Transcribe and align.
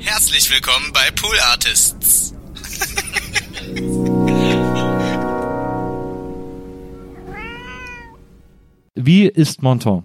Herzlich 0.00 0.50
willkommen 0.50 0.92
bei 0.92 1.10
Pool 1.14 1.36
Artists. 1.52 2.34
Wie 8.94 9.26
ist 9.26 9.62
Monton? 9.62 10.04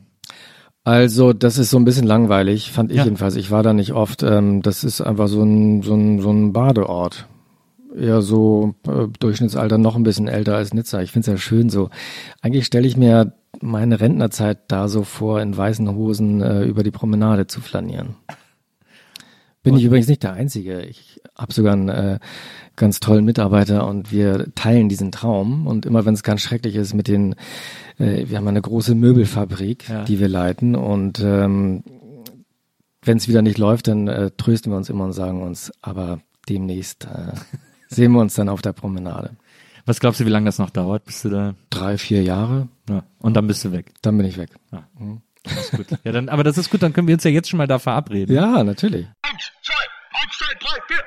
Also, 0.83 1.33
das 1.33 1.57
ist 1.57 1.71
so 1.71 1.77
ein 1.77 1.85
bisschen 1.85 2.05
langweilig, 2.05 2.71
fand 2.71 2.91
ich 2.91 2.97
Ja. 2.97 3.03
jedenfalls. 3.05 3.35
Ich 3.35 3.49
war 3.49 3.63
da 3.63 3.73
nicht 3.73 3.93
oft. 3.93 4.21
Ähm, 4.21 4.61
das 4.61 4.83
ist 4.83 5.01
einfach 5.01 5.27
so 5.27 5.41
ein, 5.41 5.81
so 5.81 5.95
ein, 5.95 6.19
so 6.21 6.29
ein 6.31 6.53
Badeort. 6.53 7.27
Eher 7.97 8.21
so 8.21 8.75
äh, 8.87 9.07
Durchschnittsalter 9.19 9.77
noch 9.77 9.95
ein 9.95 10.03
bisschen 10.03 10.27
älter 10.27 10.55
als 10.55 10.73
Nizza. 10.73 11.01
Ich 11.01 11.11
finde 11.11 11.31
es 11.31 11.33
ja 11.33 11.37
schön 11.37 11.69
so. 11.69 11.89
Eigentlich 12.41 12.65
stelle 12.65 12.87
ich 12.87 12.97
mir 12.97 13.33
meine 13.61 13.99
Rentnerzeit 13.99 14.59
da 14.67 14.87
so 14.87 15.03
vor, 15.03 15.41
in 15.41 15.55
weißen 15.57 15.89
Hosen 15.95 16.41
äh, 16.41 16.63
über 16.65 16.83
die 16.83 16.91
Promenade 16.91 17.47
zu 17.47 17.61
flanieren. 17.61 18.15
Bin 19.65 19.77
ich 19.77 19.83
übrigens 19.83 20.07
nicht 20.07 20.23
der 20.23 20.33
Einzige. 20.33 20.81
Ich 20.83 21.19
habe 21.37 21.53
sogar 21.53 21.73
einen 21.73 21.89
äh, 21.89 22.19
ganz 22.77 22.99
tollen 23.01 23.25
Mitarbeiter 23.25 23.85
und 23.87 24.11
wir 24.11 24.47
teilen 24.55 24.87
diesen 24.89 25.11
Traum. 25.11 25.67
Und 25.67 25.85
immer 25.85 26.05
wenn 26.05 26.13
es 26.13 26.23
ganz 26.23 26.41
schrecklich 26.41 26.75
ist 26.75 26.93
mit 26.93 27.07
den, 27.07 27.35
äh, 27.99 28.25
wir 28.29 28.37
haben 28.37 28.47
eine 28.47 28.61
große 28.61 28.95
Möbelfabrik, 28.95 29.89
Ja. 29.89 30.03
die 30.05 30.19
wir 30.19 30.29
leiten 30.29 30.75
und 30.75 31.19
ähm, 31.19 31.83
wenn 33.03 33.17
es 33.17 33.27
wieder 33.27 33.41
nicht 33.41 33.57
läuft, 33.57 33.87
dann 33.87 34.07
äh, 34.07 34.31
trösten 34.35 34.71
wir 34.71 34.77
uns 34.77 34.89
immer 34.89 35.03
und 35.05 35.13
sagen 35.13 35.43
uns, 35.43 35.71
aber 35.81 36.21
demnächst 36.49 37.05
äh, 37.05 37.33
sehen 37.87 38.11
wir 38.13 38.21
uns 38.21 38.33
dann 38.35 38.49
auf 38.49 38.61
der 38.61 38.73
Promenade. 38.73 39.31
Was 39.85 39.99
glaubst 39.99 40.19
du, 40.19 40.25
wie 40.25 40.31
lange 40.31 40.45
das 40.47 40.57
noch 40.57 40.71
dauert, 40.71 41.05
bis 41.05 41.21
du 41.21 41.29
da, 41.29 41.53
Drei, 41.69 41.97
vier 41.99 42.23
Jahre, 42.23 42.67
ja, 42.89 43.03
und 43.19 43.35
dann 43.35 43.45
bist 43.45 43.63
du 43.65 43.71
weg. 43.71 43.91
dann 44.01 44.17
bin 44.17 44.25
ich 44.25 44.37
weg. 44.39 44.49
Das 45.43 45.53
ist 45.65 45.71
gut. 45.73 45.85
Ja, 46.03 46.11
dann, 46.11 46.27
aber 46.29 46.43
das 46.43 46.57
ist 46.57 46.71
gut, 46.71 46.81
dann 46.81 46.91
können 46.93 47.07
wir 47.07 47.13
uns 47.13 47.23
ja 47.23 47.29
jetzt 47.29 47.47
schon 47.49 47.59
mal 47.59 47.67
da 47.67 47.77
verabreden. 47.77 48.35
Ja, 48.35 48.63
natürlich. 48.63 49.05
I'm 49.27 49.37
sorry. 49.63 49.89
I'm 50.13 50.29
sorry. 50.37 50.55
Play 50.59 50.79
here. 50.87 51.05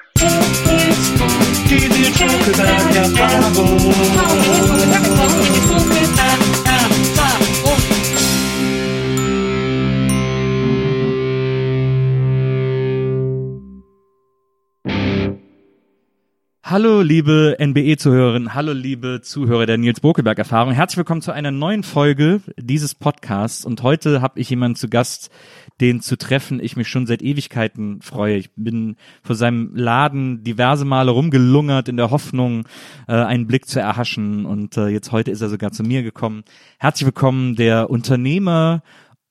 Talk 2.18 2.46
about 2.52 2.94
your 2.94 3.08
Bible? 6.56 6.67
Hallo, 16.70 17.00
liebe 17.00 17.56
NBE-Zuhörerinnen, 17.58 18.52
hallo, 18.52 18.72
liebe 18.74 19.22
Zuhörer 19.22 19.64
der 19.64 19.78
Nils 19.78 20.00
Bokelberg-Erfahrung. 20.00 20.74
Herzlich 20.74 20.98
willkommen 20.98 21.22
zu 21.22 21.32
einer 21.32 21.50
neuen 21.50 21.82
Folge 21.82 22.42
dieses 22.58 22.94
Podcasts. 22.94 23.64
Und 23.64 23.82
heute 23.82 24.20
habe 24.20 24.38
ich 24.38 24.50
jemanden 24.50 24.76
zu 24.76 24.90
Gast, 24.90 25.30
den 25.80 26.02
zu 26.02 26.18
treffen 26.18 26.60
ich 26.62 26.76
mich 26.76 26.88
schon 26.88 27.06
seit 27.06 27.22
Ewigkeiten 27.22 28.02
freue. 28.02 28.36
Ich 28.36 28.50
bin 28.54 28.96
vor 29.22 29.34
seinem 29.34 29.74
Laden 29.76 30.44
diverse 30.44 30.84
Male 30.84 31.10
rumgelungert 31.10 31.88
in 31.88 31.96
der 31.96 32.10
Hoffnung, 32.10 32.66
äh, 33.06 33.14
einen 33.14 33.46
Blick 33.46 33.66
zu 33.66 33.80
erhaschen. 33.80 34.44
Und 34.44 34.76
äh, 34.76 34.88
jetzt 34.88 35.10
heute 35.10 35.30
ist 35.30 35.40
er 35.40 35.48
sogar 35.48 35.72
zu 35.72 35.82
mir 35.82 36.02
gekommen. 36.02 36.44
Herzlich 36.78 37.06
willkommen, 37.06 37.56
der 37.56 37.88
Unternehmer, 37.88 38.82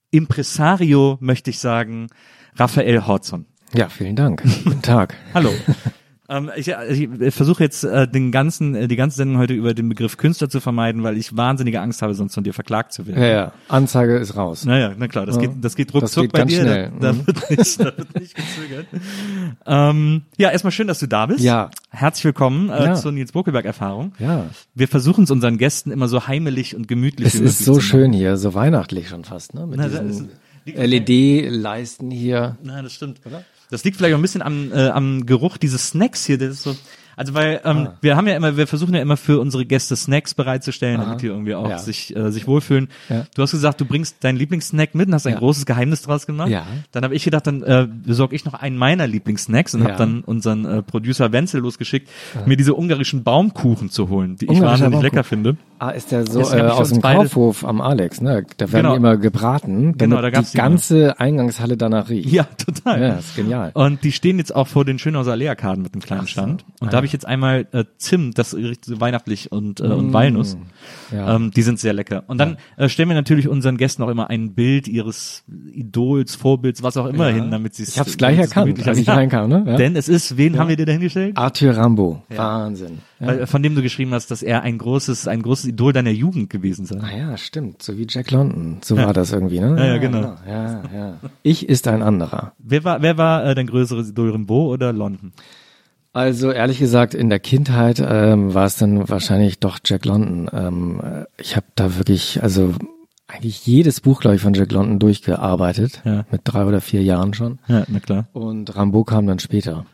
Impresario, 0.09 1.19
möchte 1.21 1.51
ich 1.51 1.59
sagen, 1.59 2.07
Raphael 2.55 3.05
Horzon. 3.05 3.45
Ja, 3.75 3.89
vielen 3.89 4.15
Dank. 4.15 4.41
Guten 4.63 4.81
Tag. 4.81 5.13
Hallo. 5.35 5.51
Ähm, 6.29 6.51
ich, 6.57 6.67
ich 6.67 7.33
versuche 7.33 7.63
jetzt 7.63 7.85
äh, 7.85 8.05
den 8.05 8.33
ganzen, 8.33 8.75
äh, 8.75 8.87
die 8.89 8.97
ganze 8.97 9.15
Sendung 9.17 9.37
heute 9.37 9.53
über 9.53 9.73
den 9.73 9.87
Begriff 9.87 10.17
Künstler 10.17 10.49
zu 10.49 10.59
vermeiden, 10.59 11.01
weil 11.03 11.17
ich 11.17 11.37
wahnsinnige 11.37 11.79
Angst 11.79 12.01
habe, 12.01 12.13
sonst 12.15 12.33
von 12.33 12.43
dir 12.43 12.53
verklagt 12.53 12.91
zu 12.91 13.07
werden. 13.07 13.21
Ja, 13.21 13.27
ja. 13.29 13.53
Anzeige 13.69 14.17
ist 14.17 14.35
raus. 14.35 14.65
Naja, 14.65 14.93
na 14.97 15.07
klar, 15.07 15.25
das 15.25 15.35
Ja. 15.35 15.43
geht, 15.43 15.51
das 15.61 15.75
geht 15.77 15.93
ruckzuck 15.93 16.29
bei 16.33 16.39
ganz 16.39 16.51
dir. 16.51 16.61
schnell. 16.63 16.91
Da, 16.99 17.07
da, 17.07 17.13
Mhm. 17.13 17.27
wird 17.27 17.49
nicht, 17.57 17.79
da 17.79 17.85
wird 17.97 18.19
nicht 18.19 18.35
gezögert. 18.35 18.87
Ähm, 19.65 20.23
ja, 20.37 20.51
erstmal 20.51 20.71
schön, 20.71 20.87
dass 20.87 20.99
du 20.99 21.07
da 21.07 21.27
bist. 21.27 21.39
Ja. 21.39 21.69
Herzlich 21.91 22.25
willkommen 22.25 22.69
äh, 22.71 22.85
Ja. 22.87 22.93
zur 22.95 23.13
Nils 23.13 23.31
Bokelberg-Erfahrung. 23.31 24.11
Ja. 24.19 24.47
Wir 24.75 24.87
versuchen 24.89 25.23
es 25.23 25.31
unseren 25.31 25.57
Gästen 25.57 25.91
immer 25.91 26.09
so 26.09 26.27
heimelig 26.27 26.75
und 26.75 26.89
gemütlich 26.89 27.27
Es 27.29 27.33
wie 27.35 27.37
möglich 27.39 27.57
ist 27.59 27.65
so 27.65 27.75
zu 27.75 27.79
schön 27.81 28.11
hier, 28.11 28.35
so 28.35 28.53
weihnachtlich 28.53 29.07
schon 29.07 29.23
fast, 29.23 29.53
ne? 29.53 29.65
Mit 29.65 29.79
Na, 29.79 29.87
diesen 29.87 30.09
ist- 30.09 30.25
LED-Leisten 30.65 32.11
hier. 32.11 32.57
Na, 32.63 32.81
das 32.81 32.93
stimmt. 32.93 33.21
Das 33.69 33.83
liegt 33.83 33.97
vielleicht 33.97 34.13
auch 34.13 34.19
ein 34.19 34.21
bisschen 34.21 34.41
am, 34.41 34.71
äh, 34.71 34.89
am 34.89 35.25
Geruch 35.25 35.57
dieses 35.57 35.89
Snacks 35.89 36.25
hier. 36.25 36.37
Das 36.37 36.49
ist 36.49 36.63
so, 36.63 36.75
also 37.17 37.33
weil 37.33 37.59
ähm, 37.65 37.89
wir 37.99 38.15
haben 38.15 38.25
ja 38.27 38.35
immer, 38.37 38.55
wir 38.55 38.67
versuchen 38.67 38.93
ja 38.95 39.01
immer 39.01 39.17
für 39.17 39.41
unsere 39.41 39.65
Gäste 39.65 39.97
Snacks 39.97 40.33
bereitzustellen, 40.33 41.01
damit 41.01 41.21
die 41.21 41.27
irgendwie 41.27 41.53
auch 41.55 41.69
Ja. 41.69 41.77
sich 41.79 42.15
äh, 42.15 42.31
sich 42.31 42.47
wohlfühlen. 42.47 42.87
Ja. 43.09 43.25
Du 43.35 43.41
hast 43.41 43.51
gesagt, 43.51 43.81
du 43.81 43.85
bringst 43.85 44.23
deinen 44.23 44.37
Lieblingssnack 44.37 44.95
mit 44.95 45.09
und 45.09 45.13
hast 45.15 45.27
ein 45.27 45.33
Ja. 45.33 45.39
großes 45.39 45.65
Geheimnis 45.65 46.03
draus 46.03 46.25
gemacht. 46.25 46.47
Ja. 46.49 46.65
Dann 46.93 47.03
habe 47.03 47.13
ich 47.15 47.25
gedacht, 47.25 47.45
dann 47.47 47.61
äh, 47.63 47.87
besorge 47.91 48.35
ich 48.35 48.45
noch 48.45 48.53
einen 48.53 48.77
meiner 48.77 49.07
Lieblingssnacks 49.07 49.75
und 49.75 49.81
Ja. 49.81 49.87
habe 49.87 49.97
dann 49.97 50.21
unseren 50.21 50.63
äh, 50.63 50.81
Producer 50.83 51.31
Wenzel 51.33 51.59
losgeschickt, 51.61 52.07
mir 52.45 52.55
diese 52.55 52.73
ungarischen 52.75 53.23
Baumkuchen 53.23 53.89
zu 53.89 54.07
holen, 54.07 54.35
die 54.37 54.45
ich 54.45 54.61
wahnsinnig 54.61 54.79
Baumkuchen. 54.93 55.01
lecker 55.01 55.23
finde. 55.25 55.57
Ah, 55.79 55.89
ist 55.91 56.11
der 56.11 56.25
so 56.25 56.39
äh, 56.41 56.61
aus 56.61 56.89
dem 56.89 57.01
Kaufhof 57.01 57.63
am 57.65 57.81
Alex, 57.81 58.19
ne? 58.21 58.45
Da 58.57 58.71
werden 58.71 58.81
Genau. 58.83 58.91
die 58.93 58.97
immer 58.97 59.17
gebraten, 59.17 59.95
Genau, 59.97 60.15
damit 60.17 60.23
da 60.33 60.37
gab's 60.37 60.51
die 60.51 60.57
die 60.57 60.59
immer. 60.61 60.69
ganze 60.69 61.19
Eingangshalle 61.19 61.77
danach 61.77 62.09
riecht. 62.09 62.31
Ja, 62.31 62.43
total. 62.57 63.01
Ja, 63.01 63.07
ist 63.15 63.35
genial. 63.35 63.71
Und 63.73 64.03
die 64.03 64.11
stehen 64.11 64.37
jetzt 64.39 64.55
auch 64.55 64.67
vor 64.67 64.85
den 64.85 64.99
Schönhauser 64.99 65.35
Leerkarten 65.35 65.83
mit 65.83 65.93
einem 65.93 66.01
kleinen. 66.01 66.27
Stand. 66.27 66.65
Und 66.79 66.87
Ah, 66.87 66.91
da 66.91 66.97
habe 66.97 67.05
ich 67.07 67.13
jetzt 67.13 67.25
einmal 67.25 67.67
äh, 67.71 67.85
Zimt, 67.97 68.37
das 68.37 68.55
riecht 68.55 68.85
so 68.85 69.01
weihnachtlich 69.01 69.51
und, 69.51 69.79
äh, 69.79 69.83
und 69.85 70.13
Walnuss. 70.13 70.55
Mm. 70.55 71.15
Ja. 71.15 71.35
Ähm, 71.35 71.51
die 71.51 71.61
sind 71.63 71.79
sehr 71.79 71.93
lecker. 71.93 72.23
Und 72.27 72.37
dann 72.37 72.57
äh, 72.77 72.87
stellen 72.89 73.09
wir 73.09 73.15
natürlich 73.15 73.47
unseren 73.47 73.77
Gästen 73.77 74.03
auch 74.03 74.09
immer 74.09 74.29
ein 74.29 74.53
Bild 74.53 74.87
ihres 74.87 75.43
Idols, 75.73 76.35
Vorbilds, 76.35 76.83
was 76.83 76.97
auch 76.97 77.07
immer 77.07 77.29
Ja. 77.29 77.35
hin, 77.35 77.51
damit 77.51 77.75
sie 77.75 77.83
es 77.83 77.89
Ich 77.89 77.99
hab's 77.99 78.17
gleich 78.17 78.35
damit 78.37 78.49
sie's 78.49 78.57
erkannt, 78.57 78.87
als 78.87 78.97
ich 78.99 79.07
reinkam, 79.09 79.49
ne? 79.49 79.63
Ja. 79.65 79.75
Denn 79.77 79.95
es 79.95 80.07
ist, 80.07 80.37
wen 80.37 80.59
haben 80.59 80.69
wir 80.69 80.75
dir 80.75 80.85
da 80.85 80.91
hingestellt? 80.91 81.37
Arthur 81.37 81.75
Rambo. 81.75 82.23
Wahnsinn. 82.29 82.99
Ja. 83.19 83.27
Weil, 83.27 83.47
von 83.47 83.63
dem 83.63 83.73
du 83.75 83.81
geschrieben 83.81 84.13
hast, 84.13 84.29
dass 84.29 84.43
er 84.43 84.61
ein 84.61 84.77
großes, 84.77 85.27
ein 85.27 85.41
großes 85.41 85.65
Idol 85.65 85.93
deiner 85.93 86.11
Jugend 86.11 86.49
gewesen 86.49 86.85
sei. 86.85 86.99
Ah 87.01 87.17
ja, 87.17 87.37
stimmt. 87.37 87.81
So 87.81 87.97
wie 87.97 88.05
Jack 88.07 88.31
London. 88.31 88.77
So 88.83 88.95
war 88.97 89.13
das 89.13 89.31
irgendwie, 89.31 89.59
ne? 89.59 89.75
Ja, 89.77 89.85
ja, 89.85 89.97
genau. 89.97 90.35
Ja, 90.47 90.83
ja. 90.93 91.19
Ich 91.41 91.67
ist 91.67 91.87
ein 91.87 92.03
anderer. 92.03 92.53
Wer 92.59 92.83
war, 92.83 93.01
wer 93.01 93.17
war 93.17 93.45
äh, 93.45 93.55
dein 93.55 93.67
größeres 93.67 94.09
Idol, 94.09 94.31
Rimbaud 94.31 94.73
oder 94.73 94.93
London? 94.93 95.33
Also 96.17 96.51
ehrlich 96.51 96.79
gesagt, 96.79 97.13
in 97.13 97.29
der 97.29 97.37
Kindheit 97.37 98.03
ähm, 98.03 98.55
war 98.55 98.65
es 98.65 98.75
dann 98.75 99.07
wahrscheinlich 99.07 99.59
doch 99.59 99.77
Jack 99.85 100.03
London. 100.03 100.49
Ähm, 100.51 100.99
äh, 100.99 101.25
ich 101.39 101.55
habe 101.55 101.67
da 101.75 101.95
wirklich, 101.95 102.41
also 102.41 102.73
eigentlich 103.27 103.67
jedes 103.67 104.01
Buch, 104.01 104.19
glaube 104.19 104.35
ich, 104.35 104.41
von 104.41 104.55
Jack 104.55 104.71
London 104.71 104.97
durchgearbeitet. 104.97 106.01
Ja. 106.05 106.25
Mit 106.31 106.41
drei 106.43 106.65
oder 106.65 106.81
vier 106.81 107.03
Jahren 107.03 107.35
schon. 107.35 107.59
Ja, 107.67 107.83
na 107.87 107.99
klar. 107.99 108.27
Und 108.33 108.75
Rambo 108.75 109.03
kam 109.03 109.27
dann 109.27 109.37
später. 109.37 109.85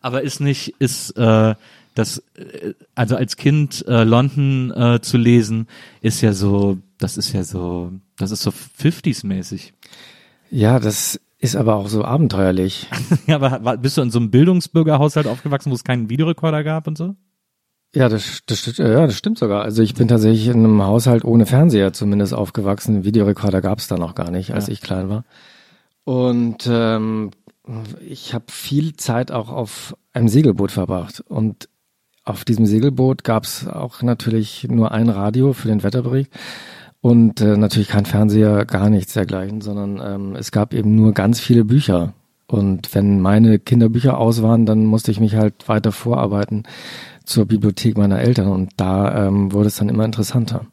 Aber 0.00 0.22
ist 0.22 0.38
nicht, 0.38 0.76
ist 0.78 1.10
äh, 1.16 1.56
das, 1.96 2.18
äh, 2.36 2.74
also 2.94 3.16
als 3.16 3.36
Kind 3.36 3.84
äh, 3.88 4.04
London 4.04 4.70
äh, 4.70 5.00
zu 5.00 5.16
lesen, 5.16 5.66
ist 6.02 6.20
ja 6.20 6.34
so, 6.34 6.78
das 6.98 7.16
ist 7.16 7.32
ja 7.32 7.42
so, 7.42 7.90
das 8.16 8.30
ist 8.30 8.42
so 8.42 8.52
50s-mäßig. 8.80 9.72
Ja, 10.52 10.78
das 10.78 11.18
ist 11.44 11.56
aber 11.56 11.76
auch 11.76 11.88
so 11.88 12.04
abenteuerlich. 12.04 12.88
ja, 13.26 13.40
aber 13.40 13.76
bist 13.76 13.96
du 13.96 14.02
in 14.02 14.10
so 14.10 14.18
einem 14.18 14.30
Bildungsbürgerhaushalt 14.30 15.26
aufgewachsen, 15.26 15.70
wo 15.70 15.74
es 15.74 15.84
keinen 15.84 16.08
Videorekorder 16.10 16.64
gab 16.64 16.86
und 16.86 16.98
so? 16.98 17.14
Ja, 17.94 18.08
das, 18.08 18.40
das, 18.46 18.66
st- 18.66 18.82
ja, 18.82 19.06
das 19.06 19.16
stimmt 19.16 19.38
sogar. 19.38 19.62
Also 19.62 19.82
ich 19.82 19.94
bin 19.94 20.08
tatsächlich 20.08 20.48
in 20.48 20.54
einem 20.64 20.82
Haushalt 20.82 21.24
ohne 21.24 21.46
Fernseher 21.46 21.92
zumindest 21.92 22.34
aufgewachsen. 22.34 23.04
Videorekorder 23.04 23.60
gab 23.60 23.78
es 23.78 23.86
da 23.86 23.96
noch 23.96 24.14
gar 24.16 24.30
nicht, 24.32 24.52
als 24.52 24.66
Ja. 24.66 24.72
ich 24.72 24.80
klein 24.80 25.08
war. 25.08 25.24
Und 26.02 26.68
ähm, 26.68 27.30
ich 28.06 28.34
habe 28.34 28.46
viel 28.48 28.96
Zeit 28.96 29.30
auch 29.30 29.48
auf 29.48 29.96
einem 30.12 30.28
Segelboot 30.28 30.72
verbracht. 30.72 31.22
Und 31.28 31.68
auf 32.24 32.44
diesem 32.44 32.66
Segelboot 32.66 33.22
gab 33.22 33.44
es 33.44 33.68
auch 33.68 34.02
natürlich 34.02 34.66
nur 34.68 34.90
ein 34.92 35.08
Radio 35.08 35.52
für 35.52 35.68
den 35.68 35.82
Wetterbericht 35.82 36.32
und 37.04 37.42
äh, 37.42 37.58
natürlich 37.58 37.88
kein 37.88 38.06
Fernseher, 38.06 38.64
gar 38.64 38.88
nichts 38.88 39.12
dergleichen, 39.12 39.60
sondern 39.60 40.00
ähm, 40.02 40.36
es 40.36 40.52
gab 40.52 40.72
eben 40.72 40.94
nur 40.94 41.12
ganz 41.12 41.38
viele 41.38 41.66
Bücher. 41.66 42.14
Und 42.46 42.94
wenn 42.94 43.20
meine 43.20 43.58
Kinderbücher 43.58 44.16
aus 44.16 44.40
waren, 44.40 44.64
dann 44.64 44.86
musste 44.86 45.10
ich 45.10 45.20
mich 45.20 45.36
halt 45.36 45.68
weiter 45.68 45.92
vorarbeiten 45.92 46.62
zur 47.26 47.44
Bibliothek 47.44 47.98
meiner 47.98 48.20
Eltern 48.20 48.48
und 48.48 48.70
da 48.78 49.26
ähm, 49.26 49.52
wurde 49.52 49.66
es 49.66 49.76
dann 49.76 49.90
immer 49.90 50.06
interessanter. 50.06 50.64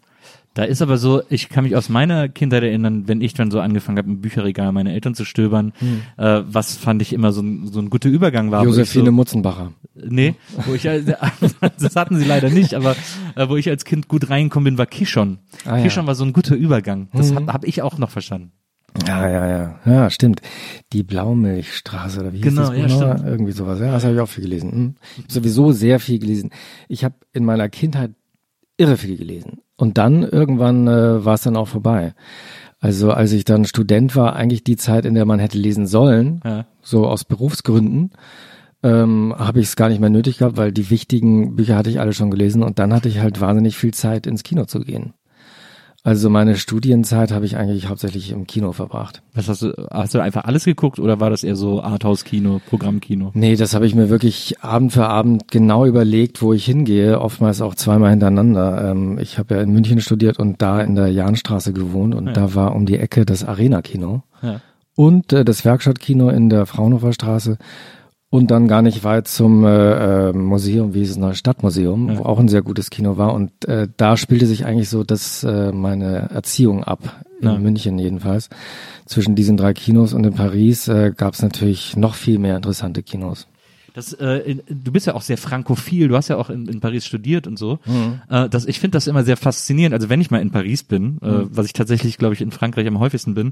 Da 0.54 0.64
ist 0.64 0.82
aber 0.82 0.98
so, 0.98 1.22
ich 1.30 1.48
kann 1.48 1.64
mich 1.64 1.78
aus 1.78 1.88
meiner 1.88 2.28
Kindheit 2.28 2.64
erinnern, 2.64 3.08
wenn 3.08 3.22
ich 3.22 3.34
dann 3.34 3.52
so 3.52 3.62
angefangen 3.62 3.98
habe, 3.98 4.10
im 4.10 4.20
Bücherregal 4.20 4.74
meine 4.74 4.94
Eltern 4.94 5.16
zu 5.16 5.24
stöbern, 5.24 5.72
hm. 5.80 6.02
äh, 6.18 6.42
was 6.46 6.76
fand 6.76 7.02
ich 7.02 7.14
immer 7.14 7.32
so 7.32 7.42
ein, 7.42 7.68
so 7.68 7.80
ein 7.80 7.90
guter 7.90 8.10
Übergang 8.10 8.52
war. 8.52 8.64
Josephine 8.66 9.06
so, 9.06 9.12
Mutzenbacher. 9.14 9.72
Nee, 9.96 10.36
wo 10.66 10.74
ich, 10.74 10.84
das 11.80 11.96
hatten 11.96 12.18
sie 12.18 12.26
leider 12.26 12.50
nicht, 12.50 12.74
aber 12.74 12.98
äh, 13.36 13.48
wo 13.48 13.56
ich 13.56 13.70
als 13.70 13.86
Kind 13.86 14.10
gut 14.10 14.30
reingekommen 14.30 14.66
bin, 14.66 14.78
war 14.78 14.88
Kishon. 14.88 15.40
Ah, 15.66 15.82
Kishon 15.82 16.04
ja. 16.04 16.08
war 16.08 16.16
so 16.16 16.26
ein 16.26 16.34
guter 16.34 16.56
Übergang. 16.56 17.08
Das 17.14 17.32
mhm. 17.32 17.36
habe 17.38 17.54
hab 17.54 17.66
ich 17.66 17.82
auch 17.82 17.98
noch 17.98 18.10
verstanden. 18.10 18.52
Ja, 19.08 19.30
ja, 19.30 19.48
ja. 19.48 19.80
Ja, 19.86 20.10
stimmt. 20.10 20.42
Die 20.92 21.04
Blaumilchstraße 21.04 22.20
oder 22.20 22.34
wie 22.34 22.38
hieß 22.38 22.46
genau, 22.46 22.62
das? 22.70 22.78
Ja, 22.78 22.88
genau, 22.88 23.14
stimmt. 23.14 23.28
Irgendwie 23.30 23.52
sowas. 23.54 23.80
Ja, 23.80 23.92
das 23.92 24.04
habe 24.04 24.16
ich 24.16 24.20
auch 24.20 24.28
viel 24.28 24.44
gelesen. 24.44 24.72
Hm. 24.72 24.96
Ich 25.16 25.24
habe 25.24 25.34
sowieso 25.34 25.72
sehr 25.72 26.00
viel 26.00 26.20
gelesen. 26.20 26.50
Ich 26.90 27.06
habe 27.06 27.16
in 27.32 27.46
meiner 27.46 27.70
Kindheit 27.70 28.12
irre 28.78 28.98
viel 28.98 29.16
gelesen. 29.16 29.61
Und 29.82 29.98
dann 29.98 30.22
irgendwann 30.22 30.88
äh, 30.88 31.26
war 31.26 31.34
es 31.34 31.42
dann 31.42 31.58
auch 31.58 31.68
vorbei. 31.68 32.14
Also 32.80 33.10
als 33.10 33.32
ich 33.32 33.46
dann 33.46 33.66
Student 33.66 34.16
war, 34.16 34.36
eigentlich 34.36 34.64
die 34.64 34.78
Zeit, 34.78 35.06
in 35.06 35.16
der 35.16 35.26
man 35.26 35.40
hätte 35.40 35.58
lesen 35.58 35.88
sollen, 35.88 36.40
ja. 36.46 36.68
so 36.84 37.08
aus 37.08 37.26
Berufsgründen, 37.26 38.12
ähm, 38.84 39.34
habe 39.36 39.60
ich 39.60 39.66
es 39.66 39.76
gar 39.76 39.90
nicht 39.90 40.00
mehr 40.00 40.12
nötig 40.12 40.38
gehabt, 40.38 40.56
weil 40.56 40.72
die 40.72 40.92
wichtigen 40.92 41.56
Bücher 41.56 41.78
hatte 41.78 41.90
ich 41.90 42.00
alle 42.00 42.14
schon 42.14 42.30
gelesen 42.30 42.62
und 42.62 42.78
dann 42.78 42.94
hatte 42.94 43.10
ich 43.10 43.22
halt 43.22 43.42
wahnsinnig 43.42 43.76
viel 43.76 43.92
Zeit 43.92 44.28
ins 44.28 44.44
Kino 44.44 44.66
zu 44.66 44.82
gehen. 44.82 45.16
Also 46.04 46.32
meine 46.32 46.56
Studienzeit 46.56 47.32
habe 47.32 47.46
ich 47.46 47.58
eigentlich 47.58 47.88
hauptsächlich 47.88 48.32
im 48.32 48.48
Kino 48.48 48.72
verbracht. 48.72 49.22
Was 49.36 49.48
hast 49.48 49.62
du, 49.62 49.88
hast 49.92 50.16
du 50.16 50.20
einfach 50.20 50.46
alles 50.46 50.66
geguckt 50.66 50.98
oder 50.98 51.20
war 51.20 51.30
das 51.30 51.44
eher 51.44 51.56
so 51.56 51.84
Arthouse-Kino, 51.84 52.60
Programmkino? 52.70 53.30
Nee, 53.36 53.56
das 53.56 53.76
habe 53.76 53.86
ich 53.86 53.94
mir 53.94 54.10
wirklich 54.10 54.64
Abend 54.64 54.94
für 54.94 55.08
Abend 55.08 55.52
genau 55.52 55.86
überlegt, 55.86 56.42
wo 56.42 56.54
ich 56.54 56.66
hingehe, 56.66 57.22
oftmals 57.22 57.62
auch 57.62 57.76
zweimal 57.76 58.10
hintereinander. 58.10 58.90
Ähm, 58.92 59.20
ich 59.20 59.38
habe 59.38 59.56
ja 59.56 59.62
in 59.62 59.72
München 59.72 60.02
studiert 60.02 60.40
und 60.40 60.60
da 60.64 60.82
in 60.82 60.96
der 60.96 61.10
Jahnstraße 61.10 61.72
gewohnt 61.72 62.16
und 62.16 62.28
ja. 62.28 62.34
da 62.34 62.56
war 62.56 62.76
um 62.76 62.88
die 62.88 62.98
Ecke 62.98 63.24
das 63.24 63.44
Arena-Kino. 63.44 64.24
Ja. 64.42 64.60
Und 64.96 65.32
äh, 65.34 65.46
das 65.46 65.66
Werkstattkino 65.66 66.30
in 66.30 66.50
der 66.50 66.66
Fraunhofer 66.66 67.14
Straße 67.14 67.60
und 68.32 68.50
dann 68.50 68.70
gar 68.70 68.82
nicht 68.82 69.04
weit 69.04 69.28
zum 69.28 69.66
äh, 69.66 70.30
äh, 70.30 70.34
Museum, 70.34 70.94
wie 70.94 71.02
es 71.02 71.18
ist, 71.18 71.38
Stadtmuseum, 71.38 72.10
ja. 72.10 72.18
wo 72.18 72.24
auch 72.24 72.40
ein 72.40 72.48
sehr 72.48 72.62
gutes 72.62 72.90
Kino 72.90 73.18
war. 73.18 73.34
Und 73.34 73.66
äh, 73.66 73.90
da 73.98 74.16
spielte 74.16 74.46
sich 74.46 74.66
eigentlich 74.66 74.88
so 74.88 75.04
das 75.04 75.44
äh, 75.44 75.74
meine 75.74 76.30
Erziehung 76.32 76.86
ab, 76.86 77.24
in 77.42 77.50
ja. 77.50 77.58
München 77.58 78.00
jedenfalls. 78.00 78.50
Zwischen 79.06 79.36
diesen 79.36 79.58
drei 79.58 79.74
Kinos 79.74 80.14
und 80.14 80.26
in 80.26 80.34
Paris 80.34 80.88
äh, 80.88 81.12
gab 81.16 81.34
es 81.34 81.42
natürlich 81.42 81.98
noch 81.98 82.16
viel 82.16 82.40
mehr 82.40 82.56
interessante 82.56 83.04
Kinos. 83.04 83.48
Das, 83.94 84.14
äh, 84.14 84.56
du 84.70 84.92
bist 84.94 85.08
ja 85.08 85.16
auch 85.16 85.22
sehr 85.22 85.38
frankophil, 85.38 86.08
du 86.08 86.16
hast 86.16 86.30
ja 86.30 86.38
auch 86.38 86.50
in, 86.50 86.68
in 86.68 86.80
Paris 86.80 87.06
studiert 87.06 87.48
und 87.48 87.60
so. 87.60 87.80
Mhm. 87.86 88.22
Äh, 88.30 88.48
das, 88.48 88.66
ich 88.66 88.80
finde 88.80 88.96
das 88.96 89.08
immer 89.08 89.26
sehr 89.26 89.36
faszinierend. 89.36 89.94
Also 89.94 90.08
wenn 90.08 90.22
ich 90.22 90.32
mal 90.32 90.42
in 90.42 90.52
Paris 90.52 90.84
bin, 90.84 91.18
äh, 91.22 91.28
mhm. 91.28 91.50
was 91.52 91.66
ich 91.66 91.74
tatsächlich, 91.74 92.18
glaube 92.18 92.34
ich, 92.34 92.40
in 92.40 92.52
Frankreich 92.52 92.88
am 92.88 93.00
häufigsten 93.00 93.34
bin, 93.34 93.52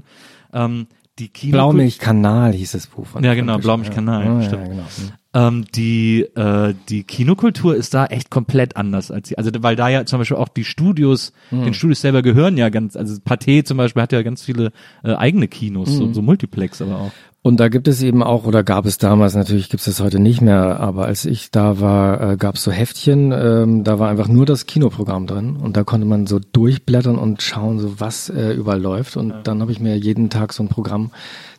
ähm, 0.54 0.86
die 1.18 1.28
Kino 1.28 1.52
Blaumilchkanal 1.52 2.52
hieß 2.52 2.72
das 2.72 2.86
Buch. 2.86 3.06
Von 3.06 3.24
ja, 3.24 3.34
genau, 3.34 3.58
Blaumilchkanal. 3.58 4.24
Ja, 4.24 4.42
stimmt. 4.42 4.62
Ja, 4.62 4.68
genau. 4.68 4.82
Hm. 4.82 5.12
Ähm, 5.32 5.64
die 5.76 6.22
äh, 6.22 6.74
die 6.88 7.04
Kinokultur 7.04 7.76
ist 7.76 7.94
da 7.94 8.06
echt 8.06 8.30
komplett 8.30 8.76
anders 8.76 9.12
als 9.12 9.28
die, 9.28 9.38
also 9.38 9.52
weil 9.60 9.76
da 9.76 9.88
ja 9.88 10.04
zum 10.04 10.18
Beispiel 10.18 10.36
auch 10.36 10.48
die 10.48 10.64
Studios, 10.64 11.32
mhm. 11.52 11.66
den 11.66 11.74
Studios 11.74 12.00
selber 12.00 12.22
gehören 12.22 12.56
ja 12.56 12.68
ganz, 12.68 12.96
also 12.96 13.14
Pathé 13.20 13.64
zum 13.64 13.76
Beispiel 13.76 14.02
hat 14.02 14.10
ja 14.10 14.22
ganz 14.22 14.42
viele 14.42 14.72
äh, 15.04 15.14
eigene 15.14 15.46
Kinos, 15.46 15.90
mhm. 15.90 15.94
so, 15.94 16.12
so 16.14 16.22
Multiplex 16.22 16.82
aber 16.82 16.96
auch. 16.96 17.12
Und 17.42 17.58
da 17.58 17.68
gibt 17.68 17.88
es 17.88 18.02
eben 18.02 18.22
auch, 18.22 18.44
oder 18.44 18.62
gab 18.62 18.84
es 18.84 18.98
damals, 18.98 19.34
natürlich 19.34 19.70
gibt 19.70 19.80
es 19.80 19.86
das 19.86 20.00
heute 20.00 20.18
nicht 20.18 20.42
mehr, 20.42 20.78
aber 20.78 21.06
als 21.06 21.24
ich 21.24 21.50
da 21.50 21.80
war, 21.80 22.32
äh, 22.32 22.36
gab 22.36 22.56
es 22.56 22.62
so 22.62 22.70
Heftchen, 22.70 23.32
ähm, 23.32 23.82
da 23.82 23.98
war 23.98 24.10
einfach 24.10 24.28
nur 24.28 24.44
das 24.44 24.66
Kinoprogramm 24.66 25.26
drin 25.26 25.56
und 25.56 25.74
da 25.74 25.82
konnte 25.82 26.06
man 26.06 26.26
so 26.26 26.38
durchblättern 26.38 27.16
und 27.16 27.40
schauen, 27.40 27.78
so 27.78 27.98
was 27.98 28.28
äh, 28.28 28.52
überall 28.52 28.80
läuft. 28.80 29.16
Und 29.16 29.30
ja. 29.30 29.40
dann 29.42 29.62
habe 29.62 29.72
ich 29.72 29.80
mir 29.80 29.96
jeden 29.96 30.28
Tag 30.28 30.52
so 30.52 30.62
ein 30.62 30.68
Programm 30.68 31.12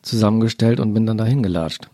zusammengestellt 0.03 0.79
und 0.79 0.93
bin 0.93 1.07
dann 1.07 1.17
dahin 1.17 1.41
gelatscht. 1.41 1.89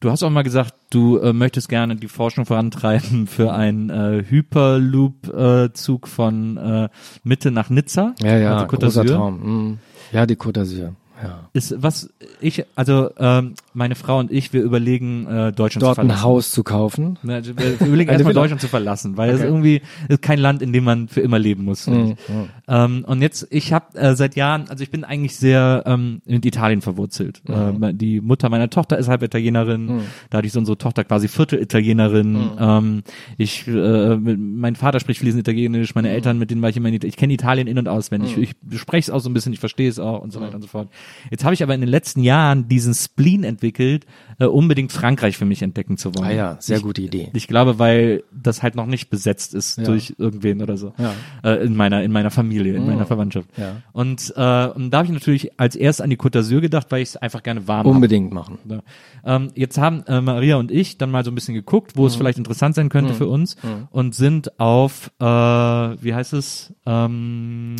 Du 0.00 0.10
hast 0.10 0.22
auch 0.22 0.28
mal 0.28 0.42
gesagt, 0.42 0.74
du 0.90 1.16
äh, 1.16 1.32
möchtest 1.32 1.70
gerne 1.70 1.96
die 1.96 2.08
Forschung 2.08 2.44
vorantreiben 2.44 3.26
für 3.26 3.54
einen 3.54 3.88
äh, 3.88 4.22
Hyperloop-Zug 4.28 6.06
äh, 6.06 6.10
von 6.10 6.56
äh, 6.58 6.88
Mitte 7.22 7.50
nach 7.50 7.70
Nizza. 7.70 8.14
Ja, 8.20 8.36
ja, 8.36 8.56
also 8.56 8.76
großer 8.76 9.06
Traum. 9.06 9.40
Mhm. 9.40 9.78
Ja, 10.12 10.26
die 10.26 10.36
Côte 10.36 10.60
d'Azur. 10.60 10.92
Ja. 11.22 11.48
Ist 11.52 11.74
was 11.78 12.10
ich 12.40 12.64
also 12.74 13.10
ähm, 13.18 13.54
meine 13.72 13.94
Frau 13.94 14.18
und 14.18 14.32
ich 14.32 14.52
wir 14.52 14.62
überlegen 14.62 15.26
äh, 15.26 15.52
Deutschland 15.52 15.82
Dort 15.82 15.92
zu 15.92 16.00
verlassen. 16.00 16.10
ein 16.10 16.22
Haus 16.22 16.50
zu 16.50 16.64
kaufen. 16.64 17.18
wir 17.22 17.80
überlegen 17.80 18.10
erstmal 18.10 18.34
Deutschland 18.34 18.60
zu 18.60 18.68
verlassen, 18.68 19.16
weil 19.16 19.30
es 19.30 19.40
okay. 19.40 19.46
irgendwie 19.46 19.82
ist 20.08 20.22
kein 20.22 20.38
Land, 20.38 20.60
in 20.60 20.72
dem 20.72 20.84
man 20.84 21.08
für 21.08 21.20
immer 21.20 21.38
leben 21.38 21.64
muss. 21.64 21.86
Mhm. 21.86 22.16
mhm. 22.28 22.48
Ähm, 22.66 23.04
und 23.06 23.20
jetzt 23.20 23.46
ich 23.50 23.72
habe 23.72 23.96
äh, 23.98 24.14
seit 24.14 24.36
Jahren, 24.36 24.68
also 24.68 24.82
ich 24.82 24.90
bin 24.90 25.04
eigentlich 25.04 25.36
sehr 25.36 25.82
ähm, 25.86 26.22
mit 26.24 26.46
Italien 26.46 26.80
verwurzelt. 26.80 27.42
Mhm. 27.46 27.82
Äh, 27.82 27.94
die 27.94 28.20
Mutter 28.20 28.48
meiner 28.48 28.70
Tochter 28.70 28.98
ist 28.98 29.08
halb 29.08 29.22
Italienerin, 29.22 29.86
mhm. 29.86 30.00
dadurch 30.30 30.48
ist 30.48 30.56
unsere 30.56 30.78
Tochter 30.78 31.04
quasi 31.04 31.28
Viertel 31.28 31.60
Italienerin. 31.60 32.32
Mhm. 32.32 32.50
Ähm, 32.58 33.02
ich 33.36 33.68
äh, 33.68 34.16
mein 34.16 34.76
Vater 34.76 35.00
spricht 35.00 35.20
fließend 35.20 35.40
Italienisch, 35.40 35.94
meine 35.94 36.08
mhm. 36.08 36.14
Eltern 36.14 36.38
mit 36.38 36.50
denen 36.50 36.62
war 36.62 36.70
ich 36.70 36.76
immer 36.76 36.88
in 36.88 36.94
Italien. 36.94 37.10
Ich 37.10 37.16
kenne 37.16 37.34
Italien 37.34 37.66
in 37.66 37.78
und 37.78 37.88
auswendig. 37.88 38.36
Ich, 38.38 38.54
ich 38.70 38.80
spreche 38.80 39.10
es 39.10 39.14
auch 39.14 39.20
so 39.20 39.28
ein 39.28 39.34
bisschen, 39.34 39.52
ich 39.52 39.60
verstehe 39.60 39.88
es 39.88 39.98
auch 39.98 40.22
und 40.22 40.32
so 40.32 40.40
weiter 40.40 40.54
und 40.54 40.62
so 40.62 40.68
fort. 40.68 40.88
Jetzt 41.30 41.44
habe 41.44 41.54
ich 41.54 41.62
aber 41.62 41.74
in 41.74 41.80
den 41.80 41.90
letzten 41.90 42.22
Jahren 42.22 42.68
diesen 42.68 42.94
Spleen 42.94 43.44
entwickelt, 43.44 44.06
äh, 44.38 44.46
unbedingt 44.46 44.92
Frankreich 44.92 45.36
für 45.36 45.44
mich 45.44 45.62
entdecken 45.62 45.96
zu 45.96 46.14
wollen. 46.14 46.28
Ah 46.28 46.32
ja, 46.32 46.56
sehr 46.60 46.80
gute 46.80 47.02
Idee. 47.02 47.28
Ich, 47.32 47.44
ich 47.44 47.48
glaube, 47.48 47.78
weil 47.78 48.24
das 48.32 48.62
halt 48.62 48.74
noch 48.74 48.86
nicht 48.86 49.10
besetzt 49.10 49.54
ist 49.54 49.78
ja. 49.78 49.84
durch 49.84 50.14
irgendwen 50.18 50.62
oder 50.62 50.76
so. 50.76 50.92
Ja. 50.98 51.12
Äh, 51.42 51.64
in 51.64 51.76
meiner 51.76 52.02
in 52.02 52.12
meiner 52.12 52.30
Familie, 52.30 52.74
in 52.74 52.82
oh. 52.82 52.86
meiner 52.86 53.06
Verwandtschaft. 53.06 53.48
Ja. 53.56 53.82
Und, 53.92 54.32
äh, 54.36 54.66
und 54.68 54.90
da 54.90 54.98
habe 54.98 55.06
ich 55.06 55.12
natürlich 55.12 55.60
als 55.60 55.76
erst 55.76 56.02
an 56.02 56.10
die 56.10 56.16
Côte 56.16 56.38
d'Azur 56.38 56.60
gedacht, 56.60 56.86
weil 56.90 57.02
ich 57.02 57.10
es 57.10 57.16
einfach 57.16 57.42
gerne 57.42 57.66
warm 57.68 57.86
Unbedingt 57.86 58.28
hab. 58.28 58.34
machen. 58.34 58.58
Ja. 58.68 58.82
Ähm, 59.24 59.50
jetzt 59.54 59.78
haben 59.78 60.04
äh, 60.06 60.20
Maria 60.20 60.56
und 60.56 60.70
ich 60.70 60.98
dann 60.98 61.10
mal 61.10 61.24
so 61.24 61.30
ein 61.30 61.34
bisschen 61.34 61.54
geguckt, 61.54 61.92
wo 61.96 62.02
mhm. 62.02 62.08
es 62.08 62.16
vielleicht 62.16 62.38
interessant 62.38 62.74
sein 62.74 62.88
könnte 62.88 63.12
mhm. 63.12 63.16
für 63.16 63.26
uns 63.26 63.56
mhm. 63.62 63.88
und 63.90 64.14
sind 64.14 64.58
auf, 64.60 65.10
äh, 65.20 65.24
wie 65.24 66.14
heißt 66.14 66.32
es? 66.32 66.74
Ähm, 66.86 67.76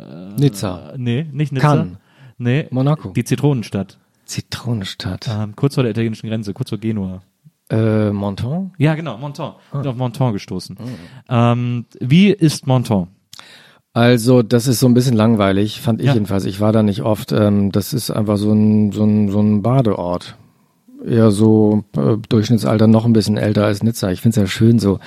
äh, 0.00 0.40
Nizza. 0.40 0.94
Nee, 0.96 1.26
nicht 1.32 1.52
Nizza. 1.52 1.68
Cannes. 1.68 1.96
Nee, 2.38 2.66
Monaco. 2.70 3.10
Die 3.10 3.24
Zitronenstadt. 3.24 3.98
Zitronenstadt. 4.30 5.28
Ähm, 5.28 5.56
kurz 5.56 5.74
vor 5.74 5.82
der 5.82 5.90
italienischen 5.90 6.28
Grenze, 6.28 6.54
kurz 6.54 6.70
vor 6.70 6.78
Genua. 6.78 7.22
Äh, 7.68 8.10
Monton? 8.10 8.72
Ja, 8.78 8.94
genau, 8.94 9.18
Monton. 9.18 9.54
Ah. 9.72 9.78
Bin 9.78 9.90
auf 9.90 9.96
Monton 9.96 10.32
gestoßen. 10.32 10.76
Mhm. 10.78 10.88
Ähm, 11.28 11.86
wie 12.00 12.30
ist 12.30 12.66
Monton? 12.66 13.08
Also, 13.92 14.42
das 14.42 14.68
ist 14.68 14.78
so 14.78 14.86
ein 14.86 14.94
bisschen 14.94 15.16
langweilig, 15.16 15.80
fand 15.80 16.00
ich 16.00 16.06
ja. 16.06 16.14
jedenfalls. 16.14 16.44
Ich 16.44 16.60
war 16.60 16.72
da 16.72 16.82
nicht 16.84 17.02
oft. 17.02 17.32
Ähm, 17.32 17.72
das 17.72 17.92
ist 17.92 18.10
einfach 18.10 18.36
so 18.36 18.52
ein, 18.52 18.92
so 18.92 19.04
ein, 19.04 19.28
so 19.30 19.40
ein 19.40 19.62
Badeort. 19.62 20.36
Eher 21.04 21.30
so 21.30 21.84
äh, 21.96 22.16
Durchschnittsalter 22.28 22.86
noch 22.86 23.06
ein 23.06 23.12
bisschen 23.12 23.36
älter 23.36 23.64
als 23.64 23.82
Nizza. 23.82 24.12
Ich 24.12 24.20
finde 24.20 24.40
es 24.40 24.42
ja 24.42 24.46
schön 24.46 24.78
so. 24.78 25.00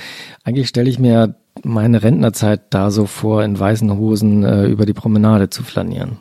Eigentlich 0.44 0.68
stelle 0.68 0.90
ich 0.90 1.00
mir 1.00 1.36
meine 1.64 2.04
Rentnerzeit 2.04 2.74
da 2.74 2.92
so 2.92 3.06
vor, 3.06 3.44
in 3.44 3.58
weißen 3.58 3.96
Hosen 3.98 4.44
äh, 4.44 4.66
über 4.66 4.86
die 4.86 4.94
Promenade 4.94 5.50
zu 5.50 5.64
flanieren. 5.64 6.18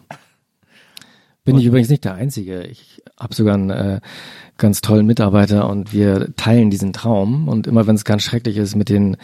Bin 1.44 1.58
ich 1.58 1.64
übrigens 1.64 1.88
nicht 1.88 2.04
der 2.04 2.14
Einzige. 2.14 2.62
Ich 2.62 3.02
habe 3.18 3.34
sogar 3.34 3.54
einen 3.54 3.70
äh, 3.70 4.00
ganz 4.58 4.80
tollen 4.80 5.06
Mitarbeiter 5.06 5.68
und 5.68 5.92
wir 5.92 6.34
teilen 6.37 6.70
diesen 6.70 6.92
Traum. 6.92 7.49
Und 7.49 7.66
immer 7.66 7.87
wenn 7.87 7.96
es 7.96 8.04
ganz 8.04 8.22
schrecklich 8.22 8.56
ist 8.58 8.76
mit 8.76 8.88
den, 8.88 9.16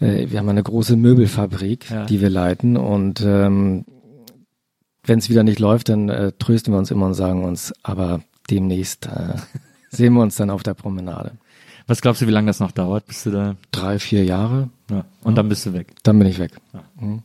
äh, 0.00 0.26
wir 0.28 0.40
haben 0.40 0.48
eine 0.48 0.62
große 0.62 0.96
Möbelfabrik, 0.96 1.88
ja. 1.88 2.04
die 2.06 2.20
wir 2.20 2.30
leiten. 2.30 2.76
Und 2.76 3.20
ähm, 3.20 3.84
wenn 5.04 5.20
es 5.20 5.30
wieder 5.30 5.44
nicht 5.44 5.60
läuft, 5.60 5.88
dann 5.88 6.08
äh, 6.08 6.32
trösten 6.36 6.72
wir 6.74 6.78
uns 6.78 6.90
immer 6.90 7.06
und 7.06 7.14
sagen 7.14 7.44
uns, 7.44 7.72
aber 7.84 8.22
demnächst 8.50 9.06
äh, 9.06 9.36
sehen 9.90 10.14
wir 10.14 10.22
uns 10.22 10.34
dann 10.34 10.50
auf 10.50 10.64
der 10.64 10.74
Promenade. 10.74 11.32
Was 11.86 12.00
glaubst 12.00 12.22
du, 12.22 12.26
wie 12.26 12.32
lange 12.32 12.48
das 12.48 12.60
noch 12.60 12.72
dauert, 12.72 13.06
bis 13.06 13.22
du 13.24 13.30
da? 13.30 13.56
Drei, 13.70 13.98
vier 13.98 14.24
Jahre. 14.24 14.70
Ja. 14.90 15.04
Und 15.22 15.32
ja. 15.32 15.36
dann 15.36 15.48
bist 15.48 15.66
du 15.66 15.72
weg. 15.72 15.94
Dann 16.02 16.18
bin 16.18 16.26
ich 16.26 16.38
weg. 16.38 16.52
Ja. 16.72 16.82
Mhm. 17.00 17.22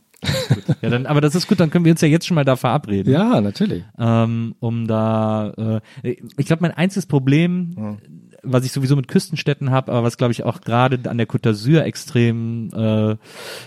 Ja, 0.82 0.90
dann, 0.90 1.06
aber 1.06 1.20
das 1.20 1.34
ist 1.34 1.46
gut, 1.46 1.60
dann 1.60 1.70
können 1.70 1.84
wir 1.84 1.92
uns 1.92 2.00
ja 2.00 2.08
jetzt 2.08 2.26
schon 2.26 2.34
mal 2.34 2.44
da 2.44 2.56
verabreden. 2.56 3.12
Ja, 3.12 3.40
natürlich. 3.40 3.84
Ähm, 3.98 4.54
um 4.58 4.86
da, 4.86 5.80
äh, 6.02 6.16
ich 6.36 6.46
glaube, 6.46 6.62
mein 6.62 6.72
einziges 6.72 7.06
Problem, 7.06 7.70
ja. 7.76 7.96
was 8.42 8.64
ich 8.64 8.72
sowieso 8.72 8.96
mit 8.96 9.08
Küstenstädten 9.08 9.70
habe, 9.70 9.92
aber 9.92 10.02
was 10.02 10.16
glaube 10.16 10.32
ich 10.32 10.44
auch 10.44 10.60
gerade 10.60 10.98
an 11.08 11.18
der 11.18 11.28
Côte 11.28 11.50
d'Azur 11.50 11.82
extrem 11.82 12.70
äh, 12.74 13.16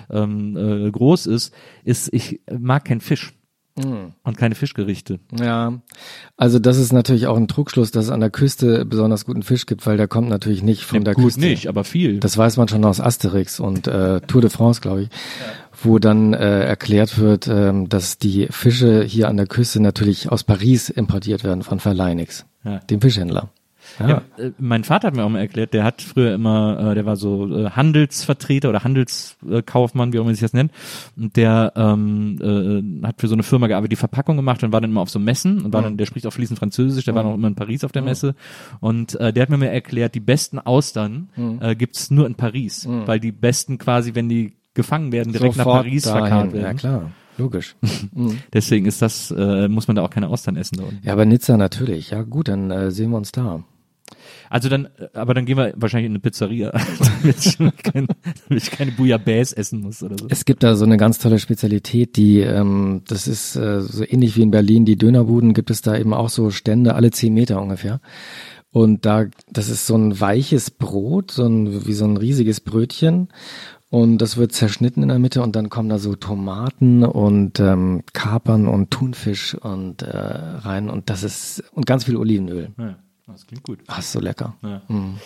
ähm, 0.10 0.58
äh, 0.58 0.91
groß 0.91 1.25
ist, 1.27 1.53
ist, 1.84 2.13
ich 2.13 2.41
mag 2.51 2.86
keinen 2.86 3.01
Fisch. 3.01 3.34
und 4.24 4.38
keine 4.38 4.53
Fischgerichte. 4.55 5.22
Ja, 5.39 5.81
also 6.36 6.60
das 6.60 6.77
ist 6.77 6.91
natürlich 6.91 7.27
auch 7.27 7.38
ein 7.38 7.48
Trugschluss, 7.48 7.89
dass 7.91 8.05
es 8.05 8.12
an 8.12 8.20
der 8.20 8.29
Küste 8.29 8.84
besonders 8.86 9.25
guten 9.25 9.43
Fisch 9.43 9.65
gibt, 9.65 9.86
weil 9.88 9.96
der 9.96 10.10
kommt 10.10 10.27
natürlich 10.27 10.62
nicht 10.62 10.84
von 10.84 11.05
der 11.05 11.13
Gut 11.13 11.24
Küste. 11.24 11.39
nicht, 11.39 11.67
aber 11.67 11.86
viel. 11.86 12.20
Das 12.20 12.38
weiß 12.38 12.58
man 12.58 12.67
schon 12.67 12.84
aus 12.84 13.00
Asterix 13.00 13.62
und 13.62 13.88
äh, 13.88 14.20
Tour 14.22 14.41
de 14.41 14.50
France, 14.50 14.81
glaube 14.81 15.03
ich, 15.03 15.10
wo 15.83 16.00
dann 16.00 16.33
äh, 16.33 16.63
erklärt 16.65 17.17
wird, 17.19 17.47
ähm, 17.47 17.89
dass 17.89 18.17
die 18.17 18.47
Fische 18.50 19.03
hier 19.03 19.27
an 19.29 19.38
der 19.38 19.47
Küste 19.47 19.79
natürlich 19.81 20.31
aus 20.31 20.43
Paris 20.43 20.89
importiert 20.89 21.43
werden 21.43 21.63
von 21.63 21.79
Verleinix, 21.79 22.45
Ja. 22.63 22.79
dem 22.79 23.01
Fischhändler. 23.01 23.50
Ja. 24.00 24.07
Ja, 24.07 24.21
äh, 24.38 24.51
mein 24.59 24.83
Vater 24.83 25.07
hat 25.07 25.15
mir 25.15 25.23
auch 25.23 25.29
mal 25.29 25.39
erklärt, 25.39 25.73
der 25.73 25.83
hat 25.83 26.03
früher 26.03 26.33
immer, 26.35 26.91
äh, 26.91 26.95
der 26.95 27.05
war 27.05 27.15
so 27.15 27.47
äh, 27.65 27.71
Handelsvertreter 27.71 28.69
oder 28.69 28.83
Handelskaufmann, 28.83 30.13
wie 30.13 30.19
auch 30.19 30.23
immer 30.23 30.31
sich 30.33 30.41
das 30.41 30.53
nennt, 30.53 30.71
und 31.17 31.35
der 31.35 31.73
ähm, 31.75 32.38
äh, 33.03 33.07
hat 33.07 33.19
für 33.19 33.27
so 33.27 33.33
eine 33.33 33.43
Firma 33.43 33.67
gearbeitet, 33.67 33.93
die 33.93 33.97
Verpackung 33.97 34.38
gemacht 34.38 34.63
und 34.63 34.71
war 34.71 34.81
dann 34.81 34.91
immer 34.91 35.01
auf 35.01 35.09
so 35.09 35.19
Messen 35.19 35.61
und 35.65 35.73
war 35.73 35.81
dann, 35.81 35.97
der 35.97 36.05
spricht 36.05 36.27
auch 36.27 36.31
fließend 36.33 36.59
Französisch, 36.59 37.05
der 37.05 37.15
war 37.15 37.23
noch 37.23 37.33
immer 37.33 37.47
in 37.47 37.55
Paris 37.55 37.83
auf 37.83 37.91
der 37.91 38.01
Messe. 38.03 38.35
Und 38.79 39.19
äh, 39.19 39.33
der 39.33 39.41
hat 39.43 39.50
mir 39.50 39.57
mal 39.57 39.65
erklärt, 39.65 40.15
die 40.15 40.19
besten 40.19 40.59
Austern 40.59 41.29
äh, 41.59 41.75
gibt's 41.75 42.11
nur 42.11 42.27
in 42.27 42.35
Paris, 42.35 42.88
weil 42.88 43.19
die 43.19 43.31
besten 43.31 43.77
quasi, 43.77 44.13
wenn 44.15 44.29
die 44.29 44.53
gefangen 44.73 45.11
werden, 45.11 45.33
direkt 45.33 45.57
nach 45.57 45.65
Sofort 45.65 45.83
Paris 45.83 46.03
dahin. 46.03 46.19
verkauft 46.27 46.53
werden. 46.53 46.63
Ja 46.63 46.73
klar, 46.73 47.11
logisch. 47.37 47.75
Deswegen 48.53 48.85
ist 48.85 49.01
das, 49.01 49.31
äh, 49.31 49.67
muss 49.67 49.87
man 49.87 49.95
da 49.95 50.03
auch 50.03 50.09
keine 50.09 50.29
Austern 50.29 50.55
essen 50.55 50.77
da 50.77 50.83
unten. 50.83 50.99
ja, 51.03 51.13
aber 51.13 51.25
Nizza 51.25 51.57
natürlich. 51.57 52.11
Ja 52.11 52.23
gut, 52.23 52.47
dann 52.47 52.71
äh, 52.71 52.91
sehen 52.91 53.11
wir 53.11 53.17
uns 53.17 53.31
da. 53.31 53.63
Also 54.49 54.69
dann, 54.69 54.89
äh, 54.97 55.07
aber 55.13 55.33
dann 55.33 55.45
gehen 55.45 55.57
wir 55.57 55.73
wahrscheinlich 55.75 56.07
in 56.07 56.11
eine 56.11 56.19
Pizzeria, 56.19 56.71
damit 57.21 57.45
ich, 57.45 57.57
kein, 57.57 58.07
damit 58.47 58.63
ich 58.63 58.71
keine 58.71 58.91
Bouillabaisse 58.91 59.55
essen 59.55 59.81
muss 59.81 60.03
oder 60.03 60.17
so. 60.17 60.27
Es 60.29 60.45
gibt 60.45 60.63
da 60.63 60.75
so 60.75 60.85
eine 60.85 60.97
ganz 60.97 61.19
tolle 61.19 61.39
Spezialität, 61.39 62.17
die, 62.17 62.41
ähm, 62.41 63.01
das 63.07 63.27
ist 63.27 63.55
äh, 63.55 63.81
so 63.81 64.03
ähnlich 64.03 64.35
wie 64.35 64.41
in 64.41 64.51
Berlin, 64.51 64.85
die 64.85 64.97
Dönerbuden, 64.97 65.53
gibt 65.53 65.69
es 65.69 65.81
da 65.81 65.97
eben 65.97 66.13
auch 66.13 66.29
so 66.29 66.49
Stände 66.49 66.95
alle 66.95 67.11
zehn 67.11 67.33
Meter 67.33 67.61
ungefähr. 67.61 68.01
Und 68.71 69.05
da, 69.05 69.25
das 69.49 69.69
ist 69.69 69.85
so 69.85 69.95
ein 69.97 70.19
weiches 70.19 70.71
Brot, 70.71 71.31
so 71.31 71.45
ein, 71.45 71.85
wie 71.85 71.93
so 71.93 72.05
ein 72.05 72.15
riesiges 72.15 72.61
Brötchen. 72.61 73.27
Und 73.91 74.19
das 74.19 74.38
wird 74.38 74.53
zerschnitten 74.53 75.03
in 75.03 75.10
der 75.10 75.19
Mitte 75.19 75.41
und 75.41 75.53
dann 75.53 75.69
kommen 75.69 75.89
da 75.89 76.00
so 76.00 76.15
Tomaten 76.15 77.03
und 77.03 77.60
ähm, 77.60 78.03
Kapern 78.13 78.69
und 78.69 78.89
Thunfisch 78.89 79.53
und 79.53 80.01
äh, 80.01 80.17
rein 80.17 80.89
und 80.89 81.10
das 81.10 81.24
ist 81.24 81.62
und 81.74 81.86
ganz 81.86 82.05
viel 82.05 82.15
Olivenöl. 82.15 82.69
Ja, 82.77 82.95
das 83.27 83.45
klingt 83.45 83.63
gut. 83.63 83.79
Ach, 83.88 84.00
ist 84.00 84.13
so 84.13 84.21
lecker. 84.21 84.55
Ja. 84.63 84.81
Mm. 84.88 85.19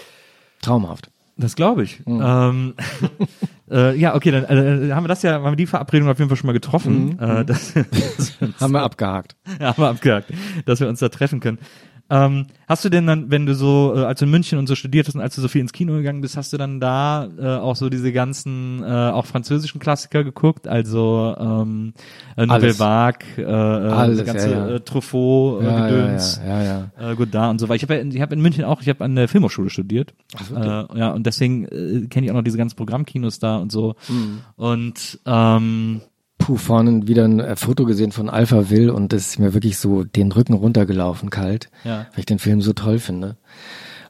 Traumhaft. 0.63 1.11
Das 1.37 1.55
glaube 1.55 1.83
ich. 1.83 2.03
Mhm. 2.07 2.21
Ähm, 2.23 2.73
äh, 3.69 3.95
ja, 3.95 4.15
okay, 4.15 4.31
dann 4.31 4.45
äh, 4.45 4.91
haben 4.93 5.03
wir 5.03 5.09
das 5.09 5.21
ja, 5.21 5.33
haben 5.33 5.43
wir 5.43 5.55
die 5.55 5.67
Verabredung 5.67 6.09
auf 6.09 6.17
jeden 6.17 6.29
Fall 6.29 6.37
schon 6.37 6.47
mal 6.47 6.53
getroffen. 6.53 7.19
Äh, 7.19 7.45
das, 7.45 7.73
das 7.73 8.41
wir 8.41 8.47
uns, 8.47 8.59
Haben 8.61 8.73
wir 8.73 8.81
abgehakt. 8.81 9.35
ja, 9.59 9.67
haben 9.77 9.83
wir 9.83 9.89
abgehakt, 9.89 10.33
dass 10.65 10.79
wir 10.79 10.87
uns 10.87 10.99
da 10.99 11.09
treffen 11.09 11.39
können. 11.39 11.59
Ähm, 12.07 12.45
hast 12.67 12.85
du 12.85 12.89
denn 12.89 13.07
dann, 13.07 13.31
wenn 13.31 13.47
du 13.47 13.55
so, 13.55 13.93
äh, 13.95 14.03
als 14.03 14.19
du 14.19 14.25
in 14.25 14.31
München 14.31 14.59
und 14.59 14.67
so 14.67 14.75
studiert 14.75 15.07
hast 15.07 15.15
und 15.15 15.21
als 15.21 15.33
du 15.35 15.41
so 15.41 15.47
viel 15.47 15.61
ins 15.61 15.73
Kino 15.73 15.93
gegangen 15.93 16.21
bist, 16.21 16.37
hast 16.37 16.53
du 16.53 16.57
dann 16.57 16.79
da 16.79 17.27
äh, 17.39 17.47
auch 17.57 17.75
so 17.75 17.89
diese 17.89 18.11
ganzen, 18.13 18.83
äh, 18.83 18.85
auch 18.85 19.25
französischen 19.25 19.79
Klassiker 19.79 20.23
geguckt? 20.23 20.67
Also 20.67 21.35
ähm, 21.39 21.93
äh, 22.37 22.45
Nouvelle. 22.45 22.77
Vague, 22.77 23.25
äh, 23.37 23.41
äh, 23.41 23.45
Alles, 23.91 24.17
das 24.19 24.27
ganze 24.27 24.51
ja, 24.51 24.67
ja. 24.69 24.75
Äh, 24.75 24.79
Truffaut, 24.81 25.63
äh, 25.63 25.65
Ja, 25.65 25.87
Gedöns. 25.87 26.39
ja, 26.45 26.61
ja, 26.61 26.91
ja. 26.99 27.11
äh, 27.11 27.15
Godard 27.15 27.49
und 27.51 27.59
so 27.59 27.69
weiter. 27.69 27.77
Ich 27.77 27.83
habe 27.83 27.95
ja, 27.95 28.01
in- 28.01 28.11
ich 28.11 28.21
hab 28.21 28.31
in 28.31 28.41
München 28.41 28.65
auch, 28.65 28.81
ich 28.81 28.89
habe 28.89 29.03
an 29.03 29.15
der 29.15 29.27
Filmhochschule 29.27 29.71
studiert. 29.71 30.13
äh, 30.55 30.63
ja, 30.99 31.11
und 31.11 31.25
deswegen 31.25 31.65
äh, 31.65 32.05
kenne 32.07 32.25
ich 32.27 32.31
auch 32.31 32.35
noch 32.35 32.43
diese 32.43 32.57
ganzen 32.59 32.75
Programmkinos 32.75 33.39
da 33.39 33.57
und 33.57 33.71
so. 33.71 33.95
Mhm. 34.09 34.41
Und 34.57 35.19
ähm, 35.25 36.01
Puh, 36.37 36.57
vorhin 36.57 37.07
wieder 37.07 37.23
ein 37.25 37.39
äh, 37.39 37.55
Foto 37.55 37.85
gesehen 37.85 38.11
von 38.11 38.29
Alpha 38.29 38.69
Will 38.69 38.89
und 38.89 39.13
das 39.13 39.27
ist 39.27 39.39
mir 39.39 39.53
wirklich 39.53 39.77
so 39.77 40.03
den 40.03 40.31
Rücken 40.31 40.53
runtergelaufen, 40.53 41.29
kalt, 41.29 41.69
Ja. 41.83 42.07
weil 42.11 42.19
ich 42.19 42.25
den 42.25 42.39
Film 42.39 42.61
so 42.61 42.73
toll 42.73 42.99
finde. 42.99 43.37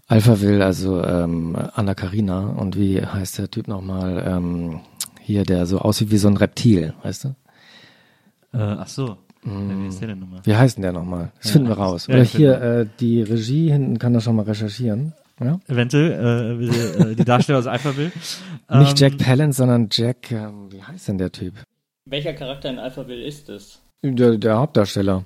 Alpha 0.07 0.41
Will, 0.41 0.61
also 0.61 1.03
ähm, 1.03 1.55
Anna 1.73 1.93
Karina 1.95 2.47
und 2.49 2.77
wie 2.77 3.01
heißt 3.05 3.37
der 3.37 3.49
Typ 3.49 3.67
nochmal, 3.67 4.23
ähm, 4.27 4.81
hier, 5.21 5.43
der 5.43 5.65
so 5.65 5.79
aussieht 5.79 6.11
wie 6.11 6.17
so 6.17 6.27
ein 6.27 6.37
Reptil, 6.37 6.93
weißt 7.03 7.23
du? 7.25 7.29
äh, 8.53 8.57
ach 8.57 8.87
so, 8.87 9.17
Ja, 9.45 9.51
wie 9.83 9.87
ist 9.87 9.99
der 10.01 10.09
denn 10.09 10.19
nochmal? 10.19 10.41
Wie 10.43 10.55
heißt 10.55 10.77
denn 10.77 10.81
der 10.83 10.93
nochmal? 10.93 11.31
Das 11.41 11.51
finden 11.51 11.67
wir 11.69 11.75
raus. 11.77 12.07
Ja, 12.07 12.15
Oder 12.15 12.25
finde- 12.25 12.37
hier, 12.37 12.61
äh, 12.61 12.85
die 12.99 13.21
Regie 13.21 13.71
hinten 13.71 13.97
kann 13.99 14.13
das 14.13 14.23
schon 14.23 14.35
mal 14.35 14.43
recherchieren. 14.45 15.13
Ja? 15.39 15.59
Eventuell, 15.67 16.59
äh, 16.61 17.11
äh, 17.11 17.15
die 17.15 17.25
Darsteller 17.25 17.59
aus 17.59 17.67
Alpha 17.67 17.95
will. 17.97 18.11
Nicht 18.69 18.91
Ähm, 18.91 18.95
Jack 18.95 19.17
Palance, 19.17 19.57
sondern 19.57 19.89
Jack, 19.91 20.31
ähm, 20.31 20.71
wie 20.71 20.81
heißt 20.81 21.07
denn 21.07 21.17
der 21.17 21.31
Typ? 21.31 21.53
Welcher 22.07 22.33
Charakter 22.33 22.69
in 22.69 22.77
Alphaville 22.77 23.23
ist 23.23 23.49
es? 23.49 23.81
Der, 24.03 24.37
der 24.37 24.57
Hauptdarsteller. 24.59 25.25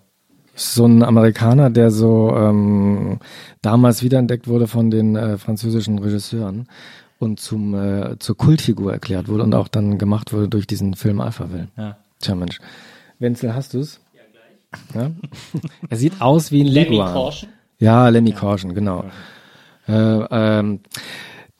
So 0.56 0.86
ein 0.86 1.04
Amerikaner, 1.04 1.70
der 1.70 1.92
so 1.92 2.34
ähm, 2.34 3.20
damals 3.62 4.02
wiederentdeckt 4.02 4.48
wurde 4.48 4.68
von 4.68 4.90
den 4.90 5.18
äh, 5.18 5.38
französischen 5.38 6.00
Regisseuren 6.00 6.70
und 7.18 7.42
zum 7.42 7.74
äh, 7.76 8.18
zur 8.20 8.38
Kultfigur 8.38 8.94
erklärt 8.94 9.28
wurde 9.28 9.44
und 9.44 9.54
auch 9.56 9.68
dann 9.68 9.98
gemacht 9.98 10.32
wurde 10.32 10.48
durch 10.48 10.68
diesen 10.68 10.94
Film 10.94 11.20
Alphaville. 11.20 11.68
Ja. 11.78 11.98
Tja 12.20 12.36
Mensch. 12.36 12.60
Wenzel, 13.20 13.54
hast 13.54 13.74
du's? 13.74 14.00
Ja, 14.14 14.22
gleich. 14.94 15.12
er 15.90 15.98
sieht 15.98 16.22
aus 16.22 16.52
wie 16.54 16.62
ein 16.62 16.68
Lemmy 16.68 16.92
Leguan. 16.92 17.14
Caution? 17.14 17.50
Ja, 17.78 18.08
Lemmy 18.08 18.32
Caution, 18.32 18.74
genau. 18.74 19.04
Äh, 19.86 19.92
ähm, 19.92 20.80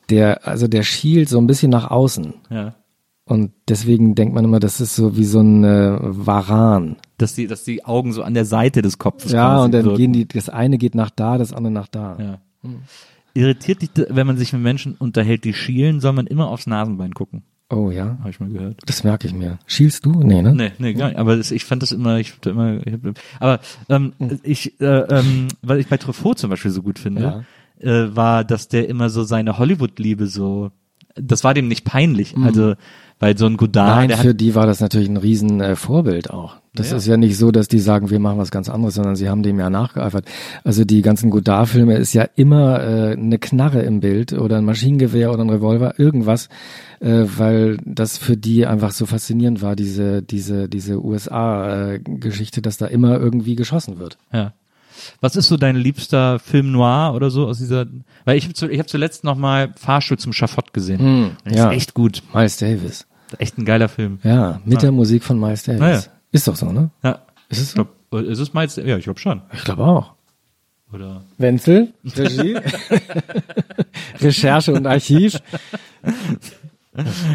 der, 0.08 0.46
also 0.46 0.66
der 0.66 0.82
schielt 0.82 1.28
so 1.28 1.38
ein 1.38 1.46
bisschen 1.46 1.70
nach 1.70 1.90
außen. 1.90 2.34
Ja. 2.48 2.74
Und 3.30 3.52
deswegen 3.68 4.16
denkt 4.16 4.34
man 4.34 4.44
immer, 4.44 4.58
das 4.58 4.80
ist 4.80 4.96
so 4.96 5.16
wie 5.16 5.24
so 5.24 5.38
ein 5.38 5.62
äh, 5.62 5.98
Varan. 6.00 6.96
Dass 7.16 7.32
die, 7.36 7.46
dass 7.46 7.62
die 7.62 7.84
Augen 7.84 8.12
so 8.12 8.24
an 8.24 8.34
der 8.34 8.44
Seite 8.44 8.82
des 8.82 8.98
Kopfes 8.98 9.30
Ja, 9.30 9.62
und 9.62 9.72
dann 9.72 9.84
wirken. 9.84 9.96
gehen 9.98 10.12
die, 10.12 10.26
das 10.26 10.48
eine 10.48 10.78
geht 10.78 10.96
nach 10.96 11.10
da, 11.10 11.38
das 11.38 11.52
andere 11.52 11.72
nach 11.72 11.86
da. 11.86 12.16
Ja. 12.18 12.70
Irritiert 13.32 13.82
dich, 13.82 13.90
wenn 14.08 14.26
man 14.26 14.36
sich 14.36 14.52
mit 14.52 14.62
Menschen 14.62 14.96
unterhält, 14.96 15.44
die 15.44 15.54
schielen, 15.54 16.00
soll 16.00 16.12
man 16.12 16.26
immer 16.26 16.48
aufs 16.48 16.66
Nasenbein 16.66 17.12
gucken. 17.14 17.44
Oh 17.72 17.92
ja, 17.92 18.18
Habe 18.18 18.30
ich 18.30 18.40
mal 18.40 18.48
gehört. 18.48 18.80
das 18.86 19.04
merke 19.04 19.28
ich 19.28 19.32
mir. 19.32 19.60
Schielst 19.64 20.04
du? 20.04 20.10
Nee, 20.10 20.42
ne? 20.42 20.52
Nee, 20.52 20.72
nee, 20.78 20.92
gar 20.94 21.10
nicht. 21.10 21.18
Aber 21.18 21.36
das, 21.36 21.52
ich 21.52 21.64
fand 21.64 21.82
das 21.84 21.92
immer, 21.92 22.18
ich 22.18 22.32
hab 22.32 22.42
da 22.42 22.50
immer, 22.50 22.84
ich 22.84 22.92
hab, 22.92 23.00
aber 23.38 23.60
ähm, 23.88 24.12
ich, 24.42 24.80
äh, 24.80 24.86
ähm, 24.86 25.46
was 25.62 25.78
ich 25.78 25.86
bei 25.86 25.98
Truffaut 25.98 26.36
zum 26.40 26.50
Beispiel 26.50 26.72
so 26.72 26.82
gut 26.82 26.98
finde, 26.98 27.44
äh, 27.78 28.08
war, 28.16 28.42
dass 28.42 28.66
der 28.66 28.88
immer 28.88 29.08
so 29.08 29.22
seine 29.22 29.56
Hollywood-Liebe 29.56 30.26
so, 30.26 30.72
das 31.14 31.44
war 31.44 31.54
dem 31.54 31.68
nicht 31.68 31.84
peinlich. 31.84 32.34
Also, 32.42 32.74
weil 33.18 33.36
so 33.36 33.44
ein 33.44 33.58
Godard, 33.58 33.96
Nein, 33.96 34.08
der 34.08 34.16
für 34.18 34.34
die 34.34 34.54
war 34.54 34.66
das 34.66 34.80
natürlich 34.80 35.08
ein 35.10 35.18
riesen 35.18 35.60
äh, 35.60 35.76
Vorbild 35.76 36.30
auch. 36.30 36.56
Das 36.74 36.90
Ja. 36.90 36.96
ist 36.96 37.06
ja 37.06 37.16
nicht 37.18 37.36
so, 37.36 37.50
dass 37.50 37.68
die 37.68 37.78
sagen, 37.80 38.08
wir 38.08 38.18
machen 38.18 38.38
was 38.38 38.50
ganz 38.50 38.70
anderes, 38.70 38.94
sondern 38.94 39.14
sie 39.16 39.28
haben 39.28 39.42
dem 39.42 39.58
ja 39.58 39.68
nachgeeifert. 39.68 40.24
Also 40.64 40.84
die 40.86 41.02
ganzen 41.02 41.28
Godard-Filme 41.28 41.96
ist 41.96 42.14
ja 42.14 42.26
immer 42.36 42.80
äh, 42.82 43.12
eine 43.12 43.38
Knarre 43.38 43.82
im 43.82 44.00
Bild 44.00 44.32
oder 44.32 44.56
ein 44.56 44.64
Maschinengewehr 44.64 45.32
oder 45.32 45.42
ein 45.44 45.50
Revolver, 45.50 45.98
irgendwas, 45.98 46.48
äh, 47.00 47.24
weil 47.36 47.76
das 47.84 48.16
für 48.16 48.38
die 48.38 48.66
einfach 48.66 48.92
so 48.92 49.04
faszinierend 49.04 49.60
war, 49.60 49.76
diese, 49.76 50.22
diese, 50.22 50.68
diese 50.70 51.04
USA-Geschichte, 51.04 52.62
dass 52.62 52.78
da 52.78 52.86
immer 52.86 53.18
irgendwie 53.18 53.56
geschossen 53.56 53.98
wird. 53.98 54.16
ja. 54.32 54.52
Was 55.20 55.36
ist 55.36 55.48
so 55.48 55.56
dein 55.56 55.76
liebster 55.76 56.38
Film 56.38 56.72
noir 56.72 57.12
oder 57.14 57.30
so 57.30 57.46
aus 57.46 57.58
dieser, 57.58 57.86
weil 58.24 58.36
ich 58.38 58.46
habe 58.48 58.72
ich 58.72 58.78
hab 58.78 58.88
zuletzt 58.88 59.24
noch 59.24 59.36
mal 59.36 59.72
Fahrstuhl 59.76 60.18
zum 60.18 60.32
Schafott 60.32 60.72
gesehen. 60.72 60.98
Hm, 61.00 61.30
Das 61.44 61.56
ja. 61.56 61.70
ist 61.70 61.76
echt 61.76 61.94
gut. 61.94 62.22
Miles 62.34 62.56
Davis. 62.58 63.06
Echt 63.38 63.58
ein 63.58 63.64
geiler 63.64 63.88
Film. 63.88 64.18
Ja, 64.24 64.60
mit 64.64 64.74
Ja. 64.74 64.80
der 64.80 64.92
Musik 64.92 65.22
von 65.24 65.38
Miles 65.38 65.62
Davis. 65.62 65.80
Ah, 65.82 65.90
ja. 65.90 66.02
Ist 66.32 66.48
doch 66.48 66.56
so, 66.56 66.72
ne? 66.72 66.90
Ja. 67.02 67.20
Ist 67.48 67.60
es 67.60 67.68
Ich 67.68 67.74
glaub, 67.74 67.88
äh, 68.12 68.22
ist 68.24 68.38
es 68.38 68.52
meins? 68.54 68.76
Ja, 68.76 68.96
ich 68.96 69.04
glaube 69.04 69.20
schon. 69.20 69.42
Ich 69.52 69.64
glaube 69.64 69.84
auch. 69.84 70.14
Oder? 70.92 71.22
Wenzel, 71.38 71.92
Regie, 72.16 72.56
Recherche 74.20 74.72
und 74.72 74.86
Archiv. 74.86 75.38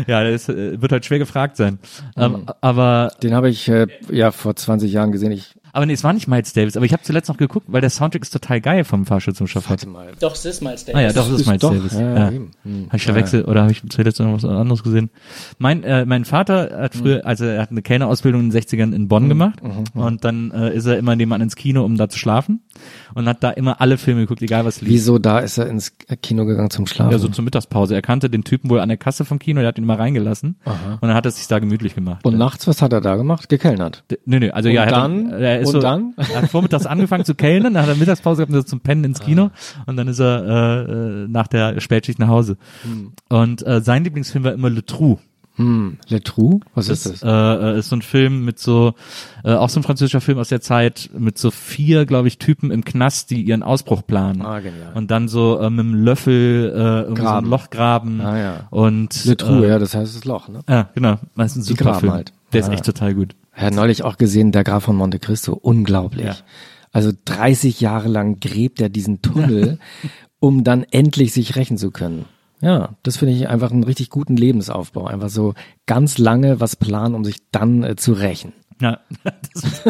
Ja, 0.07 0.23
das 0.29 0.49
äh, 0.49 0.81
wird 0.81 0.91
halt 0.91 1.05
schwer 1.05 1.19
gefragt 1.19 1.55
sein. 1.55 1.79
Ähm, 2.17 2.45
aber, 2.61 3.11
Den 3.23 3.33
habe 3.33 3.49
ich 3.49 3.67
äh, 3.69 3.87
ja 4.11 4.31
vor 4.31 4.55
20 4.55 4.91
Jahren 4.91 5.11
gesehen. 5.13 5.31
Ich 5.31 5.55
aber 5.75 5.85
nee, 5.85 5.93
es 5.93 6.03
war 6.03 6.13
nicht 6.13 6.27
Miles 6.27 6.53
Davis, 6.53 6.75
aber 6.77 6.85
ich 6.85 6.93
habe 6.93 7.03
zuletzt 7.03 7.29
noch 7.29 7.37
geguckt, 7.37 7.67
weil 7.69 7.81
der 7.81 7.89
Soundtrack 7.89 8.21
ist 8.23 8.31
total 8.31 8.61
geil 8.61 8.83
vom 8.83 9.05
Fahrstuhl 9.05 9.35
zum 9.35 9.47
Schafott. 9.47 9.69
warte 9.69 9.89
mal. 9.89 10.11
Doch, 10.19 10.33
es 10.33 10.45
ist 10.45 10.61
Miles 10.61 10.85
Davis. 10.85 10.95
Ah 10.99 11.01
ja, 11.03 11.13
doch, 11.13 11.29
das 11.29 11.41
ist 11.41 11.47
Miles 11.47 11.61
doch, 11.61 11.71
Davis. 11.73 11.93
ja, 11.93 12.15
Ja. 12.15 12.27
Hm. 12.29 12.49
Habe 12.87 12.97
ich 12.97 13.03
verwechselt 13.03 13.47
oder 13.47 13.61
habe 13.61 13.71
ich 13.71 13.81
zuletzt 13.89 14.19
noch 14.19 14.33
was 14.33 14.45
anderes 14.45 14.83
gesehen? 14.83 15.09
Mein, 15.59 15.83
äh, 15.83 16.05
mein 16.05 16.25
Vater 16.25 16.71
hat 16.81 16.95
früher, 16.95 17.25
also 17.25 17.45
er 17.45 17.61
hat 17.61 17.71
eine 17.71 17.81
Kellnerausbildung 17.81 18.41
in 18.41 18.49
den 18.49 18.59
60ern 18.61 18.93
in 18.93 19.07
Bonn 19.07 19.29
gemacht 19.29 19.59
und 19.93 20.23
dann 20.23 20.51
äh, 20.51 20.73
ist 20.75 20.85
er 20.85 20.97
immer 20.97 21.15
nebenan 21.15 21.41
ins 21.41 21.55
Kino, 21.55 21.83
um 21.83 21.97
da 21.97 22.09
zu 22.09 22.17
schlafen 22.17 22.61
und 23.13 23.27
hat 23.27 23.43
da 23.43 23.51
immer 23.51 23.81
alle 23.81 23.97
Filme 23.97 24.21
geguckt, 24.21 24.41
egal 24.41 24.65
was 24.65 24.81
lief. 24.81 24.89
Wieso 24.89 25.19
da 25.19 25.39
ist 25.39 25.57
er 25.57 25.67
ins 25.67 25.93
Kino 26.21 26.45
gegangen 26.45 26.69
zum 26.69 26.87
Schlafen? 26.87 27.11
Ja, 27.11 27.17
so 27.19 27.27
zur 27.27 27.43
Mittagspause. 27.43 27.95
Er 27.95 28.01
kannte 28.01 28.29
den 28.29 28.43
Typen 28.43 28.69
wohl 28.69 28.79
an 28.79 28.89
der 28.89 28.97
Kasse 28.97 29.25
vom 29.25 29.39
Kino, 29.39 29.59
der 29.59 29.67
hat 29.69 29.77
ihn 29.77 29.85
mal 29.85 29.97
reingelassen 29.97 30.55
und 30.65 31.01
dann 31.01 31.13
hat 31.13 31.25
er 31.25 31.31
sich 31.31 31.47
da 31.47 31.59
gemütlich 31.59 31.95
gemacht. 31.95 32.25
und 32.25 32.37
nachts, 32.37 32.67
was 32.67 32.81
hat 32.81 32.93
er 32.93 33.01
da 33.01 33.15
gemacht? 33.15 33.49
Gekellnert. 33.49 34.03
D- 34.11 34.17
Nö, 34.25 34.39
nö, 34.39 34.49
also 34.51 34.69
Und 34.69 34.75
ja, 34.75 34.81
er 34.83 34.87
hat 34.87 34.93
dann? 34.93 35.29
er 35.31 35.64
ist 35.65 35.75
Und 35.75 35.81
so, 35.81 35.87
dann? 35.87 36.13
Er 36.17 36.41
hat 36.43 36.49
vormittags 36.49 36.85
angefangen 36.85 37.25
zu 37.25 37.35
kellnern, 37.35 37.73
dann 37.73 37.83
hat 37.83 37.89
er 37.89 37.95
Mittagspause 37.95 38.37
gehabt 38.41 38.51
und 38.53 38.59
ist 38.59 38.69
zum 38.69 38.79
Pennen 38.81 39.03
ins 39.03 39.19
Kino 39.19 39.51
und 39.85 39.97
dann 39.97 40.07
ist 40.07 40.19
er 40.19 40.43
äh, 40.45 40.91
äh, 40.91 41.27
nach 41.27 41.47
der 41.47 41.79
Spätschicht 41.81 42.19
nach 42.19 42.29
Hause. 42.29 42.57
Hm. 42.83 43.11
Und 43.29 43.65
äh, 43.65 43.81
sein 43.81 44.03
Lieblingsfilm 44.03 44.43
war 44.43 44.53
immer 44.53 44.69
Le 44.69 44.85
Trou. 44.85 45.19
Hm, 45.57 45.99
Le 46.09 46.21
Trou? 46.21 46.59
Was 46.73 46.87
Das 46.87 47.05
ist 47.05 47.21
das? 47.21 47.23
Äh, 47.23 47.75
äh, 47.75 47.79
ist 47.79 47.87
so 47.87 47.95
ein 47.95 48.01
Film 48.01 48.43
mit 48.43 48.59
so, 48.59 48.93
äh, 49.45 49.53
auch 49.53 49.69
so 49.69 49.79
ein 49.79 49.83
französischer 49.83 50.19
Film 50.19 50.37
aus 50.37 50.49
der 50.49 50.59
Zeit, 50.59 51.09
mit 51.17 51.37
so 51.37 51.49
vier, 51.49 52.05
glaube 52.05 52.27
ich, 52.27 52.39
Typen 52.39 52.71
im 52.71 52.83
Knast, 52.83 53.29
die 53.29 53.41
ihren 53.41 53.63
Ausbruch 53.63 54.05
planen. 54.05 54.41
Ah, 54.41 54.59
genial. 54.59 54.91
Und 54.95 55.11
dann 55.11 55.29
so 55.29 55.57
äh, 55.59 55.69
mit 55.69 55.79
einem 55.79 55.93
Löffel 55.93 56.73
äh, 56.75 57.01
irgendwie 57.03 57.21
so 57.21 57.29
ein. 57.29 57.45
Loch 57.45 57.69
graben. 57.69 58.19
Ah, 58.19 58.37
ja. 58.37 58.53
Und 58.69 59.23
Le 59.23 59.37
Trou, 59.37 59.63
äh, 59.63 59.69
ja, 59.69 59.79
das 59.79 59.95
heißt 59.95 60.13
das 60.17 60.25
Loch, 60.25 60.49
ne? 60.49 60.59
Ja, 60.67 60.89
genau. 60.93 61.19
Das 61.37 61.51
ist 61.51 61.55
ein 61.55 61.63
super 61.63 61.93
Film. 62.01 62.11
halt. 62.11 62.33
Der 62.51 62.59
ist 62.59 62.67
Ah. 62.69 62.73
echt 62.73 62.83
total 62.85 63.13
gut. 63.15 63.33
Habe 63.55 63.75
neulich 63.75 64.03
auch 64.03 64.17
gesehen, 64.17 64.51
der 64.51 64.63
Graf 64.63 64.83
von 64.83 64.95
Monte 64.95 65.19
Cristo, 65.19 65.53
unglaublich. 65.53 66.25
Ja. 66.25 66.35
Also 66.91 67.11
30 67.25 67.81
Jahre 67.81 68.07
lang 68.07 68.39
gräbt 68.39 68.79
er 68.81 68.89
diesen 68.89 69.21
Tunnel, 69.21 69.79
um 70.39 70.63
dann 70.63 70.83
endlich 70.83 71.33
sich 71.33 71.55
rächen 71.55 71.77
zu 71.77 71.91
können. 71.91 72.25
Ja, 72.61 72.95
das 73.03 73.17
finde 73.17 73.33
ich 73.33 73.47
einfach 73.47 73.71
einen 73.71 73.83
richtig 73.83 74.09
guten 74.09 74.37
Lebensaufbau. 74.37 75.05
Einfach 75.05 75.29
so 75.29 75.53
ganz 75.85 76.17
lange 76.17 76.59
was 76.59 76.75
planen, 76.75 77.15
um 77.15 77.23
sich 77.25 77.37
dann 77.51 77.83
äh, 77.83 77.95
zu 77.95 78.13
rächen. 78.13 78.53
Ja, 78.81 78.99
das, 79.53 79.83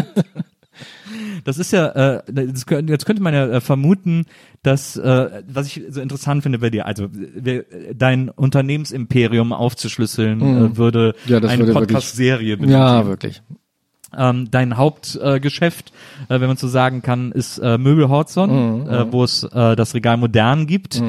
das 1.43 1.57
ist 1.57 1.71
ja, 1.71 1.87
äh, 2.17 2.23
das, 2.27 2.65
jetzt 2.87 3.05
könnte 3.05 3.21
man 3.21 3.33
ja 3.33 3.47
äh, 3.47 3.61
vermuten, 3.61 4.25
dass, 4.63 4.97
äh, 4.97 5.43
was 5.47 5.67
ich 5.67 5.83
so 5.89 6.01
interessant 6.01 6.43
finde 6.43 6.59
bei 6.59 6.69
dir, 6.69 6.85
also 6.85 7.07
wer, 7.11 7.65
dein 7.93 8.29
Unternehmensimperium 8.29 9.53
aufzuschlüsseln, 9.53 10.41
äh, 10.41 10.77
würde 10.77 11.15
Mhm. 11.25 11.31
Ja, 11.31 11.39
das 11.39 11.51
eine 11.51 11.71
Podcast-Serie 11.71 12.57
Ja, 12.69 13.05
wirklich. 13.05 13.41
Ähm, 14.17 14.49
dein 14.51 14.77
Hauptgeschäft, 14.77 15.91
äh, 16.29 16.39
wenn 16.39 16.47
man 16.47 16.57
so 16.57 16.67
sagen 16.67 17.01
kann, 17.01 17.31
ist 17.31 17.57
äh, 17.59 17.77
Möbel 17.77 18.09
Horzon, 18.09 18.81
Mhm, 18.83 18.89
äh, 18.89 19.11
wo 19.11 19.23
es 19.23 19.43
äh, 19.43 19.75
das 19.75 19.93
Regal 19.93 20.17
modern 20.17 20.67
gibt. 20.67 21.01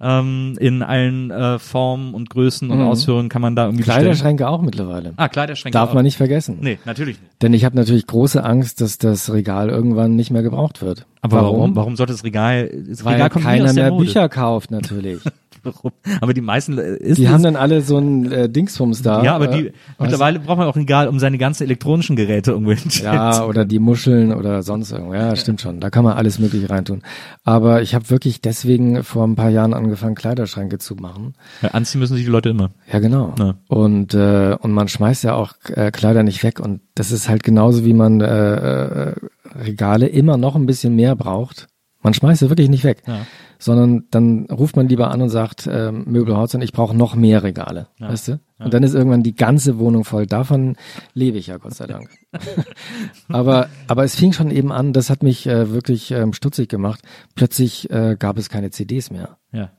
Ähm, 0.00 0.56
in 0.58 0.82
allen 0.82 1.30
äh, 1.30 1.58
Formen 1.58 2.14
und 2.14 2.30
Größen 2.30 2.70
und 2.70 2.80
Ausführungen 2.80 3.28
kann 3.28 3.42
man 3.42 3.54
da 3.56 3.64
irgendwie 3.64 3.84
bestellen. 3.84 4.02
Kleiderschränke 4.02 4.48
auch 4.48 4.62
mittlerweile. 4.62 5.12
Ah, 5.16 5.28
Kleiderschränke. 5.28 5.72
Darf 5.76 5.90
auch. 5.90 5.94
man 5.94 6.04
nicht 6.04 6.16
vergessen. 6.16 6.58
Nee, 6.60 6.78
natürlich 6.84 7.20
nicht. 7.20 7.42
Denn 7.42 7.54
ich 7.54 7.64
habe 7.64 7.76
natürlich 7.76 8.06
große 8.06 8.42
Angst, 8.44 8.80
dass 8.80 8.98
das 8.98 9.32
Regal 9.32 9.68
irgendwann 9.68 10.16
nicht 10.16 10.30
mehr 10.30 10.42
gebraucht 10.42 10.82
wird. 10.82 11.06
Aber 11.20 11.42
warum? 11.42 11.76
Warum 11.76 11.96
sollte 11.96 12.12
das 12.12 12.24
Regal? 12.24 12.68
Das 12.88 13.04
Weil 13.04 13.14
Regal 13.14 13.30
kommt 13.30 13.44
keiner 13.44 13.72
mehr. 13.72 13.90
Bücher 13.92 14.28
kauft, 14.28 14.70
natürlich. 14.70 15.20
Warum? 15.62 15.92
Aber 16.20 16.34
die 16.34 16.40
meisten 16.40 16.78
äh, 16.78 16.96
ist 16.96 17.18
Die 17.18 17.28
haben 17.28 17.42
dann 17.42 17.56
alle 17.56 17.82
so 17.82 17.98
ein 17.98 18.30
äh, 18.30 18.48
Dingsbums 18.48 19.02
da. 19.02 19.22
ja, 19.22 19.34
aber 19.34 19.46
die 19.46 19.68
äh, 19.68 19.72
mittlerweile 19.98 20.40
braucht 20.40 20.58
man 20.58 20.66
auch 20.66 20.76
ein 20.76 20.80
Regal, 20.80 21.08
um 21.08 21.18
seine 21.18 21.38
ganzen 21.38 21.64
elektronischen 21.64 22.16
Geräte 22.16 22.54
hinzustellen. 22.56 23.14
Ja, 23.14 23.44
oder 23.44 23.64
die 23.64 23.78
Muscheln 23.78 24.32
oder 24.32 24.62
sonst 24.62 24.92
irgendwo. 24.92 25.14
Ja, 25.14 25.36
stimmt 25.36 25.60
schon. 25.60 25.80
Da 25.80 25.90
kann 25.90 26.04
man 26.04 26.16
alles 26.16 26.38
Mögliche 26.38 26.68
reintun. 26.68 27.02
Aber 27.44 27.82
ich 27.82 27.94
habe 27.94 28.10
wirklich 28.10 28.40
deswegen 28.40 29.04
vor 29.04 29.26
ein 29.26 29.36
paar 29.36 29.50
Jahren 29.50 29.74
angefangen, 29.74 30.14
Kleiderschränke 30.14 30.78
zu 30.78 30.96
machen. 30.96 31.34
Ja, 31.62 31.70
Anziehen 31.70 32.00
müssen 32.00 32.16
sich 32.16 32.24
die 32.24 32.30
Leute 32.30 32.48
immer. 32.48 32.70
Ja, 32.92 32.98
genau. 32.98 33.34
Ja. 33.38 33.54
Und 33.68 34.14
äh, 34.14 34.56
und 34.60 34.72
man 34.72 34.88
schmeißt 34.88 35.24
ja 35.24 35.34
auch 35.34 35.54
äh, 35.68 35.90
Kleider 35.90 36.22
nicht 36.22 36.42
weg. 36.42 36.60
Und 36.60 36.80
das 36.94 37.12
ist 37.12 37.28
halt 37.28 37.42
genauso, 37.42 37.84
wie 37.84 37.94
man 37.94 38.20
äh, 38.20 38.54
äh, 38.54 39.14
Regale 39.54 40.06
immer 40.06 40.36
noch 40.36 40.56
ein 40.56 40.66
bisschen 40.66 40.96
mehr 40.96 41.16
braucht. 41.16 41.68
Man 42.02 42.14
schmeißt 42.14 42.40
sie 42.40 42.48
wirklich 42.50 42.68
nicht 42.68 42.84
weg, 42.84 43.02
Ja. 43.06 43.26
sondern 43.58 44.04
dann 44.10 44.46
ruft 44.46 44.76
man 44.76 44.88
lieber 44.88 45.10
an 45.10 45.22
und 45.22 45.28
sagt, 45.28 45.68
ähm, 45.70 46.04
Möbel 46.06 46.36
Horzon, 46.36 46.62
ich 46.62 46.72
brauche 46.72 46.96
noch 46.96 47.14
mehr 47.14 47.42
Regale, 47.42 47.86
weißt 47.98 48.28
du? 48.28 48.40
Und 48.58 48.74
dann 48.74 48.82
ist 48.82 48.94
irgendwann 48.94 49.22
die 49.22 49.34
ganze 49.34 49.78
Wohnung 49.78 50.04
voll. 50.04 50.26
Davon 50.26 50.76
lebe 51.14 51.38
ich 51.38 51.48
ja, 51.48 51.56
Gott 51.58 51.74
sei 51.74 51.86
Dank. 51.86 52.10
aber, 53.28 53.68
aber 53.88 54.04
es 54.04 54.14
fing 54.14 54.32
schon 54.32 54.50
eben 54.50 54.72
an, 54.72 54.92
das 54.92 55.10
hat 55.10 55.22
mich 55.22 55.46
äh, 55.46 55.70
wirklich 55.70 56.10
ähm, 56.10 56.32
stutzig 56.32 56.68
gemacht. 56.68 57.00
Plötzlich 57.34 57.90
äh, 57.90 58.16
gab 58.18 58.38
es 58.38 58.48
keine 58.48 58.70
CDs 58.70 59.10
mehr. 59.10 59.38
Ja. 59.52 59.70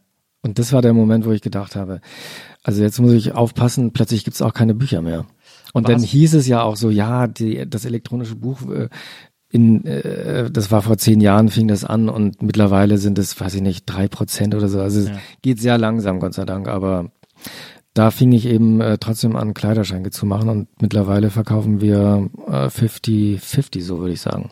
Und 0.41 0.59
das 0.59 0.73
war 0.73 0.81
der 0.81 0.93
Moment, 0.93 1.25
wo 1.25 1.31
ich 1.31 1.41
gedacht 1.41 1.75
habe, 1.77 2.01
also 2.63 2.81
jetzt 2.81 2.99
muss 2.99 3.13
ich 3.13 3.33
aufpassen, 3.33 3.93
plötzlich 3.93 4.25
gibt's 4.25 4.41
auch 4.41 4.53
keine 4.53 4.75
Bücher 4.75 5.01
mehr. 5.01 5.25
Und 5.73 5.85
Aber 5.85 5.93
dann 5.93 6.03
hieß 6.03 6.33
es 6.35 6.47
ja 6.47 6.61
auch 6.61 6.75
so, 6.75 6.89
ja, 6.89 7.27
die, 7.27 7.67
das 7.69 7.85
elektronische 7.85 8.35
Buch, 8.35 8.61
äh, 8.69 8.89
in, 9.53 9.85
äh, 9.85 10.49
das 10.49 10.71
war 10.71 10.81
vor 10.81 10.97
zehn 10.97 11.21
Jahren, 11.21 11.49
fing 11.49 11.67
das 11.67 11.85
an 11.85 12.09
und 12.09 12.41
mittlerweile 12.41 12.97
sind 12.97 13.19
es, 13.19 13.39
weiß 13.39 13.53
ich 13.53 13.61
nicht, 13.61 13.85
drei 13.85 14.07
Prozent 14.07 14.55
oder 14.55 14.67
so. 14.67 14.81
Also 14.81 15.01
es 15.01 15.11
geht 15.43 15.61
sehr 15.61 15.77
langsam, 15.77 16.19
Gott 16.19 16.33
sei 16.33 16.43
Dank, 16.43 16.67
aber 16.67 17.11
da 17.93 18.09
fing 18.09 18.31
ich 18.31 18.47
eben 18.47 18.81
äh, 18.81 18.97
trotzdem 18.97 19.35
an, 19.35 19.53
Kleiderschränke 19.53 20.09
zu 20.09 20.25
machen 20.25 20.49
und 20.49 20.81
mittlerweile 20.81 21.29
verkaufen 21.29 21.81
wir 21.81 22.31
äh, 22.47 22.65
50-50, 22.65 23.83
so 23.83 23.99
würde 23.99 24.13
ich 24.13 24.21
sagen. 24.21 24.49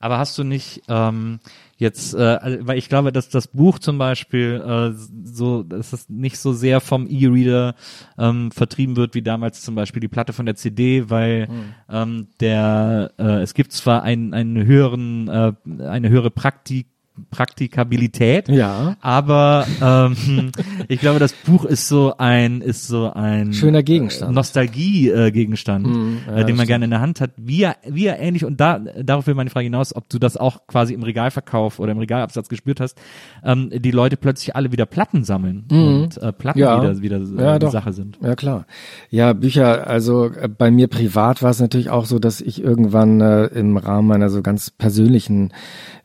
Aber 0.00 0.18
hast 0.18 0.36
du 0.36 0.44
nicht 0.44 0.82
ähm, 0.88 1.40
jetzt, 1.82 2.14
äh, 2.14 2.58
weil 2.66 2.78
ich 2.78 2.88
glaube, 2.88 3.12
dass 3.12 3.28
das 3.28 3.48
Buch 3.48 3.78
zum 3.78 3.98
Beispiel 3.98 4.62
äh, 4.64 4.92
so, 5.24 5.62
dass 5.62 5.92
es 5.92 6.08
nicht 6.08 6.38
so 6.38 6.52
sehr 6.52 6.80
vom 6.80 7.06
E-Reader 7.06 7.74
ähm, 8.18 8.50
vertrieben 8.50 8.96
wird 8.96 9.14
wie 9.14 9.22
damals 9.22 9.60
zum 9.60 9.74
Beispiel 9.74 10.00
die 10.00 10.08
Platte 10.08 10.32
von 10.32 10.46
der 10.46 10.54
CD, 10.54 11.10
weil 11.10 11.48
ähm, 11.90 12.28
der 12.40 13.12
äh, 13.18 13.42
es 13.42 13.52
gibt 13.54 13.72
zwar 13.72 14.02
einen 14.02 14.32
einen 14.32 14.64
höheren 14.64 15.28
äh, 15.28 15.52
eine 15.84 16.08
höhere 16.08 16.30
Praktik 16.30 16.86
Praktikabilität, 17.30 18.48
Ja. 18.48 18.96
aber 19.00 19.66
ähm, 19.82 20.50
ich 20.88 21.00
glaube, 21.00 21.18
das 21.18 21.32
Buch 21.32 21.64
ist 21.64 21.88
so 21.88 22.14
ein 22.16 22.60
ist 22.62 22.86
so 22.86 23.12
ein 23.12 23.52
Schöner 23.52 23.82
Gegenstand. 23.82 24.34
Nostalgie-Gegenstand, 24.34 25.26
äh, 25.28 25.32
Gegenstand, 25.32 25.86
Mhm, 25.86 26.18
ja, 26.26 26.36
äh, 26.38 26.44
den 26.44 26.56
man 26.56 26.66
gerne 26.66 26.84
in 26.86 26.90
der 26.90 27.00
Hand 27.00 27.20
hat. 27.20 27.30
Wie 27.36 27.62
er, 27.62 27.76
wie 27.86 28.06
er 28.06 28.18
ähnlich, 28.18 28.44
und 28.44 28.60
da, 28.60 28.78
darauf 28.78 29.26
will 29.26 29.34
meine 29.34 29.50
Frage 29.50 29.64
hinaus, 29.64 29.94
ob 29.94 30.08
du 30.08 30.18
das 30.18 30.36
auch 30.36 30.66
quasi 30.66 30.94
im 30.94 31.02
Regalverkauf 31.02 31.78
oder 31.78 31.92
im 31.92 31.98
Regalabsatz 31.98 32.48
gespürt 32.48 32.80
hast, 32.80 32.98
ähm, 33.44 33.70
die 33.74 33.90
Leute 33.90 34.16
plötzlich 34.16 34.56
alle 34.56 34.72
wieder 34.72 34.86
Platten 34.86 35.24
sammeln 35.24 35.64
und 35.70 36.16
äh, 36.18 36.32
Platten 36.32 36.58
Mhm. 36.60 36.64
Ja. 36.64 36.82
wieder, 36.82 37.02
wieder 37.02 37.16
äh, 37.18 37.42
Ja, 37.42 37.50
eine 37.50 37.58
doch. 37.58 37.72
Sache 37.72 37.92
sind. 37.92 38.18
Ja, 38.22 38.34
klar. 38.36 38.66
Ja, 39.10 39.32
Bücher, 39.32 39.86
also 39.86 40.26
äh, 40.26 40.48
bei 40.48 40.70
mir 40.70 40.88
privat 40.88 41.42
war 41.42 41.50
es 41.50 41.60
natürlich 41.60 41.90
auch 41.90 42.06
so, 42.06 42.18
dass 42.18 42.40
ich 42.40 42.62
irgendwann 42.62 43.20
äh, 43.20 43.46
im 43.46 43.76
Rahmen 43.76 44.08
meiner 44.08 44.28
so 44.30 44.42
ganz 44.42 44.70
persönlichen, 44.70 45.52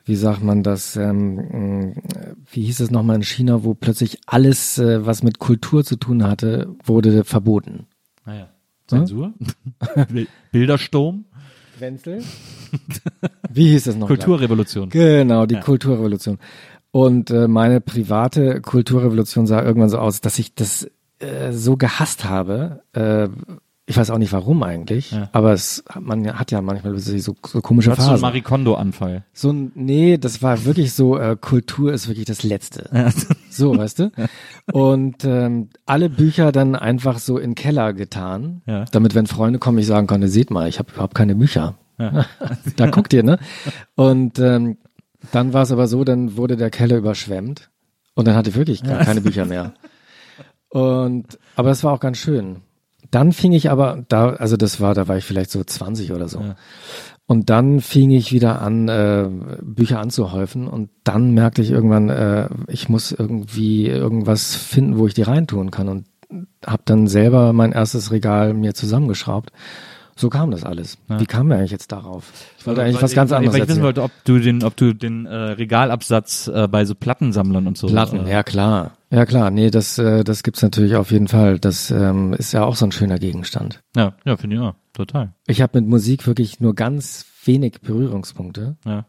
wie 0.07 0.15
sagt 0.15 0.41
man 0.43 0.63
das, 0.63 0.95
ähm, 0.95 1.35
mh, 1.35 1.93
wie 2.51 2.63
hieß 2.63 2.79
es 2.79 2.89
nochmal 2.91 3.17
in 3.17 3.23
China, 3.23 3.63
wo 3.63 3.73
plötzlich 3.75 4.19
alles, 4.25 4.77
äh, 4.79 5.05
was 5.05 5.21
mit 5.21 5.37
Kultur 5.39 5.83
zu 5.83 5.95
tun 5.97 6.23
hatte, 6.23 6.73
wurde 6.83 7.23
verboten. 7.23 7.85
Naja. 8.25 8.49
Zensur? 8.87 9.33
Bil- 10.09 10.27
Bildersturm? 10.51 11.25
Wenzel? 11.79 12.23
Wie 13.51 13.67
hieß 13.69 13.87
es 13.87 13.95
noch? 13.97 14.07
Kulturrevolution. 14.07 14.89
Genau, 14.89 15.45
die 15.45 15.59
Kulturrevolution. 15.59 16.39
Und 16.91 17.29
äh, 17.29 17.47
meine 17.47 17.81
private 17.81 18.61
Kulturrevolution 18.61 19.45
sah 19.45 19.61
irgendwann 19.61 19.89
so 19.89 19.99
aus, 19.99 20.21
dass 20.21 20.39
ich 20.39 20.55
das 20.55 20.89
äh, 21.19 21.51
so 21.51 21.77
gehasst 21.77 22.25
habe. 22.25 22.81
Äh, 22.93 23.27
ich 23.89 23.95
weiß 23.95 24.09
auch 24.11 24.17
nicht 24.17 24.33
warum 24.33 24.63
eigentlich, 24.63 25.11
Ja. 25.11 25.29
aber 25.31 25.53
es 25.53 25.83
man 25.99 26.37
hat 26.37 26.51
ja 26.51 26.61
manchmal 26.61 26.97
so, 26.99 27.17
so, 27.17 27.33
komische 27.61 27.89
Das 27.89 27.99
ist 27.99 28.03
so 28.05 28.09
ein 28.11 28.13
Phasen. 28.15 28.21
Marikondo-Anfall. 28.21 29.23
So 29.33 29.51
ein, 29.51 29.71
nee, 29.75 30.17
das 30.17 30.41
war 30.43 30.65
wirklich 30.65 30.91
so, 30.93 31.17
äh, 31.17 31.37
Kultur 31.39 31.93
ist 31.93 32.07
wirklich 32.09 32.25
das 32.25 32.43
Letzte. 32.43 33.13
So, 33.49 33.77
weißt 33.77 33.99
du? 33.99 34.11
Und 34.73 35.23
ähm, 35.23 35.69
alle 35.85 36.09
Bücher 36.09 36.51
dann 36.51 36.75
einfach 36.75 37.17
so 37.19 37.37
in 37.37 37.55
Keller 37.55 37.93
getan, 37.93 38.61
Ja. 38.65 38.83
damit, 38.91 39.15
wenn 39.15 39.25
Freunde 39.25 39.57
kommen, 39.57 39.77
ich 39.77 39.87
sagen 39.87 40.05
konnte, 40.07 40.27
seht 40.27 40.51
mal, 40.51 40.67
ich 40.67 40.79
habe 40.79 40.91
überhaupt 40.91 41.15
keine 41.15 41.35
Bücher. 41.35 41.75
da 42.75 42.87
guckt 42.91 43.13
ihr, 43.13 43.23
ne? 43.23 43.39
Und 43.95 44.37
ähm, 44.37 44.77
dann 45.31 45.53
war 45.53 45.63
es 45.63 45.71
aber 45.71 45.87
so, 45.87 46.03
dann 46.03 46.35
wurde 46.37 46.57
der 46.57 46.69
Keller 46.69 46.97
überschwemmt 46.97 47.69
und 48.15 48.27
dann 48.27 48.35
hatte 48.35 48.49
ich 48.51 48.55
wirklich 48.57 48.83
gar 48.83 48.99
keine 49.05 49.21
Bücher 49.21 49.45
mehr. 49.45 49.73
Und 50.69 51.39
aber 51.55 51.71
es 51.71 51.83
war 51.83 51.93
auch 51.93 51.99
ganz 51.99 52.17
schön. 52.17 52.57
Dann 53.11 53.31
fing 53.31 53.51
ich 53.53 53.69
aber 53.69 54.03
da, 54.07 54.29
also 54.31 54.57
das 54.57 54.81
war, 54.81 54.93
da 54.93 55.07
war 55.07 55.17
ich 55.17 55.25
vielleicht 55.25 55.51
so 55.51 55.63
20 55.63 56.11
oder 56.11 56.27
so. 56.27 56.39
Und 57.29 57.49
dann 57.49 57.81
fing 57.81 58.11
ich 58.11 58.31
wieder 58.31 58.61
an, 58.61 58.87
äh, 58.87 59.29
Bücher 59.61 59.99
anzuhäufen 59.99 60.67
und 60.67 60.89
dann 61.03 61.31
merkte 61.31 61.61
ich 61.61 61.71
irgendwann, 61.71 62.09
äh, 62.09 62.47
ich 62.67 62.87
muss 62.87 63.11
irgendwie 63.11 63.87
irgendwas 63.87 64.55
finden, 64.55 64.97
wo 64.97 65.07
ich 65.07 65.13
die 65.13 65.23
reintun 65.23 65.69
kann 65.69 65.89
und 65.89 66.05
habe 66.65 66.83
dann 66.85 67.07
selber 67.07 67.51
mein 67.51 67.73
erstes 67.73 68.11
Regal 68.11 68.53
mir 68.53 68.73
zusammengeschraubt. 68.73 69.51
So 70.17 70.29
kam 70.29 70.51
das 70.51 70.63
alles. 70.63 70.97
Wie 71.07 71.25
kam 71.25 71.47
mir 71.47 71.55
eigentlich 71.55 71.71
jetzt 71.71 71.91
darauf? 71.91 72.31
Ich 72.57 72.65
wollte 72.65 72.81
eigentlich 72.81 73.01
was 73.01 73.13
ganz 73.13 73.31
anderes 73.31 73.53
Weil 73.53 73.63
ich 73.63 73.69
wissen 73.69 73.83
wollte, 73.83 74.01
ob 74.01 74.11
du 74.25 74.39
den, 74.39 74.63
ob 74.63 74.75
du 74.75 74.93
den 74.93 75.25
äh, 75.27 75.35
Regalabsatz 75.35 76.47
äh, 76.47 76.67
bei 76.67 76.85
so 76.85 76.95
Plattensammlern 76.95 77.67
und 77.67 77.77
so. 77.77 77.87
Platten, 77.87 78.25
äh, 78.25 78.31
ja 78.31 78.43
klar. 78.43 78.91
Ja 79.11 79.25
klar, 79.25 79.51
nee, 79.51 79.69
das, 79.69 79.97
äh, 79.99 80.23
das 80.23 80.43
gibt's 80.43 80.61
natürlich 80.61 80.95
auf 80.95 81.11
jeden 81.11 81.27
Fall. 81.27 81.59
Das 81.59 81.91
ähm, 81.91 82.33
ist 82.33 82.51
ja 82.51 82.65
auch 82.65 82.75
so 82.75 82.85
ein 82.85 82.91
schöner 82.91 83.19
Gegenstand. 83.19 83.81
Ja, 83.95 84.13
ja, 84.25 84.35
finde 84.35 84.55
ich 84.57 84.61
auch. 84.61 84.73
Total. 84.93 85.33
Ich 85.45 85.61
habe 85.61 85.79
mit 85.79 85.89
Musik 85.89 86.25
wirklich 86.25 86.59
nur 86.59 86.73
ganz 86.73 87.25
wenig 87.45 87.81
Berührungspunkte, 87.81 88.75
Ja. 88.85 89.05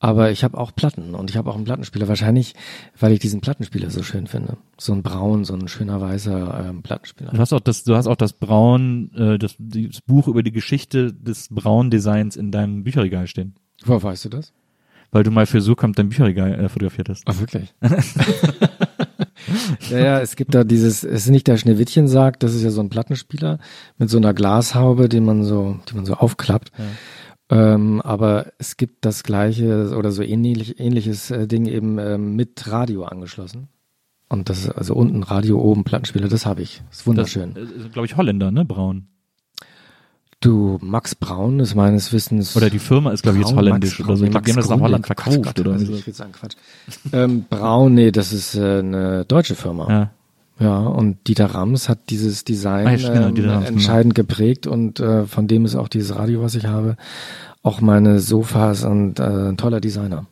Aber 0.00 0.30
ich 0.30 0.44
habe 0.44 0.56
auch 0.56 0.74
Platten 0.74 1.14
und 1.14 1.30
ich 1.30 1.36
habe 1.36 1.50
auch 1.50 1.56
einen 1.56 1.64
Plattenspieler. 1.64 2.06
Wahrscheinlich, 2.06 2.54
weil 2.98 3.12
ich 3.12 3.18
diesen 3.18 3.40
Plattenspieler 3.40 3.90
so 3.90 4.02
schön 4.02 4.26
finde. 4.26 4.56
So 4.78 4.92
ein 4.92 5.02
braun, 5.02 5.44
so 5.44 5.54
ein 5.54 5.66
schöner 5.66 6.00
weißer 6.00 6.68
ähm, 6.68 6.82
Plattenspieler. 6.82 7.32
Du 7.32 7.38
hast 7.38 7.52
auch 7.52 7.60
das, 7.60 7.84
du 7.84 7.96
hast 7.96 8.06
auch 8.06 8.16
das 8.16 8.32
Braun, 8.32 9.10
äh, 9.14 9.38
das, 9.38 9.56
das 9.58 10.00
Buch 10.02 10.28
über 10.28 10.42
die 10.42 10.52
Geschichte 10.52 11.12
des 11.12 11.48
Braun-Designs 11.48 12.36
in 12.36 12.52
deinem 12.52 12.84
Bücherregal 12.84 13.26
stehen. 13.26 13.54
Woher 13.84 14.02
weißt 14.02 14.26
du 14.26 14.28
das? 14.28 14.52
Weil 15.10 15.22
du 15.22 15.30
mal 15.30 15.46
für 15.46 15.60
Surkamp 15.60 15.96
dein 15.96 16.10
Bücherregal 16.10 16.54
äh, 16.54 16.68
fotografiert 16.68 17.08
hast. 17.08 17.24
Ach, 17.26 17.38
wirklich? 17.40 17.74
Ja, 19.90 19.98
ja, 19.98 20.20
es 20.20 20.36
gibt 20.36 20.54
da 20.54 20.64
dieses, 20.64 21.04
es 21.04 21.24
ist 21.24 21.30
nicht 21.30 21.46
der 21.46 21.56
Schneewittchensarg, 21.56 22.38
das 22.40 22.54
ist 22.54 22.62
ja 22.62 22.70
so 22.70 22.80
ein 22.80 22.90
Plattenspieler 22.90 23.58
mit 23.96 24.10
so 24.10 24.18
einer 24.18 24.34
Glashaube, 24.34 25.08
die 25.08 25.20
man 25.20 25.44
so, 25.44 25.78
die 25.88 25.94
man 25.94 26.04
so 26.04 26.14
aufklappt. 26.14 26.72
Ähm, 27.50 28.02
aber 28.02 28.52
es 28.58 28.76
gibt 28.76 29.04
das 29.04 29.22
gleiche 29.22 29.96
oder 29.96 30.10
so 30.10 30.22
ähnlich, 30.22 30.78
ähnliches 30.78 31.30
äh, 31.30 31.46
Ding 31.46 31.66
eben 31.66 31.98
ähm, 31.98 32.36
mit 32.36 32.70
Radio 32.70 33.04
angeschlossen. 33.04 33.68
Und 34.28 34.50
das 34.50 34.58
ist 34.60 34.70
also 34.70 34.94
unten 34.94 35.22
Radio, 35.22 35.58
oben 35.58 35.84
Plattenspieler, 35.84 36.28
das 36.28 36.44
habe 36.44 36.60
ich. 36.60 36.82
Ist 36.90 37.06
wunderschön. 37.06 37.54
Glaube 37.92 38.04
ich, 38.04 38.16
Holländer, 38.16 38.50
ne? 38.50 38.66
Braun. 38.66 39.06
du, 40.40 40.78
Max 40.82 41.14
Braun 41.14 41.60
ist 41.60 41.74
meines 41.74 42.12
Wissens. 42.12 42.54
Oder 42.54 42.68
die 42.68 42.78
Firma 42.78 43.12
ist, 43.12 43.22
glaube 43.22 43.38
ich, 43.38 43.44
jetzt 43.44 43.54
Braun, 43.54 43.64
holländisch 43.64 43.98
Max 43.98 44.08
oder 44.08 44.16
so. 44.18 44.24
Ich 44.24 44.30
Braun, 44.30 44.42
glaube, 44.42 44.44
die 44.44 44.52
haben 44.52 44.56
das 44.58 44.68
nach 44.68 44.80
Holland 44.80 45.06
verkauft 45.06 45.42
Gott, 45.42 45.60
oder 45.60 45.72
also 45.72 45.86
so. 45.86 45.94
Ich 45.94 46.06
will 46.06 46.14
sagen 46.14 46.32
Quatsch. 46.32 46.56
ähm, 47.12 47.46
Braun, 47.48 47.94
nee, 47.94 48.10
das 48.10 48.34
ist 48.34 48.54
äh, 48.54 48.80
eine 48.80 49.24
deutsche 49.24 49.54
Firma. 49.54 49.90
Ja. 49.90 50.10
Ja, 50.60 50.78
und 50.78 51.28
Dieter 51.28 51.46
Rams 51.46 51.88
hat 51.88 52.10
dieses 52.10 52.44
Design 52.44 52.86
Ah, 52.86 52.94
ja, 52.94 53.12
genau, 53.12 53.28
ähm, 53.28 53.34
Rams, 53.34 53.36
genau. 53.36 53.60
entscheidend 53.60 54.14
geprägt 54.14 54.66
und 54.66 54.98
äh, 54.98 55.24
von 55.26 55.46
dem 55.46 55.64
ist 55.64 55.76
auch 55.76 55.88
dieses 55.88 56.16
Radio, 56.16 56.42
was 56.42 56.56
ich 56.56 56.66
habe, 56.66 56.96
auch 57.62 57.80
meine 57.80 58.18
Sofas 58.18 58.84
und 58.84 59.20
äh, 59.20 59.22
ein 59.22 59.56
toller 59.56 59.80
Designer. 59.80 60.26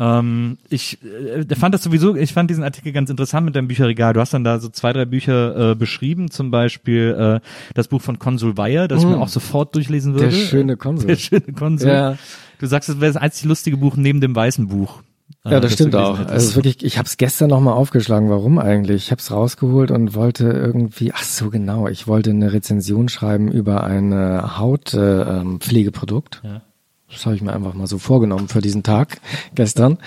Ähm, 0.00 0.58
ich 0.68 0.98
äh, 1.02 1.54
fand 1.56 1.74
das 1.74 1.82
sowieso, 1.82 2.14
ich 2.14 2.32
fand 2.32 2.50
diesen 2.50 2.62
Artikel 2.62 2.92
ganz 2.92 3.10
interessant 3.10 3.44
mit 3.44 3.56
deinem 3.56 3.66
Bücherregal. 3.66 4.12
Du 4.12 4.20
hast 4.20 4.32
dann 4.32 4.44
da 4.44 4.60
so 4.60 4.68
zwei, 4.68 4.92
drei 4.92 5.04
Bücher 5.04 5.72
äh, 5.72 5.74
beschrieben, 5.74 6.30
zum 6.30 6.50
Beispiel 6.50 7.40
äh, 7.42 7.48
das 7.74 7.88
Buch 7.88 8.00
von 8.00 8.18
Konsul 8.18 8.56
Weyer, 8.56 8.86
das 8.86 9.02
ich 9.02 9.08
mir 9.08 9.18
auch 9.18 9.28
sofort 9.28 9.74
durchlesen 9.74 10.14
würde. 10.14 10.26
Der 10.30 10.32
schöne 10.32 10.76
Konsul. 10.76 11.06
Der 11.08 11.16
schöne 11.16 11.52
Konsul. 11.52 11.88
Ja. 11.88 12.16
Du 12.60 12.66
sagst, 12.66 12.88
es 12.88 13.00
wäre 13.00 13.12
das 13.12 13.20
einzig 13.20 13.46
lustige 13.46 13.76
Buch 13.76 13.96
neben 13.96 14.20
dem 14.20 14.34
weißen 14.36 14.68
Buch. 14.68 15.02
Ja, 15.44 15.60
das 15.60 15.72
du 15.72 15.76
stimmt 15.76 15.96
auch. 15.96 16.18
hättest. 16.18 16.32
Also 16.32 16.44
es 16.44 16.50
ist 16.50 16.56
wirklich, 16.56 16.84
ich 16.84 16.98
habe 16.98 17.06
es 17.06 17.16
gestern 17.16 17.50
nochmal 17.50 17.74
aufgeschlagen. 17.74 18.28
Warum 18.28 18.58
eigentlich? 18.58 19.04
Ich 19.04 19.10
habe 19.10 19.20
es 19.20 19.30
rausgeholt 19.30 19.90
und 19.90 20.14
wollte 20.14 20.48
irgendwie, 20.48 21.12
ach 21.14 21.22
so 21.22 21.50
genau, 21.50 21.88
ich 21.88 22.06
wollte 22.06 22.30
eine 22.30 22.52
Rezension 22.52 23.08
schreiben 23.08 23.50
über 23.50 23.84
ein 23.84 24.12
Hautpflegeprodukt. 24.12 26.40
Äh, 26.44 26.46
ähm. 26.46 26.52
Ja. 26.54 26.62
Das 27.10 27.24
habe 27.24 27.36
ich 27.36 27.42
mir 27.42 27.54
einfach 27.54 27.72
mal 27.74 27.86
so 27.86 27.98
vorgenommen 27.98 28.48
für 28.48 28.60
diesen 28.60 28.82
Tag 28.82 29.18
gestern. 29.54 29.98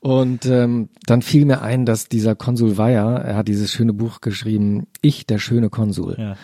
Und 0.00 0.46
ähm, 0.46 0.90
dann 1.06 1.22
fiel 1.22 1.44
mir 1.44 1.60
ein, 1.60 1.84
dass 1.84 2.08
dieser 2.08 2.36
Konsul 2.36 2.78
Weyer, 2.78 3.16
er 3.16 3.36
hat 3.36 3.48
dieses 3.48 3.72
schöne 3.72 3.92
Buch 3.92 4.20
geschrieben, 4.20 4.86
Ich, 5.02 5.26
der 5.26 5.38
schöne 5.38 5.70
Konsul. 5.70 6.14
Ja. 6.16 6.36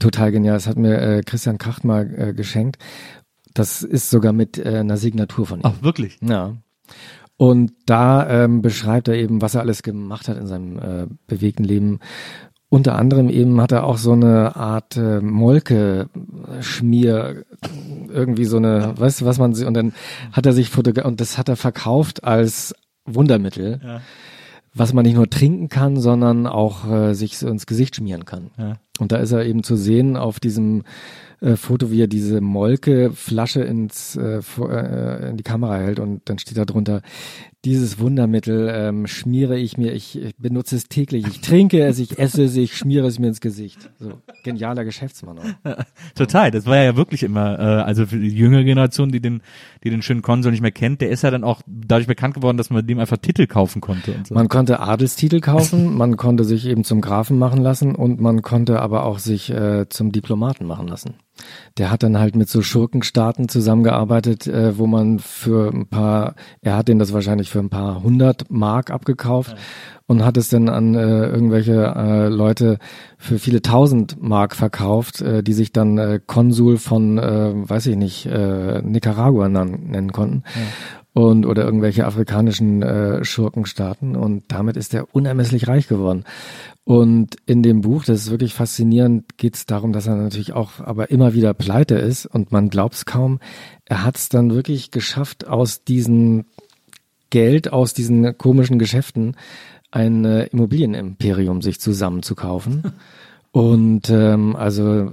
Total 0.00 0.32
genial. 0.32 0.56
Das 0.56 0.66
hat 0.66 0.76
mir 0.76 1.00
äh, 1.00 1.22
Christian 1.22 1.58
Kracht 1.58 1.84
mal 1.84 2.12
äh, 2.18 2.34
geschenkt. 2.34 2.78
Das 3.54 3.82
ist 3.82 4.10
sogar 4.10 4.32
mit 4.32 4.58
äh, 4.58 4.78
einer 4.78 4.96
Signatur 4.96 5.46
von 5.46 5.60
ihm. 5.60 5.64
Ach, 5.64 5.82
wirklich? 5.82 6.18
Ja. 6.20 6.56
Und 7.38 7.72
da 7.84 8.44
ähm, 8.44 8.62
beschreibt 8.62 9.08
er 9.08 9.16
eben, 9.16 9.42
was 9.42 9.54
er 9.54 9.60
alles 9.60 9.82
gemacht 9.82 10.26
hat 10.28 10.38
in 10.38 10.46
seinem 10.46 10.78
äh, 10.78 11.06
bewegten 11.26 11.64
Leben. 11.64 11.98
Unter 12.68 12.96
anderem 12.96 13.28
eben 13.28 13.60
hat 13.60 13.70
er 13.72 13.84
auch 13.84 13.98
so 13.98 14.12
eine 14.12 14.56
Art 14.56 14.96
äh, 14.96 15.20
Molke-Schmier, 15.20 17.44
irgendwie 18.08 18.44
so 18.44 18.56
eine, 18.56 18.94
weißt 18.96 19.20
du, 19.20 19.24
was 19.24 19.38
man 19.38 19.54
und 19.54 19.74
dann 19.74 19.92
hat 20.32 20.46
er 20.46 20.52
sich 20.52 20.70
fotografiert 20.70 21.06
und 21.10 21.20
das 21.20 21.38
hat 21.38 21.48
er 21.48 21.54
verkauft 21.56 22.24
als 22.24 22.74
Wundermittel, 23.04 23.80
Ja. 23.84 24.00
was 24.74 24.92
man 24.92 25.04
nicht 25.04 25.14
nur 25.14 25.30
trinken 25.30 25.68
kann, 25.68 26.00
sondern 26.00 26.46
auch 26.48 26.90
äh, 26.90 27.14
sich 27.14 27.38
so 27.38 27.46
ins 27.48 27.66
Gesicht 27.66 27.94
schmieren 27.96 28.24
kann. 28.24 28.50
Ja. 28.58 28.74
Und 28.98 29.12
da 29.12 29.18
ist 29.18 29.30
er 29.32 29.44
eben 29.44 29.62
zu 29.62 29.76
sehen 29.76 30.16
auf 30.16 30.40
diesem 30.40 30.82
äh, 31.40 31.56
Foto, 31.56 31.90
wie 31.90 32.02
er 32.02 32.06
diese 32.06 32.40
Molke-Flasche 32.40 33.62
ins, 33.62 34.16
äh, 34.16 34.40
äh, 34.40 35.30
in 35.30 35.36
die 35.36 35.42
Kamera 35.42 35.76
hält 35.76 35.98
und 35.98 36.22
dann 36.28 36.38
steht 36.38 36.56
da 36.56 36.64
drunter, 36.64 37.02
dieses 37.64 37.98
Wundermittel 37.98 38.70
ähm, 38.72 39.06
schmiere 39.06 39.58
ich 39.58 39.76
mir, 39.76 39.92
ich, 39.92 40.20
ich 40.20 40.36
benutze 40.36 40.76
es 40.76 40.84
täglich, 40.84 41.26
ich 41.26 41.40
trinke 41.40 41.84
es, 41.84 41.98
ich 41.98 42.18
esse 42.18 42.44
es, 42.44 42.56
ich 42.56 42.76
schmiere 42.76 43.06
es 43.08 43.18
mir 43.18 43.26
ins 43.26 43.40
Gesicht. 43.40 43.90
So, 43.98 44.20
genialer 44.44 44.84
Geschäftsmann. 44.84 45.38
Auch. 45.38 45.74
Total, 46.14 46.52
das 46.52 46.66
war 46.66 46.76
ja 46.76 46.96
wirklich 46.96 47.24
immer, 47.24 47.58
äh, 47.58 47.62
also 47.82 48.06
für 48.06 48.18
die 48.18 48.28
jüngere 48.28 48.62
Generation, 48.62 49.10
die 49.10 49.20
den, 49.20 49.42
die 49.82 49.90
den 49.90 50.02
schönen 50.02 50.22
Konsul 50.22 50.52
nicht 50.52 50.60
mehr 50.60 50.70
kennt, 50.70 51.00
der 51.00 51.10
ist 51.10 51.22
ja 51.22 51.30
dann 51.32 51.42
auch 51.42 51.60
dadurch 51.66 52.06
bekannt 52.06 52.34
geworden, 52.34 52.56
dass 52.56 52.70
man 52.70 52.86
dem 52.86 53.00
einfach 53.00 53.16
Titel 53.16 53.46
kaufen 53.46 53.80
konnte 53.80 54.12
und 54.12 54.28
so. 54.28 54.34
Man 54.34 54.48
konnte 54.48 54.78
Adelstitel 54.78 55.40
kaufen, 55.40 55.94
man 55.96 56.16
konnte 56.16 56.44
sich 56.44 56.66
eben 56.66 56.84
zum 56.84 57.00
Grafen 57.00 57.38
machen 57.38 57.62
lassen 57.62 57.96
und 57.96 58.20
man 58.20 58.42
konnte 58.42 58.80
aber 58.80 59.04
auch 59.04 59.18
sich 59.18 59.50
äh, 59.50 59.88
zum 59.88 60.12
Diplomaten 60.12 60.66
machen 60.66 60.86
lassen. 60.86 61.14
Der 61.76 61.90
hat 61.90 62.02
dann 62.02 62.18
halt 62.18 62.34
mit 62.34 62.48
so 62.48 62.62
Schurkenstaaten 62.62 63.48
zusammengearbeitet, 63.48 64.46
äh, 64.46 64.78
wo 64.78 64.86
man 64.86 65.18
für 65.18 65.70
ein 65.72 65.86
paar, 65.86 66.34
er 66.62 66.76
hat 66.76 66.88
den 66.88 66.98
das 66.98 67.12
wahrscheinlich 67.12 67.50
für 67.50 67.55
ein 67.58 67.70
paar 67.70 68.02
hundert 68.02 68.50
Mark 68.50 68.90
abgekauft 68.90 69.56
und 70.06 70.24
hat 70.24 70.36
es 70.36 70.48
dann 70.48 70.68
an 70.68 70.94
äh, 70.94 71.26
irgendwelche 71.26 71.94
äh, 71.96 72.28
Leute 72.28 72.78
für 73.18 73.38
viele 73.38 73.62
tausend 73.62 74.22
Mark 74.22 74.54
verkauft, 74.54 75.20
äh, 75.20 75.42
die 75.42 75.52
sich 75.52 75.72
dann 75.72 75.98
äh, 75.98 76.20
Konsul 76.24 76.78
von, 76.78 77.18
äh, 77.18 77.52
weiß 77.54 77.86
ich 77.86 77.96
nicht, 77.96 78.26
äh, 78.26 78.82
Nicaragua 78.82 79.48
nennen 79.48 80.12
konnten. 80.12 80.44
Und 81.12 81.46
oder 81.46 81.64
irgendwelche 81.64 82.04
afrikanischen 82.04 82.82
äh, 82.82 83.24
Schurkenstaaten 83.24 84.16
und 84.16 84.44
damit 84.48 84.76
ist 84.76 84.92
er 84.92 85.14
unermesslich 85.14 85.66
reich 85.66 85.88
geworden. 85.88 86.24
Und 86.84 87.36
in 87.46 87.62
dem 87.62 87.80
Buch, 87.80 88.04
das 88.04 88.20
ist 88.20 88.30
wirklich 88.30 88.52
faszinierend, 88.52 89.38
geht 89.38 89.56
es 89.56 89.64
darum, 89.64 89.92
dass 89.92 90.06
er 90.06 90.14
natürlich 90.14 90.52
auch 90.52 90.78
aber 90.78 91.10
immer 91.10 91.32
wieder 91.32 91.54
pleite 91.54 91.94
ist 91.94 92.26
und 92.26 92.52
man 92.52 92.68
glaubt 92.68 92.94
es 92.94 93.06
kaum. 93.06 93.40
Er 93.86 94.04
hat 94.04 94.18
es 94.18 94.28
dann 94.28 94.54
wirklich 94.54 94.90
geschafft, 94.90 95.48
aus 95.48 95.84
diesem 95.84 96.44
Geld, 97.30 97.72
aus 97.72 97.94
diesen 97.94 98.36
komischen 98.38 98.78
Geschäften 98.78 99.36
ein 99.90 100.24
äh, 100.24 100.44
Immobilienimperium 100.46 101.62
sich 101.62 101.80
zusammenzukaufen. 101.80 102.92
und 103.52 104.10
ähm, 104.10 104.56
also 104.56 105.12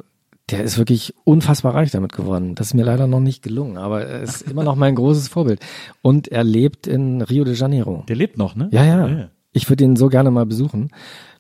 der 0.50 0.64
ist 0.64 0.78
wirklich 0.78 1.14
unfassbar 1.24 1.74
reich 1.74 1.92
damit 1.92 2.14
geworden. 2.14 2.56
Das 2.56 2.68
ist 2.68 2.74
mir 2.74 2.84
leider 2.84 3.08
noch 3.08 3.22
nicht 3.22 3.44
gelungen, 3.44 3.78
aber 3.78 4.06
er 4.06 4.22
ist 4.22 4.42
immer 4.50 4.64
noch 4.64 4.76
mein 4.76 4.96
großes 4.96 5.28
Vorbild. 5.28 5.60
Und 6.02 6.28
er 6.28 6.44
lebt 6.44 6.88
in 6.88 7.22
Rio 7.22 7.44
de 7.44 7.56
Janeiro. 7.56 8.04
der 8.08 8.16
lebt 8.16 8.38
noch, 8.38 8.56
ne? 8.56 8.70
Ja, 8.72 8.84
ja. 8.84 9.30
Ich 9.54 9.70
würde 9.70 9.84
ihn 9.84 9.96
so 9.96 10.10
gerne 10.10 10.32
mal 10.32 10.46
besuchen. 10.46 10.90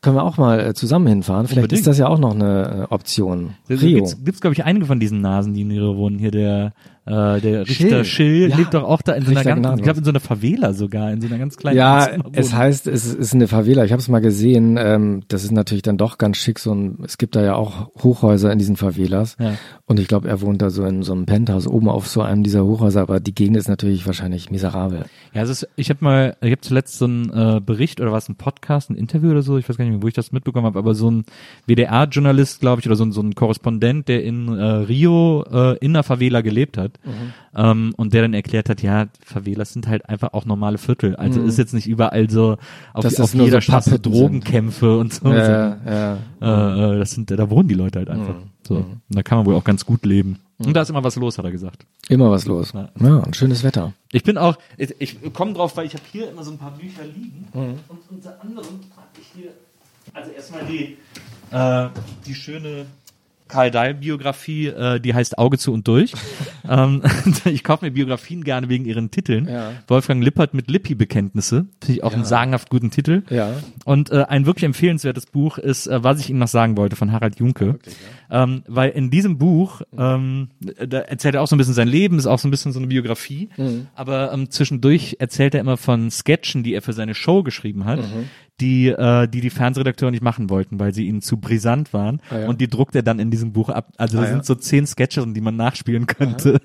Können 0.03 0.17
wir 0.17 0.23
auch 0.23 0.37
mal 0.37 0.59
äh, 0.59 0.73
zusammen 0.73 1.07
hinfahren? 1.07 1.47
Vielleicht 1.47 1.63
Unbedingt. 1.63 1.79
ist 1.79 1.87
das 1.87 1.97
ja 1.97 2.07
auch 2.07 2.19
noch 2.19 2.35
eine 2.35 2.87
äh, 2.89 2.93
Option. 2.93 3.55
Da 3.69 3.75
Rio. 3.75 3.99
Gibt's, 3.99 4.23
gibt's 4.23 4.41
glaube 4.41 4.53
ich, 4.53 4.63
einige 4.65 4.85
von 4.85 4.99
diesen 4.99 5.21
Nasen, 5.21 5.53
die 5.53 5.61
in 5.61 5.71
Rio 5.71 5.95
wohnen. 5.95 6.19
Hier 6.19 6.29
der, 6.31 6.73
äh, 7.05 7.39
der 7.39 7.61
Richter 7.67 8.03
Schill. 8.03 8.05
Schill 8.05 8.49
Ja. 8.49 8.57
lebt 8.57 8.73
doch 8.73 8.83
auch 8.83 9.01
da 9.01 9.13
in 9.13 9.23
so 9.25 9.31
einer 9.31 9.43
ganz, 9.43 9.77
ich 9.77 9.83
glaube 9.83 9.99
in 9.99 10.03
so 10.05 10.11
einer 10.11 10.19
Favela 10.19 10.73
sogar, 10.73 11.11
in 11.11 11.21
so 11.21 11.27
einer 11.27 11.37
ganz 11.37 11.55
kleinen 11.55 11.77
Ja, 11.77 12.09
es 12.33 12.53
heißt, 12.53 12.87
es 12.87 13.13
ist 13.13 13.33
eine 13.33 13.47
Favela. 13.47 13.85
Ich 13.85 13.93
habe 13.93 14.01
es 14.01 14.09
mal 14.09 14.19
gesehen. 14.19 14.77
Ähm, 14.77 15.23
das 15.29 15.45
ist 15.45 15.51
natürlich 15.51 15.83
dann 15.83 15.97
doch 15.97 16.17
ganz 16.17 16.35
schick. 16.37 16.59
So 16.59 16.73
ein, 16.75 16.97
es 17.05 17.17
gibt 17.17 17.37
da 17.37 17.41
ja 17.41 17.55
auch 17.55 17.89
Hochhäuser 18.03 18.51
in 18.51 18.59
diesen 18.59 18.75
Favelas. 18.75 19.37
Ja. 19.39 19.53
Und 19.85 20.01
ich 20.01 20.09
glaube, 20.09 20.27
er 20.27 20.41
wohnt 20.41 20.61
da 20.61 20.69
so 20.69 20.83
in 20.83 21.03
so 21.03 21.13
einem 21.13 21.25
Penthouse 21.25 21.65
oben 21.65 21.87
auf 21.87 22.07
so 22.07 22.21
einem 22.21 22.43
dieser 22.43 22.65
Hochhäuser. 22.65 22.99
Aber 23.01 23.21
die 23.21 23.33
Gegend 23.33 23.55
ist 23.55 23.69
natürlich 23.69 24.05
wahrscheinlich 24.05 24.51
miserabel. 24.51 25.05
Ja, 25.33 25.43
es 25.43 25.49
ist, 25.49 25.67
ich 25.77 25.89
habe 25.89 26.03
mal, 26.03 26.35
ich 26.41 26.51
habe 26.51 26.61
zuletzt 26.61 26.97
so 26.97 27.05
einen 27.05 27.29
äh, 27.29 27.61
Bericht 27.65 28.01
oder 28.01 28.11
was, 28.11 28.27
ein 28.27 28.35
Podcast, 28.35 28.89
ein 28.89 28.95
Interview 28.95 29.31
oder 29.31 29.41
so, 29.41 29.57
ich 29.57 29.69
weiß 29.69 29.77
gar 29.77 29.85
nicht 29.85 29.92
mehr, 29.93 30.03
wo 30.03 30.07
ich 30.07 30.13
das 30.13 30.31
mitbekommen 30.31 30.65
habe, 30.65 30.79
aber 30.79 30.95
so 30.95 31.09
ein 31.09 31.25
WDR-Journalist, 31.67 32.59
glaube 32.59 32.81
ich, 32.81 32.87
oder 32.87 32.95
so 32.95 33.05
ein, 33.05 33.11
so 33.11 33.21
ein 33.21 33.35
Korrespondent, 33.35 34.07
der 34.07 34.23
in 34.23 34.47
äh, 34.49 34.63
Rio 34.63 35.43
äh, 35.51 35.77
in 35.77 35.91
einer 35.91 36.03
Favela 36.03 36.41
gelebt 36.41 36.77
hat 36.77 36.99
ähm, 37.55 37.93
und 37.97 38.13
der 38.13 38.23
dann 38.23 38.33
erklärt 38.33 38.69
hat, 38.69 38.81
ja, 38.81 39.07
Favelas 39.23 39.73
sind 39.73 39.87
halt 39.87 40.09
einfach 40.09 40.33
auch 40.33 40.45
normale 40.45 40.77
Viertel. 40.77 41.15
Also 41.15 41.41
ist 41.41 41.57
jetzt 41.57 41.73
nicht 41.73 41.87
überall 41.87 42.29
so 42.29 42.57
auf, 42.93 43.05
auf 43.05 43.13
das 43.13 43.33
nur 43.33 43.45
jeder 43.45 43.57
so 43.57 43.61
Straße 43.61 43.99
Drogenkämpfe 43.99 44.97
und 44.97 45.13
so. 45.13 45.29
Ja, 45.29 45.77
ja. 45.85 46.17
Äh, 46.41 46.95
äh, 46.95 46.99
das 46.99 47.11
sind, 47.11 47.31
da 47.31 47.49
wohnen 47.49 47.67
die 47.67 47.75
Leute 47.75 47.99
halt 47.99 48.09
einfach. 48.09 48.35
So, 48.67 48.75
und 48.75 49.01
da 49.09 49.23
kann 49.23 49.37
man 49.37 49.45
wohl 49.45 49.55
auch 49.55 49.63
ganz 49.63 49.85
gut 49.85 50.05
leben. 50.05 50.39
Und 50.59 50.73
da 50.73 50.81
ist 50.81 50.89
immer 50.89 51.03
was 51.03 51.15
los, 51.15 51.37
hat 51.37 51.45
er 51.45 51.51
gesagt. 51.51 51.85
Immer 52.09 52.31
was 52.31 52.45
los. 52.45 52.73
Ja. 52.73 52.89
Ja, 52.99 53.21
ein 53.21 53.33
schönes 53.33 53.63
Wetter. 53.63 53.93
Ich 54.11 54.23
bin 54.23 54.37
auch, 54.37 54.57
ich, 54.77 54.95
ich 54.99 55.33
komme 55.33 55.53
drauf, 55.53 55.75
weil 55.75 55.85
ich 55.85 55.93
habe 55.93 56.03
hier 56.11 56.29
immer 56.29 56.43
so 56.43 56.51
ein 56.51 56.57
paar 56.57 56.71
Bücher 56.71 57.03
liegen 57.03 57.47
und 57.53 57.99
unter 58.09 58.41
anderem 58.41 58.79
habe 58.95 59.07
ich 59.19 59.27
hier, 59.35 59.51
also 60.13 60.31
erstmal 60.31 60.65
die, 60.65 60.97
äh, 61.51 61.89
die 62.25 62.35
schöne 62.35 62.85
Karl 63.53 63.69
Dahl-Biografie, 63.69 64.67
äh, 64.67 64.99
die 64.99 65.13
heißt 65.13 65.37
Auge 65.37 65.59
zu 65.59 65.73
und 65.73 65.87
durch. 65.87 66.13
ähm, 66.69 67.03
ich 67.45 67.63
kaufe 67.63 67.85
mir 67.85 67.91
Biografien 67.91 68.43
gerne 68.43 68.67
wegen 68.67 68.85
ihren 68.85 69.11
Titeln. 69.11 69.47
Ja. 69.47 69.73
Wolfgang 69.87 70.23
Lippert 70.23 70.55
mit 70.55 70.71
Lippi-Bekenntnisse, 70.71 71.67
finde 71.79 71.93
ich 71.93 72.03
auch 72.03 72.13
einen 72.13 72.25
sagenhaft 72.25 72.71
guten 72.71 72.89
Titel. 72.89 73.21
Ja. 73.29 73.53
Und 73.85 74.09
äh, 74.09 74.25
ein 74.27 74.47
wirklich 74.47 74.63
empfehlenswertes 74.63 75.27
Buch 75.27 75.59
ist, 75.59 75.85
äh, 75.85 76.03
was 76.03 76.19
ich 76.19 76.31
Ihnen 76.31 76.39
noch 76.39 76.47
sagen 76.47 76.77
wollte, 76.77 76.95
von 76.95 77.11
Harald 77.11 77.39
Junke. 77.39 77.77
ähm, 78.31 78.63
weil 78.67 78.89
in 78.89 79.11
diesem 79.11 79.37
Buch, 79.37 79.81
ähm, 79.95 80.49
da 80.59 80.99
erzählt 80.99 81.35
er 81.35 81.43
auch 81.43 81.47
so 81.47 81.55
ein 81.55 81.59
bisschen 81.59 81.75
sein 81.75 81.87
Leben, 81.87 82.17
ist 82.17 82.25
auch 82.25 82.39
so 82.39 82.47
ein 82.47 82.51
bisschen 82.51 82.71
so 82.71 82.79
eine 82.79 82.87
Biografie. 82.87 83.49
Aber 83.93 84.33
ähm, 84.33 84.49
zwischendurch 84.49 85.17
erzählt 85.19 85.53
er 85.53 85.61
immer 85.61 85.77
von 85.77 86.09
Sketchen, 86.09 86.63
die 86.63 86.73
er 86.73 86.81
für 86.81 86.93
seine 86.93 87.13
Show 87.13 87.43
geschrieben 87.43 87.85
hat, 87.85 87.99
die 88.61 88.87
äh, 88.87 89.27
die 89.27 89.41
die 89.41 89.49
Fernsehredakteure 89.49 90.11
nicht 90.11 90.23
machen 90.23 90.49
wollten, 90.49 90.79
weil 90.79 90.93
sie 90.93 91.07
ihnen 91.07 91.21
zu 91.21 91.37
brisant 91.37 91.91
waren. 91.93 92.21
Ah, 92.29 92.39
ja. 92.39 92.47
Und 92.47 92.61
die 92.61 92.69
druckt 92.69 92.95
er 92.95 93.01
dann 93.03 93.19
in 93.19 93.31
diesem 93.31 93.51
Buch 93.51 93.69
ab. 93.69 93.91
Also 93.97 94.17
da 94.17 94.23
Ah, 94.23 94.25
ja. 94.27 94.31
sind 94.31 94.45
so 94.45 94.55
zehn 94.55 94.85
Sketche, 94.85 95.25
die 95.27 95.41
man 95.41 95.55
nachspielen 95.55 96.05
könnte. 96.05 96.61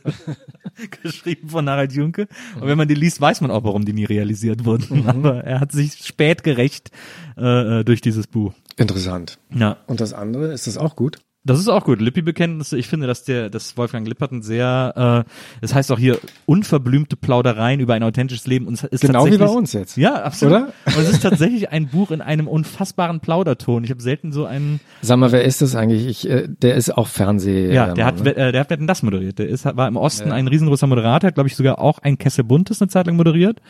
Geschrieben 1.03 1.49
von 1.49 1.69
Harald 1.69 1.93
Junke. 1.93 2.29
Und 2.61 2.67
wenn 2.67 2.79
man 2.79 2.89
die 2.89 2.95
liest, 2.95 3.21
weiß 3.21 3.41
man 3.41 3.51
auch, 3.51 3.65
warum 3.65 3.85
die 3.85 3.93
nie 3.93 4.05
realisiert 4.05 4.65
wurden. 4.65 5.03
Mhm. 5.03 5.09
Aber 5.09 5.45
er 5.45 5.61
hat 5.61 5.73
sich 5.73 5.95
spät 6.05 6.45
gerecht 6.45 6.91
äh, 7.37 7.81
äh, 7.81 7.85
durch 7.85 8.01
dieses 8.01 8.27
Buch. 8.27 8.53
Interessant. 8.77 9.39
Ja. 9.53 9.79
Und 9.87 10.01
das 10.01 10.13
andere, 10.13 10.53
ist 10.53 10.67
das 10.67 10.77
auch 10.77 10.95
gut? 10.95 11.19
Das 11.49 11.59
ist 11.59 11.69
auch 11.69 11.85
gut. 11.85 12.01
Lippi-Bekenntnisse. 12.01 12.79
Ich 12.79 12.89
finde, 12.89 13.07
dass 13.07 13.25
der, 13.25 13.51
dass 13.51 13.77
Wolfgang 13.77 14.07
Lippert 14.07 14.33
ein 14.33 14.43
sehr, 14.43 15.25
äh, 15.27 15.31
das 15.61 15.75
heißt 15.75 15.91
auch 15.93 15.99
hier 15.99 16.19
unverblümte 16.47 17.17
Plaudereien 17.17 17.81
über 17.81 17.95
ein 17.95 18.03
authentisches 18.03 18.47
Leben. 18.47 18.67
Und 18.67 18.75
es 18.75 18.85
ist 18.85 19.01
Genau 19.01 19.27
wie 19.27 19.39
bei 19.39 19.47
uns 19.47 19.73
jetzt. 19.73 19.97
Ja, 19.97 20.23
absolut. 20.23 20.55
Oder? 20.55 20.67
Und 20.97 21.03
es 21.03 21.11
ist 21.11 21.23
tatsächlich 21.23 21.71
ein 21.71 21.89
Buch 21.89 22.11
in 22.11 22.21
einem 22.21 22.49
unfassbaren 22.49 23.21
Plauderton. 23.21 23.85
Ich 23.85 23.91
habe 23.91 24.03
selten 24.03 24.33
so 24.33 24.45
einen. 24.47 24.81
Sag 25.03 25.19
mal, 25.19 25.33
wer 25.33 25.45
ist 25.45 25.63
das 25.63 25.75
eigentlich? 25.75 26.07
Ich, 26.07 26.29
äh, 26.31 26.49
der 26.49 26.75
ist 26.77 26.97
auch 26.97 27.09
Fernseh. 27.09 27.73
Ja, 27.73 27.95
der 27.95 28.05
hat, 28.05 28.23
ne? 28.23 28.37
äh, 28.37 28.53
der 28.53 28.61
hat 28.61 28.71
Wetten 28.71 28.87
das 28.87 29.03
moderiert. 29.03 29.39
Der 29.39 29.49
ist, 29.49 29.65
war 29.65 29.89
im 29.89 29.97
Osten 29.97 30.33
ein 30.33 30.49
riesengroßer 30.49 30.87
Moderator, 30.87 31.29
hat, 31.29 31.35
glaube 31.35 31.49
ich, 31.49 31.57
sogar 31.57 31.79
auch 31.81 31.99
ein 31.99 32.19
Kessel 32.19 32.45
Buntes 32.45 32.81
eine 32.81 32.89
Zeit 32.89 33.07
lang 33.07 33.17
moderiert. 33.17 33.61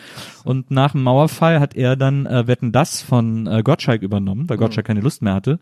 Und 0.44 0.70
nach 0.70 0.92
dem 0.92 1.02
Mauerfall 1.02 1.60
hat 1.60 1.74
er 1.74 1.96
dann 1.96 2.26
äh, 2.26 2.46
Wetten 2.46 2.72
das 2.72 3.00
von 3.00 3.46
äh, 3.46 3.62
Gottschalk 3.62 4.02
übernommen, 4.02 4.48
weil 4.48 4.56
Mhm. 4.56 4.62
Gottschalk 4.62 4.86
keine 4.86 5.00
Lust 5.00 5.22
mehr 5.22 5.34
hatte. 5.34 5.58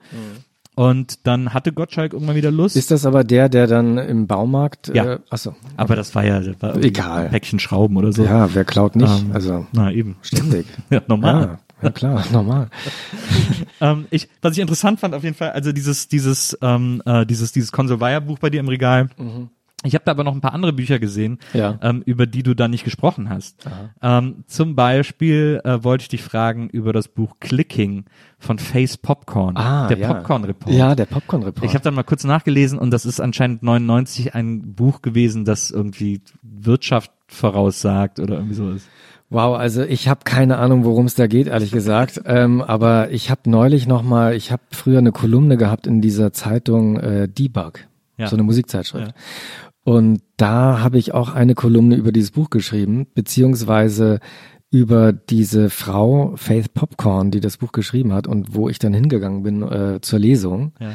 Und 0.77 1.27
dann 1.27 1.55
hatte 1.55 1.73
Gottschalk 1.73 2.13
irgendwann 2.13 2.37
wieder 2.37 2.51
Lust. 2.51 2.77
Ist 2.77 2.91
das 2.91 3.07
aber 3.07 3.25
der, 3.25 3.49
der 3.49 3.67
dann 3.67 3.97
im 3.97 4.27
Baumarkt? 4.27 4.89
Ja. 4.95 5.15
Äh, 5.15 5.19
achso. 5.31 5.57
aber 5.79 5.97
das 5.97 6.15
war 6.15 6.23
ja 6.23 6.39
das 6.41 6.61
war 6.61 6.77
Egal. 6.77 7.31
Päckchen 7.31 7.59
Schrauben 7.59 7.97
oder 7.97 8.13
so. 8.13 8.25
Ja, 8.25 8.55
wer 8.55 8.67
klaut 8.67 8.95
nicht? 8.95 9.11
Ähm, 9.11 9.31
also 9.33 9.67
Na 9.73 9.91
eben. 9.91 10.17
ständig. 10.21 10.67
Ja, 10.91 11.01
normal. 11.09 11.43
Ja, 11.43 11.59
ja 11.87 11.91
klar, 11.91 12.25
normal. 12.33 12.69
Ähm, 13.79 14.07
ich, 14.09 14.31
was 14.41 14.55
ich 14.55 14.61
interessant 14.61 15.01
fand 15.01 15.15
auf 15.15 15.23
jeden 15.23 15.35
Fall, 15.37 15.51
also 15.51 15.71
dieses, 15.71 16.09
dieses, 16.09 16.57
ähm, 16.63 17.03
äh, 17.05 17.27
dieses, 17.27 17.53
dieses 17.53 17.73
Konsolveier-Buch 17.73 18.39
bei 18.39 18.49
dir 18.49 18.61
im 18.61 18.69
Regal. 18.69 19.11
Ich 19.85 19.95
habe 19.95 20.05
da 20.05 20.11
aber 20.13 20.25
noch 20.25 20.33
ein 20.35 20.41
paar 20.41 20.55
andere 20.55 20.73
Bücher 20.73 20.99
gesehen. 20.99 21.39
Ja. 21.53 21.79
ähm, 21.83 22.03
über 22.07 22.27
die 22.27 22.43
du 22.43 22.55
da 22.55 22.67
nicht 22.67 22.83
gesprochen 22.85 23.29
hast. 23.29 23.69
Ähm, 24.03 24.45
zum 24.47 24.75
Beispiel 24.75 25.61
äh, 25.65 25.85
wollte 25.85 26.03
ich 26.03 26.09
dich 26.09 26.23
fragen 26.23 26.69
über 26.71 26.93
das 26.93 27.09
Buch 27.09 27.37
Clicking 27.41 28.07
von 28.39 28.59
Face 28.59 28.97
Popcorn, 28.97 29.57
Ah, 29.57 29.87
der 29.89 29.99
ja. 29.99 30.15
Popcorn-Report. 30.15 30.75
Ja, 30.75 30.95
der 30.95 31.05
Popcorn-Report. 31.07 31.65
Ich 31.65 31.75
habe 31.75 31.85
dann 31.85 31.95
mal 31.95 32.03
kurz 32.05 32.25
nachgelesen 32.25 32.79
und 32.79 32.91
das 32.91 33.05
ist 33.07 33.21
anscheinend 33.21 33.63
99 33.63 34.35
ein 34.35 34.75
Buch 34.75 35.03
gewesen, 35.03 35.45
das 35.45 35.71
irgendwie 35.71 36.21
Wirtschaft 36.43 37.13
voraussagt 37.29 38.19
oder 38.19 38.37
irgendwie 38.37 38.55
so 38.55 38.71
ist. 38.71 38.89
Wow, 39.29 39.59
also 39.59 39.83
ich 39.83 40.09
habe 40.09 40.21
keine 40.25 40.59
Ahnung, 40.59 40.85
worum 40.85 41.07
es 41.07 41.15
da 41.17 41.27
geht, 41.27 41.49
ehrlich 41.49 41.73
gesagt. 41.73 42.21
ähm, 42.27 42.63
aber 42.63 43.11
ich 43.11 43.31
habe 43.31 43.51
neulich 43.51 43.87
noch 43.87 44.03
mal, 44.03 44.35
ich 44.35 44.53
habe 44.53 44.63
früher 44.71 44.99
eine 44.99 45.13
Kolumne 45.13 45.57
gehabt 45.57 45.87
in 45.87 46.01
dieser 46.01 46.33
Zeitung 46.33 46.97
äh, 46.99 47.29
Debug, 47.29 47.81
Ja. 48.19 48.29
so 48.29 48.37
eine 48.37 48.43
Musikzeitschrift. 48.43 49.09
Ja. 49.09 49.15
Und 49.85 50.23
da 50.37 50.81
habe 50.81 50.99
ich 50.99 51.15
auch 51.15 51.33
eine 51.33 51.55
Kolumne 51.55 51.97
über 51.97 52.11
dieses 52.11 52.33
Buch 52.33 52.51
geschrieben, 52.51 53.07
beziehungsweise 53.15 54.21
über 54.71 55.13
diese 55.13 55.71
Frau 55.71 56.35
Faith 56.37 56.75
Popcorn, 56.75 57.31
die 57.31 57.41
das 57.41 57.57
Buch 57.57 57.73
geschrieben 57.73 58.13
hat 58.13 58.27
und 58.27 58.55
wo 58.55 58.69
ich 58.69 58.79
dann 58.79 58.93
hingegangen 58.93 59.43
bin 59.43 59.63
äh, 59.63 60.01
zur 60.01 60.19
Lesung. 60.19 60.73
Ja. 60.81 60.93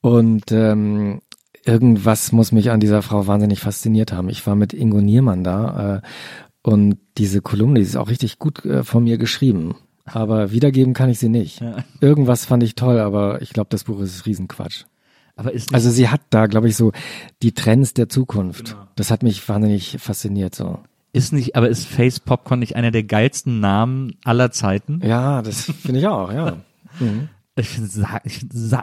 Und 0.00 0.50
ähm, 0.50 1.20
irgendwas 1.64 2.32
muss 2.32 2.50
mich 2.50 2.70
an 2.70 2.80
dieser 2.80 3.02
Frau 3.02 3.26
wahnsinnig 3.26 3.60
fasziniert 3.60 4.12
haben. 4.12 4.28
Ich 4.28 4.44
war 4.46 4.56
mit 4.56 4.72
Ingo 4.72 5.00
Niermann 5.00 5.44
da 5.44 5.98
äh, 5.98 6.00
und 6.68 6.98
diese 7.18 7.40
Kolumne, 7.40 7.78
die 7.78 7.86
ist 7.86 7.96
auch 7.96 8.08
richtig 8.08 8.38
gut 8.38 8.64
äh, 8.64 8.82
von 8.82 9.04
mir 9.04 9.18
geschrieben. 9.18 9.76
Aber 10.04 10.50
wiedergeben 10.50 10.94
kann 10.94 11.10
ich 11.10 11.20
sie 11.20 11.28
nicht. 11.28 11.60
Ja. 11.60 11.76
Irgendwas 12.00 12.44
fand 12.44 12.64
ich 12.64 12.74
toll, 12.74 12.98
aber 12.98 13.40
ich 13.40 13.52
glaube, 13.52 13.68
das 13.70 13.84
Buch 13.84 14.00
ist 14.00 14.26
Riesenquatsch. 14.26 14.84
Aber 15.36 15.52
ist 15.52 15.74
Also 15.74 15.90
sie 15.90 16.08
hat 16.08 16.20
da, 16.30 16.46
glaube 16.46 16.68
ich, 16.68 16.76
so 16.76 16.92
die 17.42 17.52
Trends 17.52 17.94
der 17.94 18.08
Zukunft. 18.08 18.70
Genau. 18.70 18.86
Das 18.96 19.10
hat 19.10 19.22
mich 19.22 19.48
wahnsinnig 19.48 19.96
fasziniert 19.98 20.54
so. 20.54 20.80
ist 21.12 21.32
nicht, 21.32 21.56
aber 21.56 21.68
ist 21.68 21.86
Face 21.86 22.20
Popcorn 22.20 22.60
nicht 22.60 22.76
einer 22.76 22.90
der 22.90 23.02
geilsten 23.04 23.60
Namen 23.60 24.16
aller 24.24 24.50
Zeiten? 24.50 25.00
Ja, 25.04 25.42
das 25.42 25.64
finde 25.64 26.00
ich 26.00 26.06
auch, 26.06 26.32
ja. 26.32 26.56
Mhm. 27.00 27.30
Ich 27.54 27.78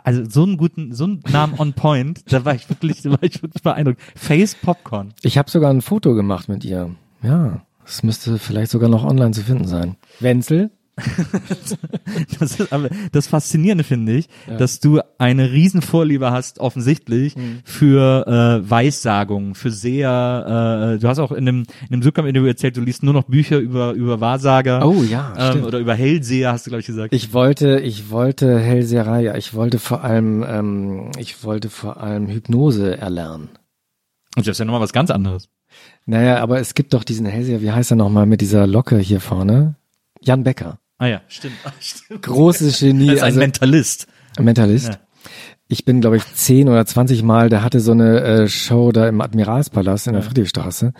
also 0.03 0.23
so 0.29 0.43
einen 0.43 0.57
guten, 0.57 0.93
so 0.93 1.03
einen 1.03 1.23
Namen 1.31 1.59
on 1.59 1.73
point, 1.73 2.31
da 2.31 2.45
war 2.45 2.53
ich 2.53 2.69
wirklich, 2.69 3.01
da 3.03 3.11
war 3.11 3.21
ich 3.23 3.41
wirklich 3.41 3.63
beeindruckt. 3.63 3.99
Face 4.15 4.55
Popcorn. 4.55 5.13
Ich 5.21 5.37
habe 5.37 5.49
sogar 5.49 5.71
ein 5.71 5.81
Foto 5.81 6.13
gemacht 6.13 6.49
mit 6.49 6.65
ihr. 6.65 6.95
Ja, 7.23 7.61
das 7.83 8.03
müsste 8.03 8.37
vielleicht 8.37 8.69
sogar 8.69 8.89
noch 8.89 9.03
online 9.03 9.31
zu 9.31 9.41
finden 9.41 9.67
sein. 9.67 9.95
Wenzel? 10.19 10.71
Das 12.39 12.59
ist 12.59 12.73
aber 12.73 12.89
das 13.11 13.27
Faszinierende 13.27 13.83
finde 13.83 14.13
ich, 14.13 14.29
dass 14.57 14.79
du 14.79 14.99
eine 15.17 15.51
Riesenvorliebe 15.51 16.31
hast, 16.31 16.59
offensichtlich, 16.59 17.35
Mhm. 17.35 17.59
für 17.63 18.25
äh, 18.27 18.69
Weissagungen, 18.69 19.55
für 19.55 19.71
sehr, 19.71 20.93
äh, 20.95 20.99
du 20.99 21.07
hast 21.07 21.19
auch 21.19 21.31
in 21.31 21.45
dem, 21.45 21.63
in 21.83 21.91
dem 21.91 22.01
Zuckerm-Interview 22.01 22.47
erzählt, 22.47 22.77
du 22.77 22.81
liest 22.81 23.03
nur 23.03 23.13
noch 23.13 23.23
Bücher 23.23 23.57
über, 23.59 23.91
über 23.93 24.19
Wahrsager. 24.19 24.85
Oh 24.87 25.03
ja, 25.03 25.33
ähm, 25.37 25.49
stimmt. 25.51 25.65
oder 25.65 25.79
über 25.79 25.93
Hellseher, 25.93 26.51
hast 26.51 26.65
du, 26.65 26.71
glaube 26.71 26.81
ich, 26.81 26.87
gesagt. 26.87 27.13
Ich 27.13 27.33
wollte, 27.33 27.79
ich 27.79 28.09
wollte 28.09 28.59
Hellseherei, 28.59 29.21
ja, 29.23 29.35
ich 29.35 29.53
wollte 29.53 29.79
vor 29.79 30.03
allem, 30.03 30.43
ähm, 30.47 31.11
ich 31.17 31.43
wollte 31.43 31.69
vor 31.69 32.01
allem 32.01 32.27
Hypnose 32.27 32.97
erlernen. 32.97 33.49
Und 34.35 34.47
das 34.47 34.53
ist 34.55 34.59
ja 34.59 34.65
nochmal 34.65 34.81
was 34.81 34.93
ganz 34.93 35.11
anderes. 35.11 35.49
Naja, 36.05 36.37
aber 36.41 36.59
es 36.59 36.73
gibt 36.73 36.93
doch 36.93 37.03
diesen 37.03 37.25
Hellseher, 37.27 37.61
wie 37.61 37.71
heißt 37.71 37.91
er 37.91 37.97
nochmal, 37.97 38.25
mit 38.25 38.41
dieser 38.41 38.65
Locke 38.65 38.97
hier 38.97 39.21
vorne? 39.21 39.75
Jan 40.21 40.43
Becker. 40.43 40.79
Ah 40.99 41.07
ja, 41.07 41.21
stimmt. 41.27 41.55
Ah, 41.63 41.71
stimmt. 41.79 42.21
Großes 42.21 42.79
Genie. 42.79 43.07
Er 43.07 43.13
ist 43.13 43.21
ein 43.21 43.25
also, 43.25 43.39
Mentalist. 43.39 44.07
Mentalist. 44.39 44.89
Ja. 44.89 44.99
Ich 45.67 45.85
bin, 45.85 46.01
glaube 46.01 46.17
ich, 46.17 46.33
zehn 46.33 46.67
oder 46.67 46.85
zwanzig 46.85 47.23
Mal, 47.23 47.49
der 47.49 47.63
hatte 47.63 47.79
so 47.79 47.91
eine 47.91 48.21
äh, 48.21 48.47
Show 48.47 48.91
da 48.91 49.07
im 49.07 49.21
Admiralspalast 49.21 50.07
in 50.07 50.13
der 50.13 50.23
Friedrichstraße. 50.23 50.93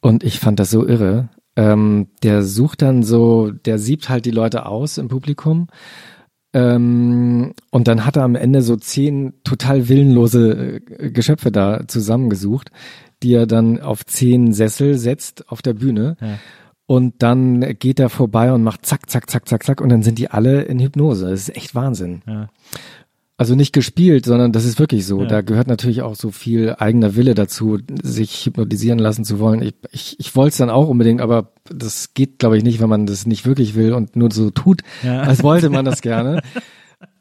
Und 0.00 0.22
ich 0.22 0.38
fand 0.38 0.60
das 0.60 0.70
so 0.70 0.86
irre. 0.86 1.28
Ähm, 1.56 2.08
der 2.22 2.42
sucht 2.42 2.82
dann 2.82 3.02
so, 3.02 3.50
der 3.50 3.78
siebt 3.78 4.08
halt 4.08 4.26
die 4.26 4.30
Leute 4.30 4.66
aus 4.66 4.98
im 4.98 5.08
Publikum. 5.08 5.68
Ähm, 6.52 7.52
und 7.70 7.88
dann 7.88 8.04
hat 8.04 8.16
er 8.16 8.24
am 8.24 8.34
Ende 8.34 8.62
so 8.62 8.76
zehn 8.76 9.34
total 9.44 9.88
willenlose 9.88 10.80
äh, 10.88 11.10
Geschöpfe 11.10 11.50
da 11.52 11.86
zusammengesucht, 11.86 12.70
die 13.22 13.34
er 13.34 13.46
dann 13.46 13.80
auf 13.80 14.04
zehn 14.04 14.52
Sessel 14.52 14.98
setzt 14.98 15.48
auf 15.48 15.62
der 15.62 15.74
Bühne. 15.74 16.16
Ja. 16.20 16.38
Und 16.88 17.16
dann 17.18 17.76
geht 17.78 18.00
er 18.00 18.08
vorbei 18.08 18.50
und 18.50 18.62
macht 18.62 18.86
zack, 18.86 19.10
zack, 19.10 19.28
zack, 19.28 19.46
zack, 19.46 19.62
zack. 19.62 19.80
Und 19.82 19.90
dann 19.90 20.02
sind 20.02 20.18
die 20.18 20.30
alle 20.30 20.62
in 20.62 20.78
Hypnose. 20.80 21.28
Das 21.28 21.40
ist 21.48 21.54
echt 21.54 21.74
Wahnsinn. 21.74 22.22
Ja. 22.26 22.48
Also 23.36 23.54
nicht 23.54 23.74
gespielt, 23.74 24.24
sondern 24.24 24.52
das 24.52 24.64
ist 24.64 24.78
wirklich 24.80 25.04
so. 25.04 25.20
Ja. 25.20 25.26
Da 25.26 25.40
gehört 25.42 25.68
natürlich 25.68 26.00
auch 26.00 26.14
so 26.14 26.30
viel 26.30 26.74
eigener 26.78 27.14
Wille 27.14 27.34
dazu, 27.34 27.78
sich 28.02 28.46
hypnotisieren 28.46 28.98
lassen 28.98 29.24
zu 29.26 29.38
wollen. 29.38 29.60
Ich, 29.60 29.74
ich, 29.92 30.16
ich 30.18 30.34
wollte 30.34 30.52
es 30.52 30.56
dann 30.56 30.70
auch 30.70 30.88
unbedingt, 30.88 31.20
aber 31.20 31.52
das 31.70 32.14
geht, 32.14 32.38
glaube 32.38 32.56
ich, 32.56 32.64
nicht, 32.64 32.80
wenn 32.80 32.88
man 32.88 33.04
das 33.04 33.26
nicht 33.26 33.44
wirklich 33.44 33.74
will 33.74 33.92
und 33.92 34.16
nur 34.16 34.32
so 34.32 34.48
tut, 34.48 34.80
Ja. 35.04 35.20
als 35.20 35.42
wollte 35.42 35.68
man 35.68 35.84
das 35.84 36.00
gerne. 36.02 36.40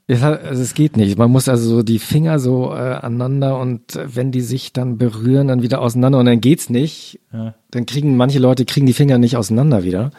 Es, 0.09 0.23
also 0.23 0.61
es 0.61 0.73
geht 0.73 0.95
nicht. 0.95 1.17
Man 1.17 1.31
muss 1.31 1.49
also 1.49 1.69
so 1.69 1.83
die 1.83 1.99
Finger 1.99 2.39
so 2.39 2.71
äh, 2.71 2.77
aneinander 2.77 3.59
und 3.59 3.95
äh, 3.95 4.15
wenn 4.15 4.31
die 4.31 4.41
sich 4.41 4.71
dann 4.71 4.97
berühren, 4.97 5.49
dann 5.49 5.61
wieder 5.61 5.81
auseinander 5.81 6.19
und 6.19 6.25
dann 6.25 6.39
geht's 6.39 6.69
nicht. 6.69 7.19
Ja. 7.33 7.55
Dann 7.71 7.85
kriegen 7.85 8.15
manche 8.15 8.39
Leute 8.39 8.63
kriegen 8.63 8.85
die 8.85 8.93
Finger 8.93 9.17
nicht 9.17 9.35
auseinander 9.35 9.83
wieder. 9.83 10.11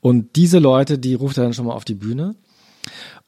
Und 0.00 0.34
diese 0.34 0.58
Leute, 0.58 0.98
die 0.98 1.14
ruft 1.14 1.38
er 1.38 1.44
dann 1.44 1.54
schon 1.54 1.66
mal 1.66 1.74
auf 1.74 1.84
die 1.84 1.94
Bühne. 1.94 2.34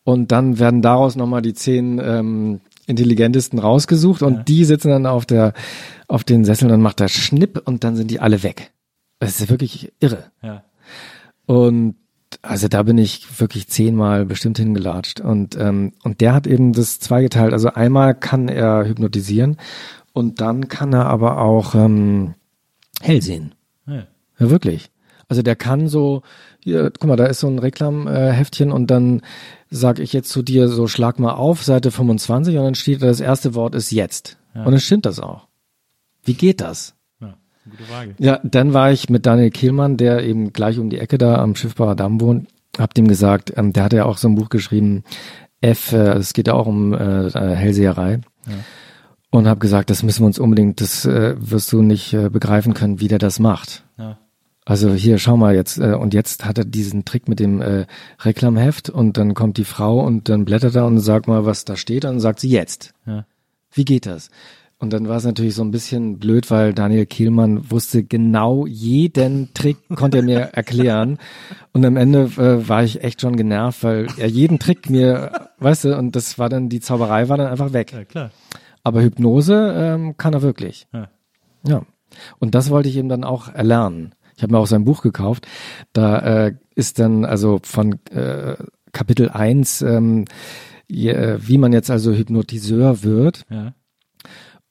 Und 0.05 0.33
dann 0.33 0.59
werden 0.59 0.83
daraus 0.83 1.15
nochmal 1.15 1.43
die 1.43 1.55
zehn 1.55 2.01
ähm, 2.03 2.61
intelligentesten 2.87 3.61
rausgesucht 3.61 4.23
und 4.23 4.49
die 4.49 4.65
sitzen 4.65 4.89
dann 4.89 5.07
auf 5.07 5.25
der 5.25 5.53
auf 6.09 6.25
den 6.25 6.45
Sesseln 6.45 6.73
und 6.73 6.83
macht 6.83 6.99
da 6.99 7.07
Schnipp 7.09 7.63
und 7.65 7.85
dann 7.85 7.95
sind 7.95 8.11
die 8.11 8.19
alle 8.19 8.43
weg. 8.43 8.73
Das 9.21 9.41
ist 9.41 9.51
wirklich 9.51 9.93
irre. 10.01 10.25
Ja. 10.43 10.65
Und 11.47 11.95
also 12.43 12.69
da 12.69 12.83
bin 12.83 12.99
ich 12.99 13.41
wirklich 13.41 13.69
zehnmal 13.69 14.25
bestimmt 14.25 14.59
hingelatscht. 14.59 15.21
Und, 15.21 15.57
ähm, 15.59 15.93
und 16.03 16.21
der 16.21 16.35
hat 16.35 16.47
eben 16.47 16.73
das 16.73 17.01
zweigeteilt. 17.01 17.53
Also 17.53 17.69
einmal 17.69 18.15
kann 18.15 18.49
er 18.49 18.87
hypnotisieren 18.87 19.59
und 20.13 20.41
dann 20.41 20.69
kann 20.69 20.93
er 20.93 21.07
aber 21.07 21.39
auch 21.39 21.75
ähm, 21.75 22.35
hell 23.01 23.23
sehen. 23.23 23.55
Ja. 23.87 24.07
Ja, 24.39 24.51
wirklich. 24.51 24.91
Also 25.29 25.43
der 25.43 25.57
kann 25.57 25.89
so, 25.89 26.23
hier, 26.61 26.91
guck 26.91 27.09
mal, 27.09 27.17
da 27.17 27.27
ist 27.27 27.41
so 27.41 27.49
ein 27.49 27.59
Reklamheftchen 27.59 28.71
und 28.71 28.91
dann 28.91 29.23
sag 29.71 29.99
ich 29.99 30.13
jetzt 30.13 30.31
zu 30.31 30.43
dir 30.43 30.69
so, 30.69 30.87
schlag 30.87 31.19
mal 31.19 31.33
auf, 31.33 31.63
Seite 31.65 31.91
25 31.91 32.57
und 32.59 32.65
dann 32.65 32.75
steht 32.75 33.03
da, 33.03 33.07
das 33.07 33.21
erste 33.21 33.55
Wort 33.55 33.75
ist 33.75 33.91
jetzt. 33.93 34.37
Und 34.67 34.73
dann 34.73 34.81
stimmt 34.81 35.07
das 35.07 35.21
auch. 35.21 35.49
Wie 36.23 36.35
geht 36.35 36.61
das? 36.61 36.95
Ja. 37.65 37.71
Gute 37.71 37.85
Frage. 37.85 38.15
Ja, 38.19 38.41
dann 38.43 38.73
war 38.73 38.93
ich 38.93 39.09
mit 39.09 39.27
Daniel 39.27 39.51
Kehlmann, 39.51 39.97
der 39.97 40.25
eben 40.25 40.53
gleich 40.53 40.79
um 40.79 40.91
die 40.91 40.99
Ecke 40.99 41.19
da 41.19 41.37
am 41.37 41.55
Schiffbarer 41.55 41.95
Damm 41.95 42.21
wohnt, 42.21 42.49
hab 42.79 42.95
dem 42.95 43.07
gesagt, 43.07 43.53
ähm, 43.57 43.73
der 43.73 43.85
hat 43.85 43.93
ja 43.93 44.05
auch 44.05 44.19
so 44.19 44.29
ein 44.29 44.35
Buch 44.35 44.49
geschrieben, 44.49 45.05
F, 45.61 45.93
äh, 45.93 46.15
es 46.15 46.33
geht 46.33 46.49
ja 46.49 46.55
auch 46.55 46.67
um 46.67 46.93
äh, 46.93 47.27
äh, 47.27 47.55
Hellseherei. 47.55 48.21
Und 49.31 49.49
hab 49.49 49.61
gesagt, 49.61 49.89
das 49.89 50.03
müssen 50.03 50.23
wir 50.23 50.27
uns 50.27 50.39
unbedingt, 50.39 50.81
das 50.83 51.07
äh, 51.07 51.35
wirst 51.39 51.73
du 51.73 51.81
nicht 51.81 52.13
äh, 52.13 52.29
begreifen 52.29 52.75
können, 52.75 53.01
wie 53.01 53.09
der 53.09 53.19
das 53.19 53.39
macht. 53.39 53.83
Ja. 53.97 54.19
Also 54.65 54.93
hier, 54.93 55.19
schau 55.19 55.37
mal 55.37 55.55
jetzt, 55.55 55.79
äh, 55.79 55.95
und 55.95 56.13
jetzt 56.13 56.45
hat 56.45 56.59
er 56.59 56.65
diesen 56.65 57.05
Trick 57.05 57.29
mit 57.29 57.41
dem 57.41 57.63
äh, 57.63 57.87
Reklamheft 58.21 58.91
und 58.91 59.17
dann 59.17 59.35
kommt 59.35 59.57
die 59.57 59.65
Frau 59.65 60.05
und 60.05 60.29
dann 60.29 60.45
blättert 60.45 60.75
er 60.75 60.87
und 60.87 61.01
sagt 61.01 61.29
mal, 61.29 61.47
was 61.47 61.65
da 61.65 61.77
steht, 61.77 62.05
und 62.05 62.13
dann 62.13 62.21
sagt 62.21 62.41
sie 62.41 62.51
jetzt. 62.51 62.93
Ja. 63.07 63.25
Wie 63.73 63.85
geht 63.85 64.05
das? 64.05 64.31
Und 64.83 64.93
dann 64.93 65.07
war 65.07 65.19
es 65.19 65.25
natürlich 65.25 65.55
so 65.55 65.63
ein 65.63 65.71
bisschen 65.71 66.19
blöd, 66.19 66.51
weil 66.51 66.75
Daniel 66.75 67.07
Kehlmann 67.07 67.71
wusste 67.71 68.03
genau 68.03 68.67
jeden 68.67 69.55
Trick, 69.55 69.77
konnte 69.95 70.17
er 70.17 70.23
mir 70.25 70.41
erklären. 70.55 71.19
Und 71.73 71.85
am 71.85 71.97
Ende 71.97 72.23
äh, 72.37 72.69
war 72.69 72.83
ich 72.83 73.05
echt 73.05 73.21
schon 73.21 73.37
genervt, 73.37 73.85
weil 73.85 74.09
er 74.17 74.27
jeden 74.27 74.59
Trick 74.59 74.91
mir, 74.91 75.51
weißt 75.61 75.85
du, 75.85 75.97
und 75.97 76.17
das 76.17 76.37
war 76.37 76.49
dann, 76.49 76.69
die 76.69 76.81
Zauberei 76.81 77.29
war 77.29 77.37
dann 77.37 77.47
einfach 77.47 77.73
weg. 77.73 77.93
Ja, 77.93 78.05
klar. 78.05 78.31
Aber 78.83 79.03
Hypnose 79.03 79.73
ähm, 79.77 80.17
kann 80.17 80.35
er 80.35 80.43
wirklich. 80.43 80.89
Ja. 80.93 81.09
Ja. 81.65 81.83
Und 82.41 82.57
das 82.57 82.69
wollte 82.71 82.89
ich 82.89 82.97
ihm 82.97 83.09
dann 83.09 83.23
auch 83.23 83.55
erlernen. 83.55 84.17
Ich 84.37 84.43
habe 84.43 84.53
mir 84.53 84.59
auch 84.59 84.67
sein 84.67 84.85
Buch 84.85 85.03
gekauft. 85.03 85.47
Da 85.93 86.47
äh, 86.47 86.55
ist 86.75 86.99
dann 86.99 87.25
also 87.25 87.61
von 87.63 88.01
äh, 88.11 88.57
Kapitel 88.91 89.29
1, 89.29 89.83
ähm, 89.83 90.25
äh, 90.89 91.39
wie 91.39 91.59
man 91.59 91.73
jetzt 91.73 91.89
also 91.89 92.13
Hypnotiseur 92.13 93.05
wird, 93.05 93.45
Ja. 93.49 93.75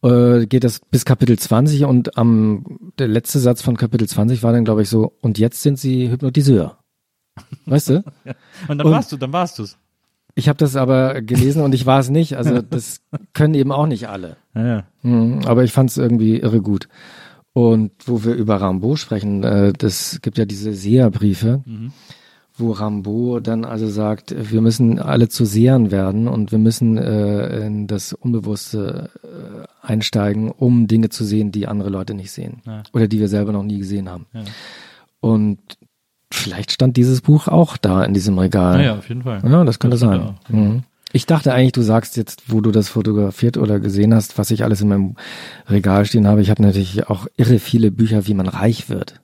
Äh, 0.04 0.46
geht 0.48 0.64
das 0.64 0.80
bis 0.92 1.06
Kapitel 1.06 1.38
20 1.38 1.86
und 1.86 2.18
am 2.18 2.92
der 3.00 3.08
letzte 3.08 3.40
Satz 3.40 3.62
von 3.62 3.78
Kapitel 3.78 4.08
20 4.08 4.44
war 4.44 4.52
dann 4.54 4.66
glaube 4.66 4.82
ich 4.82 4.90
so 4.90 5.14
und 5.22 5.38
jetzt 5.38 5.62
sind 5.62 5.78
sie 5.80 6.10
Hypnotiseur. 6.10 6.78
Weißt 7.66 7.90
du? 7.90 8.04
Und 8.68 8.78
dann 8.78 8.88
Und- 8.88 8.92
warst 8.94 9.12
du, 9.12 9.18
dann 9.18 9.32
warst 9.34 9.58
du's. 9.58 9.78
Ich 10.36 10.48
habe 10.48 10.58
das 10.58 10.76
aber 10.78 11.22
gelesen 11.22 11.62
und 11.62 11.74
ich 11.76 11.86
war 11.86 12.00
es 12.00 12.10
nicht. 12.10 12.38
Also 12.38 12.62
das 12.62 13.02
können 13.34 13.54
eben 13.54 13.72
auch 13.72 13.86
nicht 13.88 14.08
alle. 14.08 14.38
Ja, 14.56 14.66
ja. 14.68 14.84
Mhm, 15.02 15.42
aber 15.46 15.64
ich 15.66 15.72
fand 15.74 15.90
es 15.90 15.98
irgendwie 15.98 16.38
irre 16.40 16.62
gut. 16.62 16.88
Und 17.54 17.92
wo 18.06 18.24
wir 18.24 18.34
über 18.36 18.56
Rambo 18.62 18.96
sprechen, 18.96 19.44
äh, 19.44 19.74
das 19.74 20.20
gibt 20.22 20.38
ja 20.38 20.46
diese 20.46 20.74
Seherbriefe, 20.74 21.64
wo 22.62 22.72
Rambo 22.72 23.40
dann 23.42 23.66
also 23.66 23.88
sagt, 23.90 24.34
wir 24.38 24.62
müssen 24.62 25.00
alle 25.00 25.28
zu 25.28 25.44
Sehern 25.46 25.92
werden 25.92 26.28
und 26.30 26.52
wir 26.52 26.60
müssen 26.60 26.98
äh, 26.98 27.66
in 27.66 27.88
das 27.88 28.14
Unbewusste 28.14 29.10
äh, 29.24 29.68
einsteigen, 29.86 30.50
um 30.52 30.88
Dinge 30.88 31.10
zu 31.10 31.26
sehen, 31.26 31.52
die 31.52 31.68
andere 31.68 31.90
Leute 31.90 32.14
nicht 32.14 32.32
sehen 32.32 32.62
Ja. 32.66 32.84
oder 32.94 33.08
die 33.08 33.20
wir 33.20 33.28
selber 33.28 33.52
noch 33.52 33.64
nie 33.64 33.80
gesehen 33.80 34.10
haben. 34.10 34.28
Ja. 34.34 34.42
Und 35.20 35.60
vielleicht 36.32 36.72
stand 36.72 36.98
dieses 36.98 37.22
Buch 37.22 37.48
auch 37.48 37.78
da 37.78 38.04
in 38.04 38.14
diesem 38.14 38.38
Regal. 38.40 38.84
Ja, 38.84 38.98
auf 38.98 39.10
jeden 39.10 39.24
Fall. 39.24 39.42
Ja, 39.46 39.64
das 39.66 39.80
könnte 39.80 39.96
Das 39.96 40.02
sein. 40.02 40.36
stimmt 40.46 40.60
Mhm. 40.62 40.84
Ich 41.14 41.26
dachte 41.26 41.54
eigentlich, 41.54 41.74
du 41.74 41.82
sagst 41.82 42.16
jetzt, 42.16 42.44
wo 42.48 42.62
du 42.62 42.72
das 42.72 42.88
fotografiert 42.88 43.58
oder 43.58 43.82
gesehen 43.82 44.16
hast, 44.16 44.38
was 44.38 44.50
ich 44.50 44.64
alles 44.64 44.80
in 44.80 44.88
meinem 44.88 45.16
Regal 45.68 46.06
stehen 46.06 46.26
habe. 46.26 46.42
Ich 46.42 46.50
habe 46.50 46.62
natürlich 46.62 47.10
auch 47.10 47.28
irre 47.36 47.60
viele 47.60 47.92
Bücher, 47.92 48.28
wie 48.28 48.34
man 48.34 48.48
reich 48.48 48.88
wird. 48.88 49.20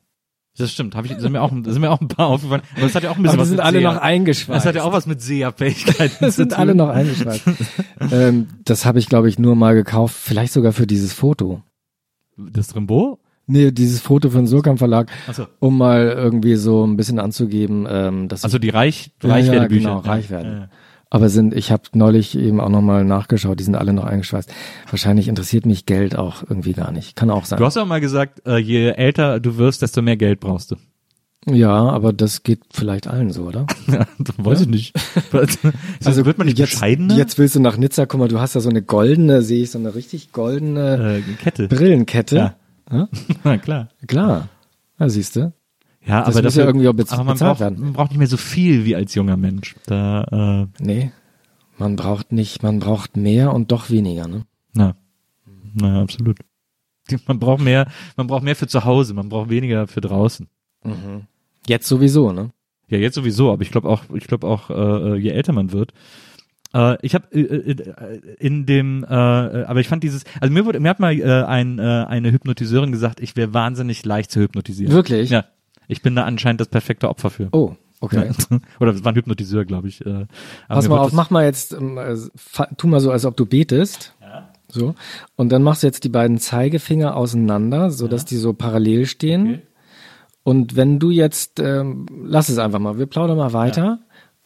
Das 0.58 0.72
stimmt, 0.72 0.96
hab 0.96 1.06
ich, 1.06 1.12
sind 1.18 1.32
mir 1.32 1.42
auch, 1.42 1.52
sind 1.52 1.80
mir 1.80 1.92
auch 1.92 2.02
ein 2.02 2.08
paar 2.08 2.28
aufgefallen. 2.28 2.62
Aber 2.76 2.82
das 2.82 2.96
hat 2.96 3.04
ja 3.04 3.12
auch 3.12 3.16
ein 3.18 3.22
bisschen 3.24 3.36
Aber 3.36 3.42
was 3.44 3.48
sind 3.50 3.58
mit 3.58 3.66
alle 3.66 3.80
Seher. 3.80 3.94
noch 3.94 4.02
eingeschweißt. 4.02 4.58
Das 4.58 4.66
hat 4.66 4.76
ja 4.76 4.84
auch 4.84 4.92
was 4.94 5.06
mit 5.06 5.22
Seherfähigkeiten 5.22 6.18
Das 6.20 6.36
zu 6.36 6.42
sind 6.42 6.50
tun. 6.52 6.60
alle 6.60 6.74
noch 6.76 6.90
eingeschweißt. 6.90 7.44
ähm, 8.12 8.48
das 8.66 8.86
habe 8.86 9.00
ich, 9.00 9.08
glaube 9.08 9.30
ich, 9.30 9.38
nur 9.40 9.56
mal 9.56 9.76
gekauft, 9.76 10.16
vielleicht 10.18 10.54
sogar 10.54 10.72
für 10.74 10.88
dieses 10.88 11.14
Foto. 11.14 11.62
Das 12.38 12.76
Rimbaud? 12.76 13.20
Nee, 13.50 13.72
dieses 13.72 14.02
Foto 14.02 14.30
von 14.30 14.46
Surkamp 14.46 14.78
Verlag, 14.78 15.10
Achso. 15.28 15.46
um 15.60 15.78
mal 15.78 16.08
irgendwie 16.10 16.56
so 16.56 16.86
ein 16.86 16.98
bisschen 16.98 17.18
anzugeben, 17.18 17.88
ähm, 17.90 18.28
dass 18.28 18.44
Also 18.44 18.60
die 18.60 18.70
Reich, 18.70 19.12
Ja, 19.24 19.30
Reichwerdebücher. 19.30 19.90
ja, 19.90 19.96
genau, 19.96 20.08
Reichwerden. 20.08 20.52
Ja, 20.52 20.58
ja. 20.60 20.70
Aber 21.10 21.30
sind, 21.30 21.54
ich 21.54 21.72
habe 21.72 21.84
neulich 21.94 22.38
eben 22.38 22.60
auch 22.60 22.70
nochmal 22.70 23.06
nachgeschaut, 23.06 23.60
die 23.60 23.64
sind 23.64 23.76
alle 23.76 23.94
noch 23.94 24.06
eingeschweißt. 24.06 24.52
Wahrscheinlich 24.90 25.28
interessiert 25.28 25.66
mich 25.66 25.86
Geld 25.86 26.16
auch 26.18 26.44
irgendwie 26.44 26.74
gar 26.74 26.92
nicht. 26.92 27.16
Kann 27.16 27.30
auch 27.30 27.46
sein. 27.46 27.60
Du 27.60 27.66
hast 27.66 27.76
ja 27.76 27.86
mal 27.86 28.02
gesagt, 28.02 28.46
äh, 28.46 28.58
je 28.58 28.90
älter 28.90 29.40
du 29.40 29.58
wirst, 29.58 29.82
desto 29.82 30.02
mehr 30.02 30.18
Geld 30.18 30.40
brauchst 30.40 30.72
du. 30.72 30.76
Ja, 31.50 31.72
aber 31.72 32.12
das 32.12 32.44
geht 32.44 32.60
vielleicht 32.72 33.08
allen 33.08 33.32
so, 33.32 33.44
oder? 33.44 33.66
Ja, 33.88 34.06
weiß 34.38 34.62
ich 34.62 34.68
nicht. 34.68 34.94
also 36.04 36.26
wird 36.26 36.38
man 36.38 36.48
nicht 36.48 36.60
jetzt, 36.60 36.72
bescheidener? 36.72 37.16
Jetzt 37.16 37.38
willst 37.38 37.56
du 37.56 37.62
nach 37.62 37.78
Nizza, 37.78 38.06
guck 38.06 38.20
mal, 38.20 38.28
du 38.28 38.42
hast 38.42 38.56
da 38.56 38.60
so 38.60 38.70
eine 38.70 38.82
goldene, 38.82 39.42
sehe 39.42 39.64
ich, 39.64 39.72
so 39.72 39.80
eine 39.80 39.96
richtig 39.96 40.34
goldene 40.34 41.24
äh, 41.26 41.34
Kette. 41.42 41.70
Brillenkette. 41.70 42.36
Ja. 42.36 42.56
Ja? 42.92 43.08
Na 43.46 43.58
klar. 43.58 43.90
Klar. 44.08 44.50
Ja, 45.00 45.08
siehst 45.08 45.38
du. 45.38 45.54
Ja, 46.08 46.24
Das 46.24 46.36
aber 46.36 46.42
dafür, 46.44 46.62
ja 46.64 46.68
irgendwie 46.68 46.88
auch 46.88 46.94
bez- 46.94 47.12
aber 47.12 47.24
man 47.26 47.38
braucht, 47.38 47.60
man 47.60 47.94
braucht 47.94 48.12
nicht 48.12 48.18
mehr 48.20 48.28
so 48.28 48.38
viel 48.38 48.86
wie 48.86 48.96
als 48.96 49.14
junger 49.16 49.38
Mensch. 49.38 49.76
Da, 49.86 50.68
äh, 50.80 50.84
Nee. 50.84 51.12
Man 51.78 51.96
braucht 51.96 52.32
nicht, 52.32 52.64
man 52.64 52.80
braucht 52.80 53.18
mehr 53.18 53.54
und 53.54 53.72
doch 53.72 53.90
weniger, 53.92 54.28
ne? 54.28 54.46
na, 54.74 54.96
na, 55.76 56.02
absolut. 56.02 56.38
Man 57.28 57.40
braucht 57.40 57.62
mehr, 57.62 57.88
man 58.18 58.28
braucht 58.28 58.44
mehr 58.44 58.56
für 58.58 58.68
zu 58.68 58.84
Hause, 58.84 59.14
man 59.14 59.30
braucht 59.30 59.50
weniger 59.50 59.88
für 59.88 60.02
draußen. 60.02 60.48
Jetzt 61.66 61.88
sowieso, 61.88 62.34
ne? 62.34 62.50
Ja, 62.90 62.98
jetzt 62.98 63.16
sowieso, 63.16 63.52
aber 63.54 63.62
ich 63.62 63.72
glaube 63.72 63.88
auch, 63.88 64.04
ich 64.14 64.28
glaube 64.28 64.46
auch, 64.48 64.70
äh, 64.70 65.16
je 65.18 65.30
älter 65.30 65.54
man 65.54 65.72
wird. 65.72 65.94
Äh, 66.74 66.98
ich 67.06 67.16
habe 67.16 67.28
äh, 67.32 67.40
äh, 67.72 68.36
in 68.40 68.66
dem, 68.66 69.06
äh, 69.06 69.08
äh, 69.14 69.64
aber 69.66 69.80
ich 69.80 69.88
fand 69.88 70.04
dieses, 70.04 70.24
also 70.42 70.54
mir 70.54 70.66
wurde, 70.66 70.80
mir 70.82 70.90
hat 70.90 71.00
mal 71.00 71.14
äh, 71.18 71.44
ein, 71.46 71.80
äh, 71.80 71.82
eine 72.08 72.32
Hypnotiseurin 72.34 72.92
gesagt, 72.92 73.22
ich 73.22 73.36
wäre 73.38 73.54
wahnsinnig 73.54 74.04
leicht 74.06 74.30
zu 74.32 74.42
hypnotisieren. 74.42 74.92
Wirklich? 74.94 75.30
Ja, 75.30 75.46
ich 75.88 76.02
bin 76.02 76.16
da 76.16 76.24
anscheinend 76.26 76.62
das 76.62 76.68
perfekte 76.68 77.10
Opfer 77.10 77.30
für. 77.30 77.50
Oh, 77.52 77.76
okay. 78.02 78.32
Oder 78.80 78.94
es 78.94 79.04
war 79.04 79.12
ein 79.12 79.16
Hypnotiseur, 79.16 79.66
glaube 79.66 79.88
ich. 79.88 80.06
Äh, 80.06 80.10
aber 80.10 80.28
Pass 80.68 80.88
mal 80.90 81.00
auf, 81.00 81.14
mach 81.14 81.30
mal 81.30 81.46
jetzt, 81.46 81.74
ähm, 81.74 81.98
äh, 81.98 82.16
fa- 82.36 82.70
tu 82.78 82.88
mal 82.88 83.00
so, 83.00 83.12
als 83.12 83.26
ob 83.26 83.36
du 83.38 83.46
betest. 83.46 84.14
So. 84.70 84.96
Und 85.38 85.50
dann 85.54 85.64
machst 85.64 85.84
du 85.84 85.88
jetzt 85.88 86.04
die 86.04 86.10
beiden 86.10 86.40
Zeigefinger 86.40 87.16
auseinander, 87.16 87.90
so 87.90 88.08
dass 88.10 88.26
die 88.26 88.36
so 88.36 88.52
parallel 88.54 89.06
stehen. 89.06 89.48
Okay. 89.48 89.62
Und 90.44 90.76
wenn 90.76 91.00
du 91.00 91.10
jetzt, 91.10 91.60
ähm, 91.62 92.06
lass 92.26 92.50
es 92.50 92.58
einfach 92.58 92.80
mal, 92.80 92.98
wir 92.98 93.06
plaudern 93.06 93.38
mal 93.38 93.54
weiter. 93.54 94.00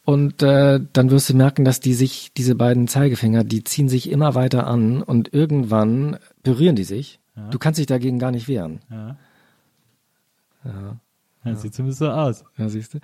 Und 0.06 0.41
äh, 0.43 0.80
dann 0.93 1.12
wirst 1.12 1.30
du 1.30 1.36
merken, 1.36 1.63
dass 1.63 1.80
die 1.80 1.93
sich, 1.93 2.32
diese 2.36 2.56
beiden 2.56 2.88
Zeigefinger, 2.88 3.43
die 3.43 3.63
ziehen 3.63 3.88
sich 3.89 4.12
immer 4.12 4.34
weiter 4.36 4.65
an 4.67 5.01
und 5.04 5.34
irgendwann 5.34 6.17
berühren 6.43 6.75
die 6.75 6.84
sich. 6.84 7.19
Du 7.49 7.58
kannst 7.60 7.80
dich 7.80 7.86
dagegen 7.88 8.19
gar 8.19 8.32
nicht 8.32 8.47
wehren. 8.47 8.82
Ja, 10.65 10.97
sieht 11.56 11.73
zumindest 11.73 11.99
so 11.99 12.10
aus. 12.10 12.43
Ja, 12.58 12.69
siehst 12.69 12.93
du. 12.93 12.99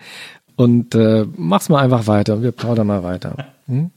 Und 0.56 0.95
äh, 0.95 1.26
mach's 1.36 1.69
mal 1.69 1.82
einfach 1.84 2.08
weiter 2.08 2.36
und 2.36 2.43
wir 2.43 2.52
plaudern 2.52 2.88
mal 2.88 3.04
weiter. 3.04 3.36
Hm? 3.67 3.91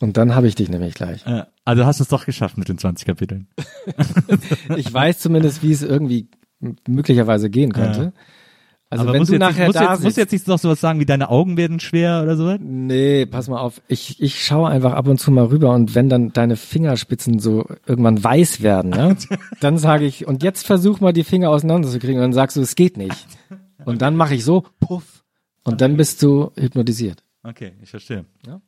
Und 0.00 0.16
dann 0.16 0.34
habe 0.34 0.48
ich 0.48 0.56
dich 0.56 0.68
nämlich 0.68 0.94
gleich. 0.94 1.24
Also 1.64 1.86
hast 1.86 2.00
du 2.00 2.02
es 2.02 2.08
doch 2.08 2.26
geschafft 2.26 2.58
mit 2.58 2.68
den 2.68 2.78
20 2.78 3.06
Kapiteln. 3.06 3.46
Ich 4.76 4.92
weiß 4.92 5.20
zumindest, 5.20 5.62
wie 5.62 5.70
es 5.70 5.82
irgendwie 5.82 6.26
möglicherweise 6.88 7.48
gehen 7.48 7.72
könnte. 7.72 8.12
Also 8.90 9.06
wenn 9.12 9.18
musst 9.18 9.30
du 9.30 9.34
jetzt 9.34 9.40
nachher 9.40 9.66
musst 9.66 9.76
da 9.76 9.94
jetzt, 9.94 10.16
du 10.16 10.20
jetzt 10.20 10.32
nicht 10.32 10.46
noch 10.46 10.58
sowas 10.58 10.80
sagen 10.80 11.00
wie 11.00 11.06
deine 11.06 11.28
Augen 11.28 11.56
werden 11.56 11.80
schwer 11.80 12.22
oder 12.22 12.36
so? 12.36 12.56
Nee, 12.60 13.26
pass 13.26 13.48
mal 13.48 13.58
auf. 13.58 13.80
Ich, 13.88 14.22
ich 14.22 14.44
schaue 14.44 14.68
einfach 14.68 14.92
ab 14.92 15.08
und 15.08 15.18
zu 15.18 15.30
mal 15.32 15.46
rüber 15.46 15.72
und 15.72 15.94
wenn 15.94 16.08
dann 16.08 16.32
deine 16.32 16.56
Fingerspitzen 16.56 17.38
so 17.38 17.66
irgendwann 17.86 18.22
weiß 18.22 18.62
werden, 18.62 18.92
ja, 18.92 19.14
dann 19.60 19.78
sage 19.78 20.04
ich, 20.04 20.26
und 20.26 20.42
jetzt 20.42 20.66
versuch 20.66 21.00
mal 21.00 21.12
die 21.12 21.24
Finger 21.24 21.50
auseinanderzukriegen 21.50 22.16
und 22.16 22.22
dann 22.22 22.32
sagst 22.32 22.56
du, 22.56 22.60
es 22.60 22.76
geht 22.76 22.96
nicht. 22.96 23.26
Und 23.84 24.02
dann 24.02 24.16
mache 24.16 24.34
ich 24.34 24.44
so, 24.44 24.64
puff. 24.80 25.24
Und 25.64 25.80
dann 25.80 25.96
bist 25.96 26.22
du 26.22 26.50
hypnotisiert. 26.56 27.24
Okay, 27.42 27.72
ich 27.82 27.90
verstehe. 27.90 28.24
Ja. 28.46 28.60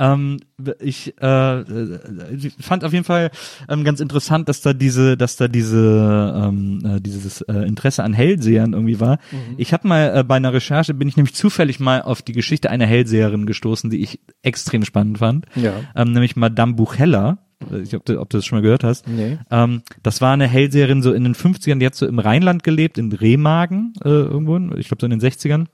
Ähm, 0.00 0.38
ich 0.80 1.14
äh, 1.20 1.60
äh, 1.60 2.50
fand 2.58 2.84
auf 2.84 2.92
jeden 2.92 3.04
Fall 3.04 3.30
ähm, 3.68 3.84
ganz 3.84 4.00
interessant, 4.00 4.48
dass 4.48 4.62
da 4.62 4.72
diese, 4.72 5.16
dass 5.16 5.36
da 5.36 5.48
diese 5.48 6.34
ähm, 6.36 6.82
äh, 6.84 7.00
dieses 7.00 7.42
äh, 7.42 7.52
Interesse 7.52 8.02
an 8.02 8.14
Hellsehern 8.14 8.72
irgendwie 8.72 9.00
war. 9.00 9.18
Ich 9.58 9.72
habe 9.72 9.86
mal 9.88 10.16
äh, 10.16 10.24
bei 10.24 10.36
einer 10.36 10.52
Recherche 10.52 10.94
bin 10.94 11.08
ich 11.08 11.16
nämlich 11.16 11.34
zufällig 11.34 11.80
mal 11.80 12.02
auf 12.02 12.22
die 12.22 12.32
Geschichte 12.32 12.70
einer 12.70 12.86
Hellseherin 12.86 13.46
gestoßen, 13.46 13.90
die 13.90 14.02
ich 14.02 14.20
extrem 14.42 14.84
spannend 14.84 15.18
fand. 15.18 15.46
Ja. 15.54 15.72
Ähm, 15.94 16.12
nämlich 16.12 16.36
Madame 16.36 16.74
Buchella. 16.74 17.38
Ich 17.82 17.94
ob 17.94 18.04
du, 18.04 18.20
ob 18.20 18.30
du 18.30 18.38
das 18.38 18.46
schon 18.46 18.58
mal 18.58 18.62
gehört 18.62 18.84
hast. 18.84 19.06
Nee. 19.08 19.38
Ähm, 19.50 19.82
das 20.02 20.20
war 20.20 20.32
eine 20.32 20.48
Hellseherin 20.48 21.02
so 21.02 21.12
in 21.12 21.24
den 21.24 21.34
50ern, 21.34 21.78
die 21.78 21.86
hat 21.86 21.94
so 21.94 22.06
im 22.06 22.18
Rheinland 22.18 22.62
gelebt, 22.62 22.98
in 22.98 23.12
Remagen 23.12 23.94
äh, 24.04 24.08
irgendwo, 24.08 24.56
ich 24.76 24.88
glaube 24.88 25.00
so 25.00 25.06
in 25.06 25.10
den 25.10 25.20
60ern. 25.20 25.66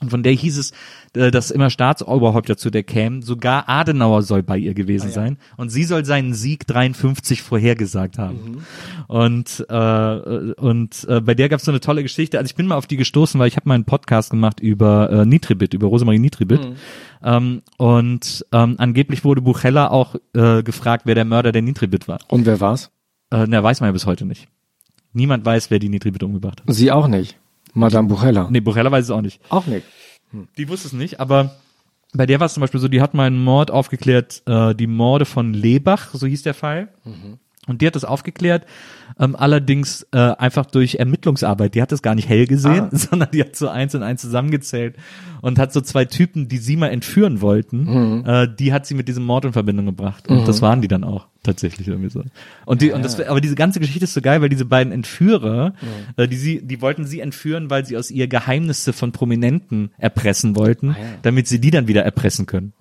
Und 0.00 0.10
von 0.10 0.22
der 0.22 0.32
hieß 0.32 0.58
es, 0.58 0.72
äh, 1.14 1.30
dass 1.30 1.50
immer 1.50 1.70
Staatsoberhäupter 1.70 2.56
zu 2.56 2.70
der 2.70 2.84
kämen. 2.84 3.22
Sogar 3.22 3.68
Adenauer 3.68 4.22
soll 4.22 4.42
bei 4.42 4.56
ihr 4.56 4.74
gewesen 4.74 5.10
sein. 5.10 5.38
Und 5.56 5.70
sie 5.70 5.84
soll 5.84 6.04
seinen 6.04 6.34
Sieg 6.34 6.66
53 6.66 7.42
vorhergesagt 7.42 8.18
haben. 8.18 8.64
Und, 9.08 9.66
äh, 9.68 10.52
und 10.54 11.06
äh, 11.08 11.20
bei 11.20 11.34
der 11.34 11.48
gab 11.48 11.58
es 11.58 11.64
so 11.64 11.72
eine 11.72 11.80
tolle 11.80 12.02
Geschichte. 12.02 12.38
Also 12.38 12.48
ich 12.48 12.54
bin 12.54 12.66
mal 12.66 12.76
auf 12.76 12.86
die 12.86 12.96
gestoßen, 12.96 13.40
weil 13.40 13.48
ich 13.48 13.56
habe 13.56 13.68
mal 13.68 13.74
einen 13.74 13.84
Podcast 13.84 14.30
gemacht 14.30 14.60
über 14.60 15.10
äh, 15.10 15.26
Nitribit, 15.26 15.74
über 15.74 15.88
Rosemarie 15.88 16.18
Nitribit. 16.18 16.60
Ähm, 17.22 17.62
und 17.76 18.46
ähm, 18.52 18.76
angeblich 18.78 19.24
wurde 19.24 19.40
Buchella 19.40 19.90
auch 19.90 20.14
äh, 20.34 20.62
gefragt, 20.62 21.02
wer 21.06 21.14
der 21.16 21.24
Mörder 21.24 21.50
der 21.50 21.62
Nitribit 21.62 22.06
war. 22.06 22.20
Und 22.28 22.46
wer 22.46 22.60
war's? 22.60 22.90
Äh, 23.30 23.46
na, 23.48 23.62
weiß 23.62 23.80
man 23.80 23.88
ja 23.88 23.92
bis 23.92 24.06
heute 24.06 24.24
nicht. 24.24 24.48
Niemand 25.12 25.44
weiß, 25.44 25.70
wer 25.70 25.78
die 25.78 25.88
Nitribit 25.88 26.22
umgebracht 26.22 26.60
hat. 26.60 26.74
Sie 26.74 26.92
auch 26.92 27.08
nicht. 27.08 27.36
Madame 27.74 28.08
Buchella. 28.08 28.48
Nee, 28.50 28.60
Buchella 28.60 28.90
weiß 28.90 29.04
es 29.04 29.10
auch 29.10 29.20
nicht. 29.22 29.40
Auch 29.48 29.66
nicht. 29.66 29.86
Die 30.56 30.68
wusste 30.68 30.88
es 30.88 30.92
nicht, 30.92 31.20
aber 31.20 31.56
bei 32.14 32.26
der 32.26 32.40
war 32.40 32.46
es 32.46 32.54
zum 32.54 32.60
Beispiel 32.62 32.80
so, 32.80 32.88
die 32.88 33.00
hat 33.00 33.14
mal 33.14 33.26
einen 33.26 33.42
Mord 33.42 33.70
aufgeklärt, 33.70 34.42
äh, 34.46 34.74
die 34.74 34.86
Morde 34.86 35.24
von 35.24 35.52
Lebach, 35.52 36.08
so 36.12 36.26
hieß 36.26 36.42
der 36.42 36.54
Fall. 36.54 36.88
Und 37.66 37.82
die 37.82 37.86
hat 37.86 37.96
das 37.96 38.04
aufgeklärt, 38.04 38.64
ähm, 39.18 39.36
allerdings 39.36 40.06
äh, 40.12 40.18
einfach 40.18 40.64
durch 40.64 40.94
Ermittlungsarbeit. 40.94 41.74
Die 41.74 41.82
hat 41.82 41.92
das 41.92 42.00
gar 42.00 42.14
nicht 42.14 42.26
hell 42.26 42.46
gesehen, 42.46 42.88
sondern 42.92 43.30
die 43.30 43.42
hat 43.42 43.56
so 43.56 43.68
eins 43.68 43.94
und 43.94 44.02
eins 44.02 44.22
zusammengezählt 44.22 44.96
und 45.42 45.58
hat 45.58 45.74
so 45.74 45.82
zwei 45.82 46.06
Typen, 46.06 46.48
die 46.48 46.56
sie 46.58 46.76
mal 46.76 46.88
entführen 46.88 47.42
wollten, 47.42 48.24
äh, 48.24 48.48
die 48.58 48.72
hat 48.72 48.86
sie 48.86 48.94
mit 48.94 49.06
diesem 49.06 49.24
Mord 49.24 49.44
in 49.44 49.52
Verbindung 49.52 49.84
gebracht. 49.84 50.28
Und 50.28 50.48
das 50.48 50.62
waren 50.62 50.80
die 50.80 50.88
dann 50.88 51.04
auch 51.04 51.26
tatsächlich 51.42 51.88
irgendwie 51.88 52.10
so. 52.10 52.22
Und 52.66 52.82
die, 52.82 52.92
und 52.92 53.04
das, 53.04 53.20
aber 53.20 53.40
diese 53.40 53.54
ganze 53.54 53.80
Geschichte 53.80 54.04
ist 54.04 54.14
so 54.14 54.20
geil, 54.20 54.40
weil 54.40 54.48
diese 54.48 54.64
beiden 54.64 54.92
Entführer, 54.92 55.74
äh, 56.16 56.28
die 56.28 56.36
sie, 56.36 56.62
die 56.62 56.82
wollten 56.82 57.04
sie 57.04 57.20
entführen, 57.20 57.70
weil 57.70 57.84
sie 57.84 57.96
aus 57.96 58.10
ihr 58.10 58.28
Geheimnisse 58.28 58.92
von 58.92 59.12
Prominenten 59.12 59.90
erpressen 59.98 60.56
wollten, 60.56 60.96
damit 61.22 61.46
sie 61.46 61.60
die 61.60 61.70
dann 61.70 61.88
wieder 61.88 62.04
erpressen 62.04 62.46
können. 62.46 62.72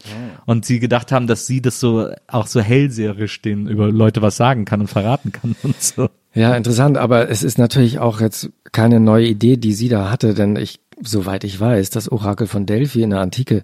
Und 0.46 0.66
sie 0.66 0.80
gedacht 0.80 1.12
haben, 1.12 1.28
dass 1.28 1.48
sie 1.48 1.62
das 1.62 1.80
so 1.80 2.10
auch 2.28 2.48
so 2.48 2.62
hellseherisch 2.62 3.42
den 3.42 3.68
über 3.68 3.92
Leute 3.92 4.22
was 4.22 4.38
sagen 4.38 4.66
kann 4.66 4.82
und 4.82 4.88
verraten 4.88 5.32
kann 5.32 5.56
und 5.64 5.82
so. 5.82 6.10
Ja, 6.34 6.56
interessant, 6.56 6.98
aber 6.98 7.30
es 7.30 7.42
ist 7.42 7.58
natürlich 7.58 8.00
auch 8.00 8.22
jetzt 8.22 8.52
keine 8.72 9.00
neue 9.00 9.28
Idee, 9.28 9.58
die 9.58 9.74
sie 9.74 9.90
da 9.90 10.12
hatte, 10.12 10.36
denn 10.36 10.56
ich, 10.56 10.80
soweit 11.02 11.44
ich 11.44 11.60
weiß, 11.60 11.90
das 11.90 12.12
Orakel 12.12 12.46
von 12.46 12.66
Delphi 12.68 13.02
in 13.02 13.10
der 13.10 13.22
Antike, 13.22 13.64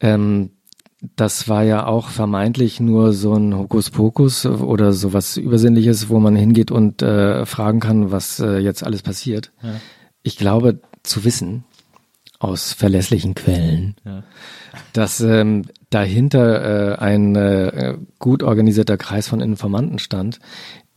ähm, 0.00 0.50
das 1.16 1.48
war 1.48 1.64
ja 1.64 1.86
auch 1.86 2.08
vermeintlich 2.08 2.78
nur 2.78 3.12
so 3.12 3.34
ein 3.34 3.56
Hokuspokus 3.56 4.46
oder 4.46 4.92
sowas 4.92 5.36
Übersinnliches, 5.36 6.08
wo 6.08 6.20
man 6.20 6.36
hingeht 6.36 6.70
und 6.70 7.02
äh, 7.02 7.44
fragen 7.44 7.80
kann, 7.80 8.12
was 8.12 8.38
äh, 8.38 8.58
jetzt 8.58 8.84
alles 8.84 9.02
passiert. 9.02 9.50
Ich 10.22 10.36
glaube 10.36 10.80
zu 11.02 11.24
wissen, 11.24 11.64
aus 12.38 12.72
verlässlichen 12.72 13.34
Quellen, 13.34 13.94
dass 14.92 15.20
ähm, 15.20 15.64
dahinter 15.90 16.92
äh, 16.92 16.98
ein 16.98 17.36
äh, 17.36 17.96
gut 18.18 18.42
organisierter 18.42 18.96
Kreis 18.96 19.28
von 19.28 19.40
Informanten 19.40 19.98
stand, 19.98 20.40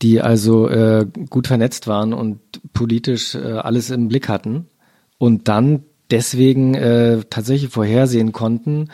die 0.02 0.20
also 0.20 0.68
äh, 0.68 1.06
gut 1.30 1.46
vernetzt 1.46 1.86
waren 1.86 2.12
und 2.12 2.40
politisch 2.72 3.34
äh, 3.34 3.38
alles 3.38 3.90
im 3.90 4.08
Blick 4.08 4.28
hatten 4.28 4.66
und 5.18 5.48
dann 5.48 5.84
deswegen 6.10 6.74
äh, 6.74 7.20
tatsächlich 7.30 7.70
vorhersehen 7.70 8.32
konnten, 8.32 8.88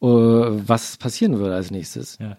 was 0.00 0.96
passieren 0.98 1.38
würde 1.38 1.54
als 1.54 1.70
nächstes. 1.70 2.18
Ja. 2.20 2.36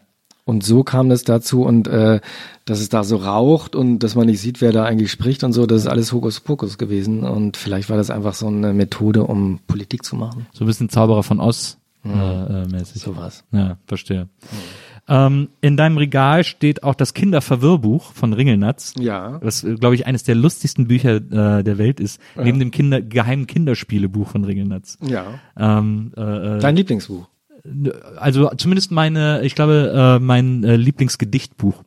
Und 0.47 0.63
so 0.63 0.83
kam 0.83 1.09
es 1.09 1.23
dazu 1.23 1.63
und 1.63 1.87
äh, 1.87 2.21
dass 2.65 2.79
es 2.79 2.89
da 2.89 3.03
so 3.03 3.17
raucht 3.17 3.75
und 3.75 3.99
dass 3.99 4.13
man 4.13 4.27
nicht 4.27 4.39
sieht, 4.39 4.61
wer 4.61 4.71
da 4.71 4.85
eigentlich 4.85 5.11
spricht 5.11 5.43
und 5.43 5.53
so, 5.53 5.65
das 5.65 5.81
ist 5.81 5.87
alles 5.87 6.13
Hokuspokus 6.13 6.77
gewesen 6.77 7.23
und 7.23 7.57
vielleicht 7.57 7.89
war 7.89 7.97
das 7.97 8.11
einfach 8.11 8.35
so 8.35 8.45
eine 8.45 8.71
Methode, 8.71 9.23
um 9.23 9.59
Politik 9.65 10.05
zu 10.05 10.15
machen. 10.15 10.45
So 10.53 10.63
ein 10.63 10.67
bisschen 10.67 10.89
Zauberer 10.89 11.23
von 11.23 11.39
Oz 11.39 11.79
äh, 12.05 12.09
äh, 12.09 12.67
mäßig. 12.67 13.01
Sowas. 13.01 13.43
Ja, 13.51 13.77
verstehe. 13.87 14.29
Ähm, 15.07 15.49
in 15.61 15.77
deinem 15.77 15.97
Regal 15.97 16.43
steht 16.43 16.83
auch 16.83 16.95
das 16.95 17.15
Kinderverwirrbuch 17.15 18.13
von 18.13 18.33
Ringelnatz. 18.33 18.93
Ja. 18.99 19.39
Was, 19.41 19.65
glaube 19.79 19.95
ich, 19.95 20.05
eines 20.05 20.23
der 20.23 20.35
lustigsten 20.35 20.87
Bücher 20.87 21.15
äh, 21.15 21.63
der 21.63 21.77
Welt 21.79 21.99
ist, 21.99 22.19
neben 22.35 22.59
dem 22.59 22.69
Kinder 22.69 23.01
geheimen 23.01 23.47
Kinderspielebuch 23.47 24.29
von 24.29 24.43
Ringelnatz. 24.43 24.97
Ja. 25.01 25.39
Ähm, 25.57 26.11
äh, 26.15 26.57
äh, 26.57 26.59
Dein 26.59 26.75
Lieblingsbuch. 26.75 27.27
Also 28.17 28.49
zumindest 28.57 28.91
meine, 28.91 29.41
ich 29.43 29.55
glaube, 29.55 30.17
äh, 30.17 30.23
mein 30.23 30.63
äh, 30.63 30.75
Lieblingsgedichtbuch. 30.75 31.83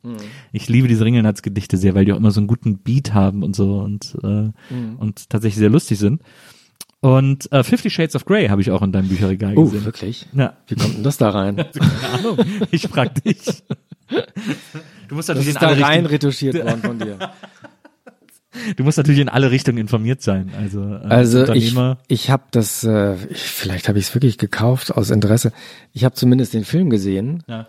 Ich 0.52 0.68
liebe 0.68 0.88
diese 0.88 1.04
Ringelnatz-Gedichte 1.04 1.76
sehr, 1.76 1.94
weil 1.94 2.04
die 2.04 2.12
auch 2.12 2.16
immer 2.16 2.30
so 2.30 2.40
einen 2.40 2.46
guten 2.48 2.78
Beat 2.78 3.14
haben 3.14 3.42
und 3.42 3.54
so 3.54 3.78
und 3.78 4.16
äh, 4.22 4.50
und 4.98 5.30
tatsächlich 5.30 5.58
sehr 5.58 5.70
lustig 5.70 5.98
sind. 5.98 6.22
Und 7.00 7.50
äh, 7.52 7.62
Fifty 7.62 7.90
Shades 7.90 8.16
of 8.16 8.24
Grey 8.24 8.48
habe 8.48 8.60
ich 8.60 8.72
auch 8.72 8.82
in 8.82 8.90
deinem 8.90 9.08
Bücherregal 9.08 9.56
Oh, 9.56 9.64
gesehen. 9.66 9.84
wirklich? 9.84 10.26
Ja, 10.34 10.54
Wie 10.66 10.74
kommt 10.74 10.96
denn 10.96 11.04
das 11.04 11.16
da 11.16 11.30
rein? 11.30 11.54
keine 11.72 12.12
Ahnung. 12.18 12.38
Ich 12.72 12.88
frag 12.88 13.22
dich. 13.22 13.38
Du 15.08 15.14
musst 15.14 15.28
Das 15.30 15.36
natürlich 15.36 15.56
ist 15.56 15.62
in 15.62 15.78
da 15.80 15.86
rein 15.86 16.04
retuschiert 16.06 16.54
worden 16.54 16.82
von 16.82 16.98
dir. 16.98 17.18
du 18.76 18.84
musst 18.84 18.98
natürlich 18.98 19.20
in 19.20 19.28
alle 19.28 19.50
Richtungen 19.50 19.78
informiert 19.78 20.22
sein. 20.22 20.50
Also, 20.58 20.82
äh, 20.82 21.00
Also 21.08 21.40
als 21.44 21.50
ich, 21.56 21.74
ich 22.08 22.30
habe 22.30 22.44
das, 22.50 22.84
äh, 22.84 23.14
ich, 23.30 23.38
vielleicht 23.42 23.88
habe 23.88 23.98
ich 23.98 24.06
es 24.06 24.14
wirklich 24.14 24.38
gekauft 24.38 24.94
aus 24.94 25.10
Interesse. 25.10 25.52
Ich 25.92 26.04
habe 26.04 26.14
zumindest 26.14 26.54
den 26.54 26.64
Film 26.64 26.90
gesehen 26.90 27.42
Ja. 27.46 27.66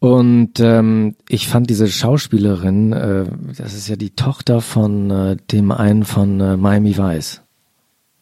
und 0.00 0.60
ähm, 0.60 1.16
ich 1.28 1.48
fand 1.48 1.70
diese 1.70 1.88
Schauspielerin, 1.88 2.92
äh, 2.92 3.24
das 3.56 3.74
ist 3.74 3.88
ja 3.88 3.96
die 3.96 4.10
Tochter 4.10 4.60
von 4.60 5.10
äh, 5.10 5.36
dem 5.52 5.70
einen 5.72 6.04
von 6.04 6.40
äh, 6.40 6.56
Miami 6.56 6.96
Vice. 6.96 7.40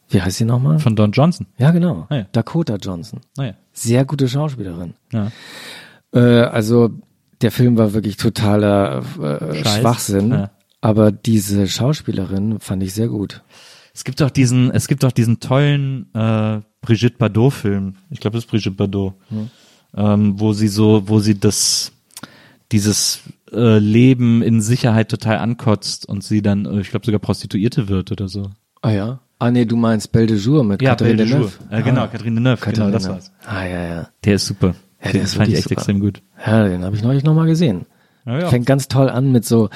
Wie 0.08 0.20
heißt 0.20 0.36
sie 0.36 0.44
nochmal? 0.44 0.78
von 0.78 0.94
Don 0.94 1.12
Johnson. 1.12 1.46
Ja, 1.56 1.70
genau. 1.70 2.06
Ah, 2.10 2.16
ja. 2.16 2.26
Dakota 2.32 2.76
Johnson. 2.76 3.20
Naja. 3.38 3.54
Sehr 3.72 4.04
gute 4.04 4.28
Schauspielerin. 4.28 4.92
Ja. 5.10 5.32
Äh, 6.14 6.18
also 6.42 6.90
der 7.40 7.50
Film 7.50 7.78
war 7.78 7.94
wirklich 7.94 8.18
totaler 8.18 9.02
äh, 9.18 9.54
Scheiß. 9.64 9.78
Schwachsinn. 9.80 10.30
Ja. 10.30 10.50
Aber 10.82 11.12
diese 11.12 11.66
Schauspielerin 11.68 12.60
fand 12.60 12.82
ich 12.82 12.92
sehr 12.92 13.08
gut. 13.08 13.42
Es 13.94 14.04
gibt 14.04 14.20
doch 14.20 14.30
diesen, 14.30 14.70
es 14.72 14.88
gibt 14.88 15.02
doch 15.04 15.12
diesen 15.12 15.38
tollen 15.40 16.12
äh, 16.14 16.60
Brigitte 16.80 17.16
Bardot-Film. 17.18 17.94
Ich 18.10 18.20
glaube, 18.20 18.36
das 18.36 18.44
ist 18.44 18.50
Brigitte 18.50 18.72
Bardot, 18.72 19.14
ähm, 19.96 20.40
wo 20.40 20.52
sie 20.52 20.68
so, 20.68 21.04
wo 21.06 21.20
sie 21.20 21.38
das, 21.38 21.92
dieses 22.72 23.20
äh, 23.52 23.78
Leben 23.78 24.42
in 24.42 24.60
Sicherheit 24.60 25.08
total 25.08 25.38
ankotzt 25.38 26.08
und 26.08 26.24
sie 26.24 26.42
dann, 26.42 26.66
äh, 26.66 26.80
ich 26.80 26.90
glaube, 26.90 27.06
sogar 27.06 27.20
Prostituierte 27.20 27.88
wird 27.88 28.10
oder 28.10 28.28
so. 28.28 28.50
Ah 28.80 28.90
ja? 28.90 29.20
Ah 29.38 29.50
nee, 29.50 29.64
du 29.64 29.76
meinst 29.76 30.10
Belle 30.10 30.26
de 30.26 30.36
Jour 30.38 30.64
mit 30.64 30.80
Catherine 30.80 31.16
Belle 31.16 31.28
de 31.28 31.34
Deneuve. 31.34 31.52
Jour. 31.70 31.78
Äh, 31.78 31.82
genau, 31.82 32.06
Catherine 32.08 32.34
Deneuve, 32.36 32.60
genau, 32.72 32.90
das 32.90 33.02
Deneuve. 33.02 33.20
war's. 33.20 33.32
Ah 33.44 33.64
ja, 33.64 33.82
ja. 33.82 34.08
Der 34.24 34.34
ist 34.34 34.46
super. 34.46 34.74
Ja, 35.00 35.08
den 35.08 35.12
der 35.12 35.22
ist 35.22 35.34
fand 35.34 35.48
ich 35.48 35.54
echt 35.54 35.64
super. 35.64 35.74
extrem 35.74 36.00
gut. 36.00 36.22
Ja, 36.44 36.66
den 36.66 36.84
habe 36.84 36.96
ich 36.96 37.02
neulich 37.02 37.24
nochmal 37.24 37.46
gesehen. 37.46 37.86
Ja, 38.24 38.38
ja. 38.38 38.48
Fängt 38.48 38.66
ganz 38.66 38.88
toll 38.88 39.08
an 39.08 39.32
mit 39.32 39.44
so 39.44 39.68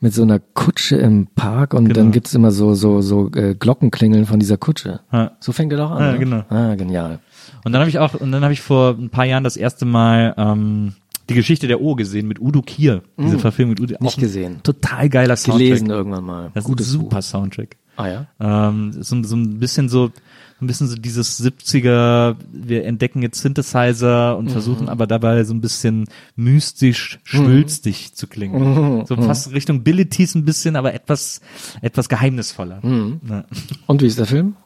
mit 0.00 0.14
so 0.14 0.22
einer 0.22 0.38
Kutsche 0.38 0.96
im 0.96 1.26
Park 1.26 1.74
und 1.74 1.84
Genau. 1.84 1.94
dann 2.00 2.12
gibt's 2.12 2.34
immer 2.34 2.50
so 2.50 2.74
so 2.74 3.02
so 3.02 3.30
äh, 3.34 3.54
Glockenklingeln 3.54 4.24
von 4.26 4.40
dieser 4.40 4.56
Kutsche. 4.56 5.00
Ja. 5.12 5.32
So 5.40 5.52
fängt 5.52 5.72
er 5.72 5.78
doch 5.78 5.90
an. 5.90 6.00
Ja, 6.00 6.12
ne? 6.12 6.18
genau. 6.18 6.44
Ah, 6.48 6.74
genial. 6.76 7.18
Und 7.64 7.72
dann 7.72 7.80
habe 7.80 7.90
ich 7.90 7.98
auch, 7.98 8.14
und 8.14 8.32
dann 8.32 8.42
habe 8.42 8.52
ich 8.52 8.62
vor 8.62 8.96
ein 8.98 9.10
paar 9.10 9.26
Jahren 9.26 9.44
das 9.44 9.56
erste 9.56 9.84
Mal 9.84 10.34
ähm, 10.38 10.94
die 11.28 11.34
Geschichte 11.34 11.68
der 11.68 11.80
O 11.80 11.94
gesehen 11.94 12.26
mit 12.26 12.40
Udo 12.40 12.62
Kier. 12.62 13.02
Diese 13.18 13.38
Verfilmung 13.38 13.70
mit 13.72 13.80
Udo. 13.80 13.94
Mm. 14.00 14.04
Nicht 14.04 14.18
gesehen. 14.18 14.60
Total 14.62 15.08
geiler 15.08 15.36
Soundtrack. 15.36 15.58
Gelesen 15.66 15.90
irgendwann 15.90 16.24
mal. 16.24 16.50
Das 16.54 16.64
ist 16.64 16.70
ein 16.70 16.78
super 16.82 17.22
Soundtrack. 17.22 17.70
Buch. 17.96 18.04
Ah 18.04 18.08
ja. 18.08 18.26
Ähm, 18.68 18.92
so, 18.98 19.22
so 19.22 19.36
ein 19.36 19.58
bisschen 19.58 19.88
so, 19.88 20.10
ein 20.60 20.66
bisschen 20.66 20.86
so 20.88 20.96
dieses 20.96 21.40
70er, 21.42 22.36
wir 22.52 22.84
entdecken 22.84 23.22
jetzt 23.22 23.40
Synthesizer 23.42 24.32
Mhm. 24.34 24.38
und 24.38 24.50
versuchen 24.50 24.88
aber 24.88 25.06
dabei 25.06 25.44
so 25.44 25.54
ein 25.54 25.60
bisschen 25.60 26.06
mystisch, 26.36 27.18
schwülstig 27.24 28.14
zu 28.14 28.26
Mhm. 28.26 28.30
klingen. 28.30 29.06
So 29.06 29.16
fast 29.16 29.52
Richtung 29.52 29.78
Abilities 29.78 30.34
ein 30.34 30.44
bisschen, 30.44 30.76
aber 30.76 30.94
etwas, 30.94 31.40
etwas 31.82 32.08
geheimnisvoller. 32.08 32.80
Mhm. 32.82 33.20
Ja. 33.28 33.44
Und 33.86 34.02
wie 34.02 34.06
ist 34.06 34.18
der 34.18 34.26
Film? 34.26 34.56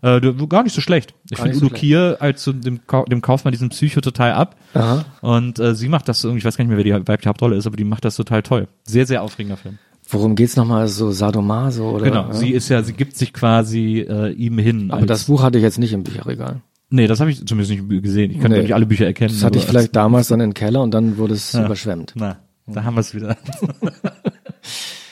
Äh, 0.00 0.20
du, 0.20 0.46
gar 0.46 0.62
nicht 0.62 0.74
so 0.74 0.80
schlecht. 0.80 1.12
Ich 1.28 1.38
finde 1.38 1.56
so 1.56 1.66
Udo 1.66 1.74
Kier 1.74 2.18
als 2.20 2.44
so 2.44 2.52
dem, 2.52 2.80
dem 3.10 3.20
kauft 3.20 3.44
man 3.44 3.50
diesen 3.52 3.70
Psycho 3.70 4.00
total 4.00 4.32
ab. 4.32 4.54
Aha. 4.74 5.04
Und 5.22 5.58
äh, 5.58 5.74
sie 5.74 5.88
macht 5.88 6.08
das 6.08 6.22
irgendwie, 6.22 6.38
ich 6.38 6.44
weiß 6.44 6.56
gar 6.56 6.64
nicht 6.64 6.68
mehr, 6.68 6.76
wer 6.76 6.84
die 7.00 7.08
weibliche 7.08 7.28
Hauptrolle 7.28 7.56
ist, 7.56 7.66
aber 7.66 7.76
die 7.76 7.82
macht 7.84 8.04
das 8.04 8.14
total 8.14 8.42
toll. 8.44 8.68
Sehr, 8.84 9.06
sehr 9.06 9.22
aufregender 9.24 9.56
Film. 9.56 9.78
Worum 10.10 10.34
geht's 10.36 10.56
nochmal? 10.56 10.88
So 10.88 11.10
Sadomaso 11.12 11.90
oder? 11.90 12.04
Genau, 12.06 12.28
Ja? 12.28 12.32
sie 12.34 12.50
ist 12.50 12.68
ja, 12.70 12.82
sie 12.82 12.94
gibt 12.94 13.16
sich 13.16 13.32
quasi 13.32 14.00
äh, 14.08 14.32
ihm 14.32 14.58
hin. 14.58 14.90
Aber 14.90 15.04
das 15.06 15.24
Buch 15.24 15.42
hatte 15.42 15.58
ich 15.58 15.62
jetzt 15.64 15.78
nicht 15.78 15.92
im 15.92 16.02
Bücherregal. 16.02 16.62
Nee, 16.90 17.06
das 17.06 17.20
habe 17.20 17.30
ich 17.30 17.46
zumindest 17.46 17.70
nicht 17.70 18.02
gesehen. 18.02 18.30
Ich 18.30 18.40
kann 18.40 18.50
Nee. 18.50 18.62
nicht 18.62 18.74
alle 18.74 18.86
Bücher 18.86 19.04
erkennen. 19.04 19.34
Das 19.34 19.44
hatte 19.44 19.58
ich 19.58 19.66
vielleicht 19.66 19.94
damals 19.94 20.28
dann 20.28 20.40
im 20.40 20.54
Keller 20.54 20.80
und 20.82 20.94
dann 20.94 21.18
wurde 21.18 21.34
es 21.34 21.52
überschwemmt. 21.54 22.14
Na, 22.16 22.38
da 22.66 22.84
haben 22.84 22.94
wir 22.96 23.00
es 23.00 23.14
wieder. 23.14 23.36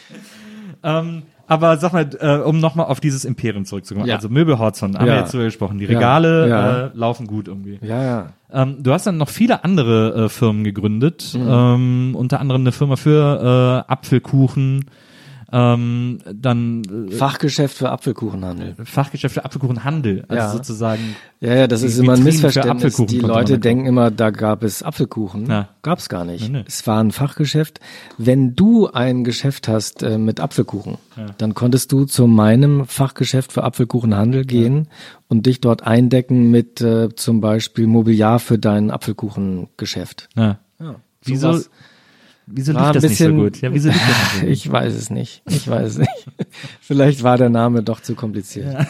ähm, 0.82 1.22
aber 1.48 1.76
sag 1.78 1.92
mal, 1.92 2.08
äh, 2.20 2.36
um 2.42 2.58
nochmal 2.60 2.86
auf 2.86 3.00
dieses 3.00 3.24
Imperium 3.24 3.64
zurückzukommen. 3.64 4.06
Ja. 4.06 4.16
Also 4.16 4.28
Möbelhorzon, 4.28 4.96
haben 4.96 5.06
Ja. 5.06 5.14
wir 5.14 5.20
jetzt 5.20 5.32
drüber 5.32 5.44
gesprochen. 5.44 5.78
Die 5.78 5.84
Regale 5.84 6.48
Ja. 6.48 6.86
Äh, 6.86 6.90
laufen 6.94 7.26
gut 7.26 7.48
irgendwie. 7.48 7.78
Ja, 7.82 8.02
ja. 8.02 8.26
Ähm, 8.52 8.76
du 8.82 8.92
hast 8.92 9.06
dann 9.06 9.16
noch 9.16 9.28
viele 9.28 9.64
andere 9.64 10.24
äh, 10.24 10.28
Firmen 10.28 10.64
gegründet, 10.64 11.34
Mhm. 11.36 11.46
ähm, 11.48 12.14
unter 12.16 12.40
anderem 12.40 12.62
eine 12.62 12.72
Firma 12.72 12.96
für 12.96 13.84
äh, 13.88 13.92
Apfelkuchen, 13.92 14.84
ähm, 15.52 16.18
dann 16.32 17.08
äh, 17.08 17.12
Fachgeschäft 17.12 17.76
für 17.76 17.90
Apfelkuchenhandel. 17.90 18.74
Fachgeschäft 18.84 19.34
für 19.34 19.44
Apfelkuchenhandel, 19.44 20.24
also 20.28 20.34
Ja. 20.42 20.50
sozusagen 20.50 21.16
Ja, 21.40 21.54
ja, 21.54 21.66
das 21.66 21.82
ist 21.82 21.98
immer 21.98 22.14
ein 22.14 22.24
Missverständnis. 22.24 22.96
Die 22.96 23.20
Leute 23.20 23.58
denken 23.58 23.86
immer, 23.86 24.10
da 24.10 24.30
gab 24.30 24.62
es 24.62 24.82
Apfelkuchen. 24.82 25.46
Ja. 25.46 25.68
Gab's 25.82 26.08
gar 26.08 26.24
nicht. 26.24 26.50
Nee, 26.50 26.58
nee. 26.58 26.64
Es 26.66 26.86
war 26.86 27.02
ein 27.02 27.12
Fachgeschäft. 27.12 27.80
Wenn 28.18 28.54
du 28.56 28.88
ein 28.88 29.22
Geschäft 29.22 29.68
hast 29.68 30.02
äh, 30.02 30.18
mit 30.18 30.40
Apfelkuchen, 30.40 30.98
dann 31.38 31.54
konntest 31.54 31.92
du 31.92 32.04
zu 32.06 32.26
meinem 32.26 32.86
Fachgeschäft 32.86 33.52
für 33.52 33.64
Apfelkuchenhandel 33.64 34.44
gehen 34.44 34.88
und 35.28 35.46
dich 35.46 35.60
dort 35.60 35.86
eindecken 35.86 36.50
mit 36.50 36.80
äh, 36.80 37.14
zum 37.14 37.40
Beispiel 37.40 37.86
Mobiliar 37.86 38.38
für 38.38 38.58
dein 38.58 38.90
Apfelkuchengeschäft. 38.90 40.28
ja. 40.36 40.58
Ja, 40.78 40.96
Wieso, 41.24 41.52
sowas. 41.52 41.70
Wieso 42.46 42.72
lief 42.72 42.80
ein 42.80 42.92
das 42.94 43.02
nicht 43.02 43.18
so 43.18 43.24
bisschen- 43.24 43.36
gut? 43.38 43.60
Ja, 43.60 43.72
wieso 43.72 43.88
lief 43.88 43.98
das 43.98 44.08
nicht 44.08 44.32
so 44.34 44.40
gut? 44.40 44.48
Ich 44.50 44.70
weiß 44.72 44.94
es 44.94 45.10
nicht. 45.10 45.42
Ich 45.48 45.68
weiß 45.68 45.88
es 45.92 45.98
nicht. 45.98 46.26
Vielleicht 46.80 47.22
war 47.22 47.36
der 47.38 47.50
Name 47.50 47.82
doch 47.82 48.00
zu 48.00 48.14
kompliziert. 48.14 48.86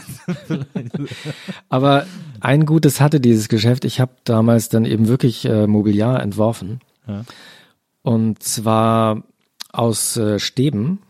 Aber 1.68 2.06
ein 2.40 2.66
Gutes 2.66 3.00
hatte 3.00 3.20
dieses 3.20 3.48
Geschäft. 3.48 3.84
Ich 3.84 4.00
habe 4.00 4.12
damals 4.24 4.68
dann 4.68 4.84
eben 4.84 5.08
wirklich 5.08 5.44
äh, 5.44 5.66
Mobiliar 5.66 6.22
entworfen. 6.22 6.80
Ja. 7.06 7.24
Und 8.02 8.42
zwar 8.42 9.22
aus 9.72 10.16
äh, 10.16 10.38
Stäben. 10.38 11.00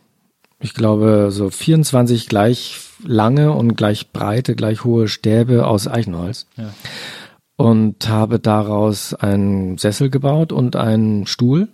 Ich 0.60 0.72
glaube, 0.74 1.28
so 1.30 1.50
24 1.50 2.28
gleich 2.28 2.80
lange 3.04 3.52
und 3.52 3.76
gleich 3.76 4.10
breite, 4.12 4.54
gleich 4.56 4.84
hohe 4.84 5.08
Stäbe 5.08 5.66
aus 5.66 5.86
Eichenholz. 5.86 6.46
Ja. 6.56 6.72
Und 7.56 8.08
habe 8.08 8.38
daraus 8.38 9.14
einen 9.14 9.78
Sessel 9.78 10.10
gebaut 10.10 10.52
und 10.52 10.76
einen 10.76 11.26
Stuhl. 11.26 11.68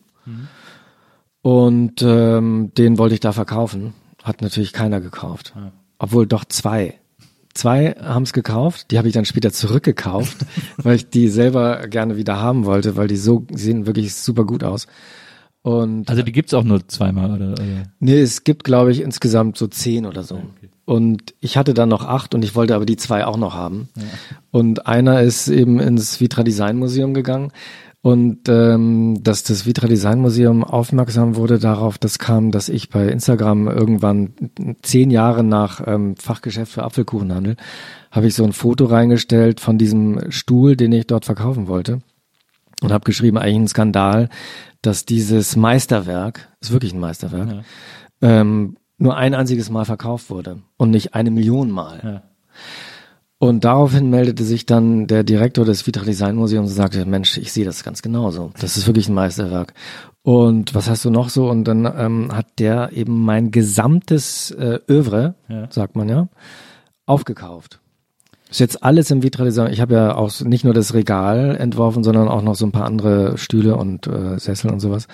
Und 1.43 2.03
ähm, 2.03 2.71
den 2.79 2.99
wollte 2.99 3.15
ich 3.15 3.21
da 3.21 3.33
verkaufen. 3.33 3.95
Hat 4.23 4.41
natürlich 4.43 4.73
keiner 4.73 5.01
gekauft. 5.01 5.53
Obwohl 5.99 6.27
doch 6.27 6.45
zwei. 6.45 6.99
Zwei 7.55 7.97
haben 8.01 8.23
es 8.23 8.33
gekauft, 8.33 8.91
die 8.91 8.99
habe 8.99 9.09
ich 9.09 9.15
dann 9.15 9.27
später 9.27 9.53
zurückgekauft, 9.53 10.39
weil 10.79 10.97
ich 10.97 11.11
die 11.11 11.29
selber 11.29 11.87
gerne 11.89 12.17
wieder 12.17 12.41
haben 12.41 12.65
wollte, 12.65 12.97
weil 12.97 13.09
die 13.09 13.17
so 13.17 13.41
die 13.41 13.59
sehen 13.59 13.87
wirklich 13.87 14.15
super 14.15 14.45
gut 14.47 14.65
aus. 14.65 14.87
Und 15.61 16.09
Also 16.09 16.23
die 16.23 16.33
gibt's 16.33 16.55
auch 16.55 16.65
nur 16.65 16.89
zweimal, 16.89 17.31
oder? 17.31 17.53
oder? 17.53 17.85
Nee, 18.01 18.21
es 18.21 18.45
gibt, 18.45 18.65
glaube 18.65 18.91
ich, 18.91 19.01
insgesamt 19.01 19.59
so 19.59 19.67
zehn 19.67 20.07
oder 20.07 20.23
so. 20.25 20.41
Und 20.85 21.35
ich 21.41 21.57
hatte 21.57 21.75
dann 21.75 21.89
noch 21.89 22.05
acht 22.05 22.35
und 22.35 22.43
ich 22.43 22.55
wollte 22.57 22.75
aber 22.75 22.87
die 22.87 22.97
zwei 22.97 23.25
auch 23.25 23.37
noch 23.37 23.55
haben. 23.55 23.89
Und 24.51 24.87
einer 24.87 25.21
ist 25.21 25.49
eben 25.49 25.79
ins 25.79 26.21
Vitra 26.21 26.43
Design 26.43 26.79
Museum 26.79 27.15
gegangen. 27.15 27.53
Und 28.03 28.49
ähm, 28.49 29.23
dass 29.23 29.45
das 29.45 29.65
Vitra 29.65 29.87
Design 29.87 30.19
Museum 30.19 30.65
aufmerksam 30.65 31.37
wurde 31.37 31.61
darauf, 31.61 31.99
das 31.99 32.19
kam, 32.19 32.51
dass 32.51 32.69
ich 32.69 32.91
bei 32.91 33.07
Instagram 33.07 33.69
irgendwann 33.69 34.35
zehn 34.83 35.11
Jahre 35.13 35.45
nach 35.45 35.81
ähm, 35.87 36.17
Fachgeschäft 36.17 36.73
für 36.73 36.83
Apfelkuchenhandel 36.83 37.57
habe 38.13 38.27
ich 38.27 38.35
so 38.35 38.45
ein 38.45 38.53
Foto 38.53 38.85
reingestellt 38.85 39.59
von 39.59 39.79
diesem 39.79 40.31
Stuhl, 40.31 40.77
den 40.77 40.93
ich 40.93 41.07
dort 41.07 41.25
verkaufen 41.25 41.67
wollte 41.67 42.03
und 42.83 42.93
habe 42.93 43.05
geschrieben, 43.05 43.39
eigentlich 43.39 43.57
ein 43.57 43.69
Skandal, 43.69 44.29
dass 44.83 45.07
dieses 45.07 45.57
Meisterwerk, 45.57 46.53
ist 46.61 46.73
wirklich 46.73 46.93
ein 46.93 47.01
Meisterwerk, 47.01 47.65
ähm, 48.21 48.77
nur 48.99 49.17
ein 49.17 49.35
einziges 49.35 49.71
Mal 49.71 49.87
verkauft 49.87 50.29
wurde 50.29 50.61
und 50.77 50.91
nicht 50.91 51.15
eine 51.15 51.31
Million 51.31 51.71
Mal. 51.71 52.01
Ja. 52.05 52.23
Und 53.43 53.65
daraufhin 53.65 54.09
meldete 54.09 54.45
sich 54.45 54.67
dann 54.67 55.09
der 55.09 55.25
Direktor 55.25 55.65
des 55.65 55.85
Vitra 55.85 56.05
Design 56.05 56.37
Museums 56.37 56.71
und 56.71 56.77
sagte, 56.77 57.05
Mensch, 57.07 57.39
ich 57.39 57.53
sehe 57.53 57.65
das 57.65 57.83
ganz 57.83 58.01
genauso. 58.01 58.53
Das 58.61 58.77
ist 58.77 58.87
wirklich 58.87 59.09
ein 59.09 59.15
Meisterwerk. 59.15 59.75
Und 60.23 60.77
was 60.77 60.89
hast 60.89 61.05
du 61.05 61.11
noch 61.11 61.29
so? 61.29 61.51
Und 61.51 61.65
dann 61.65 61.85
ähm, 61.85 62.29
hat 62.33 62.61
der 62.61 62.93
eben 62.93 63.25
mein 63.25 63.51
gesamtes 63.51 64.53
äh, 64.53 64.79
Övre, 64.89 65.35
Ja. 65.49 65.67
sagt 65.73 65.97
man 65.97 66.09
ja, 66.09 66.29
aufgekauft. 67.05 67.81
Ist 68.49 68.61
jetzt 68.61 68.85
alles 68.85 69.11
im 69.11 69.25
Vitra 69.25 69.43
Design. 69.43 69.73
Ich 69.73 69.81
habe 69.81 69.95
ja 69.95 70.15
auch 70.15 70.41
nicht 70.43 70.63
nur 70.65 70.73
das 70.73 70.95
Regal 70.95 71.57
entworfen, 71.57 72.05
sondern 72.05 72.29
auch 72.29 72.43
noch 72.43 72.55
so 72.55 72.65
ein 72.65 72.71
paar 72.71 72.85
andere 72.87 73.39
Stühle 73.39 73.75
und 73.77 74.07
äh, 74.07 74.39
Sessel 74.39 74.71
und 74.71 74.79
sowas. 74.79 75.09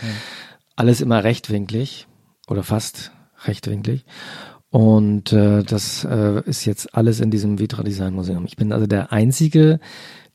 Alles 0.76 1.00
immer 1.00 1.24
rechtwinklig 1.24 2.08
oder 2.46 2.62
fast 2.62 3.10
rechtwinklig. 3.46 4.04
Und 4.70 5.32
äh, 5.32 5.62
das 5.62 6.04
äh, 6.04 6.42
ist 6.44 6.64
jetzt 6.66 6.94
alles 6.94 7.20
in 7.20 7.30
diesem 7.30 7.58
Vitra 7.58 7.82
Design 7.82 8.14
Museum. 8.14 8.44
Ich 8.46 8.56
bin 8.56 8.72
also 8.72 8.86
der 8.86 9.12
einzige 9.12 9.80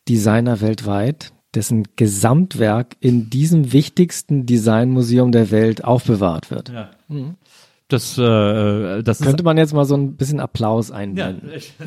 Designer 0.09 0.59
weltweit, 0.59 1.33
dessen 1.53 1.83
Gesamtwerk 1.95 2.95
in 2.99 3.29
diesem 3.29 3.71
wichtigsten 3.73 4.45
Designmuseum 4.47 5.31
der 5.31 5.51
Welt 5.51 5.83
aufbewahrt 5.83 6.49
wird. 6.49 6.69
Ja. 6.69 6.89
Das, 7.89 8.17
äh, 8.17 9.03
das 9.03 9.19
ist 9.19 9.25
Könnte 9.27 9.43
man 9.43 9.57
jetzt 9.57 9.73
mal 9.73 9.85
so 9.85 9.93
ein 9.95 10.15
bisschen 10.15 10.39
Applaus 10.39 10.89
ja, 10.89 10.95
einblenden. 10.95 11.51
ich- 11.55 11.73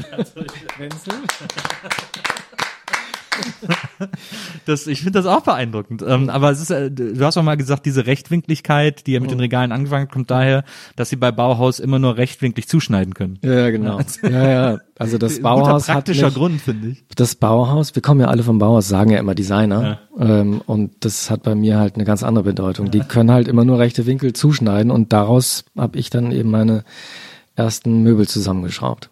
das, 4.67 4.87
ich 4.87 5.03
finde 5.03 5.19
das 5.19 5.27
auch 5.27 5.43
beeindruckend. 5.43 6.03
Ähm, 6.07 6.29
aber 6.31 6.51
es 6.51 6.61
ist, 6.61 6.71
äh, 6.71 6.91
du 6.91 7.25
hast 7.25 7.37
auch 7.37 7.43
mal 7.43 7.57
gesagt, 7.57 7.87
diese 7.87 8.07
Rechtwinkligkeit, 8.07 9.07
die 9.07 9.13
ja 9.13 9.21
mit 9.21 9.31
den 9.31 9.41
Regalen 9.41 9.73
angefangen 9.73 10.05
hat, 10.05 10.13
kommt 10.13 10.31
daher, 10.31 10.65
dass 10.97 11.11
sie 11.11 11.17
bei 11.17 11.33
Bauhaus 11.33 11.81
immer 11.81 11.99
nur 11.99 12.17
rechtwinklig 12.17 12.69
zuschneiden 12.69 13.15
können. 13.15 13.39
Ja, 13.43 13.71
genau. 13.71 14.01
Ja, 14.23 14.49
ja. 14.49 14.79
Also 14.99 15.19
das 15.19 15.37
Guter 15.37 15.43
Bauhaus 15.43 15.89
hat 15.89 15.97
praktischer 15.97 16.27
mich, 16.27 16.35
Grund, 16.35 16.61
finde 16.61 16.89
ich. 16.89 17.05
das 17.17 17.35
Bauhaus, 17.35 17.95
wir 17.95 18.03
kommen 18.03 18.21
ja 18.21 18.29
alle 18.29 18.43
vom 18.43 18.59
Bauhaus, 18.59 18.89
sagen 18.89 19.11
ja 19.11 19.19
immer 19.19 19.35
Designer. 19.35 20.01
Ähm, 20.19 20.63
und 20.65 21.05
das 21.05 21.31
hat 21.31 21.43
bei 21.43 21.55
mir 21.55 21.79
halt 21.79 21.97
eine 21.97 22.05
ganz 22.05 22.23
andere 22.23 22.45
Bedeutung. 22.45 22.91
Die 22.91 23.01
können 23.01 23.31
halt 23.31 23.49
immer 23.49 23.65
nur 23.65 23.79
rechte 23.79 24.07
Winkel 24.07 24.33
zuschneiden 24.33 24.91
und 24.91 25.13
daraus 25.13 25.65
habe 25.77 25.99
ich 25.99 26.09
dann 26.09 26.33
eben 26.33 26.51
meine 26.51 26.85
ersten 27.57 28.03
Möbel 28.03 28.27
zusammengeschraubt. 28.27 29.11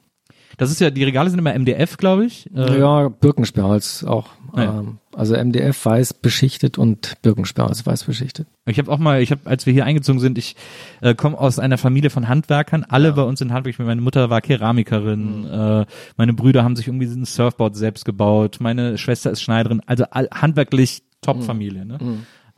Das 0.57 0.71
ist 0.71 0.81
ja, 0.81 0.91
die 0.91 1.05
Regale 1.05 1.31
sind 1.31 1.39
immer 1.39 1.57
MDF, 1.57 1.97
glaube 1.97 2.25
ich. 2.27 2.51
Äh, 2.55 2.79
ja, 2.79 3.09
Birkensperrholz 3.09 4.05
auch. 4.05 4.29
Ja. 4.57 4.81
Ähm, 4.81 4.99
also 5.13 5.37
MDF 5.37 5.85
weiß 5.85 6.15
beschichtet 6.15 6.79
und 6.79 7.15
Birkensperrholz 7.23 7.87
weiß 7.87 8.05
beschichtet. 8.05 8.47
Ich 8.67 8.79
habe 8.79 8.91
auch 8.91 8.99
mal, 8.99 9.23
ich 9.23 9.31
habe, 9.31 9.43
als 9.45 9.67
wir 9.67 9.73
hier 9.73 9.85
eingezogen 9.85 10.21
sind, 10.21 10.39
ich 10.39 10.57
äh, 11.01 11.15
komme 11.15 11.39
aus 11.39 11.59
einer 11.59 11.79
Familie 11.79 12.11
von 12.11 12.29
Handwerkern. 12.29 12.85
Alle 12.85 13.13
bei 13.13 13.23
uns 13.23 13.39
sind 13.39 13.53
Handwerker. 13.53 13.85
Meine 13.85 14.01
Mutter 14.01 14.31
war 14.31 14.41
Keramikerin. 14.41 15.47
Äh, 15.47 15.87
meine 16.17 16.33
Brüder 16.35 16.65
haben 16.65 16.77
sich 16.77 16.87
irgendwie 16.87 17.07
ein 17.07 17.25
Surfboard 17.25 17.77
selbst 17.77 18.05
gebaut. 18.05 18.59
Meine 18.61 18.99
Schwester 18.99 19.31
ist 19.31 19.43
Schneiderin. 19.43 19.83
Also 19.87 20.05
all, 20.11 20.29
handwerklich 20.33 21.03
Top-Familie. 21.21 21.87
Ne? 21.87 21.99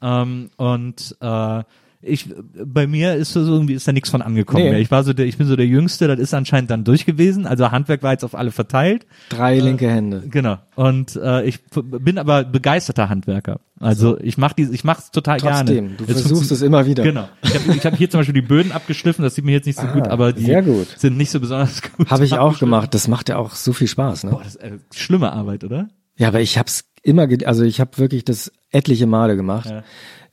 Ähm, 0.03 0.51
und 0.57 1.17
äh, 1.21 1.63
ich, 2.07 2.29
bei 2.65 2.87
mir 2.87 3.15
ist 3.15 3.33
so 3.33 3.41
irgendwie 3.41 3.75
ist 3.75 3.87
da 3.89 3.93
nichts 3.93 4.11
von 4.11 4.23
angekommen. 4.23 4.65
Nee. 4.65 4.79
Ich 4.79 4.91
war 4.91 5.05
so 5.05 5.13
der, 5.13 5.27
ich 5.27 5.37
bin 5.39 5.47
so 5.47 5.57
der 5.57 5.67
Jüngste. 5.67 6.07
Das 6.09 6.19
ist 6.19 6.33
anscheinend 6.35 6.71
dann 6.71 6.85
durch 6.85 7.05
gewesen. 7.07 7.47
Also 7.47 7.71
Handwerk 7.71 8.03
war 8.03 8.13
jetzt 8.13 8.25
auf 8.25 8.35
alle 8.35 8.51
verteilt. 8.53 9.07
Drei 9.29 9.59
linke 9.59 9.89
Hände. 9.91 10.23
Genau. 10.31 10.59
Und 10.75 11.17
äh, 11.17 11.45
ich 11.45 11.61
bin 11.71 12.19
aber 12.19 12.45
begeisterter 12.45 13.09
Handwerker. 13.09 13.61
Also 13.79 14.19
ich 14.21 14.39
mache 14.39 14.55
die, 14.57 14.69
ich 14.73 14.85
mach's 14.85 15.11
total 15.11 15.39
Trotzdem, 15.39 15.67
gerne. 15.67 15.91
du 15.99 16.05
Es 16.07 16.23
versuchst 16.23 16.51
es 16.51 16.63
immer 16.63 16.87
wieder. 16.87 17.03
Genau. 17.03 17.29
Ich 17.43 17.55
habe 17.55 17.73
hab 17.79 17.97
hier 17.97 18.09
zum 18.09 18.21
Beispiel 18.21 18.35
die 18.35 18.47
Böden 18.47 18.73
abgeschliffen, 18.73 19.23
das 19.23 19.35
sieht 19.35 19.45
mir 19.45 19.53
jetzt 19.53 19.67
nicht 19.67 19.79
so 19.79 19.87
Ah, 19.87 19.93
gut, 19.93 20.09
aber 20.09 20.33
die 20.33 20.47
gut. 20.65 20.89
sind 20.99 21.17
nicht 21.19 21.31
so 21.31 21.41
besonders 21.41 21.83
gut. 21.83 22.09
Habe 22.11 22.25
ich 22.25 22.33
auch 22.39 22.59
gemacht. 22.59 22.95
Das 22.95 23.07
macht 23.09 23.29
ja 23.29 23.37
auch 23.37 23.55
so 23.55 23.73
viel 23.75 23.89
Spaß, 23.89 24.25
ne? 24.25 24.31
Boah, 24.31 24.43
das 24.43 24.55
ist 24.57 24.63
äh, 24.63 24.79
schlimme 24.95 25.33
Arbeit, 25.33 25.63
oder? 25.65 25.89
Ja, 26.17 26.29
aber 26.29 26.41
ich 26.41 26.57
hab's 26.57 26.85
immer, 27.03 27.27
ge- 27.27 27.45
also 27.45 27.65
ich 27.65 27.79
habe 27.81 27.99
wirklich 27.99 28.25
das 28.25 28.51
etliche 28.71 29.07
Male 29.07 29.37
gemacht. 29.37 29.69
Ja. 29.69 29.83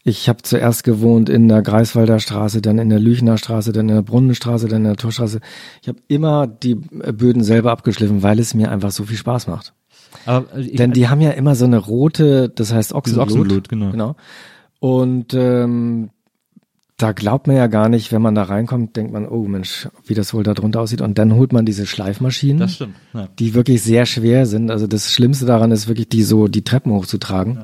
Ich 0.05 0.27
habe 0.27 0.41
zuerst 0.41 0.83
gewohnt 0.83 1.29
in 1.29 1.47
der 1.47 1.61
Greifswalder 1.61 2.19
Straße, 2.19 2.61
dann 2.61 2.77
in 2.77 2.89
der 2.89 2.99
Lüchner 2.99 3.37
Straße, 3.37 3.71
dann 3.71 3.87
in 3.87 3.95
der 3.95 4.01
Brunnenstraße, 4.01 4.67
dann 4.67 4.79
in 4.79 4.83
der 4.83 4.97
Torstraße. 4.97 5.39
Ich 5.81 5.87
habe 5.87 5.99
immer 6.09 6.45
die 6.45 6.77
äh, 7.01 7.13
Böden 7.13 7.43
selber 7.43 7.71
abgeschliffen, 7.71 8.21
weil 8.21 8.39
es 8.39 8.53
mir 8.53 8.69
einfach 8.69 8.91
so 8.91 9.05
viel 9.05 9.17
Spaß 9.17 9.47
macht. 9.47 9.73
Äh, 10.27 10.41
ich, 10.59 10.75
Denn 10.75 10.91
die 10.91 11.07
haben 11.07 11.21
ja 11.21 11.31
immer 11.31 11.55
so 11.55 11.65
eine 11.65 11.77
rote, 11.77 12.49
das 12.49 12.73
heißt 12.73 12.93
Ochsenblut. 12.93 13.27
Ochsenblut, 13.27 13.69
genau. 13.69 13.91
genau. 13.91 14.15
Und 14.79 15.33
ähm, 15.33 16.09
da 16.97 17.11
glaubt 17.11 17.47
man 17.47 17.55
ja 17.55 17.67
gar 17.67 17.89
nicht, 17.89 18.11
wenn 18.11 18.21
man 18.21 18.35
da 18.35 18.43
reinkommt, 18.43 18.95
denkt 18.95 19.13
man, 19.13 19.27
oh 19.27 19.47
Mensch, 19.47 19.87
wie 20.05 20.13
das 20.13 20.33
wohl 20.33 20.43
da 20.43 20.53
drunter 20.53 20.81
aussieht. 20.81 21.01
Und 21.01 21.17
dann 21.17 21.33
holt 21.33 21.51
man 21.53 21.65
diese 21.65 21.85
Schleifmaschinen 21.85 22.59
das 22.59 22.75
stimmt. 22.75 22.95
Ja. 23.13 23.27
die 23.39 23.53
wirklich 23.53 23.81
sehr 23.81 24.05
schwer 24.05 24.45
sind. 24.45 24.69
Also 24.69 24.85
das 24.85 25.11
Schlimmste 25.11 25.45
daran 25.45 25.71
ist 25.71 25.87
wirklich, 25.87 26.09
die 26.09 26.23
so 26.23 26.47
die 26.47 26.63
Treppen 26.63 26.91
hochzutragen. 26.91 27.59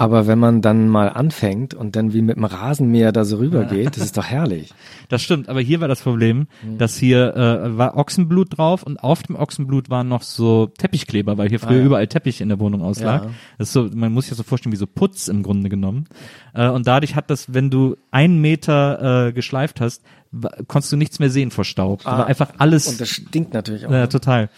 Aber 0.00 0.28
wenn 0.28 0.38
man 0.38 0.62
dann 0.62 0.88
mal 0.88 1.08
anfängt 1.08 1.74
und 1.74 1.96
dann 1.96 2.12
wie 2.12 2.22
mit 2.22 2.36
dem 2.36 2.44
Rasenmäher 2.44 3.10
da 3.10 3.24
so 3.24 3.38
rübergeht, 3.38 3.96
das 3.96 4.04
ist 4.04 4.16
doch 4.16 4.26
herrlich. 4.26 4.72
Das 5.08 5.22
stimmt, 5.22 5.48
aber 5.48 5.62
hier 5.62 5.80
war 5.80 5.88
das 5.88 6.02
Problem, 6.02 6.48
dass 6.76 6.98
hier 6.98 7.34
äh, 7.34 7.78
war 7.78 7.96
Ochsenblut 7.96 8.58
drauf 8.58 8.82
und 8.82 8.98
auf 8.98 9.22
dem 9.22 9.36
Ochsenblut 9.36 9.88
waren 9.88 10.06
noch 10.06 10.20
so 10.20 10.66
Teppichkleber, 10.66 11.38
weil 11.38 11.48
hier 11.48 11.60
früher 11.60 11.78
ja. 11.78 11.84
überall 11.84 12.06
Teppich 12.08 12.42
in 12.42 12.50
der 12.50 12.60
Wohnung 12.60 12.82
auslag. 12.82 13.24
Ja. 13.24 13.30
Das 13.56 13.68
ist 13.68 13.72
so, 13.72 13.88
man 13.90 14.12
muss 14.12 14.24
sich 14.24 14.32
das 14.32 14.36
so 14.36 14.42
vorstellen 14.42 14.74
wie 14.74 14.76
so 14.76 14.86
Putz 14.86 15.28
im 15.28 15.42
Grunde 15.42 15.70
genommen. 15.70 16.08
Äh, 16.52 16.68
und 16.68 16.86
dadurch 16.86 17.14
hat 17.14 17.30
das, 17.30 17.54
wenn 17.54 17.70
du 17.70 17.96
einen 18.10 18.38
Meter 18.42 19.28
äh, 19.28 19.32
geschleift 19.32 19.80
hast, 19.80 20.02
konntest 20.66 20.92
du 20.92 20.98
nichts 20.98 21.20
mehr 21.20 21.30
sehen 21.30 21.50
vor 21.50 21.64
Staub. 21.64 22.02
Da 22.04 22.18
war 22.18 22.26
einfach 22.26 22.52
alles 22.58 22.86
Und 22.86 23.00
das 23.00 23.08
stinkt 23.08 23.54
natürlich 23.54 23.86
auch. 23.86 23.90
ja, 23.90 24.08
total. 24.08 24.50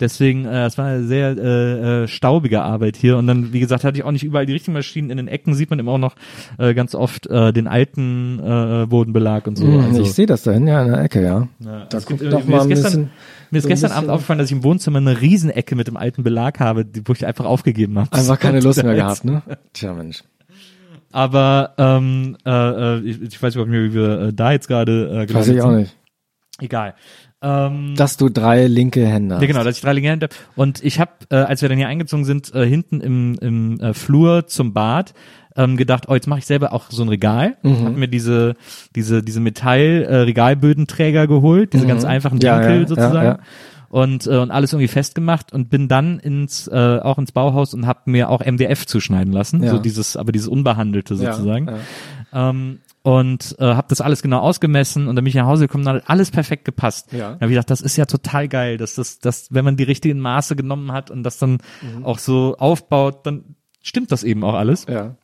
Deswegen, 0.00 0.44
äh, 0.44 0.66
es 0.66 0.76
war 0.76 0.86
eine 0.86 1.04
sehr 1.04 1.36
äh, 1.38 2.02
äh, 2.02 2.08
staubige 2.08 2.62
Arbeit 2.62 2.96
hier 2.96 3.16
und 3.16 3.28
dann, 3.28 3.52
wie 3.52 3.60
gesagt, 3.60 3.84
hatte 3.84 3.96
ich 3.96 4.02
auch 4.04 4.10
nicht 4.10 4.24
überall 4.24 4.44
die 4.44 4.52
richtigen 4.52 4.72
Maschinen. 4.72 5.08
In 5.08 5.18
den 5.18 5.28
Ecken 5.28 5.54
sieht 5.54 5.70
man 5.70 5.78
immer 5.78 5.92
auch 5.92 5.98
noch 5.98 6.16
äh, 6.58 6.74
ganz 6.74 6.96
oft 6.96 7.28
äh, 7.28 7.52
den 7.52 7.68
alten 7.68 8.40
äh, 8.40 8.86
Bodenbelag 8.86 9.46
und 9.46 9.56
so. 9.56 9.64
Hm, 9.64 9.80
also, 9.80 10.02
ich 10.02 10.12
sehe 10.12 10.26
das 10.26 10.42
da 10.42 10.50
hin, 10.50 10.66
ja, 10.66 10.82
in 10.82 10.90
der 10.90 11.00
Ecke, 11.00 11.22
ja. 11.22 11.48
ja, 11.60 11.86
da 11.86 11.98
guckt 12.00 12.22
äh, 12.22 12.28
doch 12.28 12.44
mir 12.44 12.56
mal 12.56 12.56
ist 12.56 12.62
ein 12.64 12.68
gestern, 12.70 12.90
bisschen. 12.90 13.10
mir 13.50 13.58
ist 13.58 13.62
so 13.62 13.68
gestern 13.68 13.92
Abend 13.92 14.10
aufgefallen, 14.10 14.38
dass 14.40 14.50
ich 14.50 14.56
im 14.56 14.64
Wohnzimmer 14.64 14.98
eine 14.98 15.20
Riesenecke 15.20 15.76
mit 15.76 15.86
dem 15.86 15.96
alten 15.96 16.24
Belag 16.24 16.58
habe, 16.58 16.84
die, 16.84 17.06
wo 17.06 17.12
ich 17.12 17.24
einfach 17.24 17.44
aufgegeben 17.44 17.96
habe. 17.96 18.12
Einfach 18.12 18.40
keine 18.40 18.58
Lust 18.58 18.82
mehr 18.82 18.94
gehabt, 18.96 19.24
ne? 19.24 19.42
Tja, 19.72 19.94
Mensch. 19.94 20.24
Aber 21.12 21.74
ähm, 21.78 22.36
äh, 22.44 22.50
äh, 22.50 23.00
ich, 23.02 23.22
ich 23.22 23.40
weiß 23.40 23.54
überhaupt 23.54 23.70
nicht, 23.70 23.80
mehr, 23.80 23.90
wie 23.90 23.94
wir 23.94 24.20
äh, 24.20 24.32
da 24.32 24.50
jetzt 24.50 24.66
gerade 24.66 25.26
äh, 25.30 25.32
Weiß 25.32 25.46
ich 25.46 25.62
auch 25.62 25.70
nicht. 25.70 25.96
Egal. 26.60 26.94
Ähm, 27.44 27.94
Dass 27.96 28.16
du 28.16 28.30
drei 28.30 28.66
linke 28.66 29.06
Hände 29.06 29.34
hast. 29.34 29.42
Ja, 29.42 29.48
genau, 29.48 29.64
dass 29.64 29.76
ich 29.76 29.82
drei 29.82 29.92
Linien 29.92 30.14
habe. 30.22 30.28
Und 30.56 30.82
ich 30.82 30.98
habe, 30.98 31.10
äh, 31.30 31.36
als 31.36 31.60
wir 31.60 31.68
dann 31.68 31.76
hier 31.76 31.88
eingezogen 31.88 32.24
sind, 32.24 32.54
äh, 32.54 32.66
hinten 32.66 33.00
im, 33.02 33.36
im 33.40 33.80
äh, 33.80 33.92
Flur 33.92 34.46
zum 34.46 34.72
Bad, 34.72 35.12
ähm, 35.56 35.76
gedacht, 35.76 36.06
oh, 36.08 36.14
jetzt 36.14 36.26
mache 36.26 36.40
ich 36.40 36.46
selber 36.46 36.72
auch 36.72 36.86
so 36.90 37.02
ein 37.02 37.08
Regal. 37.08 37.56
Mhm. 37.62 37.84
Hab 37.84 37.96
mir 37.96 38.08
diese, 38.08 38.54
diese, 38.96 39.22
diese 39.22 39.40
Metall-Regalbödenträger 39.40 41.26
geholt, 41.26 41.72
diese 41.72 41.86
ganz 41.86 42.04
einfachen 42.04 42.36
Mhm. 42.36 42.42
Ja, 42.42 42.58
Winkel 42.58 42.74
ja, 42.74 42.80
ja, 42.82 42.86
sozusagen. 42.88 43.26
ja. 43.26 43.38
Und, 43.88 44.26
äh, 44.26 44.38
und 44.38 44.50
alles 44.50 44.72
irgendwie 44.72 44.88
festgemacht 44.88 45.52
und 45.52 45.70
bin 45.70 45.86
dann 45.86 46.18
ins 46.18 46.66
äh, 46.66 46.98
auch 47.00 47.16
ins 47.18 47.30
Bauhaus 47.30 47.74
und 47.74 47.86
habe 47.86 48.00
mir 48.10 48.28
auch 48.28 48.40
MDF 48.44 48.86
zuschneiden 48.86 49.32
lassen, 49.32 49.62
Ja. 49.62 49.70
so 49.70 49.78
dieses 49.78 50.16
aber 50.16 50.32
dieses 50.32 50.48
unbehandelte 50.48 51.14
Ja, 51.14 51.32
sozusagen. 51.34 51.68
ja. 52.32 52.50
Ähm, 52.50 52.80
und 53.04 53.54
äh, 53.58 53.64
habe 53.74 53.86
das 53.90 54.00
alles 54.00 54.22
genau 54.22 54.38
ausgemessen 54.40 55.08
und 55.08 55.14
dann 55.14 55.24
bin 55.24 55.28
ich 55.28 55.34
nach 55.36 55.44
Hause 55.46 55.66
gekommen 55.66 55.86
und 55.86 55.92
hat 55.92 56.08
alles 56.08 56.30
perfekt 56.30 56.64
gepasst. 56.64 57.12
Ja. 57.12 57.32
Dann 57.32 57.34
habe 57.34 57.44
ich 57.46 57.50
gedacht, 57.50 57.68
das 57.70 57.82
ist 57.82 57.96
ja 57.96 58.06
total 58.06 58.48
geil, 58.48 58.78
dass 58.78 58.94
das, 58.94 59.18
dass 59.18 59.48
wenn 59.52 59.62
man 59.64 59.76
die 59.76 59.82
richtigen 59.84 60.18
Maße 60.20 60.56
genommen 60.56 60.90
hat 60.90 61.10
und 61.10 61.22
das 61.22 61.38
dann 61.38 61.58
Mhm. 61.82 62.04
auch 62.04 62.18
so 62.18 62.56
aufbaut, 62.58 63.26
dann 63.26 63.56
stimmt 63.82 64.10
das 64.10 64.24
eben 64.24 64.42
auch 64.42 64.54
alles. 64.54 64.86
Ja. 64.88 65.16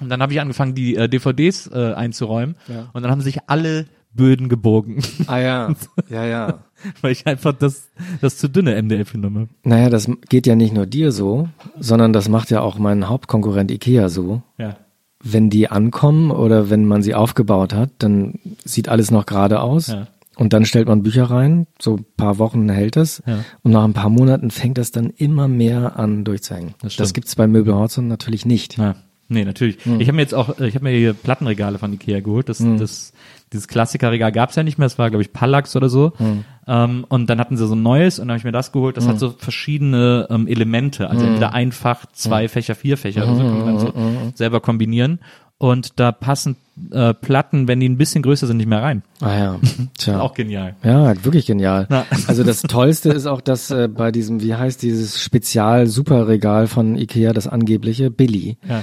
Und 0.00 0.08
dann 0.08 0.20
habe 0.22 0.32
ich 0.32 0.40
angefangen, 0.40 0.74
die 0.74 0.96
äh, 0.96 1.08
DVDs 1.08 1.68
äh, 1.68 1.92
einzuräumen 1.94 2.56
Ja. 2.66 2.90
und 2.92 3.02
dann 3.02 3.12
haben 3.12 3.20
sich 3.20 3.38
alle 3.48 3.86
Böden 4.12 4.48
gebogen, 4.48 5.00
Ah 5.28 5.38
ja, 5.38 5.72
ja, 6.10 6.24
ja. 6.24 6.64
weil 7.00 7.12
ich 7.12 7.28
einfach 7.28 7.52
das, 7.52 7.90
das 8.20 8.38
zu 8.38 8.48
dünne 8.48 8.74
MDF 8.82 9.12
genommen 9.12 9.36
habe. 9.42 9.48
Naja, 9.62 9.88
das 9.88 10.10
geht 10.28 10.48
ja 10.48 10.56
nicht 10.56 10.74
nur 10.74 10.86
dir 10.86 11.12
so, 11.12 11.48
sondern 11.78 12.12
das 12.12 12.28
macht 12.28 12.50
ja 12.50 12.60
auch 12.60 12.76
mein 12.76 13.08
Hauptkonkurrent 13.08 13.70
Ikea 13.70 14.08
so. 14.08 14.42
Ja. 14.58 14.76
Wenn 15.22 15.50
die 15.50 15.68
ankommen 15.68 16.30
oder 16.30 16.70
wenn 16.70 16.86
man 16.86 17.02
sie 17.02 17.14
aufgebaut 17.14 17.74
hat, 17.74 17.90
dann 17.98 18.38
sieht 18.64 18.88
alles 18.88 19.10
noch 19.10 19.26
gerade 19.26 19.60
aus. 19.60 19.88
Ja. 19.88 20.08
Und 20.36 20.54
dann 20.54 20.64
stellt 20.64 20.88
man 20.88 21.02
Bücher 21.02 21.24
rein, 21.24 21.66
so 21.78 21.96
ein 21.96 22.06
paar 22.16 22.38
Wochen 22.38 22.70
hält 22.70 22.96
es. 22.96 23.22
Ja. 23.26 23.44
Und 23.62 23.72
nach 23.72 23.84
ein 23.84 23.92
paar 23.92 24.08
Monaten 24.08 24.50
fängt 24.50 24.78
das 24.78 24.90
dann 24.90 25.10
immer 25.10 25.48
mehr 25.48 25.98
an 25.98 26.24
durchzuhängen. 26.24 26.74
Das. 26.80 26.96
Das 26.96 27.12
gibt's 27.12 27.36
bei 27.36 27.46
Möbel 27.46 27.74
Horzon 27.74 28.08
natürlich 28.08 28.46
nicht. 28.46 28.78
Ja. 28.78 28.94
Nee, 29.32 29.44
natürlich. 29.44 29.78
Hm. 29.84 30.00
Ich 30.00 30.08
habe 30.08 30.16
mir 30.16 30.22
jetzt 30.22 30.34
auch, 30.34 30.58
ich 30.58 30.74
habe 30.74 30.84
mir 30.84 30.90
hier 30.90 31.14
Plattenregale 31.14 31.78
von 31.78 31.92
Ikea 31.92 32.20
geholt. 32.20 32.48
Das, 32.48 32.58
das, 32.58 33.12
dieses 33.52 33.68
Klassikerregal 33.68 34.32
gab's 34.32 34.56
ja 34.56 34.62
nicht 34.62 34.76
mehr. 34.76 34.86
Das 34.86 34.98
war, 34.98 35.08
glaube 35.08 35.22
ich, 35.22 35.32
Pallax 35.32 35.76
oder 35.76 35.88
so. 35.88 36.12
Hm. 36.18 36.44
Ähm, 36.66 37.06
und 37.08 37.30
dann 37.30 37.38
hatten 37.40 37.56
sie 37.56 37.66
so 37.66 37.74
ein 37.74 37.82
neues 37.82 38.18
und 38.18 38.26
dann 38.26 38.32
habe 38.34 38.38
ich 38.38 38.44
mir 38.44 38.52
das 38.52 38.72
geholt. 38.72 38.96
Das 38.96 39.06
hat 39.08 39.18
so 39.18 39.30
verschiedene 39.30 40.26
ähm, 40.30 40.46
Elemente. 40.46 41.08
Also 41.08 41.22
Hm. 41.22 41.28
entweder 41.28 41.54
einfach, 41.54 42.06
zwei 42.12 42.48
Fächer, 42.48 42.74
vier 42.74 42.96
Fächer 42.96 43.22
oder 43.24 43.36
so 43.36 43.42
kann 43.42 43.58
man 43.58 43.66
dann 43.66 43.78
so 43.78 43.92
selber 44.34 44.60
kombinieren. 44.60 45.20
Und 45.58 46.00
da 46.00 46.10
passen 46.10 46.56
äh, 46.90 47.12
Platten, 47.12 47.68
wenn 47.68 47.80
die 47.80 47.88
ein 47.90 47.98
bisschen 47.98 48.22
größer 48.22 48.46
sind, 48.46 48.56
nicht 48.56 48.66
mehr 48.68 48.80
rein. 48.82 49.02
Ah 49.20 49.36
ja, 49.38 49.60
tja. 49.98 50.18
Auch 50.18 50.32
genial. 50.32 50.74
Ja, 50.82 51.22
wirklich 51.22 51.44
genial. 51.44 51.86
Ja. 51.90 52.06
Also 52.26 52.44
das 52.44 52.62
Tollste 52.62 53.10
ist 53.10 53.26
auch, 53.26 53.42
dass 53.42 53.70
äh, 53.70 53.86
bei 53.86 54.10
diesem, 54.10 54.40
wie 54.42 54.54
heißt 54.54 54.82
dieses 54.82 55.22
Spezial-Superregal 55.22 56.66
von 56.66 56.96
Ikea, 56.96 57.34
das 57.34 57.46
angebliche, 57.46 58.10
Billy, 58.10 58.56
Ja. 58.68 58.82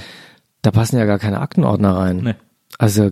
Da 0.62 0.70
passen 0.70 0.98
ja 0.98 1.04
gar 1.04 1.18
keine 1.18 1.40
Aktenordner 1.40 1.96
rein. 1.96 2.16
Nee. 2.18 2.34
Also, 2.78 3.10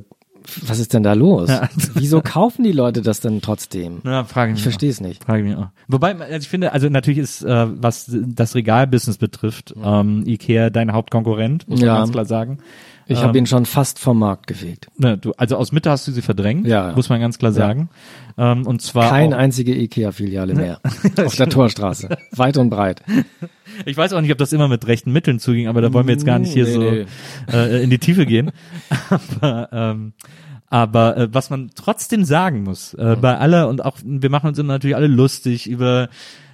was 0.63 0.79
ist 0.79 0.93
denn 0.95 1.03
da 1.03 1.15
los? 1.15 1.49
Ja. 1.51 1.69
Wieso 1.95 2.21
kaufen 2.21 2.63
die 2.63 2.73
Leute 2.73 3.03
das 3.03 3.21
denn 3.21 3.41
trotzdem? 3.41 4.01
Ja, 4.05 4.25
frage 4.25 4.53
ich 4.53 4.59
Ich 4.59 4.63
verstehe 4.63 4.91
es 4.91 5.01
nicht. 5.01 5.25
Frage 5.25 5.43
ich 5.43 5.49
mich 5.49 5.57
auch. 5.57 5.69
Wobei, 5.89 6.15
also 6.17 6.37
ich 6.37 6.49
finde, 6.49 6.73
also 6.73 6.89
natürlich 6.89 7.19
ist, 7.19 7.43
äh, 7.43 7.67
was 7.83 8.09
das 8.11 8.55
Regalbusiness 8.55 9.19
betrifft, 9.19 9.75
ähm, 9.83 10.23
Ikea 10.27 10.71
dein 10.71 10.93
Hauptkonkurrent, 10.93 11.69
muss 11.69 11.81
man 11.81 11.87
Ja. 11.89 11.99
ganz 11.99 12.13
klar 12.13 12.25
sagen. 12.27 12.59
Ich 13.09 13.23
habe 13.23 13.39
ihn 13.39 13.47
schon 13.47 13.67
fast 13.67 13.99
vom 13.99 14.19
Markt 14.19 14.47
gefegt. 14.49 14.89
Ne, 14.99 15.17
du, 15.17 15.33
also 15.37 15.57
aus 15.57 15.71
Mitte 15.73 15.91
hast 15.91 16.09
du 16.09 16.13
sie 16.13 16.23
verdrängt, 16.23 16.67
Ja. 16.67 16.93
muss 16.97 17.09
man 17.09 17.21
ganz 17.21 17.39
klar 17.39 17.53
sagen. 17.53 17.89
Ähm, 18.37 18.67
und 18.67 18.83
zwar 18.83 19.09
Keine 19.11 19.37
einzige 19.37 19.75
Ikea-Filiale 19.75 20.55
mehr. 20.55 20.81
Auf 21.25 21.37
der 21.37 21.49
Torstraße. 21.49 22.09
Weit 22.33 22.57
und 22.59 22.69
breit. 22.71 23.03
ich 23.87 23.97
weiß 23.97 24.13
auch 24.13 24.21
nicht, 24.21 24.33
ob 24.33 24.39
das 24.39 24.53
immer 24.53 24.69
mit 24.69 24.87
rechten 24.87 25.13
Mitteln 25.13 25.39
zuging, 25.39 25.69
aber 25.69 25.81
da 25.81 25.93
wollen 25.93 26.07
wir 26.07 26.15
jetzt 26.15 26.27
gar 26.27 26.39
nicht 26.39 26.53
hier 26.53 26.65
Nee, 26.65 26.73
so 26.73 26.81
nee. 26.81 27.07
Äh, 27.53 27.83
in 27.85 27.91
die 27.91 27.99
Tiefe 27.99 28.27
gehen. 28.27 28.51
aber 29.41 29.69
ähm, 29.73 30.13
aber 30.69 31.17
äh, 31.17 31.29
was 31.33 31.49
man 31.49 31.71
trotzdem 31.77 32.25
sagen 32.25 32.65
muss, 32.65 32.93
äh, 32.95 33.17
bei 33.21 33.39
aller 33.39 33.69
und 33.69 33.85
auch 33.85 33.99
wir 34.05 34.31
machen 34.31 34.49
uns 34.49 34.59
immer 34.59 34.73
natürlich 34.75 34.97
alle 34.97 35.07
lustig 35.07 35.69
über 35.69 36.09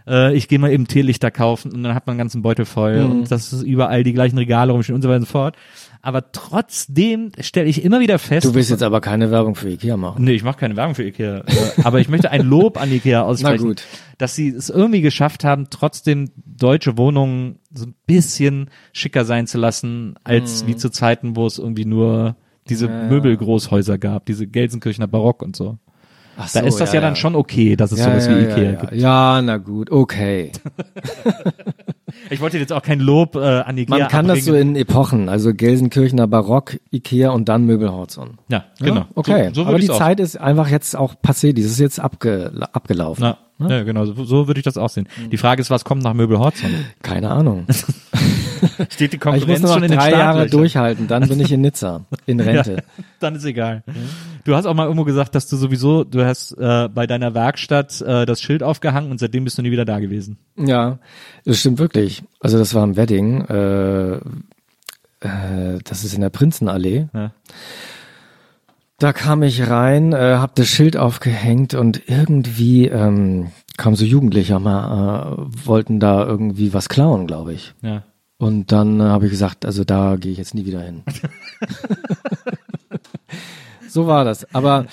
äh, 0.06 0.34
ich 0.34 0.48
gehe 0.48 0.58
mal 0.58 0.70
eben 0.72 0.86
Teelichter 0.86 1.30
kaufen 1.30 1.72
und 1.72 1.82
dann 1.82 1.94
hat 1.94 2.06
man 2.06 2.12
einen 2.14 2.18
ganzen 2.18 2.42
Beutel 2.42 2.64
voll 2.64 3.04
Mhm. 3.04 3.10
und 3.10 3.30
das 3.30 3.52
ist 3.52 3.62
überall 3.62 4.02
die 4.04 4.12
gleichen 4.12 4.38
Regale 4.38 4.72
rumstehen 4.72 4.96
und 4.96 5.02
so 5.02 5.08
weiter 5.08 5.18
und 5.20 5.26
so 5.26 5.30
fort. 5.32 5.56
Aber 6.04 6.32
trotzdem 6.32 7.30
stelle 7.38 7.68
ich 7.68 7.84
immer 7.84 8.00
wieder 8.00 8.18
fest, 8.18 8.44
Du 8.46 8.54
willst 8.54 8.70
jetzt 8.70 8.82
aber 8.82 9.00
keine 9.00 9.30
Werbung 9.30 9.54
für 9.54 9.70
Ikea 9.70 9.96
machen. 9.96 10.24
Nee, 10.24 10.32
ich 10.32 10.42
mache 10.42 10.58
keine 10.58 10.74
Werbung 10.76 10.96
für 10.96 11.04
Ikea. 11.04 11.38
äh, 11.38 11.42
aber 11.84 12.00
ich 12.00 12.08
möchte 12.08 12.30
ein 12.32 12.42
Lob 12.44 12.80
an 12.80 12.90
Ikea 12.90 13.22
aussprechen, 13.24 13.62
Na 13.62 13.68
gut. 13.68 13.84
dass 14.18 14.34
sie 14.34 14.48
es 14.48 14.68
irgendwie 14.68 15.00
geschafft 15.00 15.44
haben, 15.44 15.68
trotzdem 15.70 16.30
deutsche 16.44 16.98
Wohnungen 16.98 17.60
so 17.72 17.86
ein 17.86 17.94
bisschen 18.06 18.68
schicker 18.92 19.24
sein 19.24 19.46
zu 19.46 19.58
lassen, 19.58 20.08
Mhm. 20.08 20.14
als 20.24 20.66
wie 20.66 20.74
zu 20.76 20.90
Zeiten, 20.90 21.36
wo 21.36 21.46
es 21.46 21.58
irgendwie 21.58 21.84
nur 21.84 22.34
diese 22.68 22.88
Möbelgroßhäuser 22.88 23.98
gab, 23.98 24.26
diese 24.26 24.46
Gelsenkirchener 24.46 25.08
Barock 25.08 25.42
und 25.42 25.56
so. 25.56 25.78
Ach 26.36 26.50
Da 26.52 26.60
so, 26.60 26.66
ist 26.66 26.80
das 26.80 26.92
ja, 26.92 27.00
dann 27.00 27.16
schon 27.16 27.34
okay, 27.36 27.76
dass 27.76 27.92
es 27.92 27.98
Ja, 27.98 28.04
sowas 28.06 28.26
ja, 28.26 28.36
wie 28.38 28.42
ja, 28.42 28.48
Ikea 28.50 28.62
ja. 28.72 28.80
gibt. 28.80 28.92
Ja, 28.94 29.42
na 29.42 29.56
gut, 29.58 29.90
okay. 29.90 30.52
Ich 32.30 32.40
wollte 32.40 32.58
jetzt 32.58 32.72
auch 32.72 32.82
kein 32.82 33.00
Lob 33.00 33.36
äh, 33.36 33.38
an 33.40 33.76
Ikea 33.76 33.98
Man 33.98 34.08
kann 34.08 34.26
das 34.26 34.44
so 34.44 34.52
abbringen. 34.52 34.74
in 34.76 34.82
Epochen, 34.82 35.28
also 35.28 35.52
Gelsenkirchener 35.54 36.26
Barock, 36.26 36.78
Ikea 36.90 37.30
und 37.30 37.48
dann 37.48 37.64
Möbelhorzon. 37.64 38.38
Ja, 38.48 38.64
genau. 38.78 38.94
Ja, 39.00 39.06
okay, 39.14 39.48
So, 39.52 39.62
so 39.64 39.68
aber 39.68 39.78
die 39.78 39.90
auch. 39.90 39.98
Zeit 39.98 40.20
ist 40.20 40.38
einfach 40.38 40.68
jetzt 40.68 40.94
auch 40.96 41.14
passé, 41.14 41.52
die 41.52 41.62
ist 41.62 41.78
jetzt 41.78 42.00
abge, 42.00 42.52
abgelaufen. 42.72 43.34
Na, 43.58 43.68
ja, 43.70 43.82
genau, 43.82 44.04
so, 44.06 44.24
so 44.24 44.46
würde 44.46 44.60
ich 44.60 44.64
das 44.64 44.76
auch 44.76 44.88
sehen. 44.90 45.08
Mhm. 45.24 45.30
Die 45.30 45.36
Frage 45.36 45.60
ist, 45.60 45.70
was 45.70 45.84
kommt 45.84 46.02
nach 46.02 46.14
Möbelhorzon? 46.14 46.70
Keine 47.02 47.30
Ahnung. 47.30 47.66
Steht 48.90 49.12
die 49.14 49.20
Aber 49.22 49.36
ich 49.36 49.46
muss 49.46 49.60
Konkurrenz 49.60 49.62
noch 49.62 49.74
schon 49.74 49.82
in 49.84 49.90
den 49.90 49.98
drei 49.98 50.10
Jahre 50.10 50.46
durchhalten, 50.48 51.08
dann 51.08 51.28
bin 51.28 51.40
ich 51.40 51.50
in 51.52 51.60
Nizza, 51.62 52.02
in 52.26 52.40
Rente. 52.40 52.72
Ja, 52.76 53.04
dann 53.20 53.34
ist 53.36 53.44
egal. 53.44 53.82
Du 54.44 54.56
hast 54.56 54.66
auch 54.66 54.74
mal 54.74 54.84
irgendwo 54.84 55.04
gesagt, 55.04 55.34
dass 55.34 55.48
du 55.48 55.56
sowieso, 55.56 56.04
du 56.04 56.24
hast 56.24 56.52
äh, 56.52 56.88
bei 56.88 57.06
deiner 57.06 57.34
Werkstatt 57.34 58.00
äh, 58.00 58.26
das 58.26 58.42
Schild 58.42 58.62
aufgehangen 58.62 59.10
und 59.10 59.18
seitdem 59.18 59.44
bist 59.44 59.58
du 59.58 59.62
nie 59.62 59.70
wieder 59.70 59.84
da 59.84 60.00
gewesen. 60.00 60.38
Ja, 60.56 60.98
das 61.44 61.60
stimmt 61.60 61.78
wirklich. 61.78 62.24
Also 62.40 62.58
das 62.58 62.74
war 62.74 62.82
im 62.82 62.96
Wedding, 62.96 63.42
äh, 63.42 64.14
äh, 65.20 65.78
das 65.84 66.04
ist 66.04 66.14
in 66.14 66.20
der 66.20 66.30
Prinzenallee. 66.30 67.08
Ja. 67.14 67.32
Da 68.98 69.12
kam 69.12 69.42
ich 69.42 69.68
rein, 69.68 70.12
äh, 70.12 70.36
hab 70.38 70.54
das 70.56 70.68
Schild 70.68 70.96
aufgehängt 70.96 71.74
und 71.74 72.08
irgendwie 72.08 72.86
ähm, 72.86 73.50
kamen 73.76 73.96
so 73.96 74.04
Jugendliche 74.04 74.58
mal, 74.58 75.32
äh, 75.32 75.66
wollten 75.66 76.00
da 76.00 76.24
irgendwie 76.24 76.74
was 76.74 76.88
klauen, 76.88 77.26
glaube 77.26 77.52
ich. 77.52 77.74
Ja. 77.82 78.04
Und 78.38 78.72
dann 78.72 79.00
äh, 79.00 79.04
habe 79.04 79.26
ich 79.26 79.30
gesagt, 79.30 79.64
also 79.64 79.84
da 79.84 80.16
gehe 80.16 80.32
ich 80.32 80.38
jetzt 80.38 80.54
nie 80.54 80.66
wieder 80.66 80.82
hin. 80.82 81.02
so 83.92 84.06
war 84.06 84.24
das. 84.24 84.46
Aber 84.54 84.86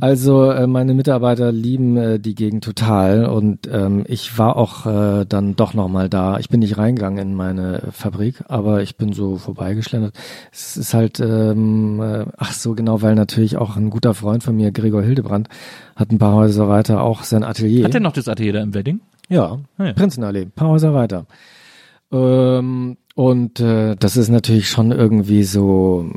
also 0.00 0.50
äh, 0.50 0.66
meine 0.66 0.94
Mitarbeiter 0.94 1.52
lieben 1.52 1.96
äh, 1.96 2.18
die 2.18 2.34
Gegend 2.34 2.64
total 2.64 3.26
und 3.26 3.68
ähm, 3.70 4.04
ich 4.08 4.38
war 4.38 4.56
auch 4.56 4.86
äh, 4.86 5.24
dann 5.26 5.56
doch 5.56 5.74
noch 5.74 5.88
mal 5.88 6.08
da. 6.08 6.38
Ich 6.38 6.48
bin 6.48 6.60
nicht 6.60 6.78
reingegangen 6.78 7.18
in 7.18 7.34
meine 7.34 7.88
Fabrik, 7.92 8.42
aber 8.48 8.82
ich 8.82 8.96
bin 8.96 9.12
so 9.12 9.36
vorbeigeschlendert. 9.36 10.14
Es 10.52 10.76
ist 10.76 10.94
halt, 10.94 11.20
ähm, 11.20 12.00
äh, 12.00 12.24
ach 12.36 12.52
so 12.52 12.74
genau, 12.74 13.02
weil 13.02 13.14
natürlich 13.14 13.56
auch 13.56 13.76
ein 13.76 13.90
guter 13.90 14.14
Freund 14.14 14.42
von 14.42 14.56
mir, 14.56 14.72
Gregor 14.72 15.02
Hildebrand, 15.02 15.48
hat 15.94 16.10
ein 16.12 16.18
paar 16.18 16.34
Häuser 16.34 16.68
weiter 16.68 17.02
auch 17.02 17.22
sein 17.24 17.44
Atelier. 17.44 17.84
Hat 17.84 17.94
der 17.94 18.00
noch 18.00 18.12
das 18.12 18.28
Atelier 18.28 18.54
da 18.54 18.62
im 18.62 18.74
Wedding? 18.74 19.00
Ja, 19.28 19.58
Ah, 19.76 19.84
ja. 19.86 19.92
Prinzenallee, 19.92 20.42
ein 20.42 20.50
paar 20.52 20.68
Häuser 20.68 20.94
weiter. 20.94 21.26
Ähm, 22.12 22.96
und 23.14 23.60
äh, 23.60 23.96
das 23.96 24.16
ist 24.16 24.28
natürlich 24.28 24.68
schon 24.68 24.92
irgendwie 24.92 25.42
so 25.44 26.10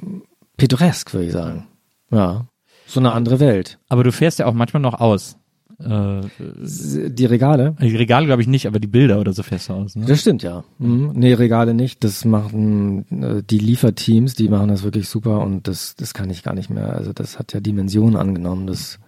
pittoresk, 0.57 1.13
würde 1.13 1.25
ich 1.27 1.31
sagen. 1.31 1.65
Ja, 2.11 2.47
so 2.87 2.99
eine 2.99 3.11
andere 3.11 3.39
Welt. 3.39 3.79
Aber 3.87 4.03
du 4.03 4.11
fährst 4.11 4.39
ja 4.39 4.45
auch 4.47 4.53
manchmal 4.53 4.81
noch 4.81 4.99
aus. 4.99 5.37
Äh, 5.79 6.21
Die 6.39 7.25
Regale? 7.25 7.75
die 7.79 7.95
Regale 7.95 8.25
glaube 8.25 8.41
ich 8.41 8.47
nicht, 8.49 8.67
aber 8.67 8.79
die 8.79 8.87
Bilder 8.87 9.19
oder 9.19 9.31
so 9.31 9.43
fährst 9.43 9.69
du 9.69 9.73
aus. 9.73 9.95
Ne? 9.95 10.05
Das 10.05 10.19
stimmt 10.19 10.43
ja. 10.43 10.63
Mhm. 10.77 11.11
Nee, 11.13 11.33
Regale 11.35 11.73
nicht. 11.73 12.03
Das 12.03 12.25
machen 12.25 13.05
äh, 13.21 13.43
die 13.43 13.59
Lieferteams, 13.59 14.33
die 14.33 14.49
machen 14.49 14.67
das 14.67 14.83
wirklich 14.83 15.07
super 15.07 15.39
und 15.41 15.67
das, 15.69 15.95
das 15.95 16.13
kann 16.13 16.29
ich 16.29 16.43
gar 16.43 16.53
nicht 16.53 16.69
mehr. 16.69 16.93
Also 16.95 17.13
das 17.13 17.39
hat 17.39 17.53
ja 17.53 17.61
Dimensionen 17.61 18.17
angenommen. 18.17 18.67
Das 18.67 18.99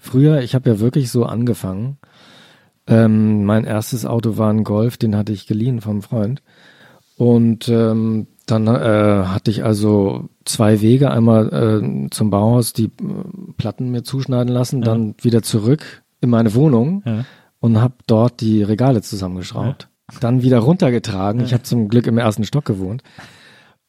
früher, 0.00 0.42
ich 0.42 0.54
habe 0.54 0.68
ja 0.68 0.80
wirklich 0.80 1.10
so 1.10 1.24
angefangen. 1.24 1.96
Ähm, 2.86 3.44
mein 3.44 3.64
erstes 3.64 4.04
Auto 4.04 4.36
war 4.36 4.50
ein 4.50 4.64
Golf, 4.64 4.96
den 4.98 5.16
hatte 5.16 5.32
ich 5.32 5.46
geliehen 5.46 5.80
vom 5.80 6.02
Freund. 6.02 6.42
Und 7.16 7.68
ähm, 7.68 8.26
dann 8.50 8.66
äh, 8.66 9.24
hatte 9.26 9.50
ich 9.50 9.64
also 9.64 10.28
zwei 10.44 10.80
Wege, 10.80 11.10
einmal 11.10 11.48
äh, 11.52 12.10
zum 12.10 12.30
Bauhaus 12.30 12.72
die 12.72 12.86
äh, 12.86 12.90
Platten 13.56 13.90
mir 13.90 14.02
zuschneiden 14.02 14.52
lassen, 14.52 14.82
dann 14.82 15.14
wieder 15.20 15.42
zurück 15.42 16.02
in 16.20 16.30
meine 16.30 16.54
Wohnung 16.54 17.02
Ja. 17.06 17.24
und 17.60 17.80
habe 17.80 17.94
dort 18.06 18.40
die 18.40 18.62
Regale 18.62 19.02
zusammengeschraubt. 19.02 19.88
Dann 20.20 20.42
wieder 20.42 20.60
runtergetragen. 20.60 21.42
Ich 21.42 21.52
habe 21.52 21.62
zum 21.64 21.88
Glück 21.88 22.06
im 22.06 22.16
ersten 22.18 22.44
Stock 22.44 22.64
gewohnt. 22.64 23.02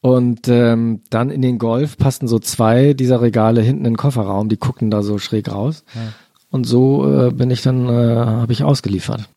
Und 0.01 0.47
ähm, 0.47 1.01
dann 1.10 1.30
in 1.30 1.41
den 1.41 1.57
Golf 1.57 1.97
passten 1.97 2.28
so 2.28 2.39
zwei 2.39 2.93
dieser 2.93 3.22
Regale 3.22 3.62
hinten 3.62 3.86
in 3.86 3.93
den 3.93 3.97
Kofferraum, 3.97 4.47
die 4.49 4.57
guckten 4.57 4.89
da 4.91 5.01
so 5.01 5.18
schräg 5.18 5.51
raus. 5.51 5.84
Und 6.51 6.66
so 6.66 7.28
äh, 7.28 7.32
bin 7.32 7.51
ich 7.51 7.62
dann, 7.62 7.88
äh, 7.89 8.16
habe 8.26 8.51
ich 8.53 8.64
ausgeliefert. 8.64 9.30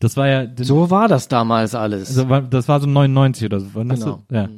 Das 0.00 0.16
war 0.16 0.28
ja 0.28 0.46
So 0.60 0.90
war 0.90 1.08
das 1.08 1.28
damals 1.28 1.74
alles. 1.74 2.18
Also, 2.18 2.40
das 2.48 2.68
war 2.68 2.80
so 2.80 2.86
99 2.86 3.46
oder 3.46 3.60
so. 3.60 3.68
Genau. 3.74 4.22
Du? 4.28 4.34
Ja. 4.34 4.48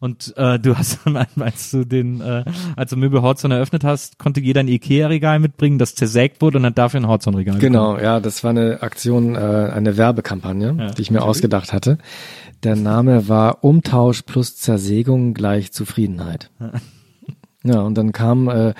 Und 0.00 0.34
äh, 0.36 0.58
du 0.58 0.76
hast, 0.76 0.98
als 1.38 1.70
du 1.70 1.84
den, 1.84 2.20
äh, 2.20 2.44
als 2.76 2.90
du 2.90 2.96
Möbel 2.96 3.22
Horzon 3.22 3.50
eröffnet 3.50 3.84
hast, 3.84 4.18
konnte 4.18 4.40
jeder 4.40 4.60
ein 4.60 4.68
Ikea-Regal 4.68 5.38
mitbringen, 5.38 5.78
das 5.78 5.94
zersägt 5.94 6.42
wurde 6.42 6.58
und 6.58 6.66
hat 6.66 6.76
dafür 6.76 7.00
ein 7.00 7.06
Horzon-Regal. 7.06 7.58
Genau, 7.58 7.98
ja, 7.98 8.20
das 8.20 8.42
war 8.42 8.50
eine 8.50 8.82
Aktion, 8.82 9.36
äh, 9.36 9.38
eine 9.38 9.96
Werbekampagne, 9.96 10.74
Ja, 10.78 10.90
die 10.90 11.02
ich 11.02 11.10
mir 11.10 11.22
ausgedacht 11.22 11.72
hatte. 11.72 11.98
Der 12.62 12.76
Name 12.76 13.28
war 13.28 13.64
Umtausch 13.64 14.22
plus 14.22 14.56
Zersägung 14.56 15.34
gleich 15.34 15.72
Zufriedenheit. 15.72 16.50
Ja, 17.62 17.80
und 17.80 17.96
dann 17.96 18.12
kam, 18.12 18.48
äh, 18.48 18.74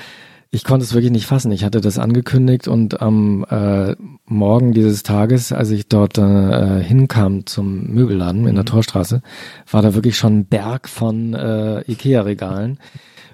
ich 0.53 0.65
konnte 0.65 0.85
es 0.85 0.95
wirklich 0.95 1.13
nicht 1.13 1.27
fassen. 1.27 1.53
Ich 1.53 1.65
hatte 1.65 1.81
das 1.81 1.99
angekündigt 1.99 2.67
und 2.67 3.01
am 3.01 3.45
äh, 3.49 3.95
Morgen 4.27 4.73
dieses 4.73 5.05
Tages, 5.05 5.53
als 5.53 5.71
ich 5.71 5.87
dort 5.87 6.19
äh, 6.19 6.83
hinkam 6.83 7.47
zum 7.47 7.87
Möbelladen 7.87 8.49
in 8.49 8.57
der 8.57 8.65
Torstraße, 8.65 9.23
war 9.71 9.83
da 9.83 9.95
wirklich 9.95 10.17
schon 10.17 10.41
ein 10.41 10.47
Berg 10.47 10.89
von 10.89 11.35
äh, 11.35 11.83
Ikea-Regalen. 11.83 12.79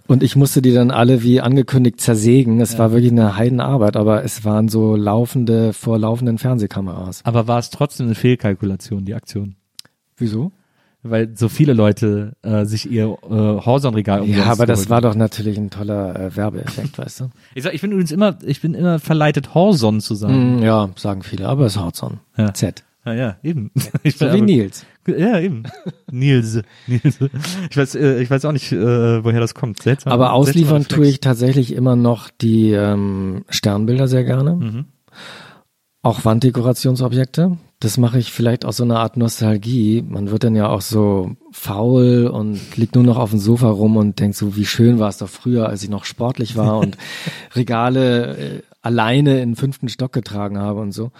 Und 0.06 0.22
ich 0.22 0.36
musste 0.36 0.62
die 0.62 0.72
dann 0.72 0.90
alle 0.90 1.22
wie 1.22 1.40
angekündigt 1.40 2.00
zersägen. 2.00 2.60
Es 2.60 2.78
war 2.78 2.92
wirklich 2.92 3.10
eine 3.10 3.36
Heidenarbeit, 3.36 3.96
aber 3.96 4.22
es 4.22 4.44
waren 4.44 4.68
so 4.68 4.94
laufende, 4.94 5.72
vor 5.72 5.98
laufenden 5.98 6.38
Fernsehkameras. 6.38 7.22
Aber 7.24 7.48
war 7.48 7.58
es 7.58 7.70
trotzdem 7.70 8.06
eine 8.06 8.14
Fehlkalkulation, 8.14 9.04
die 9.04 9.14
Aktion? 9.14 9.56
Wieso? 10.16 10.52
Weil 11.10 11.36
so 11.36 11.48
viele 11.48 11.72
Leute 11.72 12.32
äh, 12.42 12.64
sich 12.64 12.90
ihr 12.90 13.04
äh, 13.04 13.28
Horsonregal 13.30 14.20
umsonst 14.20 14.44
Ja, 14.46 14.52
aber 14.52 14.66
das 14.66 14.88
war 14.90 15.00
doch 15.00 15.14
natürlich 15.14 15.56
ein 15.58 15.70
toller 15.70 16.18
äh, 16.18 16.36
Werbeeffekt, 16.36 16.98
weißt 16.98 17.20
du? 17.20 17.30
Ich, 17.54 17.62
sag, 17.64 17.74
ich 17.74 17.80
bin 17.80 17.92
übrigens 17.92 18.12
immer, 18.12 18.38
ich 18.44 18.60
bin 18.60 18.74
immer 18.74 18.98
verleitet, 18.98 19.54
Horson 19.54 20.00
zu 20.00 20.14
sagen. 20.14 20.60
Mm, 20.60 20.62
ja, 20.62 20.88
sagen 20.96 21.22
viele, 21.22 21.48
aber 21.48 21.66
es 21.66 21.76
ist 21.76 21.82
Hotzon. 21.82 22.20
Ja. 22.36 22.52
Z. 22.54 22.82
Ja, 23.04 23.14
ja, 23.14 23.36
eben. 23.42 23.70
Ich 24.02 24.16
So 24.18 24.26
wie 24.26 24.30
aber- 24.30 24.40
Nils. 24.40 24.84
Ja, 25.06 25.38
eben. 25.38 25.62
Nils. 26.10 26.60
Nils. 26.88 27.18
Ich 27.70 27.76
weiß, 27.76 27.94
äh, 27.94 28.20
ich 28.20 28.28
weiß 28.28 28.44
auch 28.44 28.52
nicht, 28.52 28.72
äh, 28.72 29.22
woher 29.24 29.38
das 29.38 29.54
kommt. 29.54 29.80
Seltsam. 29.80 30.12
Aber 30.12 30.32
ausliefern 30.32 30.88
tue 30.88 31.06
ich 31.06 31.20
tatsächlich 31.20 31.72
immer 31.72 31.94
noch 31.94 32.28
die 32.30 32.72
ähm, 32.72 33.44
Sternbilder 33.48 34.08
sehr 34.08 34.24
gerne. 34.24 34.56
Mhm. 34.56 34.84
Auch 36.06 36.24
Wanddekorationsobjekte. 36.24 37.58
Das 37.80 37.98
mache 37.98 38.20
ich 38.20 38.30
vielleicht 38.30 38.64
aus 38.64 38.76
so 38.76 38.84
einer 38.84 39.00
Art 39.00 39.16
Nostalgie. 39.16 40.04
Man 40.08 40.30
wird 40.30 40.44
dann 40.44 40.54
ja 40.54 40.68
auch 40.68 40.80
so 40.80 41.32
faul 41.50 42.28
und 42.28 42.76
liegt 42.76 42.94
nur 42.94 43.02
noch 43.02 43.18
auf 43.18 43.30
dem 43.30 43.40
Sofa 43.40 43.68
rum 43.68 43.96
und 43.96 44.20
denkt 44.20 44.36
so, 44.36 44.54
wie 44.54 44.66
schön 44.66 45.00
war 45.00 45.08
es 45.08 45.18
doch 45.18 45.28
früher, 45.28 45.68
als 45.68 45.82
ich 45.82 45.90
noch 45.90 46.04
sportlich 46.04 46.54
war 46.54 46.78
und 46.78 46.96
Regale 47.56 48.36
äh, 48.36 48.62
alleine 48.82 49.40
in 49.40 49.50
den 49.50 49.56
fünften 49.56 49.88
Stock 49.88 50.12
getragen 50.12 50.58
habe 50.58 50.78
und 50.78 50.92
so. 50.92 51.10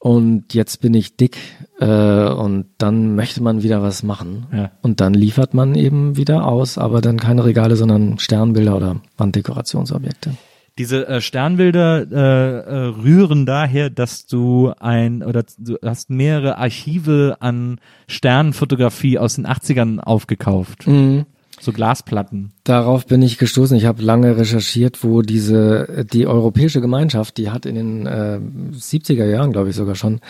Und 0.00 0.54
jetzt 0.54 0.80
bin 0.80 0.94
ich 0.94 1.16
dick 1.16 1.38
äh, 1.78 1.86
und 2.28 2.66
dann 2.78 3.14
möchte 3.14 3.44
man 3.44 3.62
wieder 3.62 3.80
was 3.80 4.02
machen. 4.02 4.48
Ja. 4.52 4.72
Und 4.82 5.00
dann 5.00 5.14
liefert 5.14 5.54
man 5.54 5.76
eben 5.76 6.16
wieder 6.16 6.48
aus, 6.48 6.78
aber 6.78 7.00
dann 7.00 7.20
keine 7.20 7.44
Regale, 7.44 7.76
sondern 7.76 8.18
Sternbilder 8.18 8.76
oder 8.76 8.96
Wanddekorationsobjekte. 9.18 10.32
Diese 10.78 11.08
äh, 11.08 11.20
Sternbilder 11.22 12.06
äh, 12.10 12.58
äh, 12.60 12.76
rühren 13.02 13.46
daher, 13.46 13.88
dass 13.88 14.26
du 14.26 14.72
ein 14.78 15.22
oder 15.22 15.44
du 15.58 15.76
hast 15.82 16.10
mehrere 16.10 16.58
Archive 16.58 17.36
an 17.40 17.80
Sternenfotografie 18.08 19.18
aus 19.18 19.36
den 19.36 19.46
80ern 19.46 20.00
aufgekauft. 20.00 20.86
Mhm. 20.86 21.24
So 21.58 21.72
Glasplatten. 21.72 22.52
Darauf 22.64 23.06
bin 23.06 23.22
ich 23.22 23.38
gestoßen. 23.38 23.76
Ich 23.78 23.86
habe 23.86 24.02
lange 24.02 24.36
recherchiert, 24.36 25.02
wo 25.02 25.22
diese 25.22 26.04
die 26.12 26.26
europäische 26.26 26.82
Gemeinschaft, 26.82 27.38
die 27.38 27.48
hat 27.50 27.64
in 27.64 27.74
den 27.76 28.06
äh, 28.06 28.38
70er 28.74 29.24
Jahren, 29.24 29.52
glaube 29.52 29.70
ich 29.70 29.76
sogar 29.76 29.94
schon, 29.94 30.20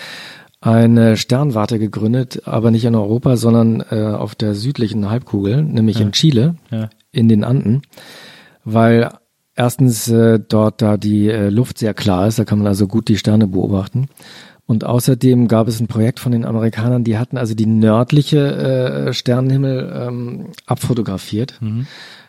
eine 0.61 1.17
Sternwarte 1.17 1.81
gegründet, 1.81 2.43
aber 2.47 2.71
nicht 2.71 2.85
in 2.85 2.95
Europa, 2.95 3.37
sondern 3.37 3.83
äh, 3.91 4.05
auf 4.05 4.37
der 4.37 4.55
südlichen 4.55 5.11
Halbkugel, 5.11 5.63
nämlich 5.63 6.01
in 6.01 6.13
Chile, 6.13 6.55
Ja. 6.71 6.91
in 7.11 7.29
den 7.29 7.43
Anden, 7.43 7.83
weil 8.65 9.11
erstens 9.57 10.09
äh, 10.09 10.39
dort 10.39 10.83
da 10.83 10.97
die 10.97 11.29
äh, 11.29 11.49
Luft 11.49 11.79
sehr 11.79 11.95
klar 11.95 12.29
ist, 12.29 12.39
da 12.39 12.45
kann 12.45 12.59
man 12.59 12.69
also 12.69 12.87
gut 12.87 13.09
die 13.09 13.17
Sterne 13.17 13.49
beobachten. 13.49 14.09
Und 14.67 14.85
außerdem 14.85 15.47
gab 15.47 15.69
es 15.69 15.81
ein 15.81 15.87
Projekt 15.87 16.19
von 16.19 16.33
den 16.33 16.45
Amerikanern, 16.45 17.05
die 17.05 17.19
hatten 17.19 17.39
also 17.39 17.55
die 17.55 17.67
nördliche 17.67 19.07
äh, 19.09 19.13
Sternenhimmel 19.13 19.93
ähm, 19.95 20.47
abfotografiert, 20.67 21.61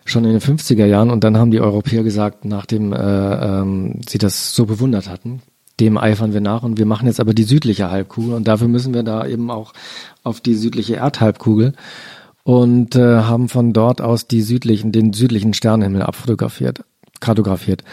schon 0.05 0.23
in 0.23 0.31
den 0.31 0.41
50er 0.41 0.85
Jahren. 0.85 1.09
Und 1.09 1.23
dann 1.23 1.37
haben 1.37 1.49
die 1.49 1.59
Europäer 1.59 2.03
gesagt, 2.03 2.45
nachdem 2.45 2.93
äh, 2.93 2.97
ähm, 2.97 4.01
sie 4.07 4.19
das 4.19 4.53
so 4.53 4.67
bewundert 4.67 5.09
hatten, 5.09 5.41
dem 5.79 5.97
eifern 5.97 6.33
wir 6.33 6.41
nach. 6.41 6.61
Und 6.61 6.77
wir 6.77 6.85
machen 6.85 7.07
jetzt 7.07 7.19
aber 7.19 7.33
die 7.33 7.43
südliche 7.43 7.89
Halbkugel. 7.89 8.35
Und 8.35 8.47
dafür 8.47 8.67
müssen 8.67 8.93
wir 8.93 9.01
da 9.01 9.25
eben 9.25 9.49
auch 9.49 9.73
auf 10.23 10.39
die 10.39 10.55
südliche 10.55 10.97
Erdhalbkugel. 10.97 11.73
Und 12.43 12.95
äh, 12.95 13.21
haben 13.23 13.49
von 13.49 13.73
dort 13.73 13.99
aus 13.99 14.27
die 14.27 14.41
südlichen, 14.41 14.91
den 14.91 15.11
südlichen 15.11 15.53
Sternenhimmel 15.53 16.03
abfotografiert, 16.03 16.85
kartografiert. 17.19 17.83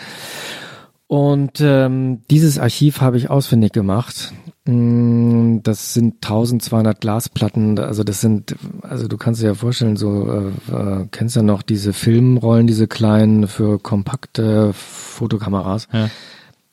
Und 1.06 1.60
ähm, 1.60 2.22
dieses 2.30 2.58
Archiv 2.58 3.00
habe 3.00 3.18
ich 3.18 3.30
ausfindig 3.30 3.72
gemacht. 3.72 4.32
Mm, 4.64 5.58
Das 5.62 5.92
sind 5.94 6.14
1200 6.24 7.00
Glasplatten. 7.00 7.78
Also 7.78 8.04
das 8.04 8.20
sind, 8.20 8.56
also 8.82 9.06
du 9.06 9.16
kannst 9.16 9.42
dir 9.42 9.48
ja 9.48 9.54
vorstellen, 9.54 9.96
so 9.96 10.50
äh, 10.70 10.72
äh, 10.74 11.06
kennst 11.10 11.36
ja 11.36 11.42
noch 11.42 11.62
diese 11.62 11.92
Filmrollen, 11.92 12.66
diese 12.66 12.88
kleinen 12.88 13.46
für 13.48 13.78
kompakte 13.78 14.72
Fotokameras. 14.72 15.88
Ja. 15.92 16.08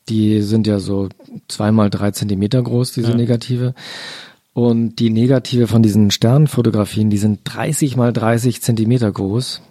Die 0.08 0.40
sind 0.42 0.66
ja 0.66 0.80
so 0.80 1.08
zweimal 1.48 1.90
drei 1.90 2.10
Zentimeter 2.10 2.62
groß, 2.62 2.92
diese 2.92 3.10
Ja. 3.10 3.16
Negative. 3.16 3.74
Und 4.54 4.96
die 4.96 5.10
Negative 5.10 5.66
von 5.66 5.82
diesen 5.82 6.10
Sternfotografien, 6.10 7.10
die 7.10 7.18
sind 7.18 7.40
30 7.44 7.96
mal 7.96 8.12
30 8.12 8.60
Zentimeter 8.62 9.10
groß 9.12 9.62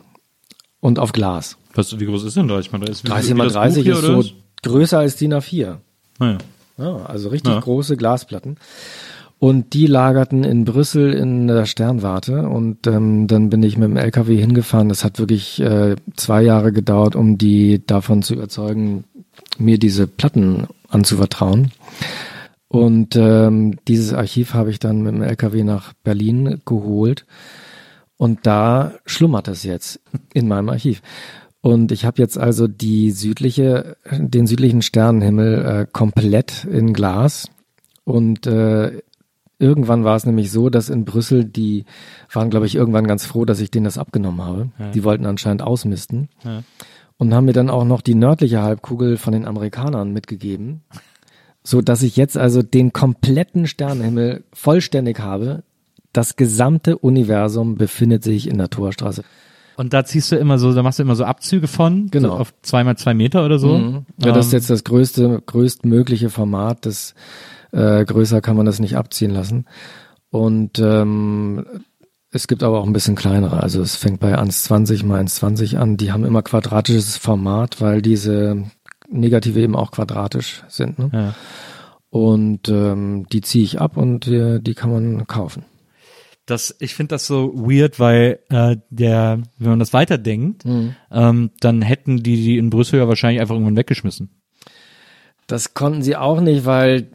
und 0.80 0.98
auf 1.00 1.12
Glas. 1.12 1.58
Was, 1.74 2.00
wie 2.00 2.06
groß 2.06 2.24
ist 2.26 2.38
denn 2.38 2.48
30 2.48 2.72
mal 2.72 2.80
30? 2.80 3.04
Wie- 3.04 3.08
30 3.10 3.30
wie 3.30 3.34
mal 3.36 3.44
das 3.46 3.54
Buch 3.54 3.62
30 3.62 3.84
hier, 3.84 3.94
ist 3.94 4.02
so 4.02 4.18
was? 4.18 4.34
größer 4.64 5.00
als 5.00 5.16
DIN 5.16 5.34
A4. 5.34 5.78
Naja. 6.20 6.38
Ja, 6.78 6.96
also 7.06 7.30
richtig 7.30 7.54
Ja. 7.54 7.60
große 7.60 7.98
Glasplatten. 7.98 8.58
Und 9.40 9.74
die 9.74 9.88
lagerten 9.88 10.44
in 10.44 10.66
Brüssel 10.66 11.14
in 11.14 11.48
der 11.48 11.66
Sternwarte 11.66 12.48
und 12.48 12.86
ähm, 12.86 13.26
dann 13.28 13.50
bin 13.50 13.64
ich 13.64 13.76
mit 13.76 13.90
dem 13.90 13.98
LKW 13.98 14.38
hingefahren. 14.38 14.88
Das 14.90 15.04
hat 15.04 15.18
wirklich 15.18 15.60
äh, 15.60 15.96
zwei 16.16 16.44
Jahre 16.44 16.72
gedauert, 16.72 17.16
um 17.16 17.40
die 17.40 17.82
davon 17.86 18.22
zu 18.22 18.36
überzeugen, 18.36 19.04
mir 19.58 19.80
diese 19.80 20.06
Platten 20.06 20.68
anzuvertrauen. 20.90 21.72
Und 22.68 23.16
ähm, 23.16 23.78
dieses 23.88 24.14
Archiv 24.14 24.54
habe 24.54 24.70
ich 24.70 24.78
dann 24.80 25.02
mit 25.02 25.14
dem 25.16 25.24
LKW 25.24 25.64
nach 25.64 25.94
Berlin 26.04 26.62
geholt. 26.66 27.26
Und 28.18 28.46
da 28.46 28.94
schlummert 29.08 29.48
es 29.48 29.64
jetzt 29.64 30.00
in 30.34 30.48
meinem 30.48 30.70
Archiv. 30.70 31.02
Und 31.62 31.91
ich 31.91 32.05
habe 32.05 32.22
jetzt 32.22 32.38
also 32.38 32.68
die 32.68 33.12
südliche, 33.12 33.95
den 34.12 34.47
südlichen 34.47 34.82
Sternenhimmel 34.82 35.66
äh, 35.66 35.88
komplett 35.91 36.66
in 36.66 36.91
Glas. 36.91 37.49
Und 38.03 38.47
äh, 38.47 39.01
irgendwann 39.59 40.03
war 40.03 40.16
es 40.16 40.26
nämlich 40.26 40.51
so, 40.51 40.70
dass 40.72 40.89
in 40.89 41.05
Brüssel 41.05 41.45
die 41.45 41.86
waren, 42.34 42.49
glaube 42.49 42.66
ich, 42.66 42.76
irgendwann 42.76 43.05
ganz 43.05 43.26
froh, 43.26 43.45
dass 43.45 43.62
ich 43.62 43.70
denen 43.70 43.86
das 43.86 43.99
abgenommen 43.99 44.41
habe. 44.41 44.70
Die 44.93 45.03
wollten 45.03 45.28
anscheinend 45.28 45.62
ausmisten. 45.62 46.30
Ja. 46.43 46.64
Und 47.18 47.36
haben 47.36 47.45
mir 47.45 47.53
dann 47.53 47.70
auch 47.70 47.86
noch 47.86 48.01
die 48.01 48.16
nördliche 48.16 48.64
Halbkugel 48.64 49.18
von 49.18 49.34
den 49.34 49.45
Amerikanern 49.45 50.12
mitgegeben. 50.12 50.82
So 51.64 51.82
dass 51.82 52.01
ich 52.01 52.18
jetzt 52.18 52.38
also 52.38 52.64
den 52.64 52.91
kompletten 52.91 53.68
Sternenhimmel 53.68 54.43
vollständig 54.51 55.20
habe. 55.20 55.64
Das 56.12 56.36
gesamte 56.36 56.97
Universum 56.97 57.76
befindet 57.76 58.24
sich 58.24 58.47
in 58.47 58.57
der 58.57 58.72
Torstraße. 58.72 59.24
Und 59.78 59.94
da 59.94 60.04
ziehst 60.06 60.32
du 60.32 60.36
immer 60.36 60.58
so, 60.58 60.74
da 60.74 60.84
machst 60.84 61.00
du 61.00 61.04
immer 61.04 61.16
so 61.16 61.24
Abzüge 61.26 61.68
von, 61.68 62.08
Genau. 62.12 62.30
so 62.30 62.34
auf 62.36 62.54
zwei 62.62 62.84
mal 62.84 62.98
zwei 62.98 63.14
Meter 63.14 63.46
oder 63.46 63.58
so. 63.60 63.78
Mhm. 63.78 64.06
Ja, 64.24 64.32
das 64.32 64.48
ist 64.48 64.54
Ähm, 64.54 64.58
jetzt 64.60 64.70
das 64.70 64.84
größte, 64.84 65.42
größtmögliche 65.46 66.30
Format. 66.30 66.86
Das 66.86 67.16
äh, 67.72 68.04
größer 68.06 68.42
kann 68.42 68.58
man 68.58 68.66
das 68.66 68.80
nicht 68.80 68.98
abziehen 68.98 69.32
lassen. 69.32 69.66
Und 70.30 70.80
ähm, 70.80 71.66
es 72.32 72.48
gibt 72.48 72.64
aber 72.64 72.80
auch 72.80 72.86
ein 72.86 72.94
bisschen 72.94 73.16
kleinere. 73.16 73.62
Also 73.62 73.82
es 73.82 73.96
fängt 73.96 74.20
bei 74.20 74.38
1,20 74.38 75.06
mal 75.06 75.22
1,20 75.22 75.78
an. 75.78 75.98
Die 75.98 76.12
haben 76.12 76.24
immer 76.26 76.42
quadratisches 76.44 77.18
Format, 77.18 77.82
weil 77.82 78.02
diese 78.02 78.64
Negative 79.10 79.60
eben 79.60 79.76
auch 79.76 79.92
quadratisch 79.92 80.64
sind. 80.70 81.00
Ne? 81.00 81.10
Ja. 81.14 81.34
Und 82.10 82.68
ähm, 82.70 83.26
die 83.32 83.42
ziehe 83.42 83.64
ich 83.64 83.80
ab 83.82 83.96
und 83.98 84.28
äh, 84.28 84.60
die 84.60 84.74
kann 84.74 84.92
man 84.92 85.28
kaufen. 85.28 85.64
Das, 86.52 86.76
ich 86.80 86.93
finde 86.93 87.16
das 87.16 87.26
so 87.26 87.54
weird, 87.56 87.99
weil 87.99 88.39
äh, 88.49 88.78
der, 88.89 89.39
wenn 89.58 89.70
man 89.72 89.80
das 89.80 89.93
weiterdenkt, 89.93 90.66
Mhm. 90.66 90.95
ähm, 91.12 91.49
dann 91.60 91.82
hätten 91.82 92.18
die 92.22 92.36
die 92.36 92.58
in 92.58 92.70
Brüssel 92.70 92.99
ja 92.99 93.08
wahrscheinlich 93.08 93.41
einfach 93.41 93.56
irgendwann 93.56 93.78
weggeschmissen. 93.78 94.30
Das 95.47 95.74
konnten 95.74 96.02
sie 96.04 96.16
auch 96.16 96.39
nicht, 96.41 96.66
weil 96.66 97.08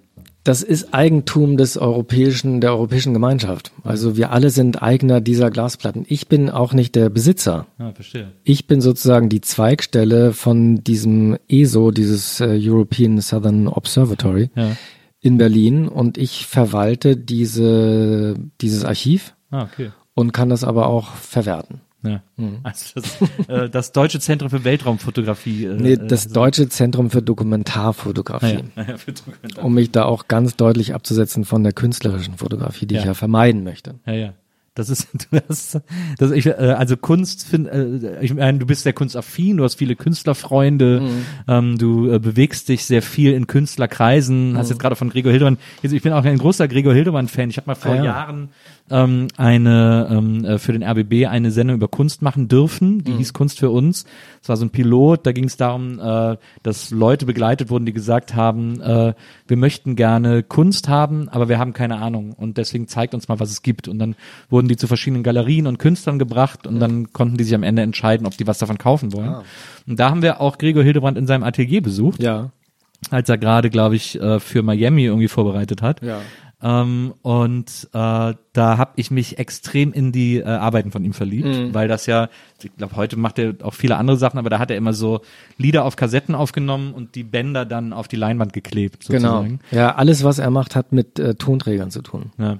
das 0.44 0.62
ist 0.62 0.94
Eigentum 0.94 1.56
des 1.56 1.76
europäischen, 1.76 2.60
der 2.60 2.70
europäischen 2.72 3.12
Gemeinschaft. 3.12 3.72
Also 3.82 4.16
wir 4.16 4.30
alle 4.30 4.50
sind 4.50 4.80
Eigner 4.80 5.20
dieser 5.20 5.50
Glasplatten. 5.50 6.04
Ich 6.08 6.28
bin 6.28 6.50
auch 6.50 6.72
nicht 6.72 6.94
der 6.94 7.08
Besitzer. 7.10 7.66
Ja, 7.80 7.92
verstehe. 7.92 8.30
Ich 8.44 8.68
bin 8.68 8.80
sozusagen 8.80 9.28
die 9.28 9.40
Zweigstelle 9.40 10.32
von 10.32 10.84
diesem 10.84 11.36
ESO, 11.48 11.90
dieses 11.90 12.40
äh, 12.40 12.56
European 12.60 13.20
Southern 13.20 13.66
Observatory 13.66 14.50
Ja. 14.54 14.76
In 15.20 15.38
Berlin 15.38 15.88
und 15.88 16.18
ich 16.18 16.46
verwalte 16.46 17.16
diese, 17.16 18.36
dieses 18.60 18.84
Archiv 18.84 19.34
Ah, 19.50 19.62
okay. 19.64 19.90
und 20.14 20.32
kann 20.32 20.48
das 20.48 20.62
aber 20.64 20.86
auch 20.86 21.14
verwerten. 21.14 21.80
Ja. 22.02 22.22
Mhm. 22.36 22.58
Also 22.62 23.00
das, 23.00 23.18
äh, 23.48 23.68
das 23.70 23.90
Deutsche 23.92 24.20
Zentrum 24.20 24.50
für 24.50 24.62
Weltraumfotografie. 24.64 25.64
Äh, 25.64 25.74
Nee, 25.74 25.96
das 25.96 26.24
so- 26.24 26.34
Deutsche 26.34 26.68
Zentrum 26.68 27.10
für 27.10 27.22
Dokumentarfotografie. 27.22 28.58
Ah, 28.76 28.80
ja. 28.82 28.84
Ja, 28.90 28.96
für 28.98 29.12
Dokumentar- 29.12 29.64
um 29.64 29.74
mich 29.74 29.90
da 29.90 30.04
auch 30.04 30.28
ganz 30.28 30.56
deutlich 30.56 30.94
abzusetzen 30.94 31.44
von 31.44 31.64
der 31.64 31.72
künstlerischen 31.72 32.36
Fotografie, 32.36 32.86
die 32.86 32.94
ich 32.96 33.00
Ja. 33.02 33.08
ja 33.08 33.14
vermeiden 33.14 33.64
möchte. 33.64 33.94
ja, 34.06 34.12
ja. 34.12 34.32
Das 34.76 34.88
ist, 34.90 35.08
du 35.32 35.38
hast, 35.48 35.80
das 36.18 36.30
ich, 36.30 36.46
äh, 36.46 36.50
also 36.52 36.96
Kunst, 36.96 37.46
find, 37.46 37.66
äh, 37.66 38.20
ich 38.22 38.32
meine, 38.34 38.58
du 38.58 38.66
bist 38.66 38.84
sehr 38.84 38.92
kunstaffin, 38.92 39.56
du 39.56 39.64
hast 39.64 39.74
viele 39.76 39.96
Künstlerfreunde, 39.96 41.00
Mhm. 41.00 41.24
ähm, 41.48 41.78
du 41.78 42.10
äh, 42.10 42.18
bewegst 42.18 42.68
dich 42.68 42.84
sehr 42.84 43.02
viel 43.02 43.32
in 43.32 43.46
Künstlerkreisen, 43.46 44.52
Mhm. 44.52 44.58
hast 44.58 44.68
jetzt 44.70 44.78
gerade 44.78 44.96
von 44.96 45.10
Gregor 45.10 45.32
Hildebrand, 45.32 45.58
jetzt, 45.82 45.92
ich 45.92 46.02
bin 46.02 46.12
auch 46.12 46.24
ein 46.24 46.38
großer 46.38 46.68
Gregor 46.68 46.94
Hildebrand-Fan, 46.94 47.50
ich 47.50 47.56
habe 47.56 47.66
mal 47.68 47.74
vor 47.74 47.92
Ah, 47.92 47.96
ja. 47.96 48.04
Jahren 48.04 48.48
ähm, 48.90 49.28
eine 49.36 50.08
ähm, 50.10 50.44
äh, 50.44 50.58
für 50.58 50.72
den 50.72 50.82
RBB 50.84 51.26
eine 51.26 51.50
Sendung 51.50 51.76
über 51.76 51.88
Kunst 51.88 52.22
machen 52.22 52.46
dürfen, 52.48 52.98
Mhm. 52.98 53.04
die 53.04 53.12
hieß 53.14 53.32
Kunst 53.32 53.58
für 53.58 53.70
uns. 53.70 54.04
Es 54.42 54.48
war 54.48 54.56
so 54.56 54.64
ein 54.64 54.70
Pilot, 54.70 55.26
da 55.26 55.32
ging 55.32 55.44
es 55.44 55.56
darum, 55.56 55.98
äh, 55.98 56.36
dass 56.62 56.90
Leute 56.90 57.26
begleitet 57.26 57.68
wurden, 57.68 57.84
die 57.86 57.92
gesagt 57.92 58.34
haben, 58.36 58.80
äh, 58.80 59.14
wir 59.48 59.56
möchten 59.56 59.96
gerne 59.96 60.42
Kunst 60.44 60.88
haben, 60.88 61.28
aber 61.28 61.48
wir 61.48 61.58
haben 61.58 61.72
keine 61.72 61.96
Ahnung 61.98 62.32
und 62.32 62.58
deswegen 62.58 62.86
zeigt 62.86 63.14
uns 63.14 63.26
mal, 63.28 63.40
was 63.40 63.50
es 63.50 63.62
gibt. 63.62 63.88
Und 63.88 63.98
dann 63.98 64.14
wurden 64.50 64.68
die 64.68 64.76
zu 64.76 64.86
verschiedenen 64.86 65.22
Galerien 65.24 65.66
und 65.66 65.78
Künstlern 65.78 66.18
gebracht 66.18 66.66
und 66.66 66.78
dann 66.78 67.12
konnten 67.12 67.36
die 67.36 67.44
sich 67.44 67.54
am 67.54 67.62
Ende 67.64 67.82
entscheiden, 67.82 68.26
ob 68.26 68.36
die 68.36 68.46
was 68.46 68.58
davon 68.58 68.78
kaufen 68.78 69.12
wollen. 69.12 69.36
Und 69.88 69.98
da 69.98 70.10
haben 70.10 70.22
wir 70.22 70.40
auch 70.40 70.58
Gregor 70.58 70.82
Hildebrand 70.84 71.18
in 71.18 71.26
seinem 71.26 71.42
Atelier 71.42 71.82
besucht, 71.82 72.22
Ja. 72.22 72.50
als 73.10 73.28
er 73.28 73.38
gerade, 73.38 73.68
glaube 73.68 73.96
ich, 73.96 74.20
äh, 74.20 74.38
für 74.40 74.62
Miami 74.62 75.04
irgendwie 75.04 75.28
vorbereitet 75.28 75.82
hat. 75.82 76.02
Ja. 76.02 76.20
Ähm, 76.62 77.12
und 77.20 77.88
äh, 77.92 78.34
da 78.56 78.78
habe 78.78 78.92
ich 78.96 79.10
mich 79.10 79.38
extrem 79.38 79.92
in 79.92 80.12
die 80.12 80.38
äh, 80.38 80.44
Arbeiten 80.44 80.90
von 80.90 81.04
ihm 81.04 81.12
verliebt, 81.12 81.46
Mhm. 81.46 81.74
weil 81.74 81.88
das 81.88 82.06
ja, 82.06 82.28
ich 82.62 82.74
glaube, 82.76 82.96
heute 82.96 83.16
macht 83.16 83.38
er 83.38 83.54
auch 83.62 83.74
viele 83.74 83.96
andere 83.96 84.16
Sachen, 84.16 84.38
aber 84.38 84.50
da 84.50 84.58
hat 84.58 84.70
er 84.70 84.76
immer 84.76 84.92
so 84.92 85.20
Lieder 85.58 85.84
auf 85.84 85.96
Kassetten 85.96 86.34
aufgenommen 86.34 86.92
und 86.94 87.14
die 87.14 87.22
Bänder 87.24 87.64
dann 87.64 87.92
auf 87.92 88.08
die 88.08 88.16
Leinwand 88.16 88.52
geklebt, 88.52 89.06
Genau. 89.08 89.36
sozusagen. 89.42 89.60
Ja, 89.70 89.94
alles, 89.96 90.24
was 90.24 90.38
er 90.38 90.50
macht, 90.50 90.74
hat 90.76 90.92
mit 90.92 91.18
äh, 91.18 91.34
Tonträgern 91.34 91.90
zu 91.90 92.02
tun. 92.02 92.32
Ja. 92.38 92.58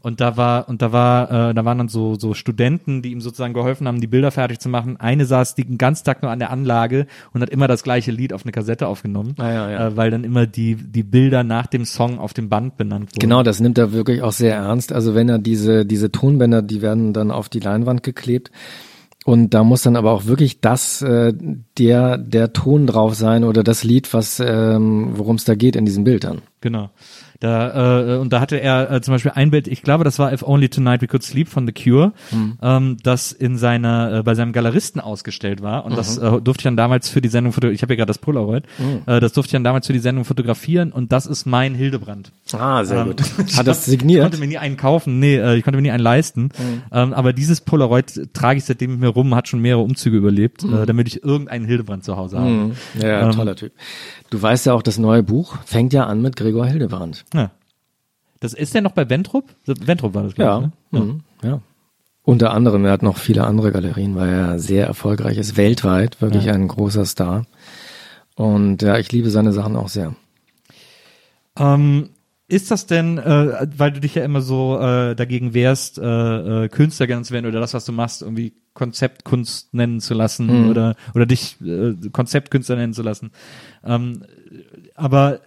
Und 0.00 0.20
da 0.20 0.36
war 0.36 0.68
und 0.68 0.80
da 0.82 0.92
war 0.92 1.50
äh, 1.50 1.54
da 1.54 1.64
waren 1.64 1.78
dann 1.78 1.88
so 1.88 2.14
so 2.18 2.34
Studenten, 2.34 3.02
die 3.02 3.12
ihm 3.12 3.20
sozusagen 3.20 3.54
geholfen 3.54 3.86
haben, 3.86 4.00
die 4.00 4.06
Bilder 4.06 4.30
fertig 4.30 4.58
zu 4.60 4.68
machen. 4.68 4.98
Eine 4.98 5.26
saß 5.26 5.54
den 5.54 5.78
ganzen 5.78 6.04
Tag 6.04 6.22
nur 6.22 6.30
an 6.30 6.38
der 6.38 6.50
Anlage 6.50 7.06
und 7.32 7.42
hat 7.42 7.50
immer 7.50 7.68
das 7.68 7.82
gleiche 7.82 8.10
Lied 8.12 8.32
auf 8.32 8.44
eine 8.44 8.52
Kassette 8.52 8.86
aufgenommen, 8.88 9.34
Ah, 9.38 9.50
ja, 9.52 9.70
ja. 9.70 9.86
Äh, 9.88 9.96
weil 9.96 10.10
dann 10.10 10.24
immer 10.24 10.46
die 10.46 10.76
die 10.76 11.02
Bilder 11.02 11.44
nach 11.44 11.66
dem 11.66 11.84
Song 11.84 12.18
auf 12.18 12.32
dem 12.34 12.48
Band 12.48 12.76
benannt 12.76 13.10
wurden. 13.12 13.20
Genau, 13.20 13.42
das 13.42 13.60
nimmt 13.60 13.78
er 13.78 13.92
wirklich 13.92 14.22
auch 14.22 14.32
sehr 14.32 14.54
ernst. 14.56 14.92
Also 14.92 15.14
wenn 15.14 15.28
er 15.28 15.33
diese, 15.38 15.86
diese 15.86 16.10
Tonbänder, 16.10 16.62
die 16.62 16.82
werden 16.82 17.12
dann 17.12 17.30
auf 17.30 17.48
die 17.48 17.60
Leinwand 17.60 18.02
geklebt. 18.02 18.50
Und 19.24 19.54
da 19.54 19.64
muss 19.64 19.82
dann 19.82 19.96
aber 19.96 20.12
auch 20.12 20.26
wirklich 20.26 20.60
das, 20.60 21.00
äh, 21.00 21.32
der, 21.78 22.18
der 22.18 22.52
Ton 22.52 22.86
drauf 22.86 23.14
sein 23.14 23.44
oder 23.44 23.62
das 23.62 23.82
Lied, 23.82 24.12
was, 24.12 24.38
ähm, 24.38 25.12
worum 25.14 25.36
es 25.36 25.44
da 25.44 25.54
geht 25.54 25.76
in 25.76 25.86
diesen 25.86 26.04
Bildern. 26.04 26.42
Genau. 26.60 26.90
Da, 27.44 28.14
äh, 28.14 28.16
und 28.16 28.32
da 28.32 28.40
hatte 28.40 28.56
er 28.56 28.90
äh, 28.90 29.00
zum 29.02 29.12
Beispiel 29.12 29.32
ein 29.34 29.50
Bild, 29.50 29.68
ich 29.68 29.82
glaube, 29.82 30.02
das 30.02 30.18
war 30.18 30.32
If 30.32 30.42
Only 30.42 30.70
Tonight 30.70 31.02
We 31.02 31.06
Could 31.08 31.22
Sleep 31.22 31.46
von 31.46 31.66
The 31.66 31.74
Cure, 31.74 32.14
ähm, 32.62 32.96
das 33.02 33.32
in 33.32 33.58
seiner, 33.58 34.20
äh, 34.20 34.22
bei 34.22 34.34
seinem 34.34 34.52
Galeristen 34.52 34.98
ausgestellt 34.98 35.60
war. 35.60 35.84
Und 35.84 35.94
das 35.94 36.16
äh, 36.16 36.40
durfte 36.40 36.60
ich 36.60 36.64
dann 36.64 36.78
damals 36.78 37.10
für 37.10 37.20
die 37.20 37.28
Sendung 37.28 37.52
fotografieren. 37.52 37.74
Ich 37.74 37.82
habe 37.82 37.92
ja 37.92 37.96
gerade 37.98 38.08
das 38.08 38.16
Polaroid. 38.18 38.64
Äh, 39.04 39.20
das 39.20 39.34
durfte 39.34 39.48
ich 39.48 39.52
dann 39.52 39.62
damals 39.64 39.86
für 39.86 39.92
die 39.92 39.98
Sendung 39.98 40.24
fotografieren 40.24 40.90
und 40.90 41.12
das 41.12 41.26
ist 41.26 41.44
mein 41.44 41.74
Hildebrand. 41.74 42.32
Ah, 42.52 42.82
sehr 42.82 43.02
Ähm, 43.04 43.14
ich 43.46 43.58
Hat 43.58 43.66
das 43.66 43.80
Ich 43.80 43.84
signiert? 43.90 44.22
konnte 44.22 44.38
mir 44.38 44.46
nie 44.46 44.56
einen 44.56 44.78
kaufen, 44.78 45.18
nee, 45.20 45.36
äh, 45.36 45.56
ich 45.56 45.64
konnte 45.64 45.76
mir 45.76 45.82
nie 45.82 45.90
einen 45.90 46.02
leisten. 46.02 46.48
Ähm, 46.92 47.12
aber 47.12 47.34
dieses 47.34 47.60
Polaroid 47.60 48.32
trage 48.32 48.56
ich 48.56 48.64
seitdem 48.64 48.92
mit 48.92 49.00
mir 49.00 49.08
rum, 49.08 49.34
hat 49.34 49.48
schon 49.48 49.60
mehrere 49.60 49.82
Umzüge 49.82 50.16
überlebt, 50.16 50.64
äh, 50.64 50.86
damit 50.86 51.08
ich 51.08 51.22
irgendeinen 51.22 51.66
Hildebrand 51.66 52.04
zu 52.04 52.16
Hause 52.16 52.38
habe. 52.38 52.70
Ja, 52.98 53.28
Ähm, 53.28 53.32
toller 53.32 53.54
Typ. 53.54 53.72
Du 54.30 54.40
weißt 54.40 54.64
ja 54.66 54.72
auch, 54.72 54.82
das 54.82 54.96
neue 54.98 55.22
Buch 55.22 55.56
fängt 55.66 55.92
ja 55.92 56.06
an 56.06 56.22
mit 56.22 56.36
Gregor 56.36 56.66
Hildebrand. 56.66 57.24
Ja. 57.34 57.50
Das 58.40 58.54
ist 58.54 58.74
der 58.74 58.82
noch 58.82 58.92
bei 58.92 59.08
Ventrup? 59.08 59.54
Ventrup 59.66 60.14
war 60.14 60.22
das, 60.24 60.34
glaube 60.34 60.72
ich. 60.90 60.98
Ne? 60.98 61.04
Mhm. 61.04 61.20
ja. 61.42 61.60
Unter 62.26 62.52
anderem, 62.52 62.86
er 62.86 62.92
hat 62.92 63.02
noch 63.02 63.18
viele 63.18 63.44
andere 63.44 63.70
Galerien, 63.70 64.16
weil 64.16 64.30
er 64.30 64.58
sehr 64.58 64.86
erfolgreich 64.86 65.36
ist, 65.36 65.58
weltweit, 65.58 66.22
wirklich 66.22 66.50
ein 66.50 66.68
großer 66.68 67.04
Star. 67.04 67.44
Und 68.34 68.80
ja, 68.80 68.98
ich 68.98 69.12
liebe 69.12 69.28
seine 69.28 69.52
Sachen 69.52 69.76
auch 69.76 69.90
sehr. 69.90 70.14
Ähm, 71.58 72.08
ist 72.48 72.70
das 72.70 72.86
denn, 72.86 73.18
äh, 73.18 73.66
weil 73.76 73.92
du 73.92 74.00
dich 74.00 74.14
ja 74.14 74.24
immer 74.24 74.40
so 74.40 74.78
äh, 74.78 75.14
dagegen 75.14 75.54
wehrst, 75.54 75.98
äh, 75.98 76.64
äh, 76.64 76.68
Künstler 76.68 77.06
genannt 77.06 77.26
zu 77.26 77.34
werden 77.34 77.46
oder 77.46 77.60
das, 77.60 77.74
was 77.74 77.84
du 77.84 77.92
machst, 77.92 78.22
irgendwie 78.22 78.54
Konzeptkunst 78.74 79.72
nennen 79.72 80.00
zu 80.00 80.14
lassen 80.14 80.68
oder 80.68 80.96
oder 81.14 81.26
dich 81.26 81.56
äh, 81.62 81.94
Konzeptkünstler 82.10 82.76
nennen 82.76 82.92
zu 82.92 83.02
lassen. 83.02 83.30
Ähm, 83.84 84.24
aber 84.94 85.40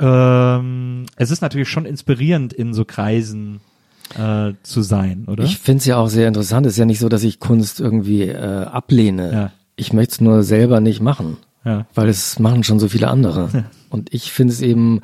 ähm, 0.00 1.06
es 1.16 1.30
ist 1.30 1.42
natürlich 1.42 1.68
schon 1.68 1.86
inspirierend, 1.86 2.52
in 2.52 2.74
so 2.74 2.84
Kreisen 2.84 3.60
äh, 4.18 4.52
zu 4.62 4.82
sein, 4.82 5.26
oder? 5.26 5.44
Ich 5.44 5.58
finde 5.58 5.78
es 5.78 5.86
ja 5.86 5.96
auch 5.96 6.08
sehr 6.08 6.28
interessant. 6.28 6.66
Es 6.66 6.74
ist 6.74 6.78
ja 6.78 6.84
nicht 6.84 6.98
so, 6.98 7.08
dass 7.08 7.22
ich 7.22 7.40
Kunst 7.40 7.80
irgendwie 7.80 8.22
äh, 8.22 8.64
ablehne. 8.64 9.32
Ja. 9.32 9.52
Ich 9.76 9.92
möchte 9.92 10.12
es 10.12 10.20
nur 10.20 10.42
selber 10.42 10.80
nicht 10.80 11.00
machen, 11.00 11.38
ja. 11.64 11.86
weil 11.94 12.08
es 12.08 12.38
machen 12.38 12.62
schon 12.64 12.78
so 12.78 12.88
viele 12.88 13.08
andere. 13.08 13.64
Und 13.90 14.12
ich 14.12 14.32
finde 14.32 14.52
es 14.52 14.60
eben 14.60 15.00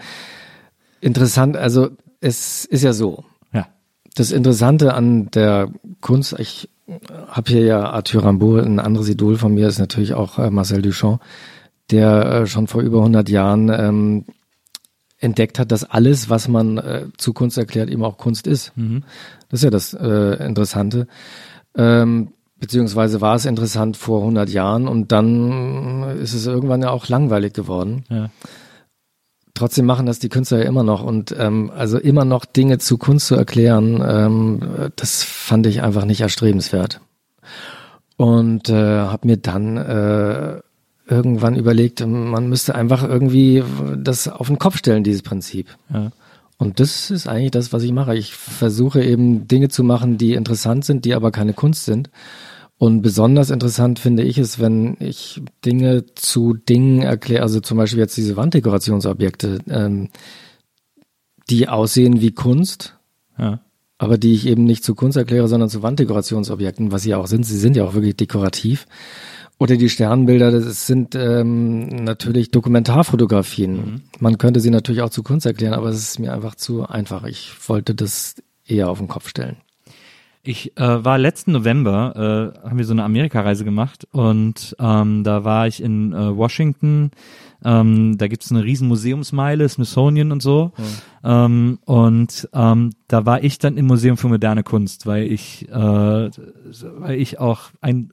interessant. 1.01 1.57
Also 1.57 1.91
es 2.21 2.65
ist 2.65 2.83
ja 2.83 2.93
so. 2.93 3.25
Ja. 3.53 3.69
Das 4.15 4.31
Interessante 4.31 4.95
an 4.95 5.31
der 5.31 5.71
Kunst, 6.01 6.39
ich 6.39 6.69
habe 7.29 7.51
hier 7.51 7.63
ja 7.63 7.91
Arthur 7.91 8.25
Rimbaud, 8.25 8.65
ein 8.65 8.81
anderes 8.81 9.09
Idol 9.09 9.37
von 9.37 9.55
mir 9.55 9.69
ist 9.69 9.79
natürlich 9.79 10.15
auch 10.15 10.39
äh, 10.39 10.51
Marcel 10.51 10.83
Duchamp, 10.83 11.21
der 11.91 12.25
äh, 12.25 12.47
schon 12.47 12.67
vor 12.67 12.83
über 12.83 12.99
100 12.99 13.29
Jahren 13.29 13.69
ähm, 13.69 14.25
entdeckt 15.19 15.59
hat, 15.59 15.73
dass 15.73 15.85
alles, 15.85 16.31
was 16.31 16.49
man 16.49 16.79
äh, 16.79 17.07
zu 17.17 17.33
Kunst 17.33 17.59
erklärt, 17.59 17.91
eben 17.91 18.05
auch 18.05 18.19
Kunst 18.19 18.47
ist. 18.47 18.73
Das 19.49 19.61
ist 19.61 19.65
ja 19.65 19.71
das 19.71 19.95
äh, 19.95 20.47
Interessante. 20.47 21.07
Ähm, 21.77 22.33
beziehungsweise 22.59 23.21
war 23.21 23.37
es 23.37 23.45
interessant 23.45 23.97
vor 23.97 24.21
100 24.21 24.49
Jahren 24.49 24.89
und 24.89 25.13
dann 25.13 26.19
ist 26.21 26.35
es 26.35 26.47
irgendwann 26.47 26.83
ja 26.83 26.91
auch 26.91 27.09
langweilig 27.09 27.53
geworden. 27.53 28.05
Ja. 28.11 28.31
Trotzdem 29.55 29.87
machen 29.87 30.07
das 30.07 30.21
die 30.21 30.29
Künstler 30.29 30.59
ja 30.59 30.65
immer 30.65 30.85
noch 30.85 31.03
und 31.03 31.35
ähm, 31.37 31.73
also 31.75 31.99
immer 31.99 32.25
noch 32.25 32.45
Dinge 32.45 32.79
zu 32.79 32.97
Kunst 32.97 33.27
zu 33.27 33.35
erklären, 33.35 34.03
ähm, 34.07 34.91
das 34.95 35.25
fand 35.25 35.67
ich 35.67 35.83
einfach 35.83 36.05
nicht 36.05 36.21
erstrebenswert. 36.21 37.01
Und 38.17 38.69
äh, 38.69 38.75
habe 38.75 39.27
mir 39.27 39.37
dann 39.37 39.77
äh, 39.77 40.61
irgendwann 41.09 41.57
überlegt, 41.57 42.05
man 42.07 42.49
müsste 42.49 42.75
einfach 42.75 43.03
irgendwie 43.03 43.63
das 43.97 44.29
auf 44.29 44.47
den 44.49 44.59
Kopf 44.59 44.77
stellen, 44.79 45.05
dieses 45.05 45.23
Prinzip. 45.23 45.69
Ja. 45.93 46.13
Und 46.59 46.81
das 46.81 47.11
ist 47.11 47.29
eigentlich 47.29 47.53
das, 47.53 47.73
was 47.73 47.83
ich 47.85 47.93
mache. 47.93 48.17
Ich 48.17 48.35
versuche 48.35 49.03
eben 49.03 49.47
Dinge 49.47 49.69
zu 49.69 49.85
machen, 49.85 50.19
die 50.19 50.35
interessant 50.35 50.85
sind, 50.85 51.05
die 51.05 51.15
aber 51.15 51.31
keine 51.31 51.53
Kunst 51.55 51.85
sind. 51.85 52.11
Und 52.79 53.03
besonders 53.03 53.51
interessant 53.51 53.99
finde 53.99 54.23
ich 54.23 54.39
es, 54.39 54.59
wenn 54.61 54.97
ich 55.01 55.41
Dinge 55.65 56.05
zu 56.15 56.55
Dingen 56.55 57.03
erkläre, 57.03 57.43
also 57.43 57.61
zum 57.61 57.77
Beispiel 57.77 57.99
jetzt 58.01 58.17
diese 58.17 58.37
Wanddekorationsobjekte, 58.37 59.59
ähm, 59.69 60.11
die 61.51 61.69
aussehen 61.69 62.21
wie 62.21 62.33
Kunst, 62.33 62.97
Ja. 63.39 63.61
aber 63.99 64.19
die 64.19 64.35
ich 64.35 64.47
eben 64.47 64.65
nicht 64.65 64.85
zu 64.85 64.95
Kunst 64.95 65.17
erkläre, 65.17 65.49
sondern 65.49 65.69
zu 65.69 65.83
Wanddekorationsobjekten, 65.83 66.93
was 66.93 67.03
sie 67.03 67.15
auch 67.15 67.27
sind. 67.27 67.45
Sie 67.45 67.59
sind 67.59 67.77
ja 67.77 67.85
auch 67.85 67.95
wirklich 67.95 68.17
dekorativ. 68.17 68.87
Oder 69.61 69.77
die 69.77 69.89
Sternbilder, 69.89 70.53
das 70.53 70.87
sind 70.87 71.17
ähm, 71.17 71.89
natürlich 71.89 72.53
Dokumentarfotografien. 72.53 74.03
Man 74.21 74.39
könnte 74.39 74.61
sie 74.61 74.71
natürlich 74.71 75.03
auch 75.03 75.11
zu 75.11 75.25
Kunst 75.25 75.47
erklären, 75.47 75.75
aber 75.75 75.89
es 75.89 75.99
ist 75.99 76.21
mir 76.21 76.33
einfach 76.33 76.55
zu 76.55 76.87
einfach. 76.87 77.25
Ich 77.25 77.53
wollte 77.67 77.97
das 77.97 78.37
eher 78.65 78.89
auf 78.89 78.99
den 78.99 79.09
Kopf 79.09 79.29
stellen. 79.29 79.57
Ich 80.45 80.79
äh, 80.79 81.05
war 81.05 81.19
letzten 81.19 81.53
November, 81.53 82.55
äh, 82.65 82.69
haben 82.69 82.79
wir 82.79 82.85
so 82.85 82.93
eine 82.93 83.03
Amerikareise 83.03 83.65
gemacht 83.65 84.07
und 84.13 84.77
ähm, 84.79 85.25
da 85.25 85.45
war 85.45 85.67
ich 85.67 85.83
in 85.83 86.13
äh, 86.13 86.37
Washington. 86.37 87.11
Ähm, 87.65 88.17
da 88.17 88.29
gibt's 88.29 88.53
eine 88.53 88.63
riesen 88.63 88.87
Museumsmeile, 88.87 89.69
Smithsonian 89.69 90.31
und 90.31 90.41
so. 90.41 90.73
Ähm, 91.25 91.81
und 91.85 92.49
ähm, 92.55 92.93
da 93.09 93.27
war 93.27 93.43
ich 93.43 93.59
dann 93.59 93.77
im 93.77 93.87
Museum 93.87 94.17
für 94.17 94.29
moderne 94.29 94.63
Kunst, 94.63 95.07
weil 95.07 95.25
ich, 95.25 95.69
äh, 95.69 95.73
weil 95.73 97.21
ich 97.21 97.41
auch 97.41 97.71
ein, 97.81 98.13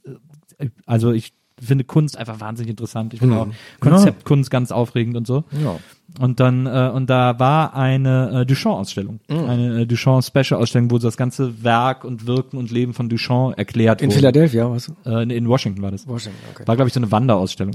also 0.86 1.12
ich 1.12 1.34
finde 1.62 1.86
Kunst 1.86 2.18
einfach 2.18 2.42
wahnsinnig 2.42 2.72
interessant. 2.72 3.14
Ich 3.14 3.22
finde 3.22 3.38
auch 3.38 3.48
Konzeptkunst 3.80 4.52
ganz 4.52 4.72
aufregend 4.74 5.16
und 5.16 5.26
so. 5.26 5.46
Ja. 5.64 5.78
Und 6.20 6.40
dann 6.42 6.66
äh, 6.66 6.92
und 6.94 7.10
da 7.10 7.40
war 7.40 7.74
eine 7.76 8.42
äh, 8.42 8.46
Duchamp-Ausstellung, 8.46 9.20
Mhm. 9.30 9.50
eine 9.50 9.82
äh, 9.82 9.86
Duchamp-Special-Ausstellung, 9.86 10.92
wo 10.92 10.98
so 11.00 11.08
das 11.08 11.16
ganze 11.18 11.64
Werk 11.64 12.04
und 12.04 12.28
Wirken 12.28 12.58
und 12.58 12.72
Leben 12.72 12.94
von 12.94 13.08
Duchamp 13.10 13.58
erklärt 13.58 14.02
In 14.02 14.08
wurde. 14.10 14.18
Philadelphia, 14.18 14.70
was? 14.70 14.92
Äh, 15.06 15.34
in 15.36 15.48
Washington 15.48 15.82
war 15.82 15.92
das. 15.92 16.06
Washington, 16.08 16.38
okay. 16.54 16.64
Ah, 16.64 16.68
War, 16.68 16.76
glaube 16.76 16.88
ich, 16.90 16.94
so 16.94 17.00
eine 17.00 17.12
Wanderausstellung. 17.12 17.74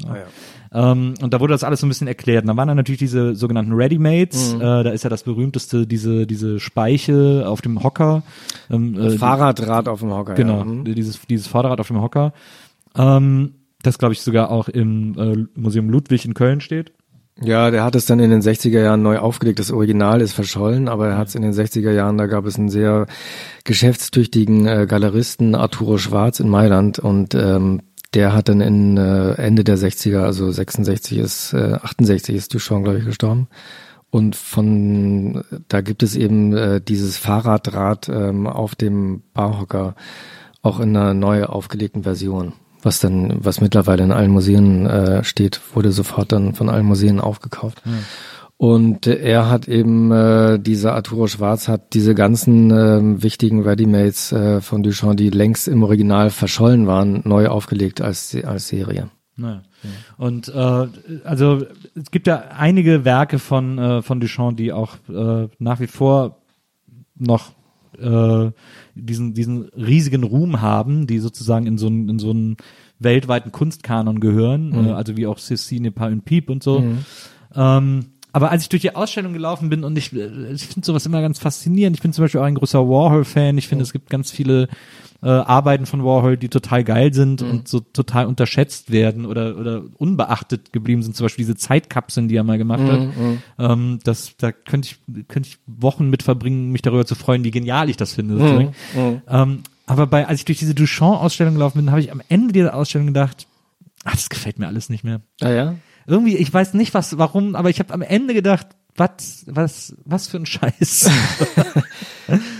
ähm, 0.72 1.14
und 1.20 1.32
da 1.34 1.40
wurde 1.40 1.52
das 1.54 1.64
alles 1.64 1.80
so 1.80 1.86
ein 1.86 1.88
bisschen 1.88 2.06
erklärt. 2.06 2.44
Und 2.44 2.48
da 2.48 2.56
waren 2.56 2.68
dann 2.68 2.76
natürlich 2.76 2.98
diese 3.00 3.34
sogenannten 3.34 3.72
Readymates. 3.72 4.54
Mhm. 4.54 4.60
Äh, 4.60 4.84
da 4.84 4.90
ist 4.90 5.04
ja 5.04 5.10
das 5.10 5.22
berühmteste, 5.22 5.86
diese, 5.86 6.26
diese 6.26 6.60
Speiche 6.60 7.44
auf 7.46 7.62
dem 7.62 7.82
Hocker. 7.82 8.22
Ähm, 8.70 8.94
äh, 8.98 9.10
Fahrradrad 9.10 9.88
auf 9.88 10.00
dem 10.00 10.10
Hocker. 10.12 10.34
Genau, 10.34 10.58
Ja. 10.58 10.64
Mhm. 10.64 10.84
dieses, 10.94 11.20
dieses 11.28 11.46
Vorderrad 11.46 11.80
auf 11.80 11.88
dem 11.88 12.00
Hocker. 12.00 12.32
Ähm, 12.96 13.54
das, 13.82 13.98
glaube 13.98 14.12
ich, 14.12 14.20
sogar 14.20 14.50
auch 14.50 14.68
im 14.68 15.18
äh, 15.18 15.58
Museum 15.58 15.88
Ludwig 15.88 16.24
in 16.24 16.34
Köln 16.34 16.60
steht. 16.60 16.92
Ja, 17.42 17.70
der 17.70 17.84
hat 17.84 17.94
es 17.94 18.04
dann 18.04 18.20
in 18.20 18.30
den 18.30 18.42
60er 18.42 18.82
Jahren 18.82 19.02
neu 19.02 19.18
aufgelegt. 19.18 19.58
Das 19.58 19.70
Original 19.70 20.20
ist 20.20 20.34
verschollen, 20.34 20.88
aber 20.88 21.08
er 21.08 21.18
hat 21.18 21.28
es 21.28 21.34
in 21.34 21.42
den 21.42 21.54
60er 21.54 21.90
Jahren, 21.90 22.18
da 22.18 22.26
gab 22.26 22.44
es 22.44 22.58
einen 22.58 22.68
sehr 22.68 23.06
geschäftstüchtigen 23.64 24.66
äh, 24.66 24.86
Galeristen, 24.86 25.54
Arturo 25.54 25.96
Schwarz 25.96 26.40
in 26.40 26.50
Mailand 26.50 26.98
und 26.98 27.34
ähm, 27.34 27.80
der 28.12 28.34
hat 28.34 28.48
dann 28.50 28.60
in 28.60 28.98
äh, 28.98 29.32
Ende 29.34 29.64
der 29.64 29.78
60er, 29.78 30.22
also 30.22 30.50
66 30.50 31.16
ist, 31.16 31.54
äh, 31.54 31.78
68 31.80 32.34
ist 32.34 32.52
Duchamp, 32.52 32.84
glaube 32.84 32.98
ich, 32.98 33.04
gestorben. 33.06 33.48
Und 34.10 34.34
von 34.34 35.44
da 35.68 35.80
gibt 35.80 36.02
es 36.02 36.16
eben 36.16 36.54
äh, 36.54 36.80
dieses 36.80 37.16
Fahrradrad 37.16 38.08
ähm, 38.08 38.48
auf 38.48 38.74
dem 38.74 39.22
Barhocker 39.32 39.94
auch 40.62 40.80
in 40.80 40.96
einer 40.96 41.14
neu 41.14 41.44
aufgelegten 41.44 42.02
Version. 42.02 42.52
Was 42.82 43.00
dann, 43.00 43.44
was 43.44 43.60
mittlerweile 43.60 44.04
in 44.04 44.12
allen 44.12 44.30
Museen 44.30 44.86
äh, 44.86 45.22
steht, 45.24 45.60
wurde 45.74 45.92
sofort 45.92 46.32
dann 46.32 46.54
von 46.54 46.68
allen 46.68 46.86
Museen 46.86 47.20
aufgekauft. 47.20 47.84
Hm. 47.84 47.98
Und 48.56 49.06
er 49.06 49.48
hat 49.48 49.68
eben, 49.68 50.12
äh, 50.12 50.58
dieser 50.58 50.94
Arturo 50.94 51.26
Schwarz 51.28 51.66
hat 51.66 51.94
diese 51.94 52.14
ganzen 52.14 52.70
äh, 52.70 53.22
wichtigen 53.22 53.62
Readymates 53.62 54.32
äh, 54.32 54.60
von 54.60 54.82
Duchamp, 54.82 55.16
die 55.16 55.30
längst 55.30 55.66
im 55.66 55.82
Original 55.82 56.28
verschollen 56.28 56.86
waren, 56.86 57.22
neu 57.24 57.48
aufgelegt 57.48 58.02
als, 58.02 58.36
als 58.44 58.68
Serie. 58.68 59.08
Naja. 59.36 59.62
Und 60.18 60.48
äh, 60.48 60.88
also 61.24 61.64
es 61.94 62.10
gibt 62.10 62.26
ja 62.26 62.44
einige 62.54 63.06
Werke 63.06 63.38
von, 63.38 63.78
äh, 63.78 64.02
von 64.02 64.20
Duchamp, 64.20 64.58
die 64.58 64.72
auch 64.72 64.96
äh, 65.08 65.48
nach 65.58 65.80
wie 65.80 65.86
vor 65.86 66.42
noch 67.18 67.52
äh, 68.00 68.50
diesen, 68.94 69.34
diesen 69.34 69.68
riesigen 69.70 70.24
Ruhm 70.24 70.60
haben, 70.60 71.06
die 71.06 71.18
sozusagen 71.18 71.66
in 71.66 71.78
so 71.78 71.86
einen, 71.86 72.08
in 72.08 72.18
so 72.18 72.30
einen 72.30 72.56
weltweiten 72.98 73.52
Kunstkanon 73.52 74.20
gehören, 74.20 74.72
äh, 74.86 74.92
also 74.92 75.16
wie 75.16 75.26
auch 75.26 75.38
Cécine 75.38 75.90
Pas 75.90 76.10
un 76.10 76.22
Piep 76.22 76.50
und 76.50 76.62
so. 76.62 76.82
Ähm, 77.54 78.04
aber 78.32 78.50
als 78.50 78.62
ich 78.62 78.68
durch 78.68 78.82
die 78.82 78.94
Ausstellung 78.94 79.32
gelaufen 79.32 79.70
bin 79.70 79.84
und 79.84 79.96
ich, 79.98 80.12
äh, 80.12 80.52
ich 80.52 80.66
finde 80.66 80.86
sowas 80.86 81.06
immer 81.06 81.20
ganz 81.20 81.38
faszinierend. 81.38 81.96
Ich 81.96 82.02
bin 82.02 82.12
zum 82.12 82.24
Beispiel 82.24 82.40
auch 82.40 82.44
ein 82.44 82.54
großer 82.54 82.88
Warhol-Fan. 82.88 83.58
Ich 83.58 83.68
finde, 83.68 83.82
es 83.82 83.92
gibt 83.92 84.10
ganz 84.10 84.30
viele 84.30 84.68
äh, 85.22 85.28
Arbeiten 85.28 85.86
von 85.86 86.04
Warhol, 86.04 86.36
die 86.36 86.48
total 86.48 86.84
geil 86.84 87.12
sind 87.12 87.42
und 87.42 87.68
so 87.68 87.80
total 87.80 88.26
unterschätzt 88.26 88.90
werden 88.90 89.26
oder, 89.26 89.56
oder 89.58 89.82
unbeachtet 89.98 90.72
geblieben 90.72 91.02
sind. 91.02 91.14
Zum 91.14 91.24
Beispiel 91.24 91.44
diese 91.44 91.56
Zeitkapseln, 91.56 92.28
die 92.28 92.36
er 92.36 92.44
mal 92.44 92.58
gemacht 92.58 92.82
hat. 92.82 93.08
Ähm, 93.58 93.98
das, 94.04 94.36
da 94.38 94.52
könnte 94.52 94.88
ich, 94.88 95.26
könnte 95.28 95.48
ich 95.50 95.58
Wochen 95.66 96.08
mit 96.08 96.22
verbringen, 96.22 96.70
mich 96.70 96.82
darüber 96.82 97.04
zu 97.04 97.14
freuen, 97.14 97.44
wie 97.44 97.50
genial 97.50 97.90
ich 97.90 97.96
das 97.96 98.14
finde. 98.14 98.38
sozusagen. 98.38 98.74
Ähm, 99.28 99.62
aber 99.86 100.06
bei, 100.06 100.26
als 100.26 100.40
ich 100.40 100.44
durch 100.44 100.58
diese 100.58 100.74
Duchamp-Ausstellung 100.74 101.54
gelaufen 101.54 101.78
bin, 101.78 101.90
habe 101.90 102.00
ich 102.00 102.12
am 102.12 102.22
Ende 102.28 102.52
dieser 102.52 102.74
Ausstellung 102.74 103.08
gedacht, 103.08 103.46
ach, 104.04 104.14
das 104.14 104.30
gefällt 104.30 104.58
mir 104.58 104.68
alles 104.68 104.88
nicht 104.88 105.04
mehr 105.04 105.20
Ah 105.40 105.50
ja? 105.50 105.74
irgendwie, 106.06 106.36
ich 106.36 106.52
weiß 106.52 106.74
nicht 106.74 106.94
was, 106.94 107.18
warum, 107.18 107.54
aber 107.54 107.70
ich 107.70 107.78
habe 107.78 107.92
am 107.94 108.02
Ende 108.02 108.34
gedacht, 108.34 108.68
was, 109.00 109.44
was, 109.48 109.96
was 110.04 110.28
für 110.28 110.36
ein 110.36 110.46
Scheiß. 110.46 111.10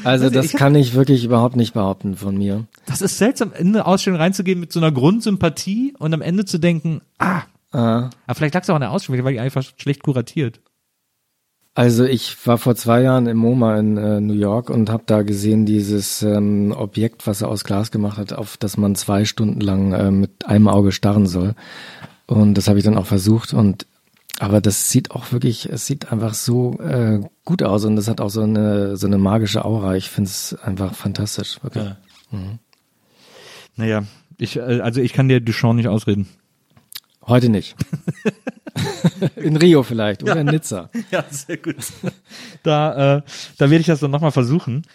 Also 0.02 0.26
ich, 0.26 0.32
das 0.32 0.46
ich 0.46 0.52
hab- 0.54 0.58
kann 0.58 0.74
ich 0.74 0.94
wirklich 0.94 1.22
überhaupt 1.24 1.54
nicht 1.54 1.74
behaupten 1.74 2.16
von 2.16 2.36
mir. 2.36 2.66
Das 2.86 3.02
ist 3.02 3.18
seltsam, 3.18 3.52
in 3.56 3.68
eine 3.68 3.86
Ausstellung 3.86 4.18
reinzugehen 4.18 4.58
mit 4.58 4.72
so 4.72 4.80
einer 4.80 4.90
Grundsympathie 4.90 5.94
und 5.96 6.12
am 6.12 6.22
Ende 6.22 6.44
zu 6.44 6.58
denken, 6.58 7.02
ah, 7.18 7.42
Ah. 7.72 8.10
aber 8.26 8.34
vielleicht 8.34 8.54
lag 8.54 8.62
es 8.64 8.70
auch 8.70 8.74
an 8.74 8.80
der 8.80 8.90
Ausstellung, 8.90 9.24
weil 9.24 9.34
die 9.34 9.38
einfach 9.38 9.62
schlecht 9.76 10.02
kuratiert. 10.02 10.60
Also 11.74 12.04
ich 12.04 12.36
war 12.48 12.58
vor 12.58 12.74
zwei 12.74 13.02
Jahren 13.02 13.28
im 13.28 13.36
MoMA 13.36 13.78
in 13.78 13.96
äh, 13.96 14.20
New 14.20 14.34
York 14.34 14.70
und 14.70 14.90
habe 14.90 15.04
da 15.06 15.22
gesehen 15.22 15.66
dieses 15.66 16.20
ähm, 16.22 16.74
Objekt, 16.76 17.28
was 17.28 17.42
er 17.42 17.48
aus 17.48 17.62
Glas 17.62 17.92
gemacht 17.92 18.18
hat, 18.18 18.32
auf 18.32 18.56
das 18.56 18.76
man 18.76 18.96
zwei 18.96 19.24
Stunden 19.24 19.60
lang 19.60 19.92
äh, 19.92 20.10
mit 20.10 20.46
einem 20.46 20.66
Auge 20.66 20.90
starren 20.90 21.28
soll. 21.28 21.54
Und 22.26 22.54
das 22.54 22.66
habe 22.66 22.80
ich 22.80 22.84
dann 22.84 22.98
auch 22.98 23.06
versucht 23.06 23.54
und 23.54 23.86
aber 24.40 24.62
das 24.62 24.90
sieht 24.90 25.10
auch 25.10 25.32
wirklich, 25.32 25.66
es 25.66 25.84
sieht 25.84 26.10
einfach 26.10 26.32
so 26.32 26.78
äh, 26.80 27.20
gut 27.44 27.62
aus 27.62 27.84
und 27.84 27.96
das 27.96 28.08
hat 28.08 28.22
auch 28.22 28.30
so 28.30 28.40
eine 28.40 28.96
so 28.96 29.06
eine 29.06 29.18
magische 29.18 29.66
Aura. 29.66 29.96
Ich 29.96 30.08
finde 30.08 30.30
es 30.30 30.54
einfach 30.54 30.94
fantastisch. 30.94 31.62
Wirklich. 31.62 31.84
Ja. 31.84 31.96
Naja, 33.76 34.04
ich, 34.38 34.56
äh, 34.56 34.80
also 34.80 35.02
ich 35.02 35.12
kann 35.12 35.28
dir 35.28 35.40
Duchamp 35.40 35.76
nicht 35.76 35.88
ausreden. 35.88 36.26
Heute 37.26 37.50
nicht. 37.50 37.76
in 39.36 39.56
Rio 39.56 39.82
vielleicht 39.82 40.22
oder 40.22 40.36
in 40.36 40.46
Nizza. 40.46 40.88
Ja, 41.10 41.22
sehr 41.28 41.58
gut. 41.58 41.76
Da, 42.62 43.18
äh, 43.18 43.22
da 43.58 43.70
werde 43.70 43.80
ich 43.80 43.86
das 43.88 44.00
dann 44.00 44.10
nochmal 44.10 44.32
versuchen. 44.32 44.86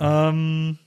Ähm, 0.00 0.78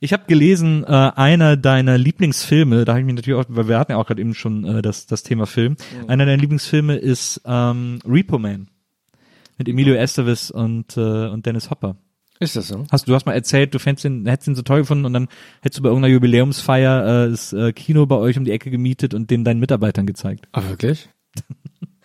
ich 0.00 0.12
habe 0.12 0.24
gelesen, 0.26 0.84
äh, 0.84 0.88
einer 0.88 1.56
deiner 1.56 1.98
Lieblingsfilme, 1.98 2.84
da 2.84 2.92
habe 2.92 3.00
ich 3.00 3.06
mich 3.06 3.14
natürlich 3.14 3.38
auch, 3.38 3.44
weil 3.48 3.68
wir 3.68 3.78
hatten 3.78 3.92
ja 3.92 3.98
auch 3.98 4.06
gerade 4.06 4.20
eben 4.20 4.34
schon 4.34 4.64
äh, 4.64 4.82
das, 4.82 5.06
das 5.06 5.22
Thema 5.22 5.46
Film, 5.46 5.76
einer 6.06 6.24
deiner 6.24 6.40
Lieblingsfilme 6.40 6.96
ist 6.96 7.40
ähm, 7.44 8.00
Repo 8.06 8.38
Man 8.38 8.68
mit 9.58 9.68
Emilio 9.68 9.94
Estevez 9.94 10.50
und, 10.50 10.96
äh, 10.96 11.28
und 11.28 11.44
Dennis 11.44 11.70
Hopper. 11.70 11.96
Ist 12.40 12.54
das 12.54 12.68
so? 12.68 12.86
Hast 12.90 13.08
du 13.08 13.14
hast 13.14 13.26
mal 13.26 13.32
erzählt, 13.32 13.74
du 13.74 13.80
fändest 13.80 14.04
ihn, 14.04 14.26
hättest 14.26 14.48
ihn 14.48 14.54
so 14.54 14.62
toll 14.62 14.80
gefunden 14.80 15.04
und 15.04 15.12
dann 15.12 15.28
hättest 15.60 15.80
du 15.80 15.82
bei 15.82 15.88
irgendeiner 15.88 16.14
Jubiläumsfeier 16.14 17.24
äh, 17.26 17.30
das 17.30 17.52
äh, 17.52 17.72
Kino 17.72 18.06
bei 18.06 18.16
euch 18.16 18.38
um 18.38 18.44
die 18.44 18.52
Ecke 18.52 18.70
gemietet 18.70 19.12
und 19.12 19.30
den 19.30 19.44
deinen 19.44 19.58
Mitarbeitern 19.58 20.06
gezeigt. 20.06 20.46
Ah, 20.52 20.62
wirklich? 20.68 21.08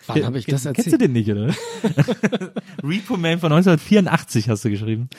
Wann 0.08 0.26
habe 0.26 0.38
ich 0.38 0.45
das 0.45 0.64
Kennst 0.64 0.78
du 0.78 0.84
erzählt? 0.84 1.01
den 1.01 1.12
nicht, 1.14 1.30
oder? 1.30 1.47
Repo 2.84 3.18
Man 3.18 3.39
von 3.39 3.51
1984 3.51 4.49
hast 4.49 4.66
du 4.66 4.70
geschrieben. 4.70 5.10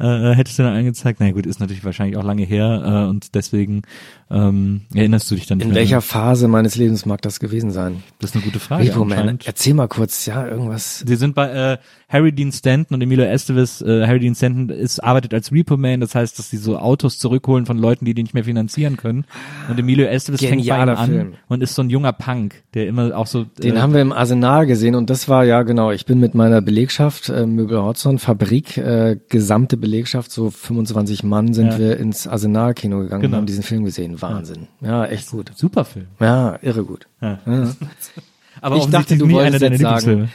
Äh, 0.00 0.32
äh, 0.32 0.34
hättest 0.34 0.58
du 0.58 0.62
dann 0.62 0.74
angezeigt? 0.74 1.20
Na 1.20 1.30
gut, 1.30 1.46
ist 1.46 1.60
natürlich 1.60 1.84
wahrscheinlich 1.84 2.16
auch 2.16 2.24
lange 2.24 2.44
her 2.44 2.82
äh, 3.06 3.08
und 3.08 3.34
deswegen 3.34 3.82
ähm, 4.30 4.82
erinnerst 4.94 5.30
du 5.30 5.34
dich 5.34 5.46
dann 5.46 5.58
nicht 5.58 5.66
In 5.66 5.72
mehr. 5.72 5.80
welcher 5.80 6.00
Phase 6.00 6.48
meines 6.48 6.76
Lebens 6.76 7.06
mag 7.06 7.22
das 7.22 7.40
gewesen 7.40 7.70
sein? 7.70 8.02
Das 8.20 8.30
ist 8.30 8.36
eine 8.36 8.44
gute 8.44 8.58
Frage. 8.58 8.84
Repo 8.84 9.04
Man, 9.04 9.38
erzähl 9.44 9.74
mal 9.74 9.88
kurz, 9.88 10.26
ja, 10.26 10.46
irgendwas. 10.46 11.00
Sie 11.06 11.16
sind 11.16 11.34
bei 11.34 11.48
äh, 11.50 11.78
Harry 12.08 12.32
Dean 12.32 12.52
Stanton 12.52 12.94
und 12.96 13.02
Emilio 13.02 13.24
Estevez. 13.24 13.80
Äh, 13.80 14.06
Harry 14.06 14.20
Dean 14.20 14.34
Stanton 14.34 14.68
ist, 14.70 15.02
arbeitet 15.02 15.32
als 15.34 15.52
Repo 15.52 15.76
Man, 15.76 16.00
das 16.00 16.14
heißt, 16.14 16.38
dass 16.38 16.50
sie 16.50 16.56
so 16.58 16.78
Autos 16.78 17.18
zurückholen 17.18 17.66
von 17.66 17.78
Leuten, 17.78 18.04
die 18.04 18.14
die 18.14 18.22
nicht 18.22 18.34
mehr 18.34 18.44
finanzieren 18.44 18.96
können. 18.96 19.24
Und 19.68 19.78
Emilio 19.78 20.06
Estevez 20.06 20.40
fängt 20.40 20.50
bei 20.52 20.56
ihm 20.56 20.60
Genialer 20.60 20.98
an 20.98 21.10
Film. 21.10 21.32
und 21.48 21.62
ist 21.62 21.74
so 21.74 21.82
ein 21.82 21.90
junger 21.90 22.12
Punk, 22.12 22.62
der 22.74 22.88
immer 22.88 23.16
auch 23.16 23.26
so. 23.26 23.44
Den 23.44 23.76
äh, 23.76 23.80
haben 23.80 23.92
wir 23.94 24.00
im 24.00 24.12
Arsenal 24.12 24.33
gesehen 24.40 24.94
und 24.94 25.10
das 25.10 25.28
war 25.28 25.44
ja 25.44 25.62
genau, 25.62 25.90
ich 25.90 26.06
bin 26.06 26.18
mit 26.20 26.34
meiner 26.34 26.60
Belegschaft, 26.60 27.28
äh, 27.28 27.46
Möbel 27.46 27.82
Hotzon, 27.82 28.18
Fabrik, 28.18 28.76
äh, 28.76 29.18
gesamte 29.28 29.76
Belegschaft, 29.76 30.30
so 30.30 30.50
25 30.50 31.22
Mann 31.24 31.54
sind 31.54 31.72
Ja. 31.72 31.78
wir 31.78 31.96
ins 31.98 32.26
Arsenal-Kino 32.26 33.00
gegangen 33.00 33.22
Genau. 33.22 33.34
und 33.36 33.38
haben 33.40 33.46
diesen 33.46 33.62
Film 33.62 33.84
gesehen. 33.84 34.20
Wahnsinn. 34.20 34.68
Ja, 34.80 35.04
echt 35.06 35.30
gut. 35.30 35.52
Super 35.54 35.84
Film. 35.84 36.06
Ja, 36.20 36.58
irre 36.62 36.84
gut. 36.84 37.06
Ja. 37.20 37.38
Ja. 37.46 37.70
Aber 38.60 38.76
Ich 38.76 38.86
dachte, 38.86 39.16
du 39.18 39.26
nie 39.26 39.34
wolltest 39.34 39.62
einer 39.64 39.76
deiner 39.78 40.00
sagen-. 40.00 40.28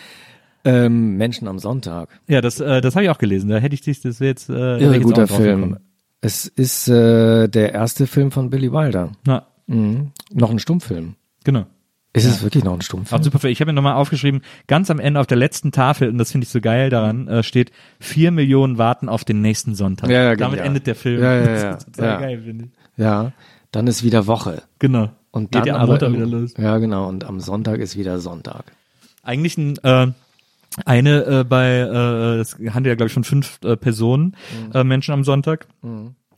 Ähm, 0.65 1.15
Menschen 1.17 1.47
am 1.47 1.57
Sonntag. 1.59 2.09
Ja, 2.27 2.41
das, 2.41 2.59
äh, 2.59 2.81
das 2.81 2.95
habe 2.95 3.05
ich 3.05 3.09
auch 3.09 3.17
gelesen. 3.17 3.49
Da 3.49 3.57
hätte 3.57 3.73
ich 3.73 3.81
dich, 3.81 4.01
das 4.01 4.19
wäre 4.19 4.29
jetzt, 4.31 4.49
äh, 4.49 4.77
Irre 4.79 4.95
jetzt 4.95 5.03
guter 5.03 5.25
Film. 5.27 5.61
gekommen. 5.61 5.79
Es 6.21 6.47
ist 6.47 6.89
äh, 6.89 7.47
der 7.47 7.73
erste 7.73 8.07
Film 8.07 8.31
von 8.31 8.49
Billy 8.49 8.71
Wilder. 8.71 9.11
Na, 9.25 9.45
Mhm. 9.67 10.11
Noch 10.33 10.49
ein 10.51 10.59
Stummfilm. 10.59 11.15
genau. 11.43 11.65
Ist 12.13 12.25
es 12.25 12.41
wirklich 12.41 12.63
noch 12.63 12.73
ein 12.73 12.81
Stummfilm? 12.81 13.19
Auch 13.19 13.23
super. 13.23 13.47
Ich 13.49 13.61
habe 13.61 13.69
mir 13.71 13.75
nochmal 13.75 13.93
aufgeschrieben, 13.93 14.41
ganz 14.67 14.89
am 14.89 14.99
Ende 14.99 15.19
auf 15.19 15.27
der 15.27 15.37
letzten 15.37 15.71
Tafel, 15.71 16.09
und 16.09 16.17
das 16.17 16.31
finde 16.31 16.45
ich 16.45 16.49
so 16.49 16.59
geil 16.59 16.89
daran, 16.89 17.27
äh, 17.27 17.43
steht, 17.43 17.71
vier 17.99 18.31
Millionen 18.31 18.77
warten 18.79 19.09
auf 19.09 19.23
den 19.25 19.41
nächsten 19.41 19.75
Sonntag. 19.75 20.09
Ja, 20.09 20.23
ja, 20.23 20.35
Damit 20.35 20.53
genial. 20.55 20.67
endet 20.67 20.87
der 20.87 20.95
Film. 20.95 21.21
Ja, 21.21 21.35
ja, 21.35 21.45
Das 21.45 21.61
ja. 21.61 21.71
ist 21.75 21.85
total 21.93 22.05
Ja. 22.09 22.19
geil, 22.19 22.41
finde 22.43 22.65
ich. 22.65 22.71
Ja, 22.97 23.31
dann 23.71 23.85
ist 23.87 24.03
wieder 24.03 24.25
Woche. 24.25 24.63
Genau. 24.79 25.09
Und 25.31 25.51
Geht 25.51 25.61
dann 25.61 25.67
ja 25.67 25.75
am 25.75 25.81
aber 25.81 25.91
Montag 25.93 26.13
wieder 26.13 26.25
los. 26.25 26.53
Ja, 26.57 26.77
genau. 26.79 27.07
Und 27.07 27.23
am 27.25 27.39
Sonntag 27.39 27.79
ist 27.79 27.95
wieder 27.95 28.19
Sonntag. 28.19 28.71
Eigentlich 29.21 29.57
ein, 29.59 29.77
äh, 29.83 30.07
eine 30.85 31.23
äh, 31.25 31.43
bei, 31.43 31.77
äh, 31.81 32.37
das 32.39 32.53
handelt 32.55 32.87
ja 32.87 32.95
glaube 32.95 33.07
ich 33.07 33.13
von 33.13 33.23
fünf 33.23 33.59
äh, 33.63 33.77
Personen, 33.77 34.35
Mhm. 34.65 34.71
äh, 34.73 34.83
Menschen 34.83 35.13
am 35.13 35.23
Sonntag. 35.23 35.67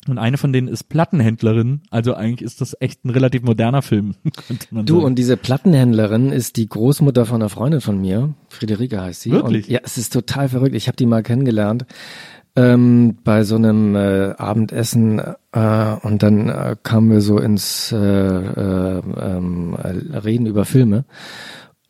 Und 0.08 0.18
eine 0.18 0.38
von 0.38 0.52
denen 0.52 0.68
ist 0.68 0.90
Plattenhändlerin. 0.90 1.82
Also 1.92 2.16
eigentlich 2.16 2.42
ist 2.42 2.60
das 2.60 2.76
echt 2.80 3.06
ein 3.06 3.12
relativ 3.12 3.44
moderner 3.44 3.82
Film. 3.82 4.16
Du, 4.72 4.96
sagen. 4.96 5.06
und 5.06 5.16
diese 5.16 5.38
Plattenhändlerin 5.38 6.32
ist 6.32 6.58
die 6.58 6.68
Großmutter 6.68 7.26
von 7.26 7.42
einer 7.42 7.50
Freundin 7.50 7.82
von 7.82 8.00
mir. 8.00 8.34
Friederike 8.50 9.02
heißt 9.02 9.22
sie. 9.22 9.32
Wirklich? 9.32 9.68
Und, 9.68 9.72
ja, 9.72 9.80
es 9.84 9.98
ist 9.98 10.14
total 10.14 10.50
verrückt. 10.50 10.76
Ich 10.76 10.88
habe 10.88 10.96
die 10.96 11.06
mal 11.06 11.24
kennengelernt 11.24 11.86
ähm, 12.56 13.18
bei 13.24 13.44
so 13.44 13.56
einem 13.56 13.96
äh, 13.96 14.34
Abendessen 14.38 15.20
äh, 15.52 15.96
und 16.02 16.24
dann 16.24 16.50
äh, 16.50 16.76
kamen 16.82 17.10
wir 17.12 17.22
so 17.22 17.40
ins 17.40 17.92
äh, 17.92 17.98
äh, 17.98 19.02
ähm, 19.20 19.78
äh, 19.82 20.18
Reden 20.18 20.46
über 20.46 20.66
Filme. 20.66 21.06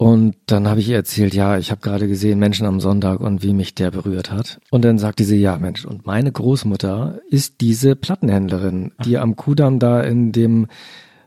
Und 0.02 0.34
dann 0.48 0.68
habe 0.68 0.80
ich 0.80 0.90
ihr 0.90 0.96
erzählt, 0.96 1.36
ja, 1.36 1.60
ich 1.60 1.70
habe 1.70 1.82
gerade 1.82 2.08
gesehen 2.08 2.40
Menschen 2.40 2.66
am 2.66 2.80
Sonntag 2.80 3.20
und 3.20 3.44
wie 3.44 3.54
mich 3.54 3.76
der 3.76 3.92
berührt 3.92 4.32
hat. 4.32 4.60
Und 4.72 4.84
dann 4.84 4.98
sagte 4.98 5.24
sie, 5.24 5.38
ja, 5.38 5.60
Mensch, 5.60 5.86
und 5.86 6.08
meine 6.08 6.32
Großmutter 6.32 7.20
ist 7.30 7.62
diese 7.62 7.96
Plattenhändlerin, 7.96 8.94
die 9.06 9.20
am 9.20 9.36
Kudamm 9.36 9.78
da 9.78 10.02
in 10.02 10.32
dem 10.32 10.66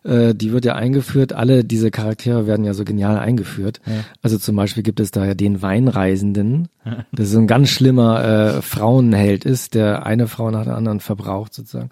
äh, 0.03 0.35
die 0.35 0.51
wird 0.51 0.65
ja 0.65 0.75
eingeführt, 0.75 1.33
alle 1.33 1.63
diese 1.63 1.93
Charaktere 1.93 2.49
werden 2.49 2.65
ja 2.65 2.75
so 2.75 2.85
genial 2.85 3.17
eingeführt. 3.17 3.81
Also 4.23 4.39
zum 4.39 4.57
Beispiel 4.57 4.83
gibt 4.83 4.99
es 4.99 5.13
da 5.13 5.25
ja 5.25 5.35
den 5.35 5.63
Weinreisenden, 5.63 6.67
der 7.13 7.27
so 7.27 7.39
ein 7.39 7.47
ganz 7.47 7.69
schlimmer 7.69 8.25
äh, 8.25 8.61
Frauenheld 8.61 9.45
ist, 9.45 9.75
der 9.75 10.05
eine 10.05 10.27
Frau 10.27 10.51
nach 10.51 10.65
der 10.65 10.77
anderen 10.77 10.99
verbraucht 10.99 11.55
sozusagen. 11.55 11.91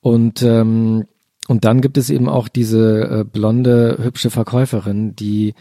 Und 0.00 0.42
ähm, 0.42 1.04
und 1.48 1.64
dann 1.64 1.80
gibt 1.80 1.96
es 1.96 2.10
eben 2.10 2.28
auch 2.28 2.48
diese 2.48 3.20
äh, 3.20 3.24
blonde, 3.24 3.98
hübsche 4.02 4.30
Verkäuferin, 4.30 5.14
die 5.14 5.54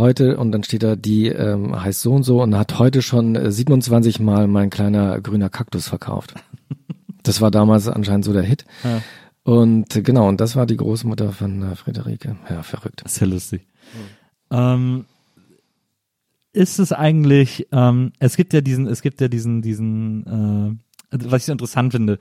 heute 0.00 0.36
und 0.36 0.50
dann 0.50 0.64
steht 0.64 0.82
da, 0.82 0.96
die 0.96 1.28
ähm, 1.28 1.80
heißt 1.80 2.00
so 2.00 2.12
und 2.12 2.24
so 2.24 2.42
und 2.42 2.56
hat 2.56 2.78
heute 2.78 3.02
schon 3.02 3.36
äh, 3.36 3.52
27 3.52 4.18
Mal 4.18 4.48
mein 4.48 4.70
kleiner 4.70 5.20
grüner 5.20 5.48
Kaktus 5.48 5.88
verkauft. 5.88 6.34
Das 7.22 7.42
war 7.42 7.50
damals 7.50 7.86
anscheinend 7.86 8.24
so 8.24 8.32
der 8.32 8.42
Hit. 8.42 8.64
Ja. 8.82 9.02
Und 9.42 9.94
äh, 9.94 10.00
genau, 10.00 10.26
und 10.26 10.40
das 10.40 10.56
war 10.56 10.64
die 10.64 10.78
Großmutter 10.78 11.32
von 11.32 11.62
äh, 11.62 11.76
Friederike. 11.76 12.36
Ja, 12.48 12.62
verrückt. 12.62 13.02
Ist 13.02 13.20
ja 13.20 13.26
lustig. 13.26 13.66
Ähm, 14.50 15.04
ist 16.52 16.78
es 16.78 16.92
eigentlich, 16.92 17.68
ähm, 17.72 18.12
es 18.18 18.36
gibt 18.36 18.52
ja 18.52 18.60
diesen, 18.60 18.86
es 18.86 19.02
gibt 19.02 19.20
ja 19.20 19.28
diesen, 19.28 19.60
diesen, 19.60 20.26
äh, 20.26 20.89
was 21.10 21.42
ich 21.42 21.46
so 21.46 21.52
interessant 21.52 21.92
finde, 21.92 22.18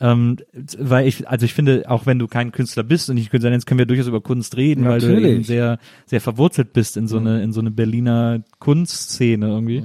ähm, 0.00 0.38
weil 0.78 1.06
ich, 1.06 1.28
also 1.28 1.44
ich 1.44 1.52
finde, 1.52 1.84
auch 1.88 2.06
wenn 2.06 2.18
du 2.18 2.26
kein 2.26 2.52
Künstler 2.52 2.82
bist 2.82 3.10
und 3.10 3.16
nicht 3.16 3.30
Künstler 3.30 3.50
nennst, 3.50 3.66
können 3.66 3.78
wir 3.78 3.86
durchaus 3.86 4.06
über 4.06 4.20
Kunst 4.20 4.56
reden, 4.56 4.84
weil 4.86 5.00
du 5.00 5.08
Natürlich. 5.08 5.32
eben 5.32 5.44
sehr, 5.44 5.78
sehr 6.06 6.20
verwurzelt 6.20 6.72
bist 6.72 6.96
in 6.96 7.06
so 7.06 7.18
eine, 7.18 7.42
in 7.42 7.52
so 7.52 7.60
eine 7.60 7.70
Berliner 7.70 8.42
Kunstszene 8.58 9.46
irgendwie. 9.46 9.84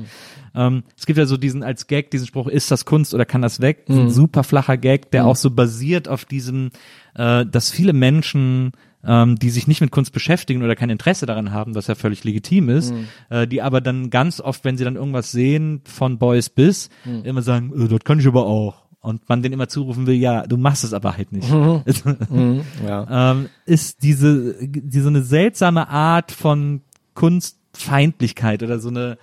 Ähm, 0.56 0.84
es 0.98 1.06
gibt 1.06 1.20
ja 1.20 1.26
so 1.26 1.36
diesen 1.36 1.64
als 1.64 1.88
Gag 1.88 2.12
diesen 2.12 2.28
Spruch, 2.28 2.48
ist 2.48 2.72
das 2.72 2.86
Kunst 2.86 3.14
oder 3.14 3.26
kann 3.26 3.42
das 3.42 3.60
weg? 3.60 3.86
Ein 3.90 4.10
super 4.10 4.44
flacher 4.44 4.78
Gag, 4.78 5.12
der 5.12 5.26
auch 5.26 5.36
so 5.36 5.52
basiert 5.52 6.08
auf 6.08 6.24
diesem, 6.24 6.70
äh, 7.16 7.46
dass 7.46 7.72
viele 7.72 7.92
Menschen 7.92 8.72
ähm, 9.06 9.38
die 9.38 9.50
sich 9.50 9.68
nicht 9.68 9.82
mit 9.82 9.92
Kunst 9.92 10.12
beschäftigen 10.14 10.64
oder 10.64 10.76
kein 10.76 10.90
Interesse 10.90 11.26
daran 11.26 11.52
haben, 11.52 11.76
was 11.76 11.88
ja 11.88 11.96
völlig 11.96 12.24
legitim 12.24 12.70
ist, 12.70 12.94
äh, 13.30 13.48
die 13.48 13.62
aber 13.62 13.82
dann 13.82 14.10
ganz 14.10 14.42
oft, 14.42 14.64
wenn 14.66 14.78
sie 14.78 14.84
dann 14.84 14.96
irgendwas 14.96 15.32
sehen, 15.32 15.82
von 15.86 16.18
Boys 16.18 16.50
bis, 16.50 16.90
immer 17.24 17.42
sagen, 17.42 17.72
äh, 17.80 17.88
das 17.88 18.00
kann 18.04 18.20
ich 18.20 18.28
aber 18.28 18.46
auch. 18.46 18.86
Und 19.06 19.30
man 19.30 19.44
den 19.44 19.54
immer 19.54 19.68
zurufen 19.68 20.08
will, 20.08 20.16
ja, 20.16 20.48
du 20.48 20.58
machst 20.58 20.84
es 20.84 20.92
aber 20.92 21.16
halt 21.16 21.32
nicht. 21.32 21.48
Mhm, 21.52 22.64
ja. 22.84 23.32
ähm, 23.32 23.50
ist 23.68 24.02
diese, 24.02 24.56
diese 24.68 25.10
eine 25.10 25.22
seltsame 25.22 25.90
Art 25.90 26.32
von 26.32 26.82
Kunstfeindlichkeit 27.14 28.64
oder 28.64 28.80
so 28.80 28.90
eine, 28.90 29.20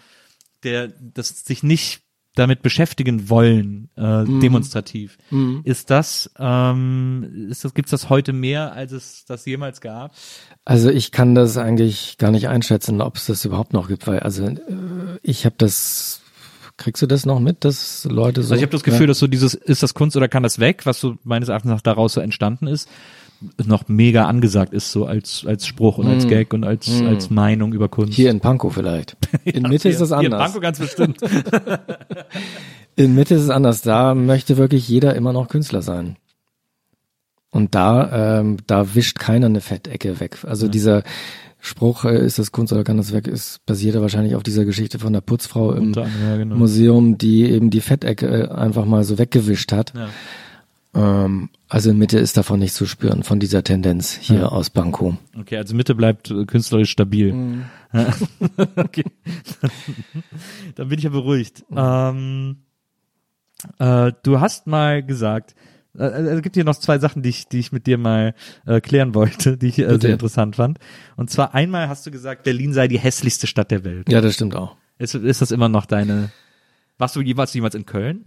der, 0.62 0.92
das 1.00 1.44
sich 1.44 1.64
nicht 1.64 2.02
damit 2.34 2.62
beschäftigen 2.62 3.28
wollen, 3.28 3.90
äh, 3.96 4.22
Mhm. 4.24 4.40
demonstrativ. 4.40 5.18
Ist 5.64 5.90
das, 5.90 6.30
ähm, 6.38 7.48
ist 7.50 7.64
das, 7.64 7.74
gibt's 7.74 7.90
das 7.90 8.08
heute 8.08 8.32
mehr, 8.32 8.72
als 8.72 8.92
es 8.92 9.24
das 9.26 9.44
jemals 9.44 9.80
gab? 9.80 10.12
Also 10.64 10.88
ich 10.90 11.12
kann 11.12 11.34
das 11.34 11.56
eigentlich 11.58 12.16
gar 12.18 12.30
nicht 12.30 12.48
einschätzen, 12.48 13.00
ob 13.02 13.16
es 13.16 13.26
das 13.26 13.44
überhaupt 13.44 13.72
noch 13.72 13.88
gibt, 13.88 14.06
weil 14.06 14.20
also 14.20 14.46
äh, 14.46 14.56
ich 15.22 15.44
habe 15.44 15.56
das, 15.58 16.22
kriegst 16.78 17.02
du 17.02 17.06
das 17.06 17.26
noch 17.26 17.38
mit, 17.38 17.64
dass 17.66 18.04
Leute 18.04 18.42
so? 18.42 18.46
Also 18.46 18.54
ich 18.56 18.62
habe 18.62 18.72
das 18.72 18.82
Gefühl, 18.82 19.06
dass 19.06 19.18
so 19.18 19.26
dieses, 19.26 19.52
ist 19.54 19.82
das 19.82 19.92
Kunst 19.92 20.16
oder 20.16 20.28
kann 20.28 20.42
das 20.42 20.58
weg, 20.58 20.86
was 20.86 21.00
so 21.00 21.16
meines 21.24 21.48
Erachtens 21.50 21.70
nach 21.70 21.82
daraus 21.82 22.14
so 22.14 22.20
entstanden 22.22 22.66
ist, 22.66 22.88
noch 23.64 23.88
mega 23.88 24.26
angesagt 24.26 24.72
ist, 24.72 24.92
so 24.92 25.06
als, 25.06 25.44
als 25.46 25.66
Spruch 25.66 25.98
und 25.98 26.06
als 26.06 26.26
Gag 26.26 26.52
und 26.52 26.64
als, 26.64 27.02
als 27.02 27.30
Meinung 27.30 27.72
über 27.72 27.88
Kunst. 27.88 28.14
Hier 28.14 28.30
in 28.30 28.40
Pankow 28.40 28.72
vielleicht. 28.72 29.16
In 29.44 29.64
Mitte 29.64 29.88
ist 29.88 30.00
das 30.00 30.10
Hier 30.10 30.20
in 30.20 30.26
anders. 30.26 30.52
Pankow 30.52 30.60
ganz 30.60 30.78
bestimmt. 30.78 31.18
In 32.96 33.14
Mitte 33.14 33.34
ist 33.34 33.42
es 33.42 33.50
anders. 33.50 33.82
Da 33.82 34.14
möchte 34.14 34.56
wirklich 34.56 34.88
jeder 34.88 35.14
immer 35.14 35.32
noch 35.32 35.48
Künstler 35.48 35.82
sein. 35.82 36.16
Und 37.50 37.74
da, 37.74 38.40
ähm, 38.40 38.58
da 38.66 38.94
wischt 38.94 39.18
keiner 39.18 39.46
eine 39.46 39.60
Fettecke 39.60 40.20
weg. 40.20 40.38
Also 40.44 40.68
dieser 40.68 41.02
Spruch, 41.64 42.04
äh, 42.04 42.24
ist 42.24 42.38
das 42.38 42.50
Kunst 42.50 42.72
oder 42.72 42.82
kann 42.82 42.96
das 42.96 43.12
weg, 43.12 43.28
ist 43.28 43.64
basiert 43.66 43.94
ja 43.94 44.00
wahrscheinlich 44.00 44.34
auf 44.34 44.42
dieser 44.42 44.64
Geschichte 44.64 44.98
von 44.98 45.12
der 45.12 45.20
Putzfrau 45.20 45.72
im 45.72 45.92
ja, 45.92 46.36
genau. 46.36 46.56
Museum, 46.56 47.18
die 47.18 47.44
eben 47.44 47.70
die 47.70 47.80
Fettecke 47.80 48.26
äh, 48.26 48.48
einfach 48.48 48.84
mal 48.84 49.04
so 49.04 49.16
weggewischt 49.16 49.70
hat. 49.70 49.92
Ja. 49.94 50.08
Ähm, 50.94 51.48
also 51.68 51.90
in 51.90 51.98
Mitte 51.98 52.18
ist 52.18 52.36
davon 52.36 52.60
nicht 52.60 52.74
zu 52.74 52.86
spüren, 52.86 53.22
von 53.22 53.40
dieser 53.40 53.64
Tendenz 53.64 54.12
hier 54.12 54.52
aus 54.52 54.68
Pankow. 54.70 55.14
Okay, 55.38 55.56
also 55.56 55.74
Mitte 55.74 55.94
bleibt 55.94 56.30
äh, 56.30 56.44
künstlerisch 56.44 56.90
stabil. 56.90 57.32
Mhm. 57.32 57.64
okay. 58.76 59.04
Dann 60.74 60.88
bin 60.88 60.98
ich 60.98 61.04
ja 61.04 61.10
beruhigt. 61.10 61.64
Ähm, 61.74 62.56
äh, 63.78 64.12
du 64.22 64.40
hast 64.40 64.66
mal 64.66 65.02
gesagt, 65.02 65.54
äh, 65.96 66.04
es 66.04 66.42
gibt 66.42 66.56
hier 66.56 66.64
noch 66.64 66.76
zwei 66.76 66.98
Sachen, 66.98 67.22
die 67.22 67.30
ich, 67.30 67.48
die 67.48 67.58
ich 67.58 67.72
mit 67.72 67.86
dir 67.86 67.96
mal 67.96 68.34
äh, 68.66 68.80
klären 68.80 69.14
wollte, 69.14 69.56
die 69.56 69.68
ich 69.68 69.78
äh, 69.78 69.98
sehr 69.98 70.12
interessant 70.12 70.56
fand. 70.56 70.78
Und 71.16 71.30
zwar 71.30 71.54
einmal 71.54 71.88
hast 71.88 72.06
du 72.06 72.10
gesagt, 72.10 72.44
Berlin 72.44 72.72
sei 72.74 72.88
die 72.88 72.98
hässlichste 72.98 73.46
Stadt 73.46 73.70
der 73.70 73.84
Welt. 73.84 74.10
Ja, 74.10 74.20
das 74.20 74.34
stimmt 74.34 74.54
auch. 74.56 74.76
Ist, 74.98 75.14
ist 75.14 75.40
das 75.40 75.50
immer 75.50 75.68
noch 75.68 75.86
deine? 75.86 76.30
Warst 76.98 77.16
du 77.16 77.20
jeweils 77.20 77.52
jemals 77.54 77.74
in 77.74 77.86
Köln? 77.86 78.24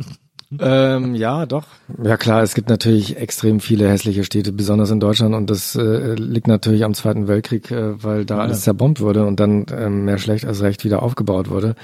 Ähm, 0.59 1.15
ja, 1.15 1.45
doch. 1.45 1.65
Ja 2.03 2.17
klar, 2.17 2.41
es 2.43 2.53
gibt 2.53 2.69
natürlich 2.69 3.17
extrem 3.17 3.59
viele 3.59 3.89
hässliche 3.89 4.23
Städte, 4.23 4.53
besonders 4.53 4.91
in 4.91 4.99
Deutschland 4.99 5.35
und 5.35 5.49
das 5.49 5.75
äh, 5.75 6.15
liegt 6.15 6.47
natürlich 6.47 6.83
am 6.83 6.93
Zweiten 6.93 7.27
Weltkrieg, 7.27 7.71
äh, 7.71 8.01
weil 8.03 8.25
da 8.25 8.39
alles 8.39 8.61
zerbombt 8.61 9.01
wurde 9.01 9.25
und 9.25 9.39
dann 9.39 9.65
ähm, 9.71 10.05
mehr 10.05 10.17
schlecht 10.17 10.45
als 10.45 10.61
recht 10.61 10.83
wieder 10.85 11.03
aufgebaut 11.03 11.49
wurde. 11.49 11.75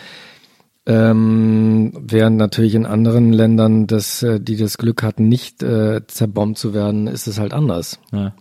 Ähm, 0.85 1.91
während 1.95 2.37
natürlich 2.37 2.73
in 2.73 2.85
anderen 2.85 3.33
Ländern, 3.33 3.87
das, 3.87 4.23
äh, 4.23 4.39
die 4.39 4.57
das 4.57 4.77
Glück 4.77 5.03
hatten, 5.03 5.27
nicht 5.27 5.61
äh, 5.61 6.01
zerbombt 6.07 6.57
zu 6.57 6.73
werden, 6.73 7.07
ist 7.07 7.27
es 7.27 7.39
halt 7.39 7.53
anders. 7.53 7.99
Ja. 8.11 8.33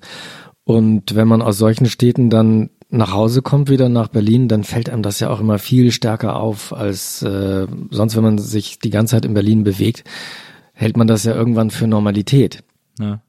Und 0.64 1.14
wenn 1.14 1.28
man 1.28 1.42
aus 1.42 1.58
solchen 1.58 1.86
Städten 1.86 2.30
dann 2.30 2.70
nach 2.90 3.12
Hause 3.12 3.42
kommt, 3.42 3.70
wieder 3.70 3.88
nach 3.88 4.08
Berlin, 4.08 4.48
dann 4.48 4.64
fällt 4.64 4.90
einem 4.90 5.02
das 5.02 5.20
ja 5.20 5.30
auch 5.30 5.40
immer 5.40 5.58
viel 5.58 5.92
stärker 5.92 6.36
auf, 6.36 6.72
als 6.72 7.22
äh, 7.22 7.66
sonst, 7.90 8.16
wenn 8.16 8.24
man 8.24 8.38
sich 8.38 8.78
die 8.78 8.90
ganze 8.90 9.12
Zeit 9.12 9.24
in 9.24 9.34
Berlin 9.34 9.64
bewegt, 9.64 10.04
hält 10.72 10.96
man 10.96 11.06
das 11.06 11.24
ja 11.24 11.34
irgendwann 11.34 11.70
für 11.70 11.86
Normalität. 11.86 12.62
ja. 12.98 13.20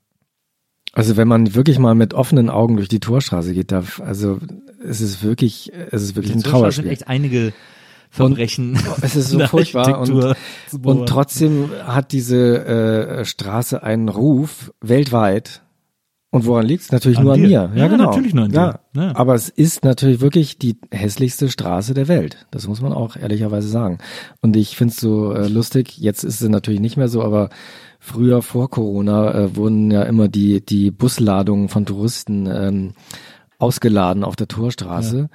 Also 0.94 1.16
wenn 1.16 1.28
man 1.28 1.56
wirklich 1.56 1.80
mal 1.80 1.96
mit 1.96 2.14
offenen 2.14 2.50
Augen 2.50 2.76
durch 2.76 2.90
die 2.90 3.00
Torstraße 3.00 3.54
geht, 3.54 3.72
da, 3.72 3.84
also 4.00 4.40
es 4.86 5.00
ist 5.00 5.24
wirklich, 5.24 5.72
es 5.90 6.02
ist 6.04 6.16
wirklich 6.16 6.34
ein 6.34 6.40
Da 6.40 6.50
sind 6.50 6.52
Trauerspiel. 6.52 6.88
echt 6.90 7.08
einige 7.08 7.54
Verbrechen. 8.10 8.78
Es 9.02 9.16
ist 9.16 9.30
so 9.30 9.40
furchtbar 9.48 10.02
und, 10.02 10.36
und 10.84 11.06
trotzdem 11.08 11.70
hat 11.86 12.12
diese 12.12 12.66
äh, 12.66 13.26
Straße 13.26 13.82
einen 13.82 14.10
Ruf 14.10 14.74
weltweit. 14.82 15.62
Und 16.34 16.46
woran 16.46 16.66
liegt's? 16.66 16.94
Natürlich 16.94 17.18
An 17.18 17.26
nur 17.26 17.34
an 17.34 17.40
dir. 17.42 17.48
mir. 17.48 17.72
Ja, 17.76 17.84
Ja, 17.84 17.88
genau. 17.90 18.06
natürlich 18.06 18.34
nur 18.34 18.46
an 18.46 18.52
ja. 18.52 18.80
dir. 18.94 19.02
Ja. 19.02 19.16
Aber 19.18 19.36
es 19.36 19.50
ist 19.50 19.84
natürlich 19.84 20.22
wirklich 20.22 20.58
die 20.58 20.78
hässlichste 20.90 21.50
Straße 21.50 21.94
der 21.94 22.08
Welt. 22.08 22.48
Das 22.52 22.68
muss 22.68 22.82
man 22.82 22.94
auch 22.94 23.18
ehrlicherweise 23.18 23.68
sagen. 23.68 23.98
Und 24.42 24.56
ich 24.56 24.78
find's 24.78 25.00
so 25.00 25.34
äh, 25.34 25.50
lustig. 25.50 25.98
Jetzt 25.98 26.24
ist 26.24 26.42
es 26.42 26.48
natürlich 26.48 26.80
nicht 26.80 26.96
mehr 26.96 27.10
so, 27.10 27.22
aber 27.22 27.50
früher 28.00 28.42
vor 28.42 28.70
Corona 28.70 29.34
äh, 29.34 29.56
wurden 29.58 29.92
ja 29.92 30.04
immer 30.04 30.30
die 30.30 30.66
die 30.66 30.90
Busladungen 30.90 31.68
von 31.68 31.86
Touristen 31.86 32.48
ähm, 32.48 32.94
ausgeladen 33.60 34.24
auf 34.24 34.38
der 34.38 34.48
Torstraße. 34.48 35.30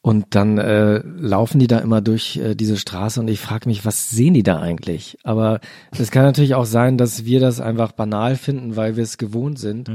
Und 0.00 0.36
dann 0.36 0.58
äh, 0.58 0.98
laufen 0.98 1.58
die 1.58 1.66
da 1.66 1.80
immer 1.80 2.00
durch 2.00 2.36
äh, 2.36 2.54
diese 2.54 2.76
Straße 2.76 3.18
und 3.18 3.26
ich 3.26 3.40
frage 3.40 3.68
mich, 3.68 3.84
was 3.84 4.10
sehen 4.10 4.34
die 4.34 4.44
da 4.44 4.60
eigentlich? 4.60 5.18
Aber 5.24 5.58
es 5.90 6.12
kann 6.12 6.22
natürlich 6.22 6.54
auch 6.54 6.64
sein, 6.64 6.96
dass 6.96 7.24
wir 7.24 7.40
das 7.40 7.60
einfach 7.60 7.90
banal 7.90 8.36
finden, 8.36 8.76
weil 8.76 8.94
wir 8.94 9.02
es 9.02 9.18
gewohnt 9.18 9.58
sind. 9.58 9.90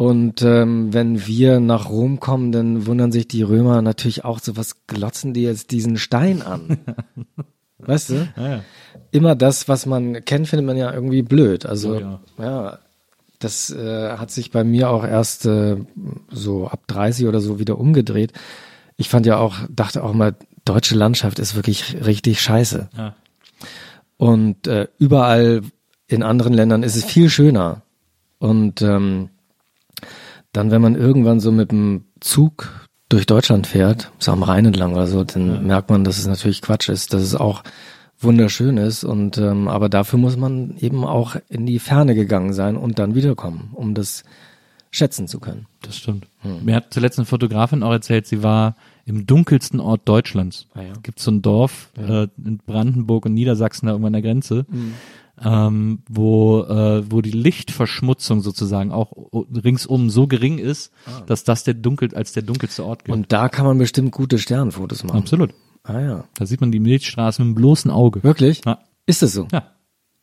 Und 0.00 0.40
ähm, 0.40 0.94
wenn 0.94 1.26
wir 1.26 1.60
nach 1.60 1.90
Rom 1.90 2.20
kommen, 2.20 2.52
dann 2.52 2.86
wundern 2.86 3.12
sich 3.12 3.28
die 3.28 3.42
Römer 3.42 3.82
natürlich 3.82 4.24
auch 4.24 4.38
so, 4.38 4.56
was 4.56 4.86
glotzen 4.86 5.34
die 5.34 5.42
jetzt 5.42 5.72
diesen 5.72 5.98
Stein 5.98 6.40
an? 6.40 6.78
weißt 7.80 8.08
du? 8.08 8.28
Ja, 8.34 8.48
ja. 8.48 8.64
Immer 9.10 9.34
das, 9.34 9.68
was 9.68 9.84
man 9.84 10.24
kennt, 10.24 10.48
findet 10.48 10.66
man 10.66 10.78
ja 10.78 10.90
irgendwie 10.90 11.20
blöd. 11.20 11.66
Also 11.66 11.96
Oh 11.96 12.00
ja. 12.00 12.20
ja, 12.38 12.78
das 13.40 13.68
äh, 13.68 14.12
hat 14.16 14.30
sich 14.30 14.50
bei 14.50 14.64
mir 14.64 14.88
auch 14.88 15.04
erst 15.04 15.44
äh, 15.44 15.76
so 16.30 16.66
ab 16.66 16.80
30 16.86 17.26
oder 17.26 17.42
so 17.42 17.58
wieder 17.58 17.78
umgedreht. 17.78 18.32
Ich 18.96 19.10
fand 19.10 19.26
ja 19.26 19.36
auch, 19.36 19.56
dachte 19.68 20.02
auch 20.02 20.14
mal, 20.14 20.34
deutsche 20.64 20.94
Landschaft 20.94 21.38
ist 21.38 21.56
wirklich 21.56 21.94
richtig 22.06 22.40
scheiße. 22.40 22.88
Und 24.16 24.66
äh, 24.66 24.88
überall 24.98 25.60
in 26.06 26.22
anderen 26.22 26.54
Ländern 26.54 26.84
ist 26.84 26.96
es 26.96 27.04
viel 27.04 27.28
schöner. 27.28 27.82
Und 28.38 28.80
ähm, 28.80 29.28
dann, 30.52 30.70
wenn 30.70 30.82
man 30.82 30.96
irgendwann 30.96 31.40
so 31.40 31.52
mit 31.52 31.70
dem 31.70 32.04
Zug 32.20 32.88
durch 33.08 33.26
Deutschland 33.26 33.66
fährt, 33.66 34.12
so 34.18 34.32
am 34.32 34.42
Rhein 34.42 34.66
entlang 34.66 34.92
oder 34.92 35.06
so, 35.06 35.24
dann 35.24 35.66
merkt 35.66 35.90
man, 35.90 36.04
dass 36.04 36.18
es 36.18 36.26
natürlich 36.26 36.62
Quatsch 36.62 36.88
ist, 36.88 37.12
dass 37.12 37.22
es 37.22 37.34
auch 37.34 37.62
wunderschön 38.18 38.76
ist. 38.76 39.04
Und 39.04 39.38
ähm, 39.38 39.68
aber 39.68 39.88
dafür 39.88 40.18
muss 40.18 40.36
man 40.36 40.76
eben 40.78 41.04
auch 41.04 41.36
in 41.48 41.66
die 41.66 41.78
Ferne 41.78 42.14
gegangen 42.14 42.52
sein 42.52 42.76
und 42.76 42.98
dann 42.98 43.14
wiederkommen, 43.14 43.70
um 43.74 43.94
das 43.94 44.24
schätzen 44.92 45.28
zu 45.28 45.38
können. 45.38 45.66
Das 45.82 45.96
stimmt. 45.96 46.26
Hm. 46.40 46.64
Mir 46.64 46.76
hat 46.76 46.92
zuletzt 46.92 47.18
eine 47.18 47.26
Fotografin 47.26 47.82
auch 47.82 47.92
erzählt, 47.92 48.26
sie 48.26 48.42
war 48.42 48.76
im 49.04 49.26
dunkelsten 49.26 49.80
Ort 49.80 50.02
Deutschlands. 50.08 50.66
Ah 50.74 50.82
ja. 50.82 50.92
Gibt 51.02 51.20
so 51.20 51.30
ein 51.30 51.42
Dorf 51.42 51.90
äh, 51.96 52.26
in 52.44 52.58
Brandenburg 52.58 53.26
und 53.26 53.34
Niedersachsen 53.34 53.86
da 53.86 53.92
irgendwann 53.92 54.14
an 54.14 54.22
der 54.22 54.30
Grenze, 54.30 54.66
Hm. 54.68 54.94
Ähm, 55.44 56.02
wo 56.08 56.62
äh, 56.62 57.10
wo 57.10 57.20
die 57.20 57.30
Lichtverschmutzung 57.30 58.40
sozusagen 58.40 58.92
auch 58.92 59.12
ringsum 59.32 60.10
so 60.10 60.26
gering 60.26 60.58
ist, 60.58 60.92
dass 61.26 61.44
das 61.44 61.64
der 61.64 61.74
dunkel 61.74 62.14
als 62.14 62.32
der 62.32 62.42
dunkelste 62.42 62.84
Ort 62.84 63.04
gilt. 63.04 63.14
Ah. 63.14 63.18
Und 63.18 63.32
da 63.32 63.48
kann 63.48 63.66
man 63.66 63.78
bestimmt 63.78 64.12
gute 64.12 64.38
Sternfotos 64.38 65.04
machen. 65.04 65.18
Absolut. 65.18 65.54
Ah 65.82 66.00
ja. 66.00 66.24
Da 66.34 66.46
sieht 66.46 66.60
man 66.60 66.72
die 66.72 66.80
Milchstraße 66.80 67.42
mit 67.42 67.54
dem 67.54 67.54
bloßen 67.54 67.90
Auge. 67.90 68.22
Wirklich? 68.22 68.62
Ja. 68.66 68.80
Ist 69.06 69.22
das 69.22 69.32
so? 69.32 69.48
ja. 69.52 69.62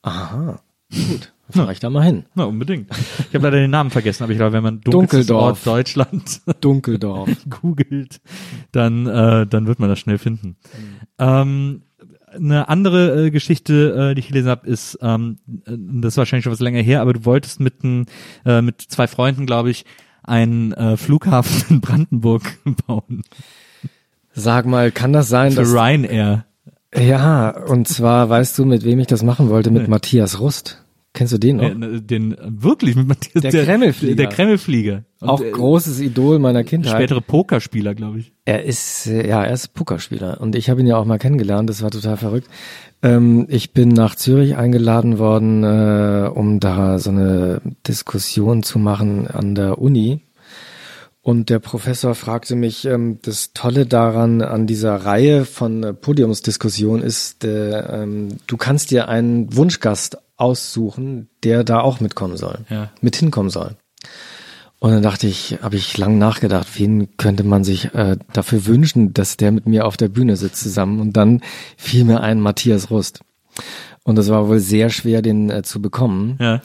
Aha. 0.03 0.59
Gut. 0.91 1.33
Fahr 1.49 1.71
ich 1.71 1.79
da 1.79 1.89
mal 1.89 2.03
hin. 2.03 2.25
Na, 2.35 2.43
unbedingt. 2.43 2.89
Ich 3.29 3.33
habe 3.33 3.45
leider 3.45 3.57
den 3.57 3.71
Namen 3.71 3.89
vergessen, 3.89 4.23
aber 4.23 4.33
ich 4.33 4.37
glaube, 4.37 4.51
wenn 4.51 4.63
man 4.63 4.81
Dunkeldorf. 4.81 5.41
Ort 5.41 5.65
Deutschland 5.65 6.41
Dunkeldorf. 6.61 7.29
googelt, 7.49 8.19
dann, 8.73 9.07
äh, 9.07 9.47
dann 9.47 9.65
wird 9.65 9.79
man 9.79 9.89
das 9.89 9.99
schnell 9.99 10.17
finden. 10.17 10.57
Ähm, 11.17 11.83
eine 12.27 12.69
andere 12.69 13.25
äh, 13.27 13.31
Geschichte, 13.31 14.11
äh, 14.11 14.15
die 14.15 14.19
ich 14.19 14.27
gelesen 14.27 14.49
habe, 14.49 14.67
ist, 14.67 14.99
ähm, 15.01 15.37
äh, 15.65 15.71
das 15.77 16.13
ist 16.13 16.17
wahrscheinlich 16.17 16.43
schon 16.43 16.53
was 16.53 16.59
länger 16.59 16.81
her, 16.81 17.01
aber 17.01 17.13
du 17.13 17.25
wolltest 17.25 17.59
mit, 17.59 17.83
ein, 17.83 18.05
äh, 18.45 18.61
mit 18.61 18.81
zwei 18.81 19.07
Freunden, 19.07 19.45
glaube 19.45 19.69
ich, 19.69 19.85
einen 20.23 20.73
äh, 20.73 20.97
Flughafen 20.97 21.63
in 21.69 21.81
Brandenburg 21.81 22.43
bauen. 22.87 23.23
Sag 24.33 24.65
mal, 24.65 24.91
kann 24.91 25.13
das 25.13 25.29
sein, 25.29 25.53
Für 25.53 25.61
dass 25.61 25.73
Ryanair. 25.73 26.45
Ja, 26.95 27.49
und 27.49 27.87
zwar 27.87 28.29
weißt 28.29 28.57
du, 28.57 28.65
mit 28.65 28.83
wem 28.83 28.99
ich 28.99 29.07
das 29.07 29.23
machen 29.23 29.49
wollte, 29.49 29.71
mit 29.71 29.87
Matthias 29.87 30.39
Rust. 30.39 30.83
Kennst 31.17 31.33
du 31.33 31.39
den 31.39 31.55
noch? 31.55 31.63
Äh, 31.63 31.99
den 31.99 32.33
äh, 32.33 32.37
wirklich 32.47 32.95
mit 32.95 33.07
Matthias 33.07 33.41
Der 33.41 33.65
Kremlflieger. 33.65 34.15
Der 34.15 34.27
Kremlflieger. 34.27 35.03
Und, 35.19 35.29
Auch 35.29 35.41
äh, 35.41 35.49
großes 35.49 35.99
Idol 35.99 36.37
meiner 36.37 36.63
Kindheit. 36.63 36.93
spätere 36.93 37.21
Pokerspieler, 37.21 37.95
glaube 37.95 38.19
ich. 38.19 38.33
Er 38.45 38.65
ist, 38.65 39.07
ja, 39.07 39.43
er 39.43 39.51
ist 39.51 39.73
Pokerspieler 39.73 40.39
und 40.39 40.55
ich 40.55 40.69
habe 40.69 40.79
ihn 40.81 40.85
ja 40.85 40.95
auch 40.95 41.05
mal 41.05 41.17
kennengelernt, 41.17 41.71
das 41.71 41.81
war 41.81 41.89
total 41.89 42.17
verrückt. 42.17 42.47
Ähm, 43.01 43.47
ich 43.49 43.73
bin 43.73 43.89
nach 43.89 44.13
Zürich 44.13 44.57
eingeladen 44.57 45.17
worden, 45.17 45.63
äh, 45.63 46.29
um 46.29 46.59
da 46.59 46.99
so 46.99 47.09
eine 47.09 47.61
Diskussion 47.87 48.61
zu 48.61 48.77
machen 48.77 49.25
an 49.25 49.55
der 49.55 49.79
Uni. 49.79 50.21
Und 51.23 51.49
der 51.49 51.57
Professor 51.57 52.13
fragte 52.13 52.55
mich, 52.55 52.85
ähm, 52.85 53.17
das 53.23 53.53
Tolle 53.53 53.87
daran 53.87 54.43
an 54.43 54.67
dieser 54.67 54.95
Reihe 54.97 55.45
von 55.45 55.83
äh, 55.83 55.93
Podiumsdiskussionen 55.93 57.03
ist, 57.03 57.43
äh, 57.43 58.03
ähm, 58.03 58.37
du 58.45 58.55
kannst 58.55 58.91
dir 58.91 59.09
einen 59.09 59.55
Wunschgast 59.57 60.19
aussuchen, 60.37 61.29
der 61.43 61.63
da 61.63 61.81
auch 61.81 61.99
mitkommen 61.99 62.37
soll, 62.37 62.59
Ja. 62.69 62.91
mit 63.01 63.15
hinkommen 63.15 63.49
soll. 63.49 63.75
Und 64.79 64.91
dann 64.91 65.01
dachte 65.01 65.25
ich, 65.27 65.57
habe 65.63 65.75
ich 65.75 65.97
lang 65.97 66.19
nachgedacht, 66.19 66.67
wen 66.79 67.17
könnte 67.17 67.43
man 67.43 67.63
sich 67.63 67.93
äh, 67.95 68.17
dafür 68.31 68.67
wünschen, 68.67 69.11
dass 69.13 69.35
der 69.35 69.51
mit 69.51 69.65
mir 69.65 69.87
auf 69.87 69.97
der 69.97 70.07
Bühne 70.07 70.35
sitzt 70.37 70.61
zusammen. 70.61 70.99
Und 70.99 71.13
dann 71.17 71.41
fiel 71.77 72.03
mir 72.03 72.21
ein 72.21 72.39
Matthias 72.39 72.91
Rust. 72.91 73.21
Und 74.03 74.17
das 74.17 74.29
war 74.29 74.47
wohl 74.47 74.59
sehr 74.59 74.91
schwer, 74.91 75.23
den 75.23 75.49
äh, 75.49 75.63
zu 75.63 75.81
bekommen. 75.81 76.37
Ja. 76.39 76.61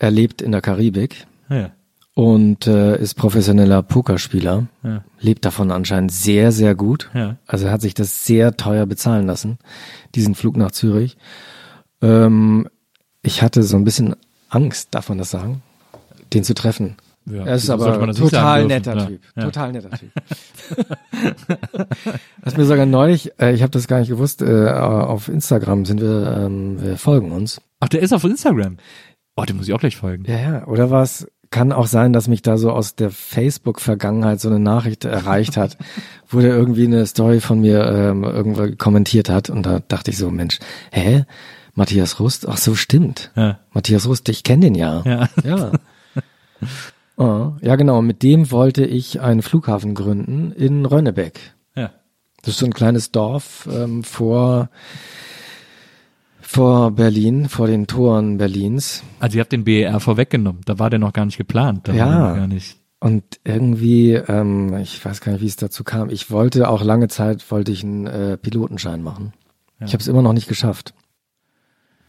Er 0.00 0.10
lebt 0.10 0.42
in 0.42 0.50
der 0.50 0.60
Karibik 0.60 1.24
Ja. 1.48 1.70
und 2.14 2.66
äh, 2.66 3.00
ist 3.00 3.14
professioneller 3.14 3.82
Pokerspieler. 3.84 4.66
Ja. 4.82 5.04
Lebt 5.20 5.44
davon 5.44 5.70
anscheinend 5.70 6.10
sehr, 6.10 6.50
sehr 6.50 6.74
gut. 6.74 7.10
Ja. 7.14 7.36
Also 7.46 7.66
er 7.66 7.72
hat 7.72 7.80
sich 7.82 7.94
das 7.94 8.26
sehr 8.26 8.56
teuer 8.56 8.86
bezahlen 8.86 9.26
lassen, 9.28 9.58
diesen 10.16 10.34
Flug 10.34 10.56
nach 10.56 10.72
Zürich. 10.72 11.16
Ähm, 12.02 12.68
ich 13.22 13.42
hatte 13.42 13.62
so 13.62 13.76
ein 13.76 13.84
bisschen 13.84 14.16
Angst, 14.48 14.88
darf 14.92 15.08
man 15.08 15.18
das 15.18 15.30
sagen, 15.30 15.62
den 16.32 16.44
zu 16.44 16.54
treffen. 16.54 16.96
Ja, 17.26 17.44
er 17.44 17.54
ist 17.54 17.68
aber 17.70 18.12
total 18.14 18.64
netter 18.66 18.96
Ja, 18.96 19.06
Typ. 19.06 19.20
ja. 19.36 19.42
Total 19.44 19.72
netter 19.72 19.90
Typ. 19.90 20.10
Hast 22.42 22.56
mir 22.56 22.64
sogar 22.64 22.86
neulich, 22.86 23.32
äh, 23.38 23.52
ich 23.52 23.62
habe 23.62 23.70
das 23.70 23.86
gar 23.86 24.00
nicht 24.00 24.08
gewusst, 24.08 24.42
äh, 24.42 24.68
auf 24.70 25.28
Instagram 25.28 25.84
sind 25.84 26.00
wir, 26.00 26.36
ähm, 26.46 26.82
wir 26.82 26.96
folgen 26.96 27.30
uns. 27.30 27.60
Ach, 27.78 27.88
der 27.88 28.00
ist 28.00 28.12
auf 28.12 28.24
Instagram. 28.24 28.78
Oh, 29.36 29.44
dem 29.44 29.56
muss 29.58 29.68
ich 29.68 29.74
auch 29.74 29.80
gleich 29.80 29.96
folgen. 29.96 30.24
Ja, 30.26 30.38
ja. 30.38 30.66
Oder 30.66 30.90
was? 30.90 31.26
Kann 31.50 31.72
auch 31.72 31.86
sein, 31.86 32.12
dass 32.12 32.28
mich 32.28 32.42
da 32.42 32.56
so 32.58 32.70
aus 32.70 32.94
der 32.94 33.10
Facebook-Vergangenheit 33.10 34.40
so 34.40 34.48
eine 34.48 34.60
Nachricht 34.60 35.04
erreicht 35.04 35.56
hat, 35.56 35.76
wo 36.28 36.40
der 36.40 36.56
irgendwie 36.56 36.84
eine 36.84 37.06
Story 37.06 37.40
von 37.40 37.60
mir 37.60 37.84
ähm, 37.86 38.24
irgendwo 38.24 38.68
kommentiert 38.76 39.28
hat. 39.28 39.50
Und 39.50 39.64
da 39.66 39.80
dachte 39.86 40.10
ich 40.10 40.18
so, 40.18 40.30
Mensch, 40.30 40.58
hä? 40.92 41.24
Matthias 41.80 42.20
Rust? 42.20 42.46
Ach 42.46 42.58
so, 42.58 42.74
stimmt. 42.74 43.30
Ja. 43.36 43.58
Matthias 43.72 44.06
Rust, 44.06 44.28
ich 44.28 44.42
kenne 44.44 44.66
den 44.66 44.74
ja. 44.74 45.02
Ja. 45.06 45.28
Ja. 45.42 45.72
Oh, 47.16 47.52
ja, 47.62 47.76
genau. 47.76 48.00
Mit 48.02 48.22
dem 48.22 48.50
wollte 48.50 48.84
ich 48.84 49.20
einen 49.20 49.40
Flughafen 49.42 49.94
gründen 49.94 50.52
in 50.52 50.84
Rönnebeck. 50.86 51.38
Ja. 51.74 51.90
Das 52.42 52.54
ist 52.54 52.58
so 52.60 52.66
ein 52.66 52.72
kleines 52.72 53.12
Dorf 53.12 53.66
ähm, 53.70 54.04
vor, 54.04 54.68
vor 56.40 56.90
Berlin, 56.92 57.48
vor 57.48 57.66
den 57.66 57.86
Toren 57.86 58.36
Berlins. 58.38 59.02
Also 59.20 59.36
ihr 59.36 59.40
habt 59.42 59.52
den 59.52 59.64
BER 59.64 60.00
vorweggenommen. 60.00 60.60
Da 60.66 60.78
war 60.78 60.88
der 60.90 60.98
noch 60.98 61.12
gar 61.14 61.24
nicht 61.26 61.36
geplant. 61.38 61.88
Da 61.88 61.92
Ja. 61.94 62.34
gar 62.34 62.46
nicht. 62.46 62.76
Und 63.00 63.24
irgendwie, 63.44 64.12
ähm, 64.12 64.74
ich 64.78 65.02
weiß 65.04 65.20
gar 65.22 65.32
nicht, 65.32 65.40
wie 65.42 65.46
es 65.46 65.56
dazu 65.56 65.82
kam. 65.84 66.08
Ich 66.10 66.30
wollte 66.30 66.68
auch 66.68 66.82
lange 66.82 67.08
Zeit, 67.08 67.50
wollte 67.50 67.72
ich 67.72 67.84
einen 67.84 68.06
äh, 68.06 68.36
Pilotenschein 68.38 69.02
machen. 69.02 69.32
Ich 69.84 69.92
habe 69.94 70.00
es 70.02 70.08
immer 70.08 70.22
noch 70.22 70.34
nicht 70.34 70.48
geschafft. 70.48 70.92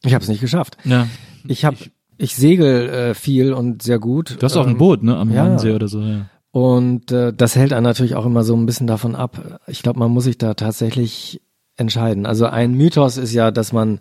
Ich 0.04 0.14
habe 0.14 0.24
es 0.24 0.30
nicht 0.30 0.42
geschafft. 0.42 0.78
Ja. 0.84 1.08
Ich 1.48 1.66
habe, 1.66 1.78
ich 2.18 2.36
segel 2.36 2.90
äh, 2.90 3.14
viel 3.14 3.54
und 3.54 3.82
sehr 3.82 4.00
gut. 4.00 4.38
Du 4.40 4.44
hast 4.44 4.58
auch 4.58 4.66
ein 4.66 4.74
Ähm, 4.74 4.78
Boot, 4.78 5.04
ne? 5.04 5.18
Am 5.18 5.32
ja. 5.32 5.46
Wannsee 5.46 5.74
oder 5.74 5.88
so, 5.88 6.02
ja. 6.02 6.26
Und 6.52 7.12
äh, 7.12 7.34
das 7.34 7.56
hält 7.56 7.72
einen 7.72 7.86
natürlich 7.86 8.16
auch 8.16 8.26
immer 8.26 8.44
so 8.44 8.56
ein 8.56 8.66
bisschen 8.66 8.88
davon 8.88 9.16
ab. 9.16 9.62
Ich 9.68 9.84
glaube, 9.84 10.00
man 10.00 10.12
muss 10.12 10.26
sich 10.26 10.38
da 10.38 10.54
tatsächlich 10.54 11.42
entscheiden. 11.78 12.26
Also 12.26 12.46
ein 12.46 12.74
Mythos 12.74 13.18
ist 13.18 13.34
ja, 13.34 13.52
dass 13.52 13.72
man 13.72 14.00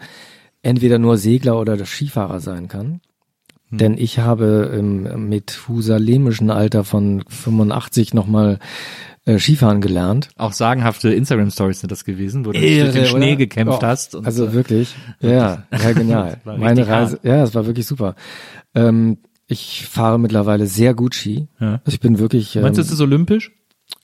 entweder 0.63 0.99
nur 0.99 1.17
Segler 1.17 1.59
oder 1.61 1.85
Skifahrer 1.85 2.41
sein 2.41 2.67
kann. 2.67 3.01
Hm. 3.69 3.79
Denn 3.79 3.99
ich 3.99 4.19
habe 4.19 4.73
im 4.77 5.29
methusalemischen 5.29 6.51
Alter 6.51 6.83
von 6.83 7.23
85 7.29 8.15
nochmal 8.15 8.59
äh, 9.31 9.39
Skifahren 9.39 9.81
gelernt. 9.81 10.29
Auch 10.37 10.53
sagenhafte 10.53 11.13
Instagram-Stories 11.13 11.81
sind 11.81 11.93
das 11.93 12.05
gewesen, 12.05 12.45
wo 12.45 12.53
du 12.53 12.61
dich 12.61 12.81
durch 12.81 12.93
den 12.93 13.03
Irre, 13.03 13.07
Schnee 13.07 13.29
oder? 13.29 13.37
gekämpft 13.37 13.79
Oh, 13.83 13.87
hast. 13.87 14.15
Und 14.15 14.27
also 14.27 14.47
äh, 14.47 14.53
wirklich, 14.53 14.95
ja, 15.21 15.65
ja, 15.73 15.93
genial. 15.93 16.41
Meine 16.45 16.87
Reise, 16.87 17.17
hart. 17.17 17.25
ja, 17.25 17.43
es 17.43 17.55
war 17.55 17.67
wirklich 17.67 17.87
super. 17.87 18.15
Ähm, 18.75 19.19
ich 19.47 19.87
fahre 19.87 20.19
mittlerweile 20.19 20.67
sehr 20.67 20.95
gut 20.95 21.15
Ski. 21.15 21.49
Ja. 21.59 21.81
Also 21.85 21.95
ich 21.95 22.01
bin 22.01 22.19
wirklich. 22.19 22.57
Ähm, 22.57 22.63
Meinst 22.63 22.79
du, 22.79 22.83
ist 22.83 22.91
es 22.93 23.01
olympisch? 23.01 23.53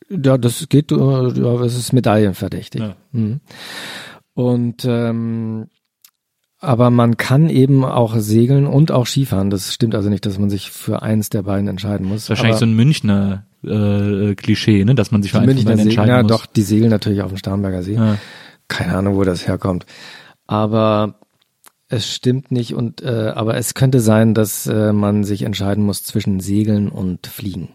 Ja, 0.09 0.39
das 0.39 0.69
geht, 0.69 0.93
äh, 0.93 0.97
ja, 0.97 1.61
es 1.62 1.77
ist 1.77 1.93
medaillenverdächtig. 1.93 2.81
Ja. 2.81 2.97
Mhm. 3.12 3.40
Und 4.35 4.85
ähm, 4.85 5.69
aber 6.66 6.90
man 6.90 7.16
kann 7.16 7.48
eben 7.48 7.84
auch 7.84 8.16
segeln 8.16 8.66
und 8.66 8.90
auch 8.90 9.06
Skifahren. 9.06 9.51
Das 9.51 9.72
stimmt 9.72 9.94
also 9.94 10.09
nicht, 10.09 10.26
dass 10.26 10.38
man 10.38 10.51
sich 10.51 10.70
für 10.70 11.02
eins 11.02 11.30
der 11.30 11.43
beiden 11.43 11.68
entscheiden 11.68 12.06
muss. 12.06 12.28
Wahrscheinlich 12.28 12.55
aber 12.55 12.60
so 12.60 12.66
ein 12.66 12.74
Münchner 12.74 13.44
äh, 13.64 14.34
Klischee, 14.34 14.84
ne? 14.84 14.94
Dass 14.94 15.10
man 15.10 15.22
sich 15.22 15.32
für 15.32 15.38
von 15.38 15.47
Münchner 15.47 15.70
beiden 15.70 15.86
entscheiden 15.86 16.09
ja 16.10 16.22
muss. 16.22 16.30
doch, 16.30 16.47
die 16.47 16.62
segeln 16.62 16.90
natürlich 16.90 17.22
auf 17.22 17.30
dem 17.30 17.38
Starnberger 17.38 17.82
See. 17.82 17.94
Ja. 17.94 18.18
Keine 18.68 18.97
Ahnung, 18.97 19.16
wo 19.16 19.24
das 19.24 19.47
herkommt. 19.47 19.86
Aber 20.47 21.20
es 21.88 22.12
stimmt 22.12 22.51
nicht 22.51 22.74
und 22.74 23.01
äh, 23.02 23.32
aber 23.34 23.56
es 23.56 23.74
könnte 23.74 24.01
sein, 24.01 24.34
dass 24.34 24.66
äh, 24.66 24.93
man 24.93 25.22
sich 25.22 25.43
entscheiden 25.43 25.84
muss 25.84 26.02
zwischen 26.02 26.40
Segeln 26.40 26.88
und 26.88 27.26
Fliegen. 27.28 27.68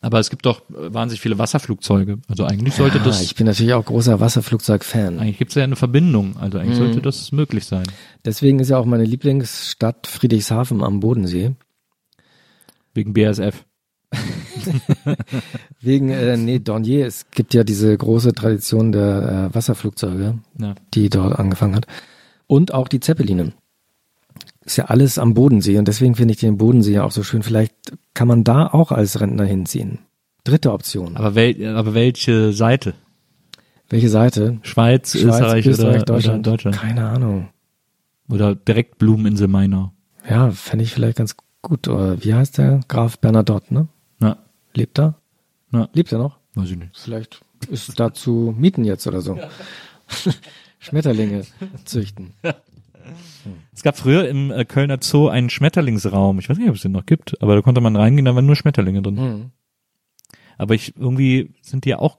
Aber 0.00 0.20
es 0.20 0.30
gibt 0.30 0.46
doch 0.46 0.60
äh, 0.70 0.94
wahnsinnig 0.94 1.20
viele 1.20 1.38
Wasserflugzeuge. 1.38 2.18
Also 2.28 2.44
eigentlich 2.44 2.74
sollte 2.74 2.98
ja, 2.98 3.04
das, 3.04 3.20
ich 3.22 3.34
bin 3.34 3.46
natürlich 3.46 3.74
auch 3.74 3.84
großer 3.84 4.20
Wasserflugzeug-Fan. 4.20 5.18
eigentlich 5.18 5.38
gibt 5.38 5.50
es 5.50 5.54
ja 5.56 5.64
eine 5.64 5.74
Verbindung. 5.76 6.36
Also 6.36 6.58
Mhm. 6.58 6.64
eigentlich 6.64 6.78
sollte 6.78 7.02
das 7.02 7.32
möglich 7.32 7.64
sein. 7.66 7.84
Deswegen 8.24 8.60
ist 8.60 8.68
ja 8.70 8.78
auch 8.78 8.84
meine 8.84 9.04
Lieblingsstadt 9.04 10.06
Friedrichshafen 10.06 10.82
am 10.84 11.00
Bodensee. 11.00 11.56
Wegen 12.94 13.12
BASF. 13.12 13.64
Wegen, 15.80 16.10
äh, 16.10 16.36
nee, 16.36 16.58
Dornier, 16.58 17.06
es 17.06 17.30
gibt 17.30 17.54
ja 17.54 17.64
diese 17.64 17.96
große 17.96 18.32
Tradition 18.32 18.92
der 18.92 19.50
äh, 19.50 19.54
Wasserflugzeuge, 19.54 20.38
Ja. 20.58 20.74
die 20.94 21.08
dort 21.10 21.38
angefangen 21.38 21.76
hat. 21.76 21.86
Und 22.46 22.72
auch 22.72 22.88
die 22.88 23.00
Zeppeline. 23.00 23.52
Ist 24.68 24.76
ja 24.76 24.84
alles 24.84 25.18
am 25.18 25.32
Bodensee 25.32 25.78
und 25.78 25.88
deswegen 25.88 26.14
finde 26.14 26.34
ich 26.34 26.40
den 26.40 26.58
Bodensee 26.58 26.92
ja 26.92 27.04
auch 27.04 27.10
so 27.10 27.22
schön. 27.22 27.42
Vielleicht 27.42 27.74
kann 28.12 28.28
man 28.28 28.44
da 28.44 28.66
auch 28.66 28.92
als 28.92 29.18
Rentner 29.18 29.46
hinziehen. 29.46 30.00
Dritte 30.44 30.74
Option. 30.74 31.16
Aber, 31.16 31.34
wel 31.34 31.74
aber 31.74 31.94
welche 31.94 32.52
Seite? 32.52 32.92
Welche 33.88 34.10
Seite? 34.10 34.58
Schweiz, 34.60 35.14
Österreich, 35.14 35.64
Österreich, 35.66 35.96
oder, 35.96 36.04
Deutschland. 36.04 36.40
oder 36.40 36.50
Deutschland? 36.50 36.76
Keine 36.76 37.08
Ahnung. 37.08 37.48
Oder 38.28 38.54
direkt 38.54 38.98
Blumeninsel 38.98 39.48
Mainau. 39.48 39.92
Ja, 40.28 40.50
fände 40.50 40.84
ich 40.84 40.92
vielleicht 40.92 41.16
ganz 41.16 41.34
gut. 41.62 41.88
Oder 41.88 42.22
wie 42.22 42.34
heißt 42.34 42.58
der? 42.58 42.80
Graf 42.88 43.18
Bernadotte, 43.18 43.72
ne? 43.72 43.88
Ja, 44.20 44.36
Lebt 44.74 44.98
er? 44.98 45.14
Ja. 45.72 45.88
Lebt 45.94 46.12
er 46.12 46.18
noch? 46.18 46.36
weiß 46.56 46.72
ich 46.72 46.76
nicht. 46.76 46.94
Vielleicht 46.94 47.40
ist 47.70 47.98
da 47.98 48.12
zu 48.12 48.54
mieten 48.54 48.84
jetzt 48.84 49.06
oder 49.06 49.22
so. 49.22 49.38
Schmetterlinge 50.78 51.46
züchten. 51.86 52.34
Es 53.72 53.82
gab 53.82 53.96
früher 53.96 54.28
im 54.28 54.50
äh, 54.50 54.64
Kölner 54.64 54.98
Zoo 55.00 55.28
einen 55.28 55.50
Schmetterlingsraum. 55.50 56.38
Ich 56.38 56.48
weiß 56.48 56.58
nicht, 56.58 56.68
ob 56.68 56.76
es 56.76 56.82
den 56.82 56.92
noch 56.92 57.06
gibt, 57.06 57.40
aber 57.42 57.54
da 57.54 57.62
konnte 57.62 57.80
man 57.80 57.96
reingehen, 57.96 58.24
da 58.24 58.34
waren 58.34 58.46
nur 58.46 58.56
Schmetterlinge 58.56 59.02
drin. 59.02 59.18
Hm. 59.18 59.50
Aber 60.56 60.74
ich 60.74 60.96
irgendwie 60.96 61.54
sind 61.62 61.84
die 61.84 61.90
ja 61.90 61.98
auch, 61.98 62.18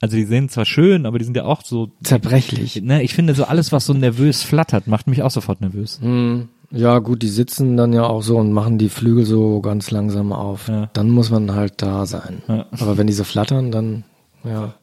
also 0.00 0.16
die 0.16 0.24
sehen 0.24 0.48
zwar 0.48 0.66
schön, 0.66 1.06
aber 1.06 1.18
die 1.18 1.24
sind 1.24 1.36
ja 1.36 1.44
auch 1.44 1.62
so, 1.62 1.90
Zerbrechlich. 2.02 2.82
ne, 2.82 3.02
ich 3.02 3.14
finde 3.14 3.34
so 3.34 3.44
alles, 3.44 3.72
was 3.72 3.86
so 3.86 3.94
nervös 3.94 4.42
flattert, 4.42 4.86
macht 4.86 5.06
mich 5.06 5.22
auch 5.22 5.30
sofort 5.30 5.60
nervös. 5.60 6.00
Hm. 6.00 6.48
Ja, 6.70 6.98
gut, 6.98 7.22
die 7.22 7.28
sitzen 7.28 7.76
dann 7.76 7.92
ja 7.92 8.04
auch 8.04 8.22
so 8.22 8.36
und 8.38 8.52
machen 8.52 8.76
die 8.76 8.88
Flügel 8.88 9.24
so 9.24 9.60
ganz 9.60 9.90
langsam 9.90 10.32
auf. 10.32 10.68
Ja. 10.68 10.90
Dann 10.92 11.10
muss 11.10 11.30
man 11.30 11.54
halt 11.54 11.80
da 11.80 12.06
sein. 12.06 12.42
Ja. 12.48 12.66
Aber 12.72 12.98
wenn 12.98 13.06
die 13.06 13.12
so 13.12 13.24
flattern, 13.24 13.70
dann, 13.70 14.04
ja. 14.44 14.74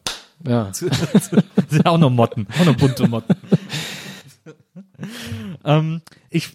Ja. 0.47 0.65
Das 0.65 0.79
sind 1.29 1.85
ja 1.85 1.91
auch 1.91 1.97
nur 1.97 2.09
Motten, 2.09 2.47
auch 2.59 2.65
nur 2.65 2.75
bunte 2.75 3.07
Motten. 3.07 3.35
ähm, 5.65 6.01
ich 6.29 6.51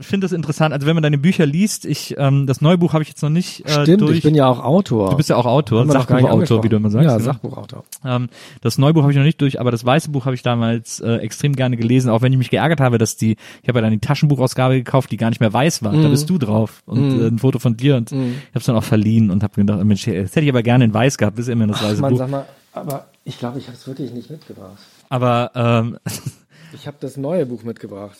finde 0.00 0.26
es 0.26 0.32
interessant, 0.32 0.72
also 0.72 0.86
wenn 0.86 0.94
man 0.94 1.02
deine 1.02 1.18
Bücher 1.18 1.46
liest, 1.46 1.84
ich 1.84 2.14
ähm, 2.18 2.46
das 2.46 2.60
neue 2.60 2.78
Buch 2.78 2.92
habe 2.92 3.02
ich 3.02 3.08
jetzt 3.08 3.22
noch 3.22 3.30
nicht 3.30 3.66
äh, 3.66 3.82
Stimmt, 3.82 4.00
durch. 4.02 4.18
ich 4.18 4.22
bin 4.22 4.34
ja 4.34 4.46
auch 4.46 4.62
Autor. 4.62 5.10
du 5.10 5.16
bist 5.16 5.28
ja 5.28 5.36
auch 5.36 5.46
Autor, 5.46 5.86
Sachbuchautor, 5.86 6.62
wie 6.62 6.68
du 6.68 6.76
immer 6.76 6.90
sagst. 6.90 7.06
Ja, 7.06 7.16
ne? 7.18 7.22
Sachbuchautor. 7.22 7.84
Ähm, 8.04 8.28
das 8.60 8.78
neue 8.78 8.94
Buch 8.94 9.02
habe 9.02 9.12
ich 9.12 9.18
noch 9.18 9.24
nicht 9.24 9.40
durch, 9.40 9.60
aber 9.60 9.70
das 9.70 9.84
weiße 9.84 10.10
Buch 10.10 10.24
habe 10.26 10.34
ich 10.34 10.42
damals 10.42 11.00
äh, 11.00 11.16
extrem 11.16 11.54
gerne 11.56 11.76
gelesen, 11.76 12.10
auch 12.10 12.22
wenn 12.22 12.32
ich 12.32 12.38
mich 12.38 12.50
geärgert 12.50 12.80
habe, 12.80 12.98
dass 12.98 13.16
die, 13.16 13.36
ich 13.62 13.68
habe 13.68 13.78
ja 13.78 13.82
dann 13.82 13.92
die 13.92 13.98
Taschenbuchausgabe 13.98 14.74
gekauft, 14.76 15.10
die 15.10 15.16
gar 15.16 15.30
nicht 15.30 15.40
mehr 15.40 15.52
weiß 15.52 15.82
war. 15.82 15.92
Mhm. 15.92 16.02
Da 16.02 16.08
bist 16.08 16.30
du 16.30 16.38
drauf 16.38 16.82
und 16.86 17.20
äh, 17.20 17.26
ein 17.26 17.38
Foto 17.38 17.58
von 17.58 17.76
dir 17.76 17.96
und 17.96 18.12
ich 18.12 18.18
habe 18.18 18.34
es 18.54 18.64
dann 18.64 18.76
auch 18.76 18.84
verliehen 18.84 19.30
und 19.30 19.42
habe 19.42 19.54
gedacht, 19.54 19.82
Mensch, 19.84 20.04
das 20.04 20.14
hätte 20.14 20.42
ich 20.42 20.50
aber 20.50 20.62
gerne 20.62 20.84
in 20.84 20.94
weiß 20.94 21.18
gehabt, 21.18 21.38
ist 21.38 21.48
immer 21.48 21.66
das 21.66 21.82
weiße 21.82 22.00
Mann, 22.00 22.12
Buch. 22.12 22.18
sag 22.18 22.30
mal, 22.30 22.46
aber 22.72 23.06
ich 23.24 23.38
glaube, 23.38 23.58
ich 23.58 23.66
habe 23.66 23.76
es 23.76 23.86
wirklich 23.86 24.12
nicht 24.12 24.30
mitgebracht. 24.30 24.78
Aber 25.08 25.50
ähm, 25.54 25.98
Ich 26.72 26.86
habe 26.86 26.96
das 27.00 27.16
neue 27.16 27.46
Buch 27.46 27.62
mitgebracht. 27.64 28.18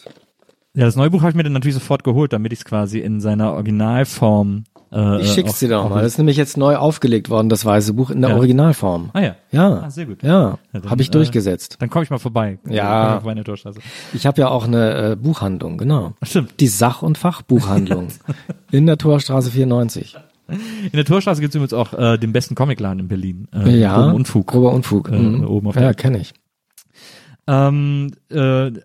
ja, 0.74 0.84
das 0.84 0.96
neue 0.96 1.10
Buch 1.10 1.20
habe 1.22 1.30
ich 1.30 1.36
mir 1.36 1.42
dann 1.44 1.52
natürlich 1.52 1.74
sofort 1.74 2.04
geholt, 2.04 2.32
damit 2.32 2.52
ich 2.52 2.60
es 2.60 2.64
quasi 2.64 2.98
in 2.98 3.20
seiner 3.20 3.52
Originalform. 3.54 4.64
Äh, 4.90 5.20
Ich 5.20 5.32
schick's 5.32 5.50
auch- 5.54 5.58
dir 5.58 5.68
doch 5.68 5.90
mal. 5.90 6.02
Das 6.02 6.12
ist 6.12 6.18
nämlich 6.18 6.38
jetzt 6.38 6.56
neu 6.56 6.76
aufgelegt 6.76 7.28
worden, 7.28 7.50
das 7.50 7.64
weiße 7.66 7.92
Buch 7.92 8.08
in 8.10 8.22
der 8.22 8.30
Ja. 8.30 8.36
Originalform. 8.36 9.10
Ah 9.12 9.20
ja. 9.20 9.36
Ja. 9.50 9.82
Ah, 9.82 9.90
sehr 9.90 10.06
gut. 10.06 10.22
Ja, 10.22 10.58
Ja, 10.72 10.82
habe 10.88 11.02
ich 11.02 11.08
äh, 11.08 11.12
durchgesetzt. 11.12 11.76
Dann 11.78 11.90
komme 11.90 12.04
ich 12.04 12.10
mal 12.10 12.18
vorbei. 12.18 12.58
Ja. 12.66 13.18
Ich 13.18 13.22
vorbei. 13.22 13.42
Ich 14.14 14.24
habe 14.26 14.40
ja 14.40 14.48
auch 14.48 14.66
eine 14.66 15.10
äh, 15.12 15.16
Buchhandlung, 15.16 15.76
genau. 15.76 16.14
Stimmt. 16.22 16.58
Die 16.60 16.68
Sach- 16.68 17.02
und 17.02 17.18
Fachbuchhandlung 17.18 18.08
in 18.70 18.86
der 18.86 18.96
Torstraße 18.96 19.50
94. 19.50 20.16
In 20.48 20.90
der 20.94 21.04
Torstraße 21.04 21.42
gibt 21.42 21.50
es 21.54 21.56
übrigens 21.56 21.74
auch 21.74 21.92
äh, 21.92 22.16
den 22.16 22.32
besten 22.32 22.54
Comicladen 22.54 23.00
in 23.00 23.08
Berlin. 23.08 23.48
Äh, 23.54 23.78
Ja, 23.78 23.94
Groben 24.00 24.14
Unfug. 24.14 24.46
Grober 24.46 24.72
Unfug. 24.72 25.10
Äh, 25.10 25.18
Mhm. 25.18 25.46
oben 25.46 25.66
auf 25.68 25.76
ja, 25.76 25.92
kenne 25.92 26.18
ich. 26.18 26.32
Ähm, 27.50 28.10
äh, 28.30 28.36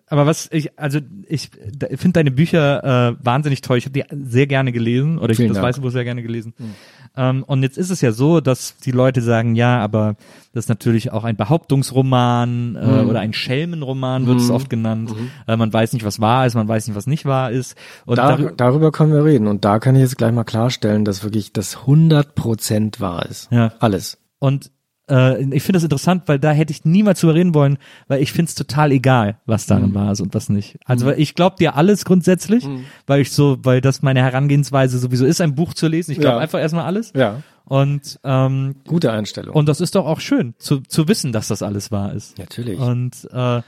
aber 0.06 0.24
was 0.24 0.48
ich, 0.50 0.78
also 0.78 0.98
ich 1.28 1.50
finde 1.96 2.12
deine 2.14 2.30
Bücher 2.30 3.10
äh, 3.10 3.16
wahnsinnig 3.22 3.60
toll. 3.60 3.76
Ich 3.76 3.84
habe 3.84 3.92
die 3.92 4.04
sehr 4.24 4.46
gerne 4.46 4.72
gelesen 4.72 5.18
oder 5.18 5.32
ich 5.32 5.38
habe 5.38 5.50
das. 5.52 5.60
Weiße 5.62 5.82
Buch 5.82 5.90
sehr 5.90 6.04
gerne 6.04 6.22
gelesen. 6.22 6.54
Ähm, 7.14 7.42
und 7.44 7.62
jetzt 7.62 7.76
ist 7.76 7.90
es 7.90 8.00
ja 8.00 8.10
so, 8.12 8.40
dass 8.40 8.78
die 8.78 8.90
Leute 8.90 9.20
sagen, 9.20 9.54
ja, 9.54 9.80
aber 9.80 10.16
das 10.54 10.64
ist 10.64 10.68
natürlich 10.70 11.12
auch 11.12 11.24
ein 11.24 11.36
Behauptungsroman 11.36 12.76
äh, 12.76 13.02
Mhm. 13.02 13.08
oder 13.10 13.20
ein 13.20 13.34
Schelmenroman 13.34 14.26
wird 14.26 14.40
es 14.40 14.48
oft 14.50 14.70
genannt. 14.70 15.14
Äh, 15.46 15.56
man 15.58 15.70
weiß 15.70 15.92
nicht, 15.92 16.04
was 16.06 16.18
wahr 16.20 16.46
ist, 16.46 16.54
man 16.54 16.66
weiß 16.66 16.86
nicht, 16.88 16.96
was 16.96 17.06
nicht 17.06 17.26
wahr 17.26 17.50
ist. 17.50 17.76
Und 18.06 18.16
Da, 18.16 18.34
darü- 18.34 18.54
darüber 18.56 18.92
können 18.92 19.12
wir 19.12 19.24
reden. 19.26 19.46
Und 19.46 19.64
da 19.66 19.78
kann 19.78 19.94
ich 19.94 20.00
jetzt 20.00 20.16
gleich 20.16 20.32
mal 20.32 20.44
klarstellen, 20.44 21.04
dass 21.04 21.22
wirklich 21.22 21.52
das 21.52 21.76
100% 21.86 23.00
wahr 23.00 23.26
ist. 23.26 23.50
Ja. 23.52 23.72
Alles. 23.78 24.18
Und 24.38 24.70
äh, 25.10 25.42
ich 25.54 25.62
finde 25.62 25.76
das 25.78 25.82
interessant, 25.84 26.22
weil 26.26 26.38
da 26.38 26.52
hätte 26.52 26.72
ich 26.72 26.84
niemals 26.84 27.20
drüber 27.20 27.34
reden 27.34 27.54
wollen, 27.54 27.78
weil 28.08 28.22
ich 28.22 28.32
finde 28.32 28.48
es 28.48 28.54
total 28.54 28.92
egal, 28.92 29.38
was 29.46 29.66
darin 29.66 29.90
Mhm. 29.90 29.94
wahr 29.94 30.12
ist 30.12 30.20
und 30.20 30.34
was 30.34 30.48
nicht. 30.48 30.78
Also 30.84 31.06
weil 31.06 31.20
ich 31.20 31.34
glaube 31.34 31.56
dir 31.58 31.76
alles 31.76 32.04
grundsätzlich, 32.04 32.66
weil 33.06 33.20
ich 33.20 33.30
so, 33.32 33.58
weil 33.62 33.80
das 33.80 34.02
meine 34.02 34.20
Herangehensweise 34.22 34.98
sowieso 34.98 35.24
ist, 35.26 35.40
ein 35.40 35.54
Buch 35.54 35.74
zu 35.74 35.88
lesen. 35.88 36.12
Ich 36.12 36.18
glaube 36.20 36.36
Ja. 36.36 36.42
einfach 36.42 36.58
erstmal 36.60 36.84
alles. 36.86 37.12
Ja. 37.14 37.42
Und 37.66 38.20
ähm, 38.24 38.76
Gute 38.86 39.10
Einstellung. 39.12 39.54
und 39.54 39.68
das 39.68 39.80
ist 39.80 39.94
doch 39.94 40.04
auch 40.06 40.20
schön, 40.20 40.54
zu, 40.58 40.80
zu 40.80 41.08
wissen, 41.08 41.32
dass 41.32 41.48
das 41.48 41.62
alles 41.62 41.90
wahr 41.90 42.12
ist. 42.12 42.38
Natürlich. 42.38 42.78
Und 42.78 43.28
äh, 43.32 43.62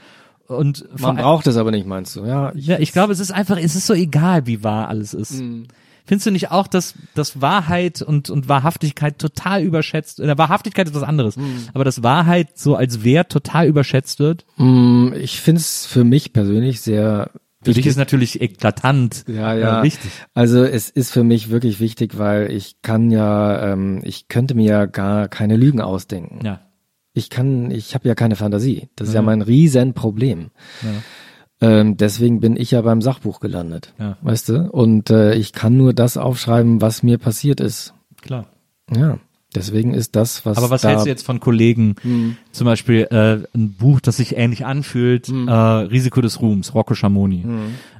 und 0.47 0.85
Man 1.01 1.17
braucht 1.17 1.45
es 1.47 1.57
aber 1.57 1.71
nicht, 1.71 1.85
meinst 1.85 2.15
du? 2.15 2.23
Ja, 2.23 2.53
ich, 2.55 2.67
ja, 2.67 2.79
ich 2.79 2.93
glaube, 2.93 3.11
es 3.11 3.19
ist 3.19 3.31
einfach, 3.31 3.57
es 3.57 3.75
ist 3.75 3.85
so 3.85 3.93
egal, 3.93 4.45
wie 4.47 4.63
wahr 4.63 4.87
alles 4.87 5.13
ist. 5.13 5.41
Mhm. 5.41 5.67
Findest 6.07 6.25
du 6.25 6.31
nicht 6.31 6.49
auch, 6.51 6.67
dass, 6.67 6.95
dass 7.13 7.41
Wahrheit 7.41 8.01
und, 8.01 8.29
und 8.29 8.47
Wahrhaftigkeit 8.49 9.19
total 9.19 9.61
überschätzt, 9.61 10.19
äh, 10.19 10.37
Wahrhaftigkeit 10.37 10.87
ist 10.87 10.95
was 10.95 11.03
anderes, 11.03 11.37
Mhm. 11.37 11.67
aber 11.73 11.83
dass 11.83 12.01
Wahrheit 12.01 12.57
so 12.57 12.75
als 12.75 13.03
Wert 13.03 13.31
total 13.31 13.67
überschätzt 13.67 14.19
wird? 14.19 14.45
Mm, 14.55 15.09
ich 15.13 15.39
finde 15.41 15.59
es 15.59 15.85
für 15.85 16.03
mich 16.05 16.33
persönlich 16.33 16.81
sehr 16.81 17.29
Für 17.61 17.73
dich 17.73 17.85
ist 17.85 17.97
natürlich 17.97 18.39
eklatant 18.41 19.25
Ja, 19.27 19.53
ja. 19.53 19.81
Äh, 19.81 19.83
wichtig. 19.83 20.09
Also 20.33 20.63
es 20.63 20.89
ist 20.89 21.11
für 21.11 21.23
mich 21.25 21.49
wirklich 21.49 21.79
wichtig, 21.81 22.17
weil 22.17 22.51
ich 22.51 22.81
kann 22.81 23.11
ja, 23.11 23.73
ähm, 23.73 23.99
ich 24.03 24.29
könnte 24.29 24.55
mir 24.55 24.65
ja 24.69 24.85
gar 24.85 25.27
keine 25.27 25.57
Lügen 25.57 25.81
ausdenken. 25.81 26.39
Ja. 26.45 26.61
Ich 27.13 27.29
kann, 27.29 27.71
ich 27.71 27.95
habe 27.95 28.07
ja 28.07 28.15
keine 28.15 28.35
Fantasie. 28.35 28.89
Das 28.95 29.07
ist 29.09 29.15
ja 29.15 29.21
mein 29.23 29.41
Riesenproblem. 29.41 30.51
Ähm, 31.59 31.97
deswegen 31.97 32.39
bin 32.39 32.55
ich 32.55 32.71
ja 32.71 32.81
beim 32.81 33.01
Sachbuch 33.01 33.39
gelandet. 33.39 33.93
Ja. 33.99 34.17
Weißt 34.21 34.49
du? 34.49 34.69
Und 34.71 35.09
äh, 35.09 35.33
ich 35.35 35.53
kann 35.53 35.75
nur 35.77 35.93
das 35.93 36.17
aufschreiben, 36.17 36.81
was 36.81 37.03
mir 37.03 37.17
passiert 37.17 37.59
ist. 37.59 37.93
Klar. 38.21 38.45
Ja. 38.95 39.19
Deswegen 39.55 39.93
ist 39.93 40.15
das, 40.15 40.45
was. 40.45 40.57
Aber 40.57 40.69
was 40.69 40.81
da, 40.81 40.89
hältst 40.89 41.05
du 41.05 41.09
jetzt 41.09 41.25
von 41.25 41.39
Kollegen, 41.39 41.95
zum 42.51 42.65
Beispiel 42.65 43.07
äh, 43.09 43.47
ein 43.57 43.73
Buch, 43.73 44.01
das 44.01 44.17
sich 44.17 44.35
ähnlich 44.35 44.65
anfühlt, 44.65 45.29
äh, 45.29 45.51
Risiko 45.51 46.21
des 46.21 46.41
Ruhms, 46.41 46.75
Rocco 46.75 46.93
Schamoni. 46.93 47.45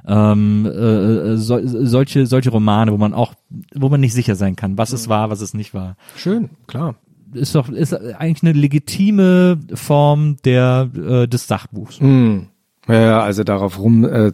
Ähm, 0.06 0.66
äh, 0.66 1.36
so, 1.36 1.58
solche, 1.62 2.26
solche 2.26 2.50
Romane, 2.50 2.92
wo 2.92 2.98
man 2.98 3.14
auch, 3.14 3.32
wo 3.74 3.88
man 3.88 4.00
nicht 4.00 4.12
sicher 4.12 4.36
sein 4.36 4.56
kann, 4.56 4.76
was 4.76 4.92
ist 4.92 5.08
wahr, 5.08 5.30
was 5.30 5.40
ist 5.40 5.54
nicht 5.54 5.72
wahr. 5.72 5.96
Schön, 6.16 6.50
klar. 6.66 6.96
Ist 7.32 7.54
doch, 7.54 7.68
ist 7.68 7.94
eigentlich 7.94 8.42
eine 8.42 8.52
legitime 8.58 9.58
Form 9.74 10.36
der, 10.44 10.90
äh, 10.94 11.26
des 11.26 11.46
Sachbuchs. 11.46 12.00
Mm. 12.00 12.40
Ja, 12.88 13.00
ja, 13.00 13.22
also 13.22 13.44
darauf 13.44 13.78
rum 13.78 14.04
äh, 14.04 14.32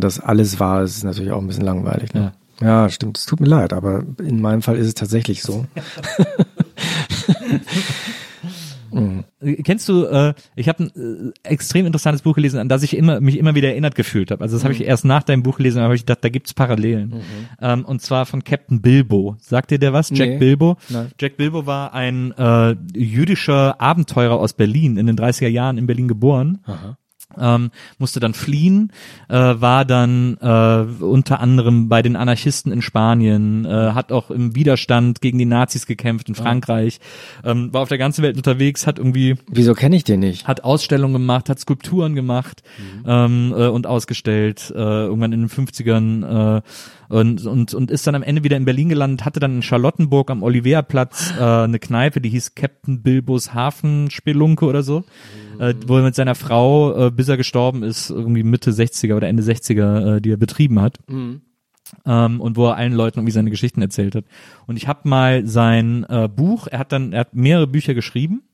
dass 0.00 0.20
alles 0.20 0.58
wahr 0.58 0.82
ist, 0.82 0.96
ist 0.96 1.04
natürlich 1.04 1.32
auch 1.32 1.40
ein 1.40 1.46
bisschen 1.46 1.64
langweilig. 1.64 2.14
Ne? 2.14 2.32
Ja. 2.60 2.88
stimmt. 2.88 3.18
Es 3.18 3.26
tut 3.26 3.40
mir 3.40 3.46
leid, 3.46 3.72
aber 3.72 4.04
in 4.18 4.40
meinem 4.40 4.62
Fall 4.62 4.76
ist 4.76 4.86
es 4.86 4.94
tatsächlich 4.94 5.42
so. 5.42 5.66
Äh, 8.92 9.56
Kennst 9.62 9.88
du, 9.88 10.04
äh, 10.04 10.34
ich 10.56 10.68
habe 10.68 10.84
ein 10.84 11.32
äh, 11.44 11.48
extrem 11.48 11.86
interessantes 11.86 12.22
Buch 12.22 12.34
gelesen, 12.34 12.58
an 12.58 12.68
das 12.68 12.82
ich 12.82 12.96
immer, 12.96 13.20
mich 13.20 13.38
immer 13.38 13.54
wieder 13.54 13.68
erinnert 13.68 13.94
gefühlt 13.94 14.30
habe. 14.30 14.42
Also 14.42 14.56
das 14.56 14.64
habe 14.64 14.74
ich 14.74 14.82
erst 14.82 15.04
nach 15.04 15.22
deinem 15.22 15.42
Buch 15.42 15.56
gelesen, 15.58 15.80
aber 15.80 15.94
ich 15.94 16.02
gedacht, 16.02 16.22
da 16.22 16.28
gibt's 16.28 16.52
Parallelen. 16.54 17.14
Ähm, 17.60 17.84
und 17.84 18.02
zwar 18.02 18.26
von 18.26 18.44
Captain 18.44 18.82
Bilbo. 18.82 19.36
Sagt 19.38 19.70
dir 19.70 19.78
der 19.78 19.92
was? 19.92 20.10
Jack 20.10 20.28
Nee. 20.30 20.38
Bilbo? 20.38 20.76
Nein. 20.88 21.12
Jack 21.18 21.36
Bilbo 21.36 21.66
war 21.66 21.94
ein 21.94 22.32
äh, 22.32 22.76
jüdischer 22.94 23.80
Abenteurer 23.80 24.38
aus 24.38 24.52
Berlin, 24.52 24.96
in 24.96 25.06
den 25.06 25.16
30er 25.16 25.48
Jahren 25.48 25.78
in 25.78 25.86
Berlin 25.86 26.08
geboren. 26.08 26.58
Ähm, 27.38 27.70
musste 27.98 28.20
dann 28.20 28.34
fliehen, 28.34 28.92
äh, 29.28 29.34
war 29.36 29.84
dann 29.84 30.36
äh, 30.40 31.04
unter 31.04 31.40
anderem 31.40 31.88
bei 31.88 32.02
den 32.02 32.16
Anarchisten 32.16 32.72
in 32.72 32.82
Spanien, 32.82 33.64
äh, 33.64 33.92
hat 33.92 34.12
auch 34.12 34.30
im 34.30 34.54
Widerstand 34.54 35.20
gegen 35.20 35.38
die 35.38 35.44
Nazis 35.44 35.86
gekämpft 35.86 36.28
in 36.28 36.34
Frankreich, 36.34 37.00
ähm, 37.44 37.72
war 37.72 37.82
auf 37.82 37.88
der 37.88 37.98
ganzen 37.98 38.22
Welt 38.22 38.36
unterwegs, 38.36 38.86
hat 38.86 38.98
irgendwie 38.98 39.36
Wieso 39.48 39.74
kenne 39.74 39.96
ich 39.96 40.04
den 40.04 40.20
nicht? 40.20 40.46
hat 40.48 40.64
Ausstellungen 40.64 41.14
gemacht, 41.14 41.48
hat 41.48 41.58
Skulpturen 41.58 42.14
gemacht 42.14 42.62
ähm, 43.06 43.54
äh, 43.56 43.68
und 43.68 43.86
ausgestellt, 43.86 44.72
äh, 44.74 44.78
irgendwann 44.78 45.32
in 45.32 45.40
den 45.40 45.50
50ern 45.50 46.58
äh, 46.58 46.62
und, 47.10 47.44
und, 47.44 47.74
und 47.74 47.90
ist 47.90 48.06
dann 48.06 48.14
am 48.14 48.22
Ende 48.22 48.44
wieder 48.44 48.56
in 48.56 48.64
Berlin 48.64 48.88
gelandet, 48.88 49.24
hatte 49.24 49.40
dann 49.40 49.56
in 49.56 49.62
Charlottenburg 49.62 50.30
am 50.30 50.44
Oliverplatz 50.44 51.34
äh, 51.36 51.42
eine 51.42 51.80
Kneipe, 51.80 52.20
die 52.20 52.28
hieß 52.28 52.54
Captain 52.54 53.02
Bilbos 53.02 53.52
Hafenspelunke 53.52 54.64
oder 54.64 54.84
so, 54.84 55.04
äh, 55.58 55.74
wo 55.88 55.96
er 55.96 56.04
mit 56.04 56.14
seiner 56.14 56.36
Frau, 56.36 57.08
äh, 57.08 57.10
bis 57.10 57.28
er 57.28 57.36
gestorben 57.36 57.82
ist, 57.82 58.10
irgendwie 58.10 58.44
Mitte 58.44 58.70
60er 58.70 59.16
oder 59.16 59.26
Ende 59.26 59.42
60er, 59.42 60.16
äh, 60.16 60.20
die 60.20 60.30
er 60.30 60.36
betrieben 60.36 60.80
hat. 60.80 60.98
Ähm, 62.06 62.40
und 62.40 62.56
wo 62.56 62.68
er 62.68 62.76
allen 62.76 62.92
Leuten 62.92 63.18
irgendwie 63.18 63.32
seine 63.32 63.50
Geschichten 63.50 63.82
erzählt 63.82 64.14
hat. 64.14 64.24
Und 64.68 64.76
ich 64.76 64.86
habe 64.86 65.08
mal 65.08 65.44
sein 65.48 66.06
äh, 66.08 66.28
Buch, 66.28 66.68
er 66.68 66.78
hat 66.78 66.92
dann, 66.92 67.12
er 67.12 67.20
hat 67.20 67.34
mehrere 67.34 67.66
Bücher 67.66 67.94
geschrieben 67.94 68.44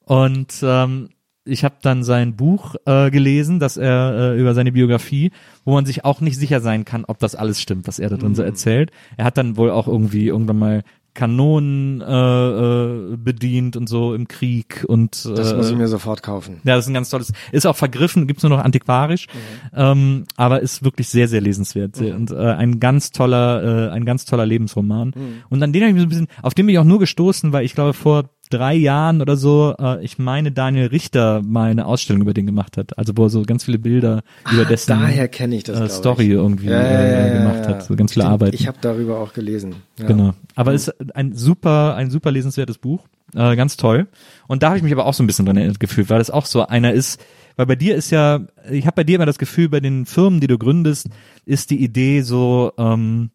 und 0.00 0.58
ähm, 0.64 1.10
ich 1.46 1.64
habe 1.64 1.76
dann 1.82 2.02
sein 2.02 2.36
Buch 2.36 2.74
äh, 2.84 3.10
gelesen, 3.10 3.58
dass 3.60 3.76
er 3.76 4.32
äh, 4.34 4.40
über 4.40 4.54
seine 4.54 4.72
Biografie, 4.72 5.30
wo 5.64 5.72
man 5.74 5.86
sich 5.86 6.04
auch 6.04 6.20
nicht 6.20 6.36
sicher 6.38 6.60
sein 6.60 6.84
kann, 6.84 7.04
ob 7.06 7.18
das 7.18 7.34
alles 7.34 7.60
stimmt, 7.60 7.86
was 7.86 7.98
er 7.98 8.10
da 8.10 8.16
drin 8.16 8.34
so 8.34 8.42
erzählt. 8.42 8.90
Er 9.16 9.24
hat 9.24 9.38
dann 9.38 9.56
wohl 9.56 9.70
auch 9.70 9.88
irgendwie 9.88 10.26
irgendwann 10.26 10.58
mal 10.58 10.82
Kanonen 11.14 12.02
äh, 12.02 12.04
äh, 12.04 13.16
bedient 13.16 13.74
und 13.76 13.88
so 13.88 14.14
im 14.14 14.28
Krieg 14.28 14.84
und 14.86 15.24
Das 15.24 15.52
äh, 15.52 15.56
muss 15.56 15.70
ich 15.70 15.76
mir 15.76 15.88
sofort 15.88 16.22
kaufen. 16.22 16.60
ja, 16.64 16.76
das 16.76 16.84
ist 16.84 16.90
ein 16.90 16.94
ganz 16.94 17.08
tolles. 17.08 17.32
Ist 17.52 17.66
auch 17.66 17.74
vergriffen, 17.74 18.26
gibt's 18.26 18.42
nur 18.42 18.50
noch 18.50 18.62
antiquarisch, 18.62 19.26
ähm, 19.74 20.24
aber 20.36 20.60
ist 20.60 20.84
wirklich 20.84 21.08
sehr, 21.08 21.26
sehr 21.26 21.40
lesenswert 21.40 21.96
Sehr- 21.96 22.14
und 22.14 22.30
äh, 22.32 22.36
ein 22.36 22.80
ganz 22.80 23.12
toller, 23.12 23.88
äh, 23.88 23.90
ein 23.92 24.04
ganz 24.04 24.26
toller 24.26 24.44
Lebensroman. 24.44 25.14
Und 25.48 25.62
an 25.62 25.72
den 25.72 25.82
habe 25.82 25.88
ich 25.88 25.94
mich 25.94 26.02
so 26.02 26.06
ein 26.06 26.10
bisschen, 26.10 26.28
auf 26.42 26.52
den 26.52 26.66
bin 26.66 26.74
ich 26.74 26.78
auch 26.78 26.84
nur 26.84 26.98
gestoßen, 26.98 27.50
weil 27.50 27.64
ich 27.64 27.74
glaube 27.74 27.94
vor 27.94 28.24
drei 28.48 28.74
Jahren 28.74 29.20
oder 29.20 29.36
so, 29.36 29.74
äh, 29.78 30.04
ich 30.04 30.18
meine 30.18 30.52
Daniel 30.52 30.86
Richter 30.86 31.42
mal 31.42 31.70
eine 31.70 31.86
Ausstellung 31.86 32.22
über 32.22 32.34
den 32.34 32.46
gemacht 32.46 32.76
hat, 32.76 32.98
also 32.98 33.16
wo 33.16 33.24
er 33.24 33.30
so 33.30 33.42
ganz 33.42 33.64
viele 33.64 33.78
Bilder 33.78 34.22
über 34.52 34.64
dessen 34.64 34.98
Daher 34.98 35.28
kenne 35.28 35.56
ich 35.56 35.64
das. 35.64 35.80
äh, 35.80 35.88
Story 35.88 36.24
ich. 36.24 36.30
irgendwie 36.30 36.66
Ja, 36.66 36.80
äh, 36.80 37.10
ja, 37.10 37.26
ja, 37.26 37.38
gemacht 37.38 37.64
ja. 37.64 37.68
hat, 37.68 37.84
so 37.84 37.96
ganz 37.96 38.12
viele 38.12 38.24
Stimmt, 38.24 38.32
Arbeiten. 38.32 38.54
Ich 38.54 38.66
habe 38.66 38.78
darüber 38.80 39.18
auch 39.18 39.32
gelesen. 39.32 39.76
Genau. 39.96 40.34
Aber 40.54 40.74
es 40.74 40.88
ist 40.88 41.16
ein 41.16 41.34
super, 41.34 41.94
ein 41.96 42.10
super 42.10 42.30
lesenswertes 42.30 42.78
Buch. 42.78 43.06
Äh, 43.34 43.56
ganz 43.56 43.76
toll. 43.76 44.06
Und 44.46 44.62
da 44.62 44.68
habe 44.68 44.78
ich 44.78 44.82
mich 44.82 44.92
aber 44.92 45.06
auch 45.06 45.14
so 45.14 45.22
ein 45.22 45.26
bisschen 45.26 45.46
dran 45.46 45.56
erinnert 45.56 45.80
gefühlt, 45.80 46.10
weil 46.10 46.18
das 46.18 46.30
auch 46.30 46.46
so 46.46 46.66
einer 46.66 46.92
ist, 46.92 47.20
weil 47.56 47.66
bei 47.66 47.76
dir 47.76 47.96
ist 47.96 48.10
ja, 48.10 48.40
ich 48.70 48.86
habe 48.86 48.96
bei 48.96 49.04
dir 49.04 49.16
immer 49.16 49.26
das 49.26 49.38
Gefühl, 49.38 49.68
bei 49.68 49.80
den 49.80 50.06
Firmen, 50.06 50.40
die 50.40 50.46
du 50.46 50.58
gründest, 50.58 51.08
ist 51.44 51.70
die 51.70 51.82
Idee 51.82 52.20
so, 52.20 52.72
ähm, 52.78 53.30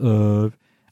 äh, 0.00 0.50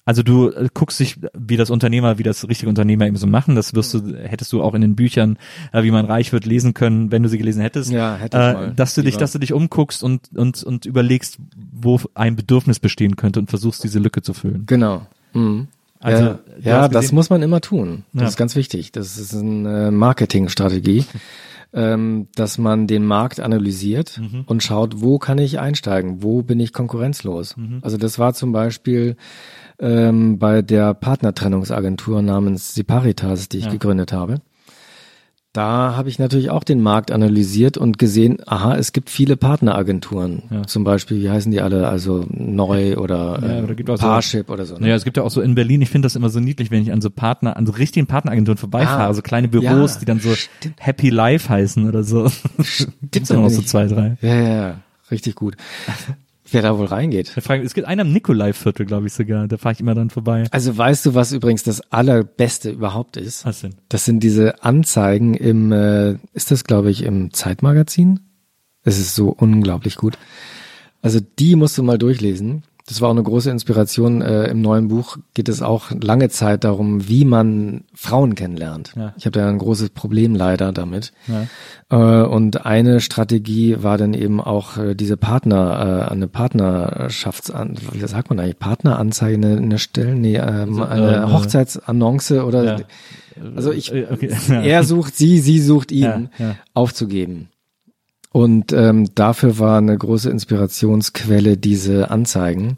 Also 0.08 0.22
du 0.22 0.48
äh, 0.48 0.68
guckst 0.72 0.98
dich, 1.00 1.16
wie 1.36 1.58
das 1.58 1.68
Unternehmer, 1.68 2.16
wie 2.16 2.22
das 2.22 2.48
richtige 2.48 2.70
Unternehmer 2.70 3.06
eben 3.06 3.16
so 3.16 3.26
machen. 3.26 3.54
Das 3.56 3.74
wirst 3.74 3.92
du, 3.92 4.16
hättest 4.16 4.50
du 4.54 4.62
auch 4.62 4.72
in 4.72 4.80
den 4.80 4.96
Büchern, 4.96 5.36
äh, 5.70 5.82
wie 5.82 5.90
man 5.90 6.06
reich 6.06 6.32
wird, 6.32 6.46
lesen 6.46 6.72
können, 6.72 7.12
wenn 7.12 7.22
du 7.22 7.28
sie 7.28 7.36
gelesen 7.36 7.60
hättest. 7.60 7.90
Ja, 7.90 8.16
hätte 8.16 8.38
ich 8.38 8.42
äh, 8.42 8.52
mal. 8.54 8.72
Dass 8.74 8.94
du 8.94 9.02
dich, 9.02 9.12
Lieber. 9.12 9.20
dass 9.20 9.32
du 9.32 9.38
dich 9.38 9.52
umguckst 9.52 10.02
und 10.02 10.30
und 10.34 10.62
und 10.64 10.86
überlegst, 10.86 11.36
wo 11.70 12.00
ein 12.14 12.36
Bedürfnis 12.36 12.80
bestehen 12.80 13.16
könnte 13.16 13.38
und 13.38 13.50
versuchst 13.50 13.84
diese 13.84 13.98
Lücke 13.98 14.22
zu 14.22 14.32
füllen. 14.32 14.64
Genau. 14.64 15.06
Mhm. 15.34 15.68
Also, 16.00 16.24
ja, 16.24 16.38
ja 16.62 16.88
das 16.88 17.12
muss 17.12 17.28
man 17.28 17.42
immer 17.42 17.60
tun. 17.60 18.04
Das 18.14 18.22
Ja. 18.22 18.28
ist 18.28 18.36
ganz 18.38 18.56
wichtig. 18.56 18.92
Das 18.92 19.18
ist 19.18 19.34
eine 19.36 19.90
Marketingstrategie, 19.90 21.04
ähm, 21.74 22.28
dass 22.34 22.56
man 22.56 22.86
den 22.86 23.04
Markt 23.04 23.40
analysiert 23.40 24.18
Mhm. 24.18 24.44
und 24.46 24.62
schaut, 24.62 25.02
wo 25.02 25.18
kann 25.18 25.36
ich 25.36 25.58
einsteigen, 25.60 26.22
wo 26.22 26.40
bin 26.42 26.60
ich 26.60 26.72
konkurrenzlos. 26.72 27.58
Mhm. 27.58 27.80
Also 27.82 27.98
das 27.98 28.18
war 28.18 28.32
zum 28.32 28.52
Beispiel 28.52 29.16
ähm, 29.80 30.38
bei 30.38 30.62
der 30.62 30.94
Partnertrennungsagentur 30.94 32.22
namens 32.22 32.74
Siparitas, 32.74 33.48
die 33.48 33.58
ich 33.58 33.64
Ja. 33.66 33.70
gegründet 33.72 34.12
habe. 34.12 34.40
Da 35.54 35.96
habe 35.96 36.10
ich 36.10 36.18
natürlich 36.18 36.50
auch 36.50 36.62
den 36.62 36.80
Markt 36.82 37.10
analysiert 37.10 37.78
und 37.78 37.98
gesehen, 37.98 38.36
aha, 38.46 38.76
es 38.76 38.92
gibt 38.92 39.08
viele 39.08 39.36
Partneragenturen. 39.36 40.42
Ja. 40.50 40.62
Zum 40.64 40.84
Beispiel, 40.84 41.20
wie 41.22 41.30
heißen 41.30 41.50
die 41.50 41.62
alle? 41.62 41.88
Also 41.88 42.26
Neu 42.28 42.96
oder 42.98 43.40
Ja, 43.42 43.64
äh, 43.68 43.74
gibt 43.74 43.88
auch 43.88 43.96
so- 43.96 44.02
Parship 44.06 44.50
oder 44.50 44.66
so. 44.66 44.74
ne? 44.74 44.82
Naja, 44.82 44.94
es 44.94 45.04
gibt 45.04 45.16
ja 45.16 45.22
auch 45.22 45.30
so 45.30 45.40
in 45.40 45.54
Berlin, 45.54 45.80
ich 45.80 45.88
finde 45.88 46.06
das 46.06 46.16
immer 46.16 46.28
so 46.28 46.38
niedlich, 46.38 46.70
wenn 46.70 46.82
ich 46.82 46.92
an 46.92 47.00
so 47.00 47.08
Partner, 47.10 47.56
an 47.56 47.64
so 47.66 47.72
richtigen 47.72 48.06
Partneragenturen 48.06 48.58
vorbeifahre, 48.58 49.08
Ah, 49.08 49.14
so 49.14 49.22
kleine 49.22 49.48
Büros, 49.48 49.94
ja, 49.94 50.00
die 50.00 50.04
dann 50.04 50.20
so 50.20 50.34
Happy 50.78 51.08
Life 51.08 51.48
heißen 51.48 51.88
oder 51.88 52.04
so. 52.04 52.30
Gibt's 53.10 53.30
immer 53.30 53.42
noch 53.42 53.50
so 53.50 53.62
zwei, 53.62 53.86
drei. 53.86 54.16
Ja, 54.20 54.34
ja, 54.34 54.48
ja, 54.68 54.74
richtig 55.10 55.34
gut. 55.34 55.56
Wer 56.50 56.62
da 56.62 56.78
wohl 56.78 56.86
reingeht. 56.86 57.32
Da 57.36 57.40
frage 57.40 57.60
ich- 57.62 57.66
Es 57.66 57.74
gibt 57.74 57.86
einen 57.86 58.00
am 58.02 58.12
Nikolai-Viertel, 58.12 58.86
glaube 58.86 59.06
ich 59.06 59.12
sogar. 59.12 59.46
Da 59.48 59.56
fahre 59.58 59.74
ich 59.74 59.80
immer 59.80 59.94
dann 59.94 60.10
vorbei. 60.10 60.44
Also 60.50 60.76
weißt 60.76 61.04
du, 61.06 61.14
was 61.14 61.32
übrigens 61.32 61.62
das 61.62 61.80
allerbeste 61.92 62.70
überhaupt 62.70 63.16
ist? 63.16 63.44
Was 63.44 63.60
denn? 63.60 63.74
Das 63.88 64.04
sind 64.04 64.20
diese 64.22 64.62
Anzeigen 64.62 65.34
im, 65.34 65.72
äh, 65.72 66.16
ist 66.32 66.50
das 66.50 66.64
glaube 66.64 66.90
ich 66.90 67.02
im 67.02 67.32
Zeitmagazin? 67.32 68.20
Es 68.82 68.98
ist 68.98 69.14
so 69.14 69.28
unglaublich 69.28 69.96
gut. 69.96 70.16
Also 71.02 71.20
die 71.38 71.54
musst 71.56 71.76
du 71.76 71.82
mal 71.82 71.98
durchlesen. 71.98 72.62
Das 72.88 73.02
war 73.02 73.08
auch 73.08 73.12
eine 73.12 73.22
große 73.22 73.50
Inspiration. 73.50 74.22
Äh, 74.22 74.46
Im 74.46 74.62
neuen 74.62 74.88
Buch 74.88 75.18
geht 75.34 75.50
es 75.50 75.60
auch 75.60 75.90
lange 76.02 76.30
Zeit 76.30 76.64
darum, 76.64 77.06
wie 77.06 77.26
man 77.26 77.84
Frauen 77.94 78.34
kennenlernt. 78.34 78.94
Ja. 78.96 79.12
Ich 79.18 79.26
habe 79.26 79.38
da 79.38 79.46
ein 79.46 79.58
großes 79.58 79.90
Problem 79.90 80.34
leider 80.34 80.72
damit. 80.72 81.12
Ja. 81.26 82.22
Äh, 82.22 82.26
und 82.26 82.64
eine 82.64 83.00
Strategie 83.00 83.82
war 83.82 83.98
dann 83.98 84.14
eben 84.14 84.40
auch 84.40 84.78
äh, 84.78 84.94
diese 84.94 85.18
Partner, 85.18 86.06
äh, 86.08 86.12
eine 86.12 86.28
Partnerschaftsan, 86.28 87.76
wie 87.92 88.00
sagt 88.06 88.30
man 88.30 88.40
eigentlich, 88.40 88.58
Partneranzeige, 88.58 89.34
eine, 89.36 89.56
eine 89.58 89.78
Stellen, 89.78 90.20
nee, 90.20 90.36
ähm, 90.36 90.82
eine 90.82 91.16
äh, 91.26 91.32
Hochzeitsannonce 91.32 92.42
oder, 92.44 92.64
Ja. 92.64 92.76
also 93.54 93.70
ich, 93.72 93.92
Äh, 93.92 94.06
okay. 94.10 94.30
er 94.48 94.82
sucht 94.84 95.16
sie, 95.16 95.40
sie 95.40 95.60
sucht 95.60 95.92
ihn, 95.92 96.30
aufzugeben. 96.74 97.48
Und 98.30 98.72
ähm, 98.72 99.14
dafür 99.14 99.58
war 99.58 99.78
eine 99.78 99.96
große 99.96 100.30
Inspirationsquelle 100.30 101.56
diese 101.56 102.10
Anzeigen 102.10 102.76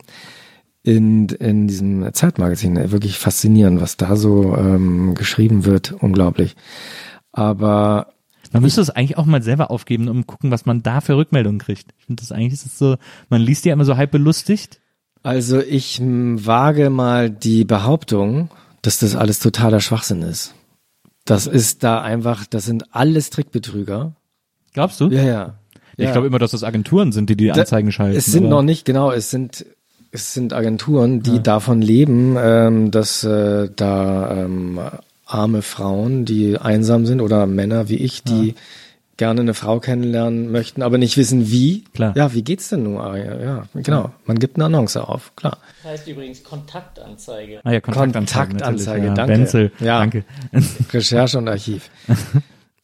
in, 0.82 1.28
in 1.28 1.66
diesem 1.66 2.12
Zeitmagazin. 2.12 2.90
Wirklich 2.93 3.18
faszinierend, 3.18 3.81
was 3.81 3.97
da 3.97 4.16
so 4.16 4.56
ähm, 4.56 5.14
geschrieben 5.14 5.64
wird. 5.64 5.93
Unglaublich. 5.93 6.56
Aber 7.32 8.12
Man 8.52 8.62
müsste 8.62 8.81
es 8.81 8.90
eigentlich 8.90 9.18
auch 9.18 9.27
mal 9.27 9.43
selber 9.43 9.70
aufgeben, 9.70 10.09
um 10.09 10.27
gucken, 10.27 10.51
was 10.51 10.66
man 10.66 10.82
da 10.82 11.01
für 11.01 11.16
Rückmeldungen 11.16 11.60
kriegt. 11.60 11.93
Ich 11.98 12.06
finde 12.06 12.20
das 12.22 12.32
eigentlich 12.32 12.55
ist 12.55 12.66
es 12.66 12.78
so, 12.78 12.97
man 13.28 13.40
liest 13.40 13.64
die 13.64 13.68
ja 13.68 13.74
immer 13.74 13.85
so 13.85 13.97
halb 13.97 14.10
belustigt. 14.10 14.81
Also 15.22 15.60
ich 15.60 16.01
wage 16.01 16.90
mal 16.90 17.31
die 17.31 17.64
Behauptung, 17.64 18.51
dass 18.82 18.98
das 18.98 19.14
alles 19.14 19.39
totaler 19.39 19.81
Schwachsinn 19.81 20.22
ist. 20.22 20.55
Das 21.27 21.47
ist 21.47 21.85
da 21.85 22.01
einfach, 22.01 22.47
das 22.47 22.64
sind 22.64 22.94
alles 22.94 23.31
Trickbetrüger. 23.31 24.14
Glaubst 24.72 25.01
du? 25.01 25.09
Ja, 25.10 25.22
ja. 25.22 25.55
Ich 25.97 26.10
glaube 26.12 26.26
immer, 26.26 26.38
dass 26.38 26.52
das 26.52 26.64
Agenturen 26.64 27.12
sind, 27.12 27.28
die 27.28 27.36
die 27.36 27.48
Da- 27.48 27.55
Anzeigen 27.60 27.92
schalten. 27.92 28.16
Es 28.16 28.26
sind 28.26 28.44
aber- 28.47 28.56
noch 28.56 28.62
nicht, 28.62 28.84
genau, 28.86 29.10
es 29.12 29.28
sind, 29.30 29.66
es 30.12 30.32
sind 30.32 30.52
Agenturen, 30.55 31.22
die 31.22 31.42
davon 31.42 31.82
leben, 31.82 32.36
ähm, 32.38 32.90
dass 32.90 33.22
äh, 33.22 33.68
da 33.76 34.30
ähm, 34.44 34.80
arme 35.26 35.60
Frauen, 35.62 36.24
die 36.24 36.56
einsam 36.59 37.05
sind 37.06 37.20
oder 37.20 37.47
Männer 37.47 37.88
wie 37.90 37.97
ich, 37.97 38.22
die 38.22 38.55
gerne 39.18 39.42
eine 39.42 39.52
Frau 39.52 39.78
kennenlernen 39.80 40.51
möchten, 40.51 40.80
aber 40.82 40.97
nicht 40.97 41.18
wissen 41.18 41.51
wie. 41.51 41.84
Klar. 41.92 42.14
Ja, 42.16 42.32
wie 42.32 42.42
geht's 42.42 42.70
denn 42.70 42.84
nun? 42.84 42.97
Ah, 42.98 43.16
Ja, 43.18 43.38
ja, 43.38 43.62
genau. 43.74 44.10
Man 44.24 44.38
gibt 44.38 44.56
eine 44.56 44.64
Annonce 44.64 44.97
auf, 44.97 45.36
klar. 45.36 45.59
Das 45.82 45.92
heißt 45.92 46.09
übrigens 46.09 46.42
Kontaktanzeige. 46.42 47.60
Ah 47.62 47.72
ja, 47.72 47.80
Kontaktanzeige, 47.82 48.48
Kontaktanzeige, 48.52 49.06
ja. 49.09 49.14
danke. 49.14 49.32
Benzel, 49.34 49.72
Ja. 49.80 49.98
danke. 49.98 50.24
Recherche 50.94 51.36
und 51.36 51.48
Archiv. 51.48 51.90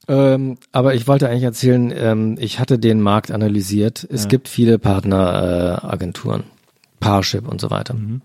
ähm, 0.08 0.58
aber 0.72 0.94
ich 0.94 1.08
wollte 1.08 1.28
eigentlich 1.28 1.42
erzählen, 1.42 1.92
ähm, 1.94 2.36
ich 2.38 2.60
hatte 2.60 2.78
den 2.78 3.00
Markt 3.00 3.30
analysiert. 3.30 4.06
Es 4.10 4.28
gibt 4.28 4.48
viele 4.48 4.78
Partneragenturen, 4.78 6.42
äh, 6.42 6.44
Parship 7.00 7.48
und 7.48 7.60
so 7.60 7.70
weiter. 7.70 7.94
Mhm. 7.94 8.22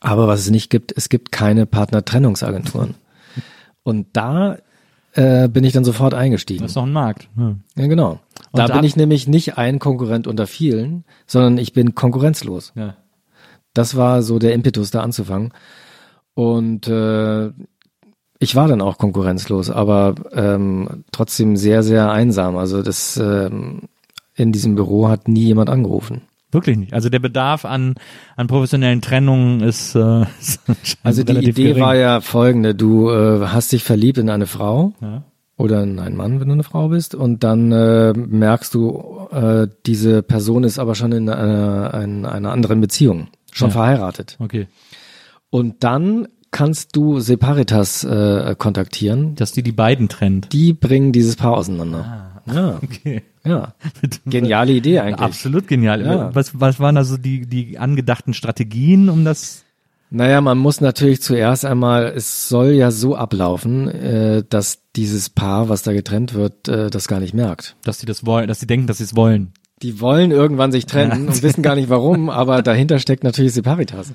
Aber 0.00 0.28
was 0.28 0.40
es 0.40 0.50
nicht 0.50 0.70
gibt, 0.70 0.92
es 0.96 1.08
gibt 1.08 1.32
keine 1.32 1.66
Partnertrennungsagenturen. 1.66 2.94
und 3.82 4.08
da 4.12 4.58
äh, 5.12 5.48
bin 5.48 5.64
ich 5.64 5.72
dann 5.72 5.84
sofort 5.84 6.14
eingestiegen. 6.14 6.62
Das 6.62 6.70
ist 6.70 6.76
doch 6.76 6.84
ein 6.84 6.92
Markt. 6.92 7.28
Ja. 7.36 7.56
Ja, 7.76 7.86
genau. 7.86 8.20
Da 8.52 8.66
da- 8.66 8.74
bin 8.74 8.84
ich 8.84 8.96
nämlich 8.96 9.28
nicht 9.28 9.58
ein 9.58 9.78
Konkurrent 9.78 10.26
unter 10.26 10.46
vielen, 10.46 11.04
sondern 11.26 11.58
ich 11.58 11.72
bin 11.72 11.94
konkurrenzlos. 11.94 12.72
Ja. 12.74 12.96
Das 13.74 13.96
war 13.96 14.22
so 14.22 14.38
der 14.38 14.54
Impetus, 14.54 14.90
da 14.90 15.02
anzufangen. 15.02 15.52
Und 16.34 16.88
äh, 16.88 17.50
ich 18.40 18.56
war 18.56 18.66
dann 18.68 18.80
auch 18.80 18.98
konkurrenzlos, 18.98 19.70
aber 19.70 20.14
ähm, 20.32 21.04
trotzdem 21.12 21.56
sehr, 21.56 21.82
sehr 21.82 22.10
einsam. 22.10 22.56
Also 22.56 22.82
das 22.82 23.16
ähm, 23.18 23.82
in 24.34 24.50
diesem 24.50 24.74
Büro 24.74 25.08
hat 25.08 25.28
nie 25.28 25.44
jemand 25.44 25.68
angerufen. 25.70 26.22
Wirklich 26.52 26.76
nicht. 26.78 26.92
Also 26.94 27.10
der 27.10 27.20
Bedarf 27.20 27.64
an, 27.64 27.94
an 28.36 28.46
professionellen 28.48 29.00
Trennungen 29.02 29.60
ist, 29.60 29.94
äh, 29.94 30.22
ist 30.40 30.60
Also 31.04 31.22
die 31.22 31.36
Idee 31.36 31.68
gering. 31.68 31.82
war 31.82 31.94
ja 31.94 32.20
folgende, 32.20 32.74
du 32.74 33.10
äh, 33.10 33.46
hast 33.46 33.70
dich 33.72 33.84
verliebt 33.84 34.18
in 34.18 34.28
eine 34.30 34.46
Frau 34.46 34.94
Ja. 35.00 35.22
oder 35.56 35.82
in 35.84 35.98
einen 36.00 36.16
Mann, 36.16 36.40
wenn 36.40 36.48
du 36.48 36.54
eine 36.54 36.64
Frau 36.64 36.88
bist, 36.88 37.14
und 37.14 37.44
dann 37.44 37.70
äh, 37.70 38.14
merkst 38.14 38.74
du, 38.74 39.28
äh, 39.32 39.68
diese 39.86 40.22
Person 40.24 40.64
ist 40.64 40.78
aber 40.80 40.94
schon 40.96 41.12
in 41.12 41.28
einer, 41.28 41.94
in 42.02 42.24
einer 42.26 42.50
anderen 42.50 42.80
Beziehung, 42.80 43.28
schon 43.52 43.68
Ja. 43.68 43.72
verheiratet. 43.74 44.36
Okay. 44.40 44.66
Und 45.50 45.84
dann 45.84 46.26
kannst 46.50 46.96
du 46.96 47.20
Separitas 47.20 48.04
äh, 48.04 48.54
kontaktieren. 48.58 49.34
Dass 49.36 49.52
die 49.52 49.62
die 49.62 49.72
beiden 49.72 50.08
trennt. 50.08 50.52
Die 50.52 50.72
bringen 50.72 51.12
dieses 51.12 51.36
Paar 51.36 51.52
auseinander. 51.56 52.42
Ja, 52.46 52.80
Okay. 52.82 53.22
ja. 53.44 53.74
Geniale 54.26 54.72
Idee 54.72 55.00
eigentlich. 55.00 55.20
Absolut 55.20 55.68
genial. 55.68 56.04
Ja. 56.04 56.34
Was, 56.34 56.58
was 56.58 56.80
waren 56.80 56.96
also 56.96 57.16
die, 57.16 57.46
die 57.46 57.78
angedachten 57.78 58.34
Strategien, 58.34 59.08
um 59.08 59.24
das? 59.24 59.64
Naja, 60.12 60.40
man 60.40 60.58
muss 60.58 60.80
natürlich 60.80 61.22
zuerst 61.22 61.64
einmal, 61.64 62.06
es 62.16 62.48
soll 62.48 62.72
ja 62.72 62.90
so 62.90 63.14
ablaufen, 63.14 63.88
äh, 63.88 64.42
dass 64.48 64.80
dieses 64.96 65.30
Paar, 65.30 65.68
was 65.68 65.82
da 65.82 65.92
getrennt 65.92 66.34
wird, 66.34 66.66
äh, 66.66 66.90
das 66.90 67.06
gar 67.06 67.20
nicht 67.20 67.32
merkt. 67.34 67.76
Dass 67.84 68.00
sie 68.00 68.06
das 68.06 68.26
wollen, 68.26 68.48
dass 68.48 68.58
sie 68.58 68.66
denken, 68.66 68.88
dass 68.88 68.98
sie 68.98 69.04
es 69.04 69.14
wollen. 69.14 69.52
Die 69.82 70.00
wollen 70.00 70.30
irgendwann 70.32 70.72
sich 70.72 70.86
trennen 70.86 71.28
und 71.28 71.42
wissen 71.42 71.62
gar 71.62 71.76
nicht 71.76 71.88
warum, 71.88 72.28
aber 72.30 72.60
dahinter 72.62 72.98
steckt 72.98 73.22
natürlich 73.22 73.52
Separitas. 73.52 74.12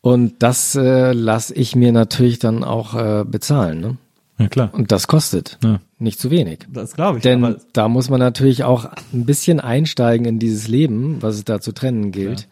Und 0.00 0.42
das 0.42 0.74
äh, 0.74 1.12
lasse 1.12 1.54
ich 1.54 1.74
mir 1.74 1.92
natürlich 1.92 2.38
dann 2.38 2.62
auch 2.64 2.94
äh, 2.94 3.24
bezahlen. 3.24 3.80
Ne? 3.80 3.96
Ja 4.38 4.48
klar. 4.48 4.70
Und 4.72 4.92
das 4.92 5.08
kostet. 5.08 5.58
Ja. 5.64 5.80
Nicht 5.98 6.20
zu 6.20 6.30
wenig. 6.30 6.60
Das 6.72 6.94
glaube 6.94 7.18
ich. 7.18 7.22
Denn 7.24 7.44
aber, 7.44 7.56
da 7.72 7.88
muss 7.88 8.08
man 8.08 8.20
natürlich 8.20 8.62
auch 8.62 8.88
ein 9.12 9.26
bisschen 9.26 9.58
einsteigen 9.58 10.26
in 10.26 10.38
dieses 10.38 10.68
Leben, 10.68 11.16
was 11.20 11.34
es 11.34 11.44
da 11.44 11.60
zu 11.60 11.72
trennen 11.72 12.12
gilt. 12.12 12.46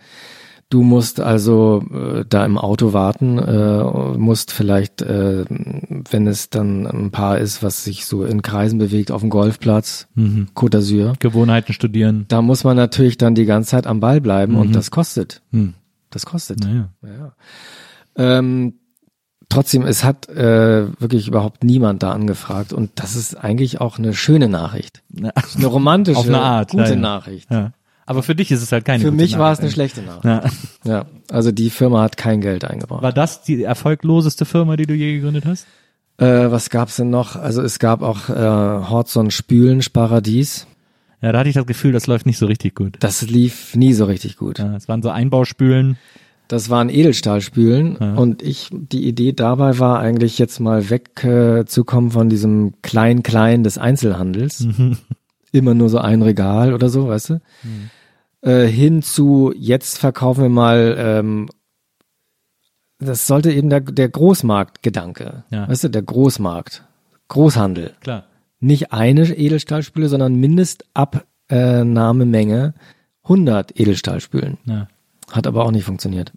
Du 0.68 0.82
musst 0.82 1.20
also 1.20 1.84
äh, 1.94 2.24
da 2.28 2.44
im 2.44 2.58
Auto 2.58 2.92
warten, 2.92 3.38
äh, 3.38 3.84
musst 4.18 4.50
vielleicht, 4.50 5.00
äh, 5.00 5.44
wenn 5.48 6.26
es 6.26 6.50
dann 6.50 6.88
ein 6.88 7.12
Paar 7.12 7.38
ist, 7.38 7.62
was 7.62 7.84
sich 7.84 8.04
so 8.04 8.24
in 8.24 8.42
Kreisen 8.42 8.80
bewegt, 8.80 9.12
auf 9.12 9.20
dem 9.20 9.30
Golfplatz, 9.30 10.08
Mhm. 10.16 10.48
Côte 10.56 10.78
d'Azur, 10.78 11.12
Gewohnheiten 11.20 11.72
studieren. 11.72 12.24
da 12.26 12.42
muss 12.42 12.64
man 12.64 12.76
natürlich 12.76 13.16
dann 13.16 13.36
die 13.36 13.44
ganze 13.44 13.70
Zeit 13.70 13.86
am 13.86 14.00
Ball 14.00 14.20
bleiben 14.20 14.56
und 14.56 14.74
das 14.74 14.90
kostet. 14.90 15.40
Hm. 15.52 15.74
Das 16.16 16.24
kostet. 16.24 16.60
Naja. 16.60 16.88
Ja. 17.02 17.32
Ähm, 18.16 18.74
trotzdem, 19.50 19.82
es 19.82 20.02
hat 20.02 20.30
äh, 20.30 20.88
wirklich 20.98 21.28
überhaupt 21.28 21.62
niemand 21.62 22.02
da 22.02 22.12
angefragt 22.12 22.72
und 22.72 22.92
das 22.94 23.16
ist 23.16 23.34
eigentlich 23.34 23.82
auch 23.82 23.98
eine 23.98 24.14
schöne 24.14 24.48
Nachricht. 24.48 25.02
Na, 25.10 25.30
Eine 25.54 25.66
romantische, 25.66 26.18
Auf 26.18 26.26
eine 26.26 26.40
Art, 26.40 26.70
gute 26.70 26.90
ja. 26.90 26.96
Nachricht. 26.96 27.50
Ja. 27.50 27.72
Aber 28.06 28.22
für 28.22 28.34
dich 28.34 28.50
ist 28.50 28.62
es 28.62 28.72
halt 28.72 28.86
keine 28.86 29.04
Für 29.04 29.10
mich 29.10 29.36
war 29.36 29.52
es 29.52 29.60
eine 29.60 29.70
schlechte 29.70 30.00
Nachricht. 30.00 30.24
Ja. 30.24 30.90
Ja, 30.90 31.06
also 31.30 31.52
die 31.52 31.68
Firma 31.68 32.00
hat 32.00 32.16
kein 32.16 32.40
Geld 32.40 32.64
eingebracht. 32.64 33.02
War 33.02 33.12
das 33.12 33.42
die 33.42 33.62
erfolgloseste 33.62 34.46
Firma, 34.46 34.76
die 34.76 34.86
du 34.86 34.94
je 34.94 35.16
gegründet 35.16 35.44
hast? 35.44 35.66
Äh, 36.16 36.50
was 36.50 36.70
gab's 36.70 36.96
denn 36.96 37.10
noch? 37.10 37.36
Also 37.36 37.60
es 37.60 37.78
gab 37.78 38.00
auch 38.00 38.30
äh, 38.30 38.88
Hortson 38.88 39.30
Spülen, 39.30 39.82
Sparadies. 39.82 40.66
Ja, 41.22 41.32
da 41.32 41.38
hatte 41.40 41.48
ich 41.48 41.54
das 41.54 41.66
Gefühl, 41.66 41.92
das 41.92 42.06
läuft 42.06 42.26
nicht 42.26 42.38
so 42.38 42.46
richtig 42.46 42.74
gut. 42.74 42.96
Das 43.00 43.22
lief 43.22 43.74
nie 43.74 43.92
so 43.94 44.04
richtig 44.04 44.36
gut. 44.36 44.58
Ja, 44.58 44.76
es 44.76 44.88
waren 44.88 45.02
so 45.02 45.10
Einbauspülen. 45.10 45.96
Das 46.48 46.70
waren 46.70 46.88
Edelstahlspülen 46.90 47.96
und 47.96 48.40
ich, 48.40 48.68
die 48.70 49.08
Idee 49.08 49.32
dabei 49.32 49.80
war 49.80 49.98
eigentlich 49.98 50.38
jetzt 50.38 50.60
mal 50.60 50.90
wegzukommen 50.90 52.10
äh, 52.10 52.12
von 52.12 52.28
diesem 52.28 52.74
Klein-Klein 52.82 53.64
des 53.64 53.78
Einzelhandels. 53.78 54.64
Immer 55.50 55.74
nur 55.74 55.88
so 55.88 55.98
ein 55.98 56.22
Regal 56.22 56.72
oder 56.72 56.88
so, 56.88 57.08
weißt 57.08 57.30
du? 57.30 57.40
Äh, 58.42 58.66
hin 58.68 59.02
zu, 59.02 59.52
jetzt 59.56 59.98
verkaufen 59.98 60.42
wir 60.42 60.48
mal, 60.48 60.94
ähm, 60.96 61.48
das 63.00 63.26
sollte 63.26 63.50
eben 63.50 63.68
der, 63.68 63.80
der 63.80 64.08
Großmarktgedanke, 64.08 65.42
Ja. 65.50 65.68
weißt 65.68 65.84
du, 65.84 65.88
der 65.90 66.02
Großmarkt, 66.02 66.84
Großhandel. 67.26 67.94
Klar. 68.00 68.24
Nicht 68.60 68.92
eine 68.92 69.22
Edelstahlspüle, 69.24 70.08
sondern 70.08 70.34
Mindestabnahmemenge 71.50 72.74
100 73.24 73.78
Edelstahlspülen. 73.80 74.58
Ja. 74.64 74.88
Hat 75.30 75.46
aber 75.46 75.64
auch 75.64 75.70
nicht 75.72 75.84
funktioniert. 75.84 76.32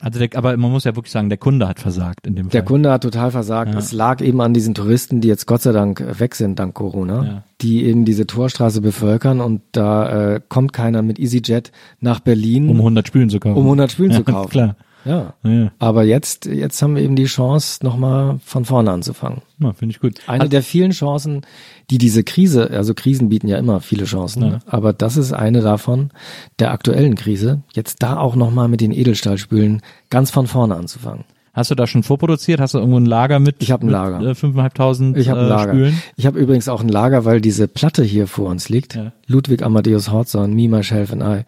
Also 0.00 0.20
der, 0.20 0.28
aber 0.36 0.56
man 0.56 0.70
muss 0.70 0.84
ja 0.84 0.94
wirklich 0.94 1.10
sagen, 1.10 1.28
der 1.28 1.38
Kunde 1.38 1.66
hat 1.66 1.80
versagt 1.80 2.24
in 2.24 2.36
dem 2.36 2.50
Der 2.50 2.60
Fall. 2.60 2.66
Kunde 2.68 2.92
hat 2.92 3.02
total 3.02 3.32
versagt. 3.32 3.72
Ja. 3.72 3.78
Es 3.80 3.90
lag 3.90 4.20
eben 4.20 4.40
an 4.40 4.54
diesen 4.54 4.72
Touristen, 4.74 5.20
die 5.20 5.26
jetzt 5.26 5.46
Gott 5.46 5.60
sei 5.62 5.72
Dank 5.72 6.04
weg 6.20 6.36
sind 6.36 6.56
dank 6.60 6.74
Corona, 6.74 7.24
Ja. 7.24 7.42
die 7.62 7.82
eben 7.84 8.04
diese 8.04 8.24
Torstraße 8.26 8.80
bevölkern 8.80 9.40
und 9.40 9.62
da 9.72 10.34
äh, 10.34 10.40
kommt 10.48 10.72
keiner 10.72 11.02
mit 11.02 11.18
EasyJet 11.18 11.72
nach 11.98 12.20
Berlin, 12.20 12.68
um 12.68 12.76
100 12.76 13.08
Spülen 13.08 13.28
zu 13.28 13.40
kaufen. 13.40 13.56
um 13.56 13.64
100 13.64 13.90
Spülen 13.90 14.10
ja, 14.12 14.16
zu 14.18 14.22
kaufen. 14.24 14.50
Klar. 14.50 14.76
Ja. 15.08 15.34
Ja, 15.42 15.70
Aber 15.78 16.04
jetzt, 16.04 16.44
jetzt 16.46 16.80
haben 16.82 16.94
wir 16.96 17.02
eben 17.02 17.16
die 17.16 17.24
Chance, 17.24 17.84
nochmal 17.84 18.38
von 18.44 18.64
vorne 18.64 18.90
anzufangen. 18.90 19.42
ja 19.58 19.72
finde 19.72 19.92
ich 19.94 20.00
gut. 20.00 20.20
Eine 20.26 20.48
der 20.48 20.62
vielen 20.62 20.90
Chancen, 20.90 21.42
die 21.90 21.98
diese 21.98 22.22
Krise, 22.24 22.70
also 22.70 22.92
Krisen 22.94 23.28
bieten 23.30 23.48
ja 23.48 23.56
immer 23.58 23.80
viele 23.80 24.04
Chancen, 24.04 24.42
Ja. 24.42 24.58
aber 24.66 24.92
das 24.92 25.16
ist 25.16 25.32
eine 25.32 25.60
davon, 25.62 26.10
der 26.58 26.72
aktuellen 26.72 27.14
Krise, 27.14 27.62
jetzt 27.72 28.02
da 28.02 28.18
auch 28.18 28.36
nochmal 28.36 28.68
mit 28.68 28.80
den 28.80 28.92
Edelstahlspülen 28.92 29.80
ganz 30.10 30.30
von 30.30 30.46
vorne 30.46 30.76
anzufangen. 30.76 31.24
Hast 31.54 31.72
du 31.72 31.74
da 31.74 31.88
schon 31.88 32.04
vorproduziert? 32.04 32.60
Hast 32.60 32.74
du 32.74 32.78
irgendwo 32.78 33.00
ein 33.00 33.06
Lager 33.06 33.40
mit? 33.40 33.56
Ich 33.58 33.72
hab 33.72 33.82
ein 33.82 33.86
mit, 33.86 33.92
Lager. 33.92 34.20
Äh, 34.20 34.30
5.500 34.34 35.16
Ich 35.16 35.28
habe 35.28 35.40
ein 35.40 35.46
äh, 35.46 35.48
Lager. 35.48 35.72
Spülen? 35.72 36.02
Ich 36.16 36.26
habe 36.26 36.38
übrigens 36.38 36.68
auch 36.68 36.80
ein 36.82 36.88
Lager, 36.88 37.24
weil 37.24 37.40
diese 37.40 37.66
Platte 37.66 38.04
hier 38.04 38.28
vor 38.28 38.48
uns 38.48 38.68
liegt. 38.68 38.94
Ja. 38.94 39.10
Ludwig 39.26 39.62
Amadeus 39.64 40.12
Hortzorn, 40.12 40.52
Me, 40.54 40.68
Myself 40.68 41.12
and 41.12 41.22
I. 41.22 41.44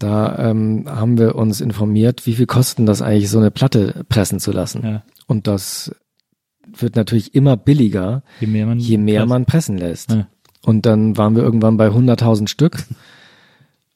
Da 0.00 0.50
ähm, 0.50 0.86
haben 0.88 1.18
wir 1.18 1.34
uns 1.34 1.60
informiert, 1.60 2.26
wie 2.26 2.34
viel 2.34 2.46
kosten 2.46 2.86
das 2.86 3.02
eigentlich, 3.02 3.28
so 3.28 3.38
eine 3.38 3.50
Platte 3.50 4.04
pressen 4.08 4.40
zu 4.40 4.50
lassen. 4.50 4.82
Ja. 4.82 5.02
Und 5.26 5.46
das 5.46 5.94
wird 6.66 6.96
natürlich 6.96 7.34
immer 7.34 7.58
billiger, 7.58 8.22
Je 8.40 8.46
mehr 8.46 8.64
man, 8.64 8.78
je 8.78 8.96
mehr 8.96 9.26
man 9.26 9.44
pressen 9.44 9.76
lässt. 9.76 10.10
Ja. 10.10 10.26
Und 10.62 10.86
dann 10.86 11.18
waren 11.18 11.36
wir 11.36 11.42
irgendwann 11.42 11.76
bei 11.76 11.88
100.000 11.88 12.48
Stück. 12.48 12.84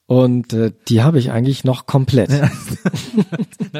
Und 0.07 0.53
äh, 0.53 0.73
die 0.89 1.03
habe 1.03 1.19
ich 1.19 1.31
eigentlich 1.31 1.65
noch 1.65 1.87
komplett. 1.87 2.31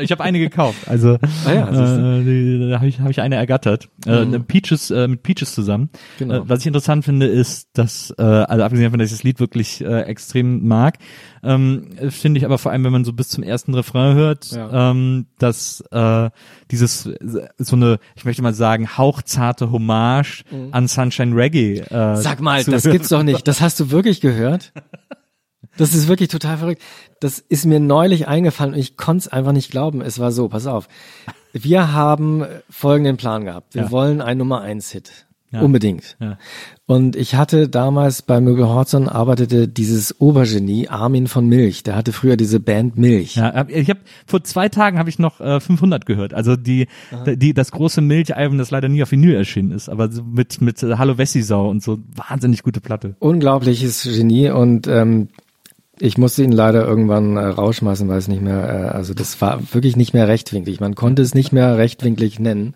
Ich 0.01 0.11
habe 0.11 0.25
eine 0.25 0.41
gekauft. 0.41 0.89
Also 0.89 1.19
Ah 1.47 1.53
ja, 1.53 1.69
äh, 1.69 2.69
da 2.71 2.77
habe 2.79 2.89
ich, 2.89 2.99
hab 2.99 3.11
ich 3.11 3.21
eine 3.21 3.37
ergattert. 3.37 3.89
Äh, 4.07 4.23
eine 4.23 4.41
Peaches, 4.41 4.91
äh, 4.91 5.07
mit 5.07 5.23
Peaches 5.23 5.55
zusammen. 5.55 5.89
Genau. 6.19 6.35
Äh, 6.35 6.49
was 6.49 6.61
ich 6.61 6.67
interessant 6.67 7.05
finde, 7.05 7.27
ist, 7.27 7.69
dass, 7.75 8.13
äh, 8.19 8.23
also 8.23 8.65
abgesehen 8.65 8.87
davon, 8.87 8.99
dass 8.99 9.11
ich 9.13 9.17
das 9.19 9.23
Lied 9.23 9.39
wirklich 9.39 9.83
äh, 9.85 10.01
extrem 10.03 10.67
mag, 10.67 10.99
ähm, 11.45 11.91
finde 12.09 12.39
ich 12.39 12.45
aber 12.45 12.59
vor 12.59 12.73
allem, 12.73 12.83
wenn 12.83 12.91
man 12.93 13.05
so 13.05 13.13
bis 13.13 13.29
zum 13.29 13.45
ersten 13.45 13.73
Refrain 13.75 14.17
hört, 14.17 14.51
Ja. 14.51 14.91
ähm, 14.91 15.27
dass 15.39 15.85
äh, 15.93 16.31
dieses 16.73 17.09
so 17.59 17.77
eine, 17.77 17.99
ich 18.17 18.25
möchte 18.25 18.43
mal 18.43 18.55
sagen, 18.55 18.97
hauchzarte 18.99 19.71
Hommage 19.71 20.43
an 20.73 20.89
Sunshine 20.89 21.37
Reggae. 21.37 21.83
Äh, 21.89 22.15
Mhm. 22.15 22.17
Sag 22.17 22.41
mal, 22.41 22.65
das 22.65 22.85
hören. 22.85 22.93
gibt's 22.93 23.11
doch 23.11 23.23
nicht. 23.23 23.47
Das 23.55 23.61
hast 23.61 23.79
du 23.79 23.91
wirklich 23.93 24.21
gehört? 24.21 24.73
Das 25.77 25.95
ist 25.95 26.09
wirklich 26.09 26.29
total 26.29 26.59
verrückt. 26.59 26.83
Das 27.21 27.39
ist 27.39 27.65
mir 27.67 27.81
neulich 27.81 28.29
eingefallen 28.29 28.75
und 28.75 28.81
ich 28.81 28.97
konnte 28.97 29.23
es 29.27 29.29
einfach 29.29 29.53
nicht 29.53 29.71
glauben. 29.71 30.01
Es 30.01 30.19
war 30.19 30.33
so, 30.33 30.49
pass 30.49 30.67
auf. 30.67 30.89
Wir 31.53 31.93
haben 31.93 32.45
folgenden 32.71 33.17
Plan 33.17 33.45
gehabt. 33.45 33.75
Wir 33.75 33.83
Ja. 33.85 33.91
wollen 33.91 34.21
ein 34.21 34.39
Nummer 34.39 34.61
eins 34.61 34.91
Hit. 34.91 35.27
Ja. 35.53 35.61
Unbedingt. 35.61 36.17
Ja. 36.19 36.37
Und 36.87 37.15
ich 37.15 37.37
hatte 37.37 37.69
damals 37.69 38.23
bei 38.23 38.41
Möbel 38.41 38.67
Horzon 38.67 39.09
arbeitete 39.09 39.69
dieses 39.69 40.21
Obergenie 40.21 40.89
Armin 40.89 41.29
von 41.29 41.47
Milch. 41.47 41.85
Der 41.85 41.95
hatte 41.95 42.13
früher 42.13 42.37
diese 42.37 42.59
Band 42.59 42.99
Milch. 42.99 43.37
Ja, 43.37 43.65
ich 43.69 43.89
habe 43.89 44.01
vor 44.27 44.43
zwei 44.43 44.69
Tagen 44.69 44.99
habe 44.99 45.09
ich 45.11 45.21
noch 45.21 45.41
äh, 45.41 45.61
500 45.61 46.07
gehört. 46.07 46.35
Also 46.35 46.57
die, 46.57 46.89
die 47.25 47.55
das 47.55 47.71
große 47.71 48.01
Milchalbum, 48.01 48.59
das 48.59 48.73
leider 48.73 48.89
nie 48.89 49.01
auf 49.05 49.13
Vinyl 49.13 49.37
erschienen 49.37 49.71
ist, 49.71 49.89
aber 49.89 50.09
mit 50.25 50.61
mit 50.61 50.83
Hallo 50.83 51.19
Wessisau 51.19 51.69
und 51.71 51.85
so 51.85 51.99
wahnsinnig 52.17 52.65
gute 52.65 52.81
Platte. 52.81 53.15
unglaubliches 53.21 54.03
Genie 54.03 54.51
und 54.51 54.89
ähm, 54.89 55.29
ich 56.01 56.19
musste 56.19 56.43
ihn 56.43 56.53
leider 56.53 56.87
irgendwann 56.87 57.37
äh, 57.37 57.45
rausschmeißen, 57.45 58.09
weil 58.09 58.19
es 58.19 58.29
nicht 58.29 58.43
mehr, 58.43 58.69
äh, 58.69 58.89
also 58.89 59.15
das 59.15 59.41
war 59.41 59.61
wirklich 59.73 59.97
nicht 59.97 60.15
mehr 60.15 60.29
rechtwinklig. 60.29 60.81
Man 60.81 60.95
konnte 60.95 61.23
es 61.23 61.35
nicht 61.35 61.53
mehr 61.53 61.77
rechtwinklig 61.79 62.39
nennen. 62.41 62.75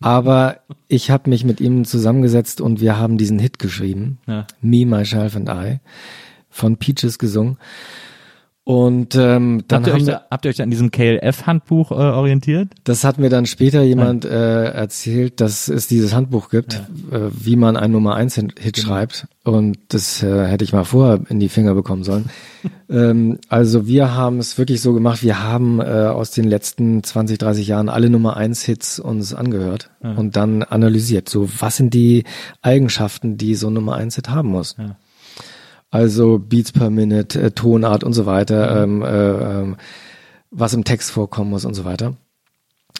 Aber 0.00 0.58
ich 0.86 1.10
habe 1.10 1.30
mich 1.30 1.44
mit 1.44 1.60
ihm 1.60 1.84
zusammengesetzt 1.84 2.60
und 2.60 2.80
wir 2.80 2.98
haben 2.98 3.18
diesen 3.18 3.38
Hit 3.38 3.58
geschrieben. 3.58 4.18
Ja. 4.26 4.46
Me, 4.60 4.86
Myself 4.86 5.36
and 5.36 5.48
I 5.48 5.80
von 6.48 6.76
Peaches 6.76 7.18
gesungen. 7.18 7.58
Und 8.66 9.14
ähm, 9.14 9.62
dann 9.68 9.84
Habt 9.84 9.88
ihr, 9.88 9.94
euch 9.94 10.04
da, 10.04 10.22
habt 10.30 10.46
ihr 10.46 10.48
euch 10.48 10.62
an 10.62 10.70
diesem 10.70 10.90
KLF-Handbuch 10.90 11.90
äh, 11.90 11.94
orientiert? 11.94 12.70
das 12.84 13.04
hat 13.04 13.18
mir 13.18 13.28
dann 13.28 13.44
später 13.44 13.82
jemand 13.82 14.24
äh, 14.24 14.70
erzählt, 14.70 15.42
dass 15.42 15.68
es 15.68 15.86
dieses 15.86 16.14
Handbuch 16.14 16.48
gibt, 16.48 16.82
äh, 17.12 17.28
wie 17.30 17.56
man 17.56 17.76
ein 17.76 17.90
Nummer 17.90 18.14
eins 18.14 18.36
Hit 18.36 18.58
Hit 18.58 18.78
schreibt. 18.78 19.28
Und 19.44 19.76
das 19.88 20.22
äh, 20.22 20.46
hätte 20.46 20.64
ich 20.64 20.72
mal 20.72 20.84
vorher 20.84 21.20
in 21.28 21.40
die 21.40 21.50
Finger 21.50 21.74
bekommen 21.74 22.04
sollen. 22.04 22.30
ähm, 22.88 23.38
also 23.50 23.86
wir 23.86 24.14
haben 24.14 24.38
es 24.38 24.56
wirklich 24.56 24.80
so 24.80 24.94
gemacht, 24.94 25.22
wir 25.22 25.42
haben 25.42 25.80
äh, 25.80 25.84
aus 25.84 26.30
den 26.30 26.44
letzten 26.44 27.02
20, 27.02 27.36
30 27.36 27.66
Jahren 27.66 27.90
alle 27.90 28.08
Nummer 28.08 28.38
eins 28.38 28.62
Hits 28.62 28.98
uns 28.98 29.34
angehört 29.34 29.90
und 30.00 30.36
dann 30.36 30.62
analysiert. 30.62 31.28
So, 31.28 31.48
was 31.60 31.76
sind 31.76 31.94
die 31.94 32.24
Eigenschaften, 32.60 33.38
die 33.38 33.54
so 33.54 33.68
ein 33.68 33.74
Nummer 33.74 33.96
eins 33.96 34.16
Hit 34.16 34.30
haben 34.30 34.48
muss? 34.48 34.76
Ja. 34.78 34.96
Also 35.94 36.40
Beats 36.40 36.72
per 36.72 36.90
Minute, 36.90 37.40
äh, 37.40 37.50
Tonart 37.52 38.02
und 38.02 38.14
so 38.14 38.26
weiter, 38.26 38.82
ähm, 38.82 39.02
äh, 39.02 39.06
ähm, 39.06 39.76
was 40.50 40.74
im 40.74 40.82
Text 40.82 41.12
vorkommen 41.12 41.50
muss 41.50 41.64
und 41.64 41.74
so 41.74 41.84
weiter. 41.84 42.16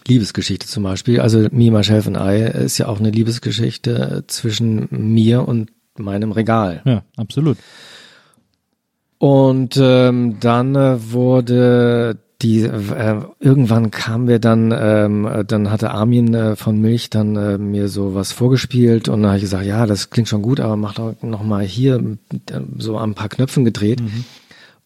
Liebesgeschichte 0.07 0.69
zum 0.69 0.85
Beispiel. 0.85 1.19
Also 1.19 1.49
Me, 1.51 1.73
Myself 1.73 2.07
and 2.07 2.17
I 2.17 2.63
ist 2.63 2.79
ja 2.79 2.87
auch 2.87 3.01
eine 3.01 3.11
Liebesgeschichte 3.11 4.23
zwischen 4.29 4.87
mir 4.93 5.49
und 5.49 5.73
meinem 5.99 6.31
Regal. 6.31 6.83
Ja, 6.85 7.03
absolut. 7.17 7.59
Und 9.19 9.77
ähm, 9.77 10.39
dann 10.39 10.77
äh, 10.77 11.13
wurde 11.13 12.19
die 12.43 12.63
äh, 12.63 13.23
irgendwann 13.41 13.91
kamen 13.91 14.29
wir 14.29 14.39
dann 14.39 14.75
ähm, 14.77 15.27
äh, 15.27 15.45
dann 15.45 15.71
hatte 15.71 15.91
Armin 15.93 16.35
äh, 16.35 16.57
von 16.57 16.81
Milch 16.81 17.11
dann 17.11 17.37
äh, 17.37 17.59
mir 17.59 17.89
so 17.89 18.15
was 18.15 18.33
vorgespielt 18.33 19.09
und 19.09 19.23
dann 19.23 19.29
habe 19.29 19.39
ich 19.39 19.45
gesagt 19.45 19.65
ja 19.65 19.87
das 19.87 20.11
klingt 20.11 20.29
schon 20.29 20.43
gut 20.43 20.61
aber 20.61 20.77
mach 20.77 20.95
doch 20.95 21.15
noch 21.23 21.43
mal 21.43 21.65
hier 21.65 21.97
äh, 21.97 22.61
so 22.79 22.97
an 22.99 23.11
ein 23.11 23.15
paar 23.15 23.29
Knöpfen 23.29 23.65
gedreht. 23.65 24.03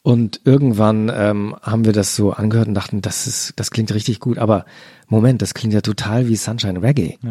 Und 0.03 0.41
irgendwann 0.45 1.11
ähm, 1.13 1.57
haben 1.61 1.85
wir 1.85 1.93
das 1.93 2.17
so 2.17 2.33
angehört 2.33 2.69
und 2.69 2.75
dachten 2.75 3.03
das 3.03 3.27
ist 3.27 3.55
das 3.57 3.71
klingt 3.71 3.93
richtig 3.93 4.21
gut 4.21 4.39
aber 4.39 4.65
Moment 5.09 5.43
das 5.43 5.55
klingt 5.55 5.75
ja 5.75 5.81
total 5.81 6.29
wie 6.29 6.37
Sunshine 6.37 6.83
Reggae. 6.83 7.19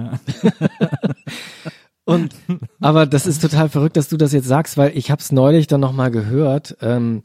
Und 2.07 2.33
aber 2.79 3.05
das 3.05 3.27
ist 3.27 3.41
total 3.41 3.67
verrückt, 3.67 3.97
dass 3.97 4.07
du 4.07 4.15
das 4.15 4.31
jetzt 4.31 4.47
sagst, 4.47 4.77
weil 4.77 4.95
ich 4.97 5.11
habe 5.11 5.21
es 5.21 5.33
neulich 5.33 5.67
dann 5.67 5.81
nochmal 5.81 6.09
gehört 6.09 6.77
ähm, 6.81 7.21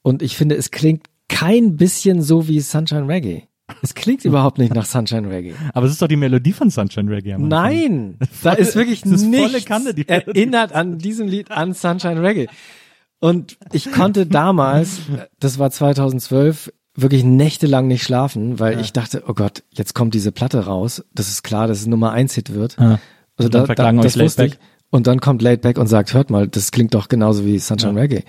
und 0.00 0.22
ich 0.22 0.38
finde, 0.38 0.54
es 0.54 0.70
klingt 0.70 1.08
kein 1.28 1.76
bisschen 1.76 2.22
so 2.22 2.48
wie 2.48 2.60
Sunshine 2.60 3.08
Reggae. 3.08 3.44
Es 3.82 3.94
klingt 3.94 4.24
überhaupt 4.24 4.58
nicht 4.58 4.74
nach 4.74 4.84
Sunshine 4.84 5.28
Reggae. 5.30 5.54
Aber 5.72 5.86
es 5.86 5.92
ist 5.92 6.02
doch 6.02 6.08
die 6.08 6.16
Melodie 6.16 6.52
von 6.52 6.70
Sunshine 6.70 7.10
Reggae. 7.10 7.34
am. 7.34 7.48
Nein, 7.48 8.18
da 8.42 8.52
ist 8.54 8.76
wirklich 8.76 9.04
ist 9.04 9.22
nichts 9.24 9.68
Melodie. 9.68 10.04
erinnert 10.08 10.72
an 10.72 10.98
diesem 10.98 11.26
Lied 11.28 11.50
an 11.50 11.72
Sunshine 11.72 12.22
Reggae. 12.22 12.48
Und 13.20 13.56
ich 13.72 13.90
konnte 13.90 14.26
damals, 14.26 14.98
das 15.40 15.58
war 15.58 15.70
2012, 15.70 16.70
wirklich 16.96 17.24
nächtelang 17.24 17.88
nicht 17.88 18.02
schlafen, 18.02 18.60
weil 18.60 18.80
ich 18.80 18.92
dachte, 18.92 19.24
oh 19.26 19.34
Gott, 19.34 19.64
jetzt 19.70 19.94
kommt 19.94 20.14
diese 20.14 20.30
Platte 20.30 20.66
raus. 20.66 21.04
Das 21.14 21.28
ist 21.28 21.42
klar, 21.42 21.66
dass 21.66 21.80
es 21.80 21.86
Nummer 21.86 22.12
eins 22.12 22.34
Hit 22.34 22.52
wird. 22.54 22.76
Ja. 22.78 23.00
Also 23.36 23.46
Und 23.48 23.54
dann 23.54 23.66
da, 23.66 23.74
da, 23.74 23.92
das 23.92 24.18
wusste 24.18 24.46
ich. 24.46 24.58
Und 24.90 25.08
dann 25.08 25.20
kommt 25.20 25.42
Laidback 25.42 25.78
und 25.78 25.88
sagt, 25.88 26.14
hört 26.14 26.30
mal, 26.30 26.46
das 26.46 26.70
klingt 26.70 26.94
doch 26.94 27.08
genauso 27.08 27.44
wie 27.44 27.58
Sunshine 27.58 28.00
Reggae. 28.00 28.22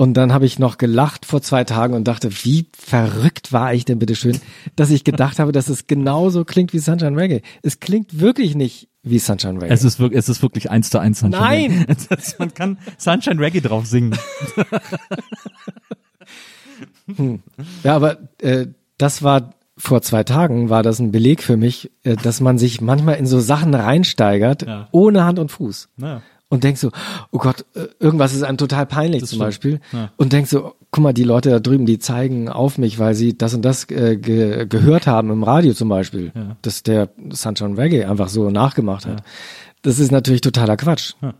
Und 0.00 0.14
dann 0.14 0.32
habe 0.32 0.46
ich 0.46 0.60
noch 0.60 0.78
gelacht 0.78 1.26
vor 1.26 1.42
zwei 1.42 1.64
Tagen 1.64 1.92
und 1.94 2.04
dachte, 2.06 2.30
wie 2.44 2.66
verrückt 2.72 3.52
war 3.52 3.74
ich 3.74 3.84
denn 3.84 3.98
bitte 3.98 4.14
schön, 4.14 4.38
dass 4.76 4.90
ich 4.90 5.02
gedacht 5.02 5.40
habe, 5.40 5.50
dass 5.50 5.68
es 5.68 5.88
genauso 5.88 6.44
klingt 6.44 6.72
wie 6.72 6.78
Sunshine 6.78 7.16
Reggae. 7.16 7.42
Es 7.62 7.80
klingt 7.80 8.20
wirklich 8.20 8.54
nicht 8.54 8.88
wie 9.02 9.18
Sunshine 9.18 9.60
Reggae. 9.60 9.74
Es 9.74 9.82
ist 9.82 9.98
wirklich, 9.98 10.20
es 10.20 10.28
ist 10.28 10.40
wirklich 10.40 10.70
eins 10.70 10.90
zu 10.90 11.00
eins 11.00 11.18
Sunshine 11.18 11.42
Nein! 11.42 11.72
Reggae. 11.88 11.96
Das- 12.10 12.38
Man 12.38 12.54
kann 12.54 12.78
Sunshine 12.96 13.40
Reggae 13.40 13.60
drauf 13.60 13.86
singen. 13.86 14.16
ja, 17.82 17.96
aber 17.96 18.18
äh, 18.40 18.66
das 18.98 19.22
war 19.22 19.54
vor 19.76 20.02
zwei 20.02 20.24
Tagen 20.24 20.70
war 20.70 20.82
das 20.82 20.98
ein 20.98 21.12
Beleg 21.12 21.42
für 21.42 21.56
mich, 21.56 21.90
äh, 22.04 22.16
dass 22.16 22.40
man 22.40 22.58
sich 22.58 22.80
manchmal 22.80 23.16
in 23.16 23.26
so 23.26 23.40
Sachen 23.40 23.74
reinsteigert, 23.74 24.62
Ja. 24.62 24.88
ohne 24.92 25.24
Hand 25.24 25.38
und 25.38 25.50
Fuß. 25.50 25.88
Ja. 25.96 26.22
Und 26.50 26.64
denkst 26.64 26.80
so, 26.80 26.90
oh 27.30 27.38
Gott, 27.38 27.64
äh, 27.74 27.86
irgendwas 28.00 28.34
ist 28.34 28.42
einem 28.42 28.58
total 28.58 28.86
peinlich 28.86 29.20
zum 29.20 29.26
stimmt. 29.28 29.42
Beispiel. 29.42 29.80
Ja. 29.92 30.10
Und 30.16 30.32
denkst 30.32 30.50
so, 30.50 30.74
guck 30.90 31.02
mal, 31.04 31.12
die 31.12 31.24
Leute 31.24 31.50
da 31.50 31.60
drüben, 31.60 31.84
die 31.86 31.98
zeigen 31.98 32.48
auf 32.48 32.78
mich, 32.78 32.98
weil 32.98 33.14
sie 33.14 33.36
das 33.36 33.52
und 33.54 33.62
das 33.62 33.84
äh, 33.90 34.16
ge 34.16 34.66
gehört 34.66 35.06
haben 35.06 35.30
im 35.30 35.42
Radio 35.42 35.74
zum 35.74 35.88
Beispiel, 35.88 36.32
Ja. 36.34 36.56
dass 36.62 36.82
der 36.82 37.10
Sunshine 37.30 37.76
Reggae 37.76 38.04
einfach 38.06 38.28
so 38.30 38.50
nachgemacht 38.50 39.04
hat. 39.06 39.22
Das 39.82 39.98
ist 39.98 40.10
natürlich 40.10 40.40
totaler 40.40 40.76
Quatsch. 40.76 41.12
Ja. 41.20 41.34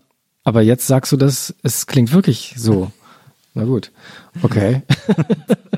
Aber 0.45 0.63
jetzt 0.63 0.87
sagst 0.87 1.11
du 1.13 1.17
das, 1.17 1.55
es 1.63 1.87
klingt 1.87 2.13
wirklich 2.13 2.55
so. 2.57 2.91
Na 3.55 3.65
gut. 3.65 3.91
Okay. 4.43 4.83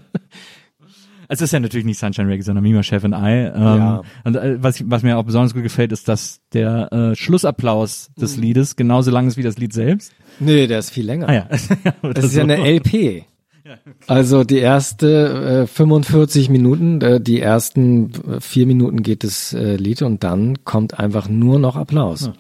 Es 1.31 1.41
ist 1.41 1.53
ja 1.53 1.61
natürlich 1.61 1.87
nicht 1.87 1.99
Sunshine 1.99 2.29
Reggae, 2.29 2.43
sondern 2.43 2.63
Mima 2.65 2.83
Chef 2.83 3.05
and 3.05 3.15
I. 3.15 3.51
Ähm, 3.55 3.63
Ja. 3.63 4.03
Und 4.25 4.37
äh, 4.37 4.63
was, 4.63 4.83
was 4.91 5.03
mir 5.03 5.17
auch 5.17 5.23
besonders 5.25 5.55
gut 5.55 5.63
gefällt, 5.63 5.93
ist, 5.93 6.09
dass 6.09 6.41
der 6.53 6.93
äh, 6.93 7.15
Schlussapplaus 7.17 8.11
des 8.21 8.37
Mhm. 8.37 8.43
Liedes 8.43 8.77
genauso 8.77 9.11
lang 9.11 9.29
ist 9.29 9.37
wie 9.37 9.43
das 9.43 9.57
Lied 9.59 9.73
selbst. 9.73 10.13
nee, 10.41 10.67
der 10.67 10.81
ist 10.81 10.91
viel 10.91 11.07
länger. 11.07 11.29
Ah 11.29 11.35
ja. 11.35 11.49
Das 12.15 12.25
ist 12.25 12.35
ja 12.37 12.43
eine 12.43 12.57
LP. 12.59 13.25
Also 14.09 14.43
die 14.43 14.59
erste 14.59 15.63
äh, 15.63 15.67
45 15.67 16.49
Minuten, 16.49 17.01
äh, 17.03 17.21
die 17.21 17.41
ersten 17.41 18.11
äh, 18.29 18.41
vier 18.41 18.67
Minuten 18.67 19.03
geht 19.03 19.23
das 19.23 19.53
äh, 19.53 19.77
Lied 19.77 20.03
und 20.03 20.25
dann 20.25 20.65
kommt 20.65 20.99
einfach 20.99 21.29
nur 21.29 21.59
noch 21.61 21.77
Applaus. 21.77 22.31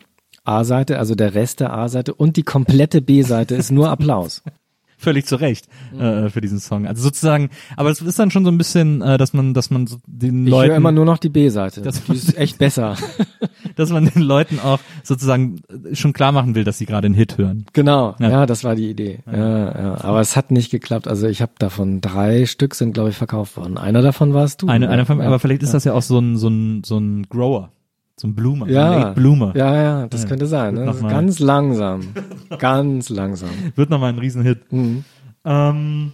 A-Seite, 0.44 0.98
also 0.98 1.14
der 1.14 1.34
Rest 1.34 1.60
der 1.60 1.72
A-Seite 1.72 2.14
und 2.14 2.36
die 2.36 2.42
komplette 2.42 3.00
B-Seite 3.02 3.54
ist 3.54 3.70
nur 3.70 3.90
Applaus. 3.90 4.42
Völlig 5.01 5.27
zu 5.27 5.36
Recht 5.36 5.66
Mhm. 5.93 6.01
äh, 6.01 6.31
für 6.31 6.40
diesen 6.40 6.60
Song. 6.60 6.86
Also 6.86 7.02
sozusagen, 7.02 7.48
aber 7.77 7.90
es 7.90 8.01
ist 8.02 8.18
dann 8.18 8.31
schon 8.31 8.44
so 8.44 8.51
ein 8.51 8.59
bisschen, 8.59 9.01
äh, 9.02 9.16
dass 9.18 9.32
man, 9.32 9.55
dass 9.55 9.70
man 9.70 9.86
so 9.86 9.97
den 10.06 10.44
Ich 10.47 10.51
Leuten, 10.51 10.70
höre 10.70 10.77
immer 10.77 10.93
nur 10.93 11.05
noch 11.06 11.18
die 11.18 11.31
B-Seite. 11.31 11.81
Das- 11.82 12.01
ist 12.09 12.36
echt 12.36 12.59
besser. 12.59 12.97
dass 13.77 13.90
man 13.90 14.05
den 14.06 14.22
Leuten 14.22 14.59
auch 14.60 14.78
sozusagen 15.02 15.60
äh, 15.90 15.94
schon 15.94 16.12
klar 16.12 16.32
machen 16.32 16.55
will, 16.55 16.64
dass 16.64 16.78
sie 16.78 16.86
gerade 16.86 17.06
einen 17.06 17.14
Hit 17.14 17.39
hören. 17.39 17.64
Genau, 17.72 18.14
Ja. 18.20 18.31
ja. 18.31 18.47
das 18.47 18.62
war 18.64 18.74
die 18.77 18.90
Idee. 18.90 19.20
Ja, 19.31 19.36
ja. 19.82 20.05
Aber 20.05 20.20
es 20.20 20.36
hat 20.36 20.51
nicht 20.51 20.70
geklappt. 20.70 21.09
Also 21.09 21.27
ich 21.28 21.40
habe 21.40 21.52
davon 21.59 22.01
drei 22.01 22.44
Stück 22.47 22.74
sind, 22.74 22.93
glaube 22.93 23.10
ich, 23.10 23.16
verkauft 23.16 23.56
worden. 23.56 23.78
Einer 23.78 24.02
davon 24.02 24.35
warst 24.35 24.62
du. 24.62 24.68
Eine, 24.68 24.86
oder? 24.86 24.93
eine 24.94 25.06
von, 25.06 25.20
aber 25.20 25.39
vielleicht 25.39 25.62
ist 25.62 25.72
das 25.74 25.85
ja 25.85 25.94
auch 25.94 26.02
so 26.02 26.18
ein, 26.18 26.36
so 26.36 26.48
ein, 26.48 26.82
so 26.85 26.98
ein 26.98 27.27
Grower, 27.31 27.70
so 28.20 28.28
ein 28.28 28.34
Bloomer, 28.34 28.66
ein 28.66 28.72
ja, 28.72 28.94
Late 28.97 29.12
Bloomer. 29.20 29.52
Ja, 29.56 29.74
ja, 29.74 30.06
das 30.06 30.22
Ja. 30.22 30.28
könnte 30.28 30.47
sein. 30.47 30.74
Ne? 30.74 30.84
Das 30.86 31.01
ganz 31.01 31.38
langsam. 31.38 32.02
ganz 32.59 33.09
langsam. 33.09 33.48
Wird 33.76 33.88
nochmal 33.90 34.12
ein 34.12 34.18
Riesenhit. 34.18 34.70
Mhm. 34.72 35.05
Ähm, 35.44 36.12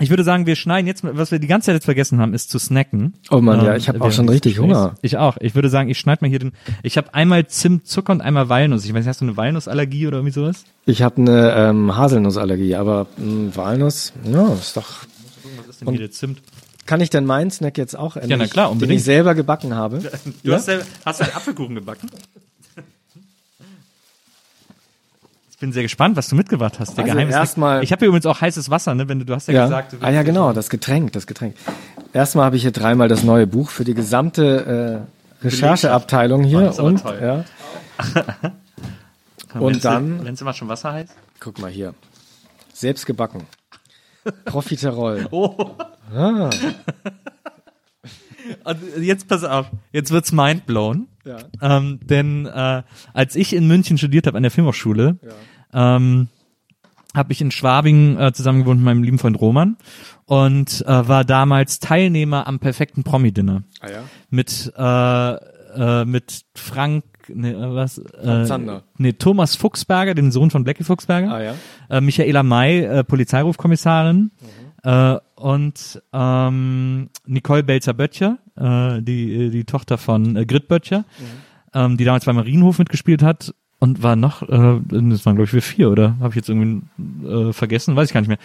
ich 0.00 0.10
würde 0.10 0.24
sagen, 0.24 0.46
wir 0.46 0.56
schneiden 0.56 0.88
jetzt, 0.88 1.04
was 1.04 1.30
wir 1.30 1.38
die 1.38 1.46
ganze 1.46 1.66
Zeit 1.66 1.74
jetzt 1.74 1.84
vergessen 1.84 2.20
haben, 2.20 2.34
ist 2.34 2.50
zu 2.50 2.58
snacken. 2.58 3.14
Oh 3.30 3.40
Mann, 3.40 3.64
ja, 3.64 3.72
Ähm, 3.72 3.76
ich 3.76 3.88
habe 3.88 4.00
auch 4.00 4.10
schon 4.10 4.28
richtig 4.28 4.54
Gesprächs. 4.56 4.74
Hunger. 4.76 4.94
Ich 5.02 5.18
auch. 5.18 5.36
Ich 5.40 5.54
würde 5.54 5.68
sagen, 5.68 5.88
ich 5.88 5.98
schneide 5.98 6.24
mal 6.24 6.28
hier 6.30 6.40
den. 6.40 6.52
Ich 6.82 6.96
habe 6.96 7.14
einmal 7.14 7.46
Zimt, 7.46 7.86
Zucker 7.86 8.12
und 8.12 8.20
einmal 8.20 8.48
Walnuss. 8.48 8.84
Ich 8.84 8.90
weiß 8.92 9.00
nicht, 9.00 9.08
hast 9.08 9.20
du 9.20 9.26
eine 9.26 9.36
Walnussallergie 9.36 10.06
oder 10.08 10.16
irgendwie 10.16 10.32
sowas? 10.32 10.64
Ich 10.86 11.02
habe 11.02 11.18
eine 11.18 11.52
ähm, 11.54 11.96
Haselnussallergie, 11.96 12.74
aber 12.74 13.06
mh, 13.18 13.54
Walnuss, 13.56 14.12
ja, 14.24 14.52
ist 14.54 14.76
doch. 14.76 15.04
Was 15.58 15.68
ist 15.68 15.80
denn 15.82 15.90
hier 15.90 15.98
der 15.98 16.10
Zimt? 16.10 16.40
Kann 16.86 17.00
ich 17.00 17.08
denn 17.10 17.24
meinen 17.24 17.50
Snack 17.50 17.78
jetzt 17.78 17.96
auch 17.96 18.16
endlich, 18.16 18.38
na 18.38 18.46
klar, 18.46 18.66
den 18.66 18.72
unbedingt. 18.72 18.98
ich 18.98 19.04
selber 19.04 19.34
gebacken 19.34 19.74
habe? 19.74 20.00
Du 20.42 20.50
Ja? 20.50 20.56
hast, 20.56 20.66
selber, 20.66 20.84
hast 21.04 21.20
du 21.20 21.24
einen 21.24 21.34
Apfelkuchen 21.34 21.74
gebacken? 21.76 22.10
Ich 25.50 25.58
bin 25.58 25.72
sehr 25.72 25.82
gespannt, 25.82 26.16
was 26.16 26.28
du 26.28 26.34
mitgebracht 26.36 26.78
hast. 26.80 26.98
Der 26.98 27.04
Also 27.04 27.18
erstmal- 27.18 27.82
Ich 27.82 27.92
habe 27.92 28.00
hier 28.00 28.08
übrigens 28.08 28.26
auch 28.26 28.40
heißes 28.40 28.68
Wasser, 28.70 28.94
ne? 28.94 29.08
Wenn 29.08 29.20
du, 29.20 29.24
du 29.24 29.34
hast 29.34 29.48
ja, 29.48 29.54
Ja. 29.54 29.64
gesagt, 29.64 29.92
du 29.94 29.96
ah 30.02 30.10
ja, 30.10 30.22
genau, 30.22 30.52
das 30.52 30.68
Getränk, 30.68 31.12
das 31.12 31.26
Getränk. 31.26 31.54
Erstmal 32.12 32.44
habe 32.46 32.56
ich 32.56 32.62
hier 32.62 32.72
dreimal 32.72 33.08
das 33.08 33.22
neue 33.22 33.46
Buch 33.46 33.70
für 33.70 33.84
die 33.84 33.94
gesamte 33.94 35.06
äh, 35.42 35.44
Rechercheabteilung 35.46 36.44
Oh, 36.44 36.48
hier 36.48 36.60
das 36.62 36.74
ist 36.74 36.78
aber 36.80 36.88
und 36.88 37.02
toll. 37.02 37.18
ja. 37.22 37.44
Wenn's- 39.54 39.60
und 39.62 39.84
dann- 39.84 40.24
Wenn 40.24 40.34
es 40.34 40.40
immer 40.40 40.52
schon 40.52 40.68
Wasser 40.68 40.92
heißt. 40.92 41.14
Guck 41.40 41.58
mal 41.60 41.70
hier. 41.70 41.94
Selbst 42.72 43.06
gebacken. 43.06 43.44
Profiterol. 44.44 45.28
Oh. 45.32 45.76
Ah, 46.14 46.50
Und 48.64 48.78
jetzt 49.00 49.26
pass 49.26 49.42
auf, 49.42 49.70
jetzt 49.92 50.10
wird's 50.10 50.32
mindblown. 50.32 51.08
Ja. 51.24 51.38
Ähm, 51.62 51.98
denn 52.02 52.46
äh, 52.46 52.82
als 53.14 53.34
ich 53.36 53.54
in 53.54 53.66
München 53.66 53.96
studiert 53.96 54.26
habe 54.26 54.36
an 54.36 54.42
der 54.42 54.50
Filmhochschule, 54.52 55.18
ähm, 55.72 56.28
habe 57.14 57.32
ich 57.32 57.40
in 57.40 57.50
Schwabing 57.50 58.18
äh, 58.18 58.32
zusammen 58.32 58.60
gewohnt 58.60 58.80
mit 58.80 58.84
meinem 58.84 59.02
lieben 59.02 59.18
Freund 59.18 59.40
Roman 59.40 59.76
und 60.26 60.84
äh, 60.86 61.08
war 61.08 61.24
damals 61.24 61.78
Teilnehmer 61.78 62.46
am 62.46 62.58
perfekten 62.58 63.04
Promi-Dinner 63.04 63.62
ah 63.80 63.90
ja. 63.90 64.02
mit 64.30 64.72
äh, 64.76 65.34
äh, 65.74 66.04
mit 66.04 66.42
Frank 66.54 67.04
nee, 67.32 67.50
äh, 67.50 67.74
was 67.74 67.98
äh, 67.98 68.44
Zander. 68.44 68.82
nee, 68.98 69.12
Thomas 69.12 69.56
Fuchsberger, 69.56 70.14
den 70.14 70.30
Sohn 70.32 70.50
von 70.50 70.64
Blackie 70.64 70.84
Fuchsberger 70.84 71.32
Ah 71.32 71.42
ja. 71.42 71.54
äh, 71.90 72.00
Michaela 72.00 72.42
May, 72.42 72.80
äh, 72.80 73.04
Polizeirufkommissarin 73.04 74.30
äh, 74.82 75.16
und 75.36 76.02
ähm, 76.12 77.08
Nicole 77.26 77.62
Belzer-Böttcher, 77.62 78.38
äh, 78.56 79.02
die, 79.02 79.50
die 79.50 79.64
Tochter 79.64 79.98
von 79.98 80.36
äh, 80.36 80.46
Grit 80.46 80.68
Böttcher, 80.68 81.04
ähm, 81.72 81.96
die 81.96 82.04
damals 82.04 82.24
beim 82.24 82.36
Marienhof 82.36 82.78
mitgespielt 82.78 83.22
hat 83.22 83.54
und 83.78 84.02
war 84.02 84.16
noch, 84.16 84.42
äh, 84.42 84.46
das 84.48 85.26
waren 85.26 85.36
glaube 85.36 85.44
ich 85.44 85.52
wir 85.52 85.62
vier, 85.62 85.90
oder? 85.90 86.16
Habe 86.20 86.30
ich 86.30 86.36
jetzt 86.36 86.48
irgendwie 86.48 86.82
äh, 87.26 87.52
vergessen, 87.52 87.96
weiß 87.96 88.08
ich 88.08 88.14
gar 88.14 88.20
nicht 88.20 88.28
mehr. 88.28 88.38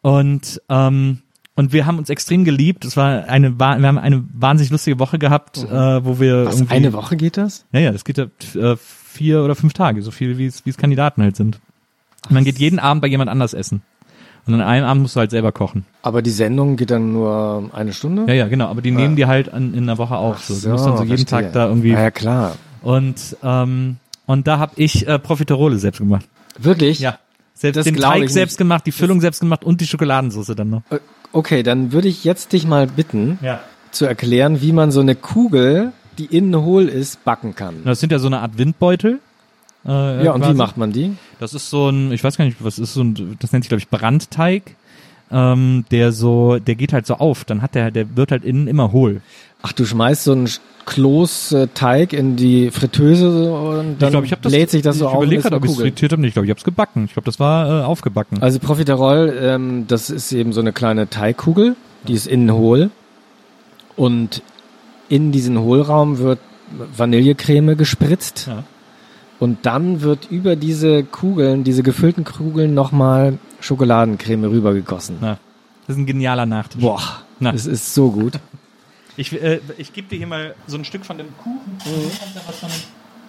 Und 0.00 0.60
ähm, 0.68 1.18
und 1.56 1.72
wir 1.72 1.86
haben 1.86 1.98
uns 1.98 2.08
extrem 2.10 2.44
geliebt. 2.44 2.84
Es 2.84 2.96
war 2.96 3.24
eine, 3.28 3.58
wir 3.58 3.66
haben 3.66 3.98
eine 3.98 4.24
wahnsinnig 4.32 4.70
lustige 4.70 4.98
Woche 4.98 5.18
gehabt, 5.18 5.58
äh, 5.58 6.04
wo 6.04 6.18
wir 6.20 6.46
Was, 6.46 6.68
eine 6.70 6.92
Woche 6.92 7.16
geht 7.16 7.36
das? 7.36 7.64
ja, 7.72 7.80
ja, 7.80 7.92
das 7.92 8.04
geht 8.04 8.18
ja 8.18 8.24
äh, 8.54 8.76
vier 8.76 9.42
oder 9.42 9.54
fünf 9.54 9.72
Tage, 9.72 10.02
so 10.02 10.10
viel 10.10 10.38
wie 10.38 10.46
es 10.46 10.66
wie 10.66 10.70
es 10.70 10.76
Kandidaten 10.76 11.22
halt 11.22 11.36
sind. 11.36 11.60
Und 12.26 12.32
man 12.32 12.44
geht 12.44 12.58
jeden 12.58 12.78
Abend 12.78 13.02
bei 13.02 13.08
jemand 13.08 13.30
anders 13.30 13.54
essen. 13.54 13.82
Und 14.46 14.54
an 14.54 14.60
einem 14.60 14.84
Abend 14.84 15.02
musst 15.02 15.16
du 15.16 15.20
halt 15.20 15.30
selber 15.30 15.52
kochen. 15.52 15.86
Aber 16.02 16.20
die 16.20 16.30
Sendung 16.30 16.76
geht 16.76 16.90
dann 16.90 17.12
nur 17.12 17.70
eine 17.72 17.94
Stunde? 17.94 18.24
Ja, 18.28 18.34
ja, 18.34 18.48
genau. 18.48 18.66
Aber 18.68 18.82
die 18.82 18.90
nehmen 18.90 19.16
die 19.16 19.24
halt 19.24 19.50
an, 19.50 19.72
in 19.72 19.86
der 19.86 19.96
Woche 19.96 20.16
auf. 20.16 20.44
So. 20.44 20.54
Du 20.54 20.68
musst 20.72 20.84
dann 20.86 20.96
so 20.98 21.02
jeden 21.04 21.16
verstehe. 21.26 21.44
Tag 21.44 21.52
da 21.54 21.68
irgendwie. 21.68 21.94
Ah, 21.96 22.02
ja, 22.02 22.10
klar. 22.10 22.56
Und 22.82 23.36
ähm, 23.42 23.96
und 24.26 24.46
da 24.46 24.58
habe 24.58 24.72
ich 24.76 25.06
äh, 25.08 25.18
Profiterole 25.18 25.78
selbst 25.78 25.98
gemacht. 25.98 26.26
Wirklich? 26.58 26.98
Ja. 26.98 27.18
Selbst 27.54 27.76
Das 27.78 27.84
den 27.84 27.96
Teig 27.96 28.28
selbst 28.28 28.52
nicht. 28.54 28.58
gemacht, 28.58 28.84
die 28.86 28.92
Füllung 28.92 29.20
selbst 29.20 29.40
gemacht 29.40 29.64
und 29.64 29.80
die 29.80 29.86
Schokoladensauce 29.86 30.52
dann 30.56 30.70
noch. 30.70 30.82
Okay, 31.34 31.62
dann 31.62 31.92
würde 31.92 32.08
ich 32.08 32.24
jetzt 32.24 32.52
dich 32.52 32.66
mal 32.66 32.86
bitten, 32.86 33.38
Ja. 33.42 33.60
zu 33.90 34.06
erklären, 34.06 34.62
wie 34.62 34.72
man 34.72 34.90
so 34.92 35.00
eine 35.00 35.14
Kugel, 35.16 35.92
die 36.16 36.26
innen 36.26 36.56
hohl 36.62 36.88
ist, 36.88 37.24
backen 37.24 37.54
kann. 37.54 37.82
Das 37.84 38.00
sind 38.00 38.12
ja 38.12 38.18
so 38.18 38.28
eine 38.28 38.38
Art 38.40 38.56
Windbeutel. 38.56 39.18
Äh, 39.86 40.24
Ja, 40.24 40.32
und 40.32 40.40
quasi. 40.40 40.54
wie 40.54 40.56
macht 40.56 40.76
man 40.76 40.92
die? 40.92 41.16
Das 41.40 41.52
ist 41.52 41.68
so 41.70 41.88
ein, 41.90 42.12
ich 42.12 42.22
weiß 42.24 42.38
gar 42.38 42.44
nicht, 42.44 42.58
was 42.64 42.78
ist 42.78 42.94
so 42.94 43.02
ein, 43.02 43.36
das 43.40 43.52
nennt 43.52 43.64
sich 43.64 43.68
glaube 43.68 43.80
ich 43.80 43.88
Brandteig. 43.90 44.76
Ähm, 45.36 45.84
der 45.90 46.12
so, 46.12 46.60
der 46.60 46.76
geht 46.76 46.92
halt 46.92 47.06
so 47.06 47.14
auf, 47.14 47.44
dann 47.44 47.60
hat 47.60 47.74
der, 47.74 47.90
der 47.90 48.16
wird 48.16 48.30
halt 48.30 48.44
innen 48.44 48.68
immer 48.68 48.92
hohl. 48.92 49.20
Ach, 49.62 49.72
du 49.72 49.84
schmeißt 49.84 50.22
so 50.22 50.32
einen 50.32 50.48
Kloß 50.86 51.52
äh, 51.52 51.68
Teig 51.74 52.12
in 52.12 52.36
die 52.36 52.70
Fritteuse 52.70 53.52
und 53.52 53.96
dann 53.98 54.08
ich 54.08 54.10
glaube, 54.10 54.26
ich 54.26 54.34
das, 54.34 54.52
bläht 54.52 54.70
sich 54.70 54.82
das 54.82 54.98
so 54.98 55.06
ich 55.06 55.10
auf 55.10 55.16
und 55.16 55.22
überlege 55.24 55.42
gerade, 55.42 55.56
ob 55.56 55.64
ich 55.64 55.72
es 55.72 55.76
frittiert 55.78 56.12
habe. 56.12 56.24
Ich 56.24 56.34
glaube, 56.34 56.46
ich 56.46 56.50
habe 56.50 56.58
es 56.58 56.64
gebacken. 56.64 57.06
Ich 57.06 57.14
glaube, 57.14 57.26
das 57.26 57.40
war 57.40 57.80
äh, 57.80 57.84
aufgebacken. 57.84 58.42
Also 58.42 58.60
Profiterol, 58.60 59.36
ähm, 59.40 59.86
das 59.88 60.10
ist 60.10 60.30
eben 60.32 60.52
so 60.52 60.60
eine 60.60 60.72
kleine 60.72 61.10
Teigkugel, 61.10 61.74
die 62.06 62.12
ist 62.12 62.28
innen 62.28 62.52
hohl 62.52 62.90
und 63.96 64.42
in 65.08 65.32
diesen 65.32 65.58
Hohlraum 65.58 66.18
wird 66.18 66.38
Vanillecreme 66.96 67.76
gespritzt 67.76 68.46
Ja. 68.46 68.64
Und 69.44 69.66
dann 69.66 70.00
wird 70.00 70.30
über 70.30 70.56
diese 70.56 71.04
Kugeln, 71.04 71.64
diese 71.64 71.82
gefüllten 71.82 72.24
Kugeln 72.24 72.72
nochmal 72.72 73.38
Schokoladencreme 73.60 74.44
rübergegossen. 74.44 75.18
Na, 75.20 75.38
das 75.86 75.96
ist 75.96 76.02
ein 76.02 76.06
genialer 76.06 76.46
Nachtisch. 76.46 76.80
Boah, 76.80 77.02
Na. 77.40 77.52
es 77.52 77.66
ist 77.66 77.94
so 77.94 78.10
gut. 78.10 78.40
Ich, 79.16 79.32
äh, 79.32 79.60
ich 79.78 79.92
gebe 79.92 80.08
dir 80.08 80.16
hier 80.16 80.26
mal 80.26 80.56
so 80.66 80.76
ein 80.76 80.84
Stück 80.84 81.06
von 81.06 81.16
dem 81.16 81.28
Kuchen. 81.38 81.78
Du 81.84 81.90
kannst 82.18 82.34
ja 82.34 82.40
was 82.48 82.58
von 82.58 82.68
dem 82.68 82.80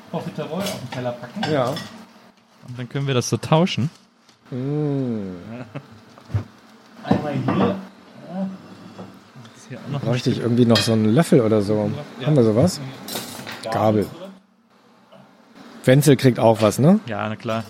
Profiterol 0.09 0.63
auf 0.63 0.79
den 0.79 0.89
Teller 0.89 1.11
packen. 1.11 1.43
Ja. 1.53 1.75
Und 2.67 2.79
dann 2.79 2.89
können 2.89 3.05
wir 3.05 3.13
das 3.13 3.29
so 3.29 3.37
tauschen. 3.37 3.91
Einmal 4.49 5.35
hier. 7.33 7.75
Hier 9.69 9.77
Bräuchte 9.99 10.31
ich 10.31 10.39
irgendwie 10.39 10.65
noch 10.65 10.77
so 10.77 10.93
einen 10.93 11.13
Löffel 11.13 11.41
oder 11.41 11.61
so. 11.61 11.91
Haben 12.25 12.35
wir 12.35 12.43
sowas? 12.43 12.81
Gabel. 13.71 14.07
Wenzel 15.85 16.15
kriegt 16.15 16.39
auch 16.39 16.61
was, 16.61 16.79
ne? 16.79 16.99
Ja, 17.07 17.27
na 17.29 17.35
klar. 17.35 17.63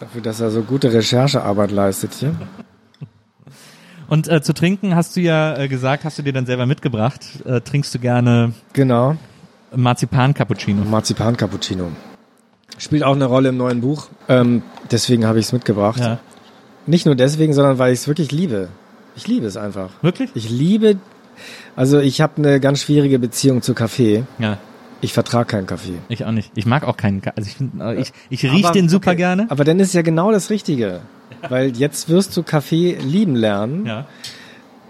Dafür, 0.00 0.20
dass 0.20 0.40
er 0.40 0.50
so 0.50 0.62
gute 0.62 0.92
Recherchearbeit 0.92 1.70
leistet 1.70 2.14
hier. 2.14 2.34
Und 4.08 4.28
äh, 4.28 4.40
zu 4.40 4.52
trinken 4.54 4.94
hast 4.94 5.16
du 5.16 5.20
ja 5.20 5.56
äh, 5.58 5.68
gesagt, 5.68 6.04
hast 6.04 6.18
du 6.18 6.22
dir 6.22 6.32
dann 6.32 6.46
selber 6.46 6.66
mitgebracht. 6.66 7.20
Äh, 7.44 7.60
trinkst 7.60 7.94
du 7.94 7.98
gerne 7.98 8.52
Genau. 8.72 9.16
Marzipan-Cappuccino? 9.74 10.84
Marzipan 10.84 11.36
Cappuccino. 11.36 11.88
Spielt 12.78 13.02
auch 13.02 13.14
eine 13.14 13.24
Rolle 13.24 13.48
im 13.48 13.56
neuen 13.56 13.80
Buch. 13.80 14.08
Ähm, 14.28 14.62
deswegen 14.90 15.26
habe 15.26 15.38
ich 15.38 15.46
es 15.46 15.52
mitgebracht. 15.52 15.98
Ja. 15.98 16.18
Nicht 16.86 17.06
nur 17.06 17.16
deswegen, 17.16 17.52
sondern 17.52 17.78
weil 17.78 17.92
ich 17.92 18.00
es 18.00 18.08
wirklich 18.08 18.30
liebe. 18.30 18.68
Ich 19.16 19.26
liebe 19.26 19.46
es 19.46 19.56
einfach. 19.56 19.90
Wirklich? 20.02 20.30
Ich 20.34 20.50
liebe, 20.50 20.96
also 21.74 21.98
ich 21.98 22.20
habe 22.20 22.34
eine 22.36 22.60
ganz 22.60 22.80
schwierige 22.82 23.18
Beziehung 23.18 23.62
zu 23.62 23.74
Kaffee. 23.74 24.24
Ja. 24.38 24.58
Ich 25.00 25.12
vertrage 25.12 25.46
keinen 25.46 25.66
Kaffee. 25.66 25.94
Ich 26.08 26.24
auch 26.24 26.32
nicht. 26.32 26.50
Ich 26.54 26.66
mag 26.66 26.84
auch 26.84 26.96
keinen 26.96 27.20
Kaffee. 27.22 27.36
Also 27.36 27.48
ich, 27.48 27.56
find, 27.56 27.80
äh, 27.80 27.94
ich, 28.00 28.12
ich 28.30 28.44
riech 28.44 28.64
Aber- 28.64 28.72
den 28.72 28.88
super 28.88 29.10
okay, 29.10 29.16
gerne. 29.18 29.46
Aber 29.50 29.64
dann 29.64 29.78
ist 29.78 29.92
ja 29.94 30.02
genau 30.02 30.32
das 30.32 30.50
Richtige. 30.50 31.00
Weil 31.48 31.76
jetzt 31.76 32.08
wirst 32.08 32.36
du 32.36 32.42
Kaffee 32.42 32.96
lieben 33.00 33.36
lernen. 33.36 33.86
Ja. 33.86 34.06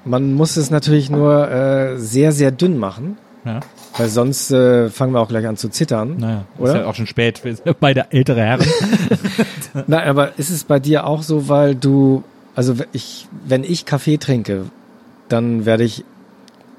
Man 0.05 0.35
muss 0.35 0.57
es 0.57 0.71
natürlich 0.71 1.11
nur 1.11 1.51
äh, 1.51 1.99
sehr, 1.99 2.33
sehr 2.33 2.51
dünn 2.53 2.79
machen. 2.79 3.19
Ja. 3.45 3.61
Weil 3.97 4.09
sonst 4.09 4.51
äh, 4.51 4.89
fangen 4.91 5.13
wir 5.13 5.21
auch 5.21 5.29
gleich 5.29 5.47
an 5.47 5.57
zu 5.57 5.69
zittern. 5.69 6.17
Naja, 6.19 6.45
Oder? 6.59 6.73
ist 6.75 6.79
ja 6.81 6.87
auch 6.87 6.95
schon 6.95 7.07
spät. 7.07 7.45
Wir 7.45 7.55
sind 7.55 7.67
ja 7.67 7.75
beide 7.79 8.13
ältere 8.13 8.41
Herren. 8.43 8.67
Nein, 9.87 10.09
aber 10.09 10.39
ist 10.39 10.51
es 10.51 10.65
bei 10.65 10.79
dir 10.79 11.07
auch 11.07 11.23
so, 11.23 11.49
weil 11.49 11.75
du, 11.75 12.25
also 12.55 12.75
ich, 12.93 13.27
wenn 13.47 13.65
ich 13.65 13.85
Kaffee 13.87 14.19
trinke, 14.19 14.65
dann 15.29 15.65
werde 15.65 15.85
ich 15.85 16.05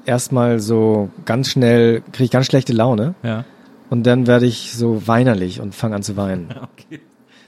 erstmal 0.08 0.58
so 0.60 1.10
ganz 1.24 1.50
schnell, 1.50 2.02
kriege 2.12 2.24
ich 2.24 2.30
ganz 2.30 2.46
schlechte 2.46 2.72
Laune 2.72 3.14
ja. 3.22 3.44
und 3.90 4.04
dann 4.06 4.26
werde 4.26 4.46
ich 4.46 4.72
so 4.74 5.06
weinerlich 5.06 5.60
und 5.60 5.74
fange 5.74 5.94
an 5.96 6.02
zu 6.02 6.16
weinen. 6.16 6.48
Okay. 6.90 7.00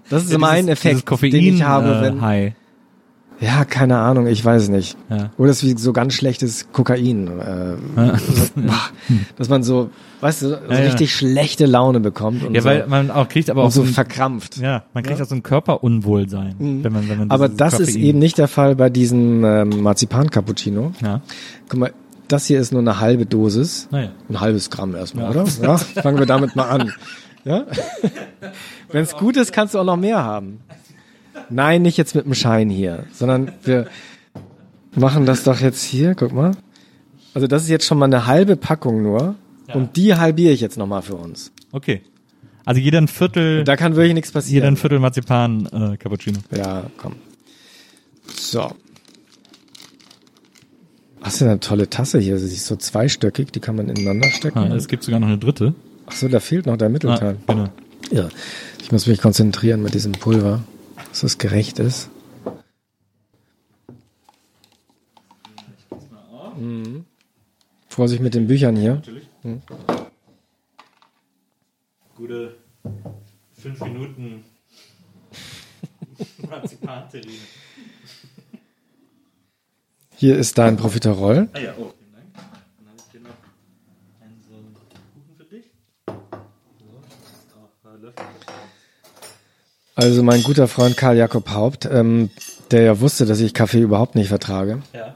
Das 0.08 0.24
ist 0.24 0.32
Ja, 0.32 0.38
mein 0.38 0.66
dieses- 0.66 0.70
Effekt, 0.72 0.92
dieses 0.94 1.04
Koffein, 1.06 1.30
den 1.30 1.54
ich 1.54 1.62
habe, 1.62 1.94
äh, 1.94 2.02
wenn, 2.02 2.20
High. 2.20 2.52
ja, 3.40 3.64
keine 3.64 3.98
Ahnung, 3.98 4.26
ich 4.26 4.44
weiß 4.44 4.64
es 4.64 4.68
nicht. 4.68 4.96
Ja. 5.08 5.30
Oder 5.38 5.50
es 5.50 5.62
ist 5.62 5.68
wie 5.76 5.80
so 5.80 5.92
ganz 5.92 6.14
schlechtes 6.14 6.66
Kokain. 6.72 7.28
Äh, 7.28 7.76
so, 8.18 8.50
boah, 8.56 8.90
dass 9.36 9.48
man 9.48 9.62
so, 9.62 9.90
weißt 10.20 10.42
du, 10.42 10.48
so 10.48 10.54
Ja, 10.68 10.72
ja. 10.72 10.78
richtig 10.80 11.14
schlechte 11.14 11.66
Laune 11.66 12.00
bekommt. 12.00 12.42
Und 12.44 12.54
Ja, 12.56 12.60
so, 12.62 12.68
weil 12.68 12.86
man 12.88 13.12
auch 13.12 13.28
kriegt 13.28 13.50
aber 13.50 13.62
auch 13.62 13.70
so 13.70 13.84
so 13.84 13.92
verkrampft. 13.92 14.56
ja, 14.56 14.82
man 14.94 15.04
kriegt 15.04 15.22
auch 15.22 15.26
so 15.26 15.34
ein 15.36 15.44
Körperunwohlsein, 15.44 16.56
wenn 16.58 16.92
man, 16.92 17.08
wenn 17.08 17.18
man 17.18 17.30
Aber 17.30 17.48
das 17.48 17.78
ist 17.78 17.90
Koffein- 17.94 18.02
eben 18.02 18.18
nicht 18.18 18.36
der 18.36 18.48
Fall 18.48 18.74
bei 18.74 18.90
diesem 18.90 19.44
ähm, 19.44 19.80
Marzipan-Cappuccino. 19.82 20.92
Ja. 21.02 21.20
Guck 21.68 21.78
mal, 21.78 21.92
das 22.32 22.46
hier 22.46 22.60
ist 22.60 22.72
nur 22.72 22.80
eine 22.80 23.00
halbe 23.00 23.26
Dosis. 23.26 23.88
Naja. 23.90 24.10
Ein 24.28 24.40
halbes 24.40 24.70
Gramm 24.70 24.94
erstmal, 24.94 25.30
oder? 25.30 25.44
Ja, 25.62 25.76
fangen 25.76 26.18
wir 26.18 26.26
damit 26.26 26.56
mal 26.56 26.68
an. 26.68 26.92
Ja? 27.44 27.66
Wenn 28.92 29.02
es 29.02 29.14
gut 29.16 29.36
ist, 29.36 29.52
kannst 29.52 29.74
du 29.74 29.78
auch 29.78 29.84
noch 29.84 29.96
mehr 29.96 30.22
haben. 30.22 30.60
Nein, 31.48 31.82
nicht 31.82 31.96
jetzt 31.96 32.14
mit 32.14 32.26
dem 32.26 32.34
Schein 32.34 32.70
hier, 32.70 33.04
sondern 33.12 33.52
wir 33.64 33.86
machen 34.94 35.26
das 35.26 35.44
doch 35.44 35.60
jetzt 35.60 35.82
hier, 35.82 36.14
guck 36.14 36.32
mal. 36.32 36.52
Also 37.34 37.46
das 37.46 37.62
ist 37.62 37.68
jetzt 37.68 37.86
schon 37.86 37.98
mal 37.98 38.06
eine 38.06 38.26
halbe 38.26 38.56
Packung 38.56 39.02
nur. 39.02 39.36
Und 39.72 39.96
die 39.96 40.14
halbiere 40.16 40.52
ich 40.52 40.60
jetzt 40.60 40.76
nochmal 40.76 41.02
für 41.02 41.14
uns. 41.14 41.52
Okay. 41.70 42.02
Also 42.64 42.80
jeder 42.80 42.98
ein 43.00 43.08
Viertel, 43.08 43.64
Da 43.64 43.76
kann 43.76 43.94
wirklich 43.96 44.14
nichts 44.14 44.30
jeder 44.30 44.40
passieren. 44.40 44.64
ein 44.66 44.76
Viertel 44.76 44.98
Marzipan 44.98 45.66
äh, 45.66 45.96
Cappuccino. 45.96 46.40
Ja, 46.56 46.84
komm. 46.96 47.14
So. 48.36 48.72
Hast 51.22 51.40
du 51.40 51.44
eine 51.44 51.60
tolle 51.60 51.88
Tasse 51.90 52.18
hier? 52.18 52.38
Sie 52.38 52.46
ist 52.54 52.66
so 52.66 52.76
zweistöckig, 52.76 53.50
die 53.52 53.60
kann 53.60 53.76
man 53.76 53.88
ineinander 53.88 54.30
stecken. 54.30 54.58
Ah, 54.58 54.74
es 54.74 54.88
gibt 54.88 55.02
sogar 55.02 55.20
noch 55.20 55.28
eine 55.28 55.38
dritte. 55.38 55.74
Ach 56.06 56.12
so, 56.12 56.28
da 56.28 56.40
fehlt 56.40 56.66
noch 56.66 56.76
der 56.76 56.86
Ah, 56.88 56.90
Mittelteil. 56.90 57.36
genau. 57.46 57.68
Ja. 58.10 58.28
Ich 58.82 58.90
muss 58.90 59.06
mich 59.06 59.20
konzentrieren 59.20 59.82
mit 59.82 59.94
diesem 59.94 60.12
Pulver, 60.12 60.62
dass 61.10 61.22
es 61.22 61.38
gerecht 61.38 61.78
ist. 61.78 62.08
Mhm. 66.58 67.04
Vorsicht 67.88 68.22
mit 68.22 68.34
den 68.34 68.46
Büchern 68.46 68.76
hier. 68.76 69.02
Gute 72.16 72.56
fünf 73.54 73.80
Minuten 73.80 74.44
Marzipan-Terrine. 76.50 77.32
Hier 80.20 80.36
ist 80.36 80.58
dein 80.58 80.76
Profiterol. 80.76 81.48
Ah 81.54 81.58
ja, 81.58 81.70
oh, 81.78 81.94
vielen 81.96 82.12
Dank. 82.12 82.26
Dann 82.76 82.88
habe 82.88 82.98
ich 82.98 83.10
hier 83.10 83.20
noch 83.22 83.30
einen 84.20 84.42
so 84.46 84.54
einen 84.54 84.74
Kuchen 84.74 85.34
für 85.38 85.44
dich. 85.44 85.64
So, 86.06 86.12
das 87.00 87.30
ist 87.30 87.56
auch 87.56 87.90
äh, 87.90 88.02
Löffel. 88.02 88.26
Also 89.94 90.22
mein 90.22 90.42
guter 90.42 90.68
Freund 90.68 90.98
Karl 90.98 91.16
Jakob 91.16 91.48
Haupt, 91.48 91.88
ähm, 91.90 92.28
der 92.70 92.82
ja 92.82 93.00
wusste, 93.00 93.24
dass 93.24 93.40
ich 93.40 93.54
Kaffee 93.54 93.80
überhaupt 93.80 94.14
nicht 94.14 94.28
vertrage. 94.28 94.82
Ja. 94.92 95.14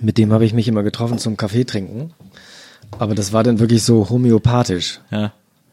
Mit 0.00 0.18
dem 0.18 0.32
habe 0.32 0.44
ich 0.44 0.54
mich 0.54 0.68
immer 0.68 0.84
getroffen 0.84 1.18
zum 1.18 1.36
Kaffee 1.36 1.64
trinken. 1.64 2.12
Aber 2.96 3.16
das 3.16 3.32
war 3.32 3.42
dann 3.42 3.58
wirklich 3.58 3.82
so 3.82 4.08
homöopathisch. 4.08 5.00
Ja. 5.10 5.32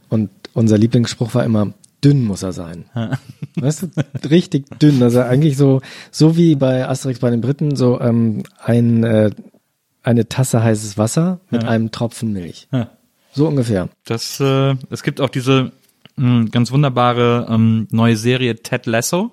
Und 0.09 0.31
unser 0.55 0.79
Lieblingsspruch 0.79 1.35
war 1.35 1.43
immer, 1.43 1.73
dünn 2.05 2.23
muss 2.23 2.43
er 2.43 2.53
sein. 2.53 2.85
Weißt 3.55 3.83
du, 3.83 4.29
richtig 4.29 4.79
dünn. 4.79 5.01
Also 5.01 5.21
eigentlich 5.21 5.57
so, 5.57 5.81
so 6.11 6.37
wie 6.37 6.55
bei 6.55 6.87
Asterix 6.87 7.19
bei 7.19 7.31
den 7.31 7.41
Briten, 7.41 7.75
so 7.75 7.99
ähm, 7.99 8.43
ein, 8.63 9.03
äh, 9.03 9.31
eine 10.03 10.29
Tasse 10.29 10.63
heißes 10.63 10.97
Wasser 10.97 11.39
mit 11.49 11.63
einem 11.63 11.91
Tropfen 11.91 12.31
Milch. 12.31 12.67
Ja. 12.71 12.91
So 13.33 13.47
ungefähr. 13.47 13.89
Das, 14.05 14.39
äh, 14.39 14.75
es 14.91 15.03
gibt 15.03 15.19
auch 15.19 15.29
diese 15.29 15.71
mh, 16.15 16.45
ganz 16.51 16.71
wunderbare 16.71 17.47
ähm, 17.49 17.87
neue 17.91 18.15
Serie 18.15 18.55
Ted 18.55 18.85
Lasso 18.85 19.31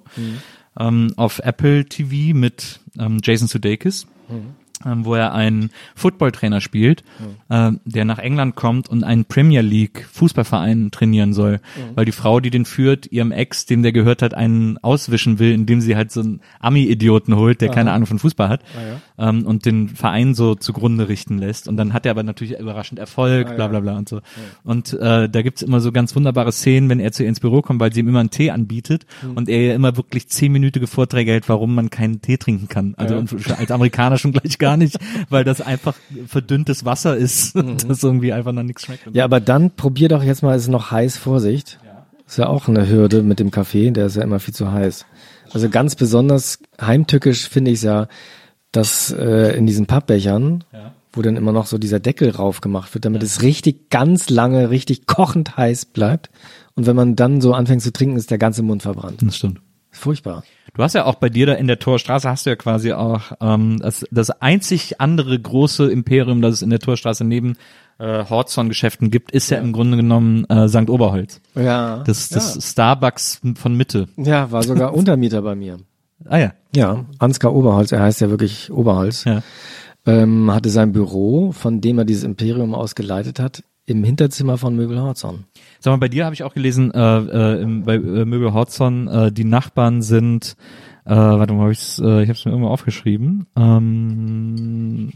ähm, 0.79 1.13
auf 1.17 1.41
Apple 1.41 1.85
TV 1.85 2.37
mit 2.37 2.81
ähm, 2.99 3.21
Jason 3.23 3.49
Sudeikis, 3.49 4.07
ähm, 4.31 4.55
wo 4.85 5.15
er 5.15 5.33
einen 5.33 5.71
Footballtrainer 5.95 6.61
spielt, 6.61 7.03
äh, 7.49 7.73
der 7.85 8.05
nach 8.05 8.19
England 8.19 8.55
kommt 8.55 8.89
und 8.89 9.05
einen 9.05 9.25
Premier 9.25 9.61
League 9.61 10.07
Fußballverein 10.13 10.91
trainieren 10.91 11.33
soll, 11.33 11.61
weil 11.95 12.05
die 12.05 12.13
Frau, 12.13 12.41
die 12.41 12.51
den 12.51 12.65
führt, 12.65 13.11
ihrem 13.11 13.33
Ex, 13.33 13.67
dem 13.67 13.83
der 13.83 13.93
gehört 13.93 14.23
hat, 14.23 14.35
einen 14.35 14.79
auswischen 14.79 15.39
will, 15.39 15.53
indem 15.53 15.81
sie 15.81 15.97
halt 15.97 16.13
so 16.13 16.21
einen 16.21 16.41
Ami-Idioten 16.61 17.37
holt, 17.37 17.61
der 17.61 17.69
keine 17.75 17.93
Ahnung 17.93 18.07
von 18.07 18.19
Fußball 18.19 18.49
hat 18.49 18.63
ähm, 19.19 19.47
und 19.47 19.67
den 19.67 19.89
Verein 19.89 20.35
so 20.35 20.55
zugrunde 20.55 21.09
richten 21.09 21.39
lässt. 21.39 21.69
Und 21.69 21.77
dann 21.77 21.93
hat 21.93 22.07
er 22.07 22.11
aber 22.13 22.23
natürlich 22.23 22.59
überraschend 22.59 22.99
Erfolg, 22.99 23.55
bla 23.57 23.69
bla 23.69 23.81
bla 23.81 23.97
und 23.97 24.09
so. 24.09 24.21
Und 24.65 24.93
äh, 24.95 25.29
da 25.29 25.43
gibt's 25.43 25.63
immer 25.63 25.81
so 25.81 25.93
ganz 25.93 26.15
wunderbare 26.15 26.53
Szenen, 26.53 26.89
wenn 26.89 27.01
er 27.01 27.13
zu 27.13 27.23
ihr 27.23 27.29
ins 27.29 27.41
Büro 27.41 27.63
kommt, 27.63 27.81
weil 27.81 27.93
sie 27.93 28.01
ihm 28.01 28.09
immer 28.09 28.21
einen 28.21 28.31
Tee 28.31 28.51
anbietet 28.51 29.07
und 29.35 29.49
er 29.49 29.61
ihr 29.61 29.75
immer 29.75 29.97
wirklich 29.97 30.29
zehnminütige 30.29 30.87
Vorträge 30.87 31.33
hält, 31.33 31.49
warum 31.49 31.75
man 31.75 31.91
keinen 31.91 32.21
Tee 32.21 32.37
trinken 32.37 32.69
kann. 32.69 32.95
Also 32.97 33.17
und 33.17 33.33
als 33.59 33.71
Amerikaner 33.71 34.19
schon 34.19 34.33
gleich 34.33 34.59
gar 34.59 34.77
nicht, 34.77 34.99
weil 35.29 35.45
das 35.45 35.61
einfach 35.61 35.95
verdünntes 36.27 36.85
Wasser 36.85 37.17
ist, 37.17 37.57
das 37.87 38.03
irgendwie 38.03 38.33
einfach 38.33 38.53
noch 38.53 38.63
nichts 38.63 38.83
schmeckt. 38.83 39.09
Ja, 39.13 39.25
aber 39.25 39.41
dann 39.41 39.71
probier 39.71 40.09
doch 40.09 40.23
jetzt 40.23 40.43
mal, 40.43 40.57
es 40.57 40.63
ist 40.63 40.69
noch 40.69 40.91
heiß, 40.91 41.17
Vorsicht. 41.17 41.79
Ist 42.27 42.39
ja 42.39 42.47
auch 42.47 42.67
eine 42.67 42.89
Hürde 42.89 43.23
mit 43.23 43.41
dem 43.41 43.51
Kaffee, 43.51 43.91
der 43.91 44.07
ist 44.07 44.17
ja 44.17 44.23
immer 44.23 44.41
viel 44.41 44.55
zu 44.55 44.73
heiß. 44.73 45.05
Also 45.53 45.69
ganz 45.69 45.97
besonders 45.97 46.61
heimtückisch 46.81 47.49
finde 47.49 47.71
ich 47.71 47.79
es 47.79 47.83
ja, 47.83 48.09
dass 48.73 49.11
äh, 49.13 49.57
in 49.57 49.67
diesen 49.67 49.87
Pappbechern, 49.87 50.65
wo 51.13 51.23
dann 51.23 51.37
immer 51.37 51.53
noch 51.53 51.67
so 51.67 51.79
dieser 51.79 52.01
Deckel 52.01 52.31
rauf 52.31 52.61
gemacht 52.61 52.93
wird, 52.95 53.05
damit 53.05 53.23
es 53.23 53.43
richtig 53.43 53.91
ganz 53.91 54.31
lange, 54.31 54.71
richtig 54.71 55.07
kochend 55.07 55.57
heiß 55.57 55.87
bleibt. 55.87 56.31
Und 56.75 56.87
wenn 56.87 56.97
man 56.97 57.17
dann 57.17 57.41
so 57.41 57.53
anfängt 57.53 57.83
zu 57.83 57.93
trinken, 57.93 58.17
ist 58.17 58.31
der 58.31 58.39
ganze 58.39 58.63
Mund 58.63 58.83
verbrannt. 58.83 59.23
Das 59.23 59.37
stimmt. 59.37 59.61
Furchtbar. 59.91 60.43
Du 60.75 60.83
hast 60.83 60.95
ja 60.95 61.05
auch 61.05 61.17
bei 61.17 61.29
dir 61.29 61.45
da 61.45 61.53
in 61.53 61.67
der 61.67 61.79
Torstraße 61.79 62.29
hast 62.29 62.47
du 62.47 62.51
ja 62.51 62.57
quasi 62.57 62.93
auch 62.93 63.21
ähm, 63.43 63.79
das, 63.83 64.07
das 64.11 64.31
einzig 64.31 65.03
andere 65.03 65.39
große 65.39 65.91
Imperium, 65.91 66.41
das 66.41 66.55
es 66.55 66.63
in 66.63 66.71
der 66.71 66.79
Torstraße 66.79 67.25
neben 67.25 67.59
äh, 67.99 68.25
Horzon-Geschäften 68.25 69.11
gibt, 69.11 69.33
ist 69.33 69.51
ja, 69.51 69.59
im 69.59 69.75
Grunde 69.75 69.99
genommen 69.99 70.47
äh, 70.47 70.67
St. 70.67 70.89
Oberholz. 70.89 71.43
Ja. 71.55 72.03
Das, 72.07 72.31
das 72.31 72.71
Starbucks 72.71 73.43
von 73.55 73.77
Mitte. 73.77 74.09
ja, 74.17 74.51
war 74.51 74.63
sogar 74.63 74.95
Untermieter 74.97 75.43
bei 75.43 75.55
mir. 75.55 75.79
Ah 76.29 76.39
ja. 76.39 76.53
Ja, 76.75 77.05
Ansgar 77.19 77.55
Oberholz, 77.55 77.93
er 77.93 78.01
heißt 78.01 78.21
ja 78.21 78.31
wirklich 78.31 78.73
Oberholz. 78.73 79.25
Ja. 79.25 79.43
ähm, 80.07 80.51
hatte 80.51 80.71
sein 80.71 80.93
Büro, 80.93 81.53
von 81.53 81.81
dem 81.81 81.99
er 81.99 82.05
dieses 82.05 82.25
Imperium 82.25 82.75
aus 82.75 82.95
geleitet 82.95 83.39
hat, 83.39 83.63
im 83.87 84.05
Hinterzimmer 84.05 84.59
von 84.59 84.75
Möbel 84.77 85.01
Horzon. 85.01 85.45
Sag 85.81 85.93
mal, 85.93 85.99
bei 85.99 86.09
dir 86.09 86.25
habe 86.25 86.35
ich 86.35 86.43
auch 86.45 86.55
gelesen, 86.55 86.93
äh, 86.93 87.19
äh, 87.19 87.63
im, 87.63 87.83
bei 87.83 87.95
äh, 87.95 88.25
Möbel 88.25 88.53
Horzon, 88.53 89.09
äh, 89.09 89.33
die 89.33 89.45
Nachbarn 89.45 90.03
sind, 90.03 90.57
äh, 91.05 91.15
warte 91.15 91.53
mal, 91.53 91.65
hab 91.65 91.73
ich's, 91.73 91.99
äh, 91.99 92.23
ich 92.23 92.29
habe 92.29 92.39
es 92.39 92.45
mir 92.45 92.53
irgendwo 92.53 92.71
aufgeschrieben. 92.71 93.47
Ähm, 93.57 95.11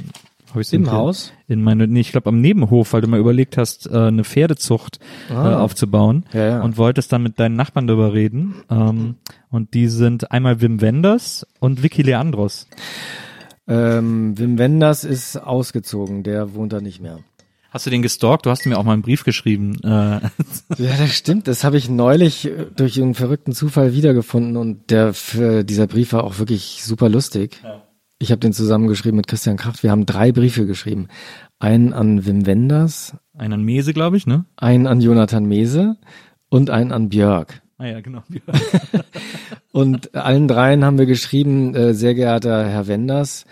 hab 0.57 0.61
ich's 0.62 0.73
Im 0.73 0.85
in- 0.85 0.91
Haus? 0.93 1.33
In 1.49 1.62
meine, 1.62 1.87
nee, 1.87 2.01
ich 2.01 2.11
glaube 2.11 2.28
am 2.31 2.41
Nebenhof, 2.41 2.93
weil 2.93 3.01
du 3.03 3.07
mal 3.09 3.20
überlegt 3.20 3.57
hast, 3.57 3.87
äh, 3.91 3.97
eine 3.97 4.24
Pferdezucht 4.24 4.99
äh, 5.31 5.35
aufzubauen 5.35 6.24
Ah. 6.33 6.37
Ja, 6.37 6.47
ja. 6.49 6.62
und 6.62 6.77
wolltest 6.77 7.12
dann 7.12 7.23
mit 7.23 7.39
deinen 7.39 7.55
Nachbarn 7.57 7.87
darüber 7.87 8.12
reden. 8.12 8.57
Ähm, 8.70 9.15
und 9.51 9.74
die 9.74 9.87
sind 9.89 10.33
einmal 10.33 10.61
Wim 10.61 10.81
Wenders 10.81 11.47
und 11.61 11.83
Vicky 11.83 12.03
Leandros. 12.03 12.66
Ähm, 13.69 14.39
Wim 14.39 14.59
Wenders 14.59 15.05
ist 15.05 15.37
ausgezogen, 15.37 16.23
der 16.23 16.55
wohnt 16.55 16.73
da 16.73 16.81
nicht 16.81 17.01
mehr. 17.01 17.19
Hast 17.70 17.85
du 17.85 17.91
den 17.91 18.01
gestalkt? 18.01 18.47
Du 18.47 18.51
hast 18.51 18.65
mir 18.65 18.78
auch 18.78 18.85
mal 18.85 18.95
einen 18.95 19.03
Brief 19.03 19.24
geschrieben. 19.24 19.74
Äh, 19.83 19.89
Ja, 20.78 20.97
das 20.99 21.12
stimmt. 21.15 21.47
Das 21.49 21.62
habe 21.65 21.77
ich 21.77 21.91
neulich 21.91 22.47
äh, 22.47 22.66
durch 22.74 23.01
einen 23.01 23.15
verrückten 23.15 23.53
Zufall 23.53 23.93
wiedergefunden 23.93 24.57
und 24.57 24.91
der 24.91 25.12
dieser 25.65 25.87
Brief 25.87 26.12
war 26.12 26.24
auch 26.24 26.39
wirklich 26.39 26.81
super 26.85 27.09
lustig. 27.09 27.61
Ich 28.18 28.30
habe 28.30 28.40
den 28.40 28.52
zusammengeschrieben 28.52 29.16
mit 29.16 29.26
Christian 29.26 29.56
Kracht. 29.56 29.82
Wir 29.82 29.90
haben 29.90 30.06
drei 30.06 30.32
Briefe 30.32 30.66
geschrieben. 30.66 31.09
Einen 31.59 31.93
an 31.93 32.26
Wim 32.26 32.47
Wenders, 32.47 33.14
einen 33.36 33.55
an 33.55 33.62
Mese, 33.62 33.93
glaube 33.93 34.16
ich, 34.16 34.26
ne? 34.26 34.47
einen 34.56 34.86
an 34.86 35.01
Jonathan 35.01 35.44
Mese 35.44 35.97
und 36.48 36.70
einen 36.70 36.93
an 36.93 37.09
Björk. 37.09 37.62
Ah 37.78 37.86
ja, 37.86 38.01
genau. 38.01 38.22
Und 39.72 40.14
allen 40.14 40.48
dreien 40.48 40.82
haben 40.82 40.97
wir 40.97 41.05
geschrieben, 41.05 41.74
äh, 41.74 41.93
sehr 41.93 42.14
geehrter 42.14 42.66
Herr 42.66 42.86
Wenders, 42.86 43.44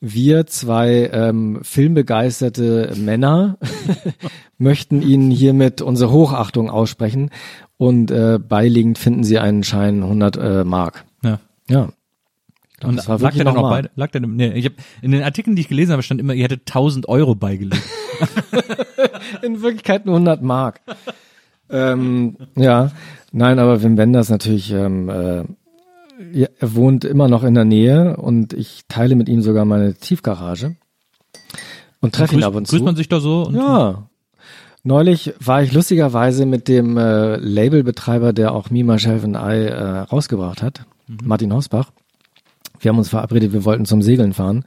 Wir 0.00 0.46
zwei 0.46 1.10
ähm, 1.12 1.58
filmbegeisterte 1.62 2.92
Männer 2.96 3.58
möchten 4.58 5.02
Ihnen 5.02 5.32
hiermit 5.32 5.82
unsere 5.82 6.12
Hochachtung 6.12 6.70
aussprechen 6.70 7.30
und 7.76 8.12
äh, 8.12 8.38
beiliegend 8.38 8.98
finden 8.98 9.24
Sie 9.24 9.40
einen 9.40 9.64
Schein 9.64 10.02
100 10.04 10.36
äh, 10.36 10.64
Mark. 10.64 11.04
Ja. 11.24 11.40
Ja. 11.68 11.88
Und 12.84 12.96
das 12.96 13.08
war 13.08 13.18
lag 13.18 13.34
der 13.34 13.44
dann 13.44 13.56
auch 13.56 13.70
bei, 13.70 13.88
lag 13.94 14.10
der, 14.10 14.20
nee, 14.22 14.52
ich 14.52 14.66
hab, 14.66 14.72
in 15.02 15.12
den 15.12 15.22
Artikeln, 15.22 15.56
die 15.56 15.62
ich 15.62 15.68
gelesen 15.68 15.92
habe, 15.92 16.02
stand 16.02 16.20
immer, 16.20 16.34
ihr 16.34 16.44
hättet 16.44 16.62
1000 16.62 17.08
Euro 17.08 17.34
beigelegt. 17.34 17.82
In 19.42 19.62
Wirklichkeit 19.62 20.06
nur 20.06 20.14
100 20.16 20.42
Mark. 20.42 20.80
ähm, 21.70 22.36
ja, 22.56 22.90
nein, 23.32 23.58
aber 23.58 23.82
Wim 23.82 23.96
Wenders 23.96 24.28
natürlich, 24.30 24.72
ähm, 24.72 25.08
äh, 25.08 25.44
ja, 26.32 26.48
er 26.58 26.74
wohnt 26.74 27.04
immer 27.04 27.28
noch 27.28 27.42
in 27.42 27.54
der 27.54 27.64
Nähe 27.64 28.16
und 28.16 28.52
ich 28.52 28.82
teile 28.88 29.16
mit 29.16 29.28
ihm 29.28 29.42
sogar 29.42 29.64
meine 29.64 29.94
Tiefgarage 29.94 30.76
und 32.00 32.14
treffe 32.14 32.34
ihn 32.34 32.40
Grüßt- 32.42 32.46
ab 32.46 32.54
und 32.54 32.68
grüßt 32.68 32.78
zu. 32.78 32.84
man 32.84 32.96
sich 32.96 33.08
da 33.08 33.20
so? 33.20 33.44
Und 33.46 33.56
Ja. 33.56 34.08
Neulich 34.84 35.32
war 35.38 35.62
ich 35.62 35.72
lustigerweise 35.72 36.44
mit 36.44 36.66
dem 36.66 36.96
äh, 36.96 37.36
Labelbetreiber, 37.36 38.32
der 38.32 38.52
auch 38.52 38.68
Me, 38.70 38.82
Myself 38.82 39.22
and 39.24 39.36
I 39.36 39.66
äh, 39.66 39.82
rausgebracht 40.00 40.60
hat, 40.62 40.84
Martin 41.22 41.52
Hausbach. 41.52 41.92
Wir 42.82 42.90
haben 42.90 42.98
uns 42.98 43.08
verabredet, 43.08 43.52
wir 43.52 43.64
wollten 43.64 43.86
zum 43.86 44.02
Segeln 44.02 44.32
fahren 44.32 44.64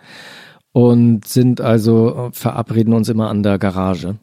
und 0.71 1.25
sind 1.25 1.61
also, 1.61 2.29
verabreden 2.31 2.93
uns 2.93 3.09
immer 3.09 3.29
an 3.29 3.43
der 3.43 3.59
Garage. 3.59 4.15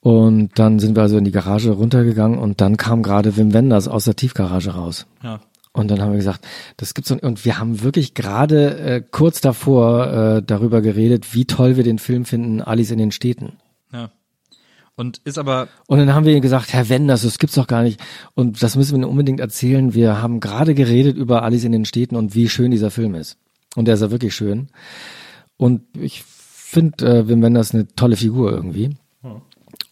Und 0.00 0.50
dann 0.54 0.78
sind 0.78 0.94
wir 0.94 1.02
also 1.02 1.18
in 1.18 1.24
die 1.24 1.32
Garage 1.32 1.70
runtergegangen 1.72 2.38
und 2.38 2.60
dann 2.60 2.76
kam 2.76 3.02
gerade 3.02 3.36
Wim 3.36 3.52
Wenders 3.52 3.88
aus 3.88 4.04
der 4.04 4.14
Tiefgarage 4.14 4.70
raus. 4.70 5.06
Ja. 5.22 5.40
Und 5.72 5.90
dann 5.90 6.00
haben 6.00 6.12
wir 6.12 6.16
gesagt, 6.16 6.46
das 6.76 6.94
gibt's 6.94 7.10
und, 7.10 7.22
und 7.22 7.44
wir 7.44 7.58
haben 7.58 7.82
wirklich 7.82 8.14
gerade 8.14 8.78
äh, 8.78 9.02
kurz 9.10 9.40
davor 9.40 10.06
äh, 10.06 10.42
darüber 10.42 10.80
geredet, 10.80 11.34
wie 11.34 11.44
toll 11.44 11.76
wir 11.76 11.84
den 11.84 11.98
Film 11.98 12.24
finden, 12.24 12.62
Alice 12.62 12.90
in 12.90 12.98
den 12.98 13.10
Städten. 13.10 13.54
Und 14.96 15.18
ist 15.24 15.38
aber, 15.38 15.68
Und 15.86 15.98
dann 15.98 16.14
haben 16.14 16.24
wir 16.24 16.34
ihm 16.34 16.40
gesagt, 16.40 16.72
Herr 16.72 16.88
Wenders, 16.88 17.22
das 17.22 17.38
gibt's 17.38 17.56
doch 17.56 17.66
gar 17.66 17.82
nicht. 17.82 18.00
Und 18.34 18.62
das 18.62 18.76
müssen 18.76 18.92
wir 18.92 18.96
Ihnen 18.96 19.10
unbedingt 19.10 19.40
erzählen. 19.40 19.92
Wir 19.92 20.22
haben 20.22 20.40
gerade 20.40 20.74
geredet 20.74 21.16
über 21.16 21.42
Alice 21.42 21.64
in 21.64 21.72
den 21.72 21.84
Städten 21.84 22.16
und 22.16 22.34
wie 22.34 22.48
schön 22.48 22.70
dieser 22.70 22.90
Film 22.90 23.14
ist. 23.14 23.36
Und 23.74 23.84
der 23.86 23.94
ist 23.94 24.00
ja 24.00 24.10
wirklich 24.10 24.34
schön. 24.34 24.68
Und 25.58 25.82
ich 26.00 26.22
finde 26.22 27.06
äh, 27.06 27.28
Wim 27.28 27.42
Wenders 27.42 27.74
eine 27.74 27.86
tolle 27.94 28.16
Figur 28.16 28.52
irgendwie. 28.52 28.96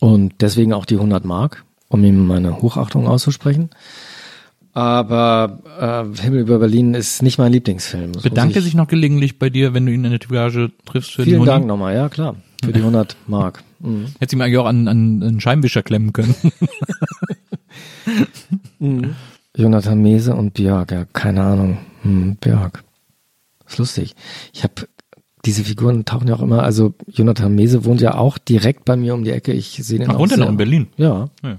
Und 0.01 0.35
deswegen 0.41 0.73
auch 0.73 0.87
die 0.87 0.97
100 0.97 1.25
Mark, 1.25 1.65
um 1.89 2.03
ihm 2.03 2.27
meine 2.27 2.63
Hochachtung 2.63 3.07
auszusprechen. 3.07 3.71
Aber 4.73 5.61
äh, 6.17 6.21
Himmel 6.23 6.41
über 6.41 6.59
Berlin 6.59 6.95
ist 6.95 7.23
nicht 7.23 7.39
mein 7.39 7.53
Lieblingsfilm. 7.53 8.13
Das 8.13 8.25
ich- 8.25 8.63
sich 8.63 8.75
noch 8.75 8.89
gelegentlich 8.89 9.39
bei 9.39 9.51
dir, 9.51 9.73
wenn 9.73 9.87
du 9.87 9.93
ihn 9.93 10.05
in 10.05 10.11
der 10.11 10.19
Tiefgarage 10.21 10.73
triffst 10.85 11.13
für 11.13 11.23
Vielen 11.23 11.41
die 11.41 11.47
Dank 11.47 11.67
nochmal, 11.67 11.95
ja 11.95 12.09
klar. 12.09 12.37
Für 12.65 12.73
die 12.73 12.81
100 12.81 13.17
Mark. 13.29 13.63
Mhm. 13.85 14.07
Hättest 14.19 14.33
du 14.33 14.37
ihm 14.37 14.41
eigentlich 14.41 14.59
auch 14.59 14.67
an, 14.67 14.89
an 14.89 15.23
einen 15.23 15.41
Scheibenwischer 15.41 15.83
klemmen 15.83 16.13
können. 16.13 16.35
Jonathan 19.57 20.03
Mese 20.03 20.35
und 20.35 20.55
Björk, 20.55 20.91
ja, 20.91 21.05
keine 21.13 21.43
Ahnung. 21.43 21.79
Hm, 22.03 22.37
Björk. 22.37 22.83
Ist 23.67 23.79
lustig. 23.79 24.15
Ich 24.53 24.65
habe 24.65 24.89
diese 25.45 25.65
Figuren 25.65 26.05
tauchen 26.07 26.29
ja 26.29 26.35
auch 26.35 26.43
immer, 26.43 26.63
also 26.63 26.95
Jonathan 27.07 27.55
Mese 27.55 27.85
wohnt 27.85 28.01
ja 28.01 28.15
auch 28.15 28.39
direkt 28.39 28.87
bei 28.87 28.97
mir 28.97 29.15
um 29.15 29.25
die 29.25 29.31
Ecke. 29.31 29.53
Ich 29.53 29.79
sehe 29.83 29.99
den 29.99 30.11
Ach, 30.11 30.15
auch 30.15 30.21
wohnt 30.21 30.33
er 30.33 30.39
noch 30.39 30.49
in 30.49 30.57
Berlin? 30.57 30.89
Ja. 30.97 31.29
Ja. 31.43 31.59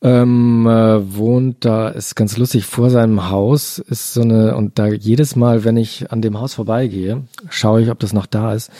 Ähm, 0.00 0.66
äh, 0.66 1.16
wohnt 1.16 1.64
da, 1.64 1.88
ist 1.88 2.14
ganz 2.14 2.36
lustig, 2.36 2.64
vor 2.66 2.90
seinem 2.90 3.30
Haus 3.30 3.78
ist 3.78 4.12
so 4.12 4.22
eine, 4.22 4.56
und 4.56 4.78
da 4.78 4.86
jedes 4.86 5.36
Mal, 5.36 5.64
wenn 5.64 5.76
ich 5.76 6.10
an 6.12 6.20
dem 6.20 6.38
Haus 6.38 6.54
vorbeigehe, 6.54 7.22
schaue 7.48 7.82
ich, 7.82 7.90
ob 7.90 7.98
das 8.00 8.12
noch 8.12 8.26
da 8.26 8.52
ist, 8.54 8.70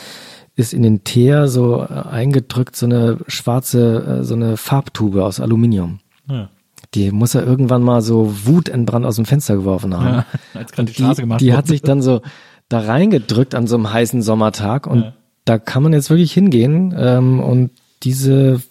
ist 0.55 0.73
in 0.73 0.83
den 0.83 1.03
Teer 1.03 1.47
so 1.47 1.83
äh, 1.83 1.87
eingedrückt 1.87 2.75
so 2.75 2.85
eine 2.85 3.17
schwarze, 3.27 4.19
äh, 4.21 4.23
so 4.23 4.35
eine 4.35 4.57
Farbtube 4.57 5.23
aus 5.25 5.39
Aluminium. 5.39 5.99
Ja. 6.29 6.49
Die 6.93 7.11
muss 7.11 7.35
er 7.35 7.45
irgendwann 7.45 7.83
mal 7.83 8.01
so 8.01 8.33
wutentbrannt 8.45 9.05
aus 9.05 9.17
dem 9.17 9.25
Fenster 9.25 9.55
geworfen 9.55 9.93
haben. 9.93 10.05
Ja, 10.05 10.25
als 10.53 10.71
gerade 10.71 10.91
die 10.91 10.97
die, 10.97 11.03
Straße 11.03 11.21
gemacht 11.21 11.41
die 11.41 11.47
wurde. 11.47 11.57
hat 11.57 11.67
sich 11.67 11.81
dann 11.81 12.01
so 12.01 12.21
da 12.69 12.79
reingedrückt 12.79 13.53
an 13.53 13.67
so 13.67 13.75
einem 13.75 13.91
heißen 13.91 14.21
Sommertag 14.21 14.87
und 14.87 15.13
da 15.43 15.59
kann 15.59 15.83
man 15.83 15.93
jetzt 15.93 16.09
wirklich 16.09 16.33
hingehen 16.33 16.93
ähm, 16.97 17.39
und 17.39 17.69
diese, 18.03 18.61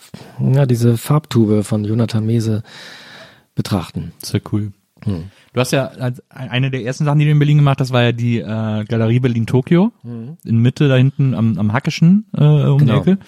ja, 0.41 0.67
diese 0.67 0.97
Farbtube 0.97 1.65
von 1.65 1.85
Jonathan 1.85 2.27
Mese 2.27 2.63
betrachten. 3.55 4.13
Sehr 4.19 4.41
cool. 4.53 4.73
Du 5.05 5.61
hast 5.61 5.71
ja 5.73 5.87
als 5.87 6.23
eine 6.31 6.71
der 6.71 6.85
ersten 6.85 7.05
Sachen, 7.05 7.19
die 7.19 7.25
du 7.25 7.31
in 7.31 7.39
Berlin 7.39 7.59
gemacht 7.59 7.81
hast, 7.81 7.93
war 7.93 8.03
ja 8.03 8.13
die 8.13 8.39
äh, 8.39 8.85
Galerie 8.85 9.21
Berlin 9.21 9.47
Tokio 9.47 9.93
in 10.03 10.59
Mitte 10.59 10.89
da 10.89 10.97
hinten 10.97 11.35
am, 11.35 11.59
am 11.59 11.73
Hackischen 11.73 12.27
äh, 12.37 12.43
um 12.45 12.79
Genau. 12.79 13.01
die 13.03 13.11
Ecke. 13.13 13.19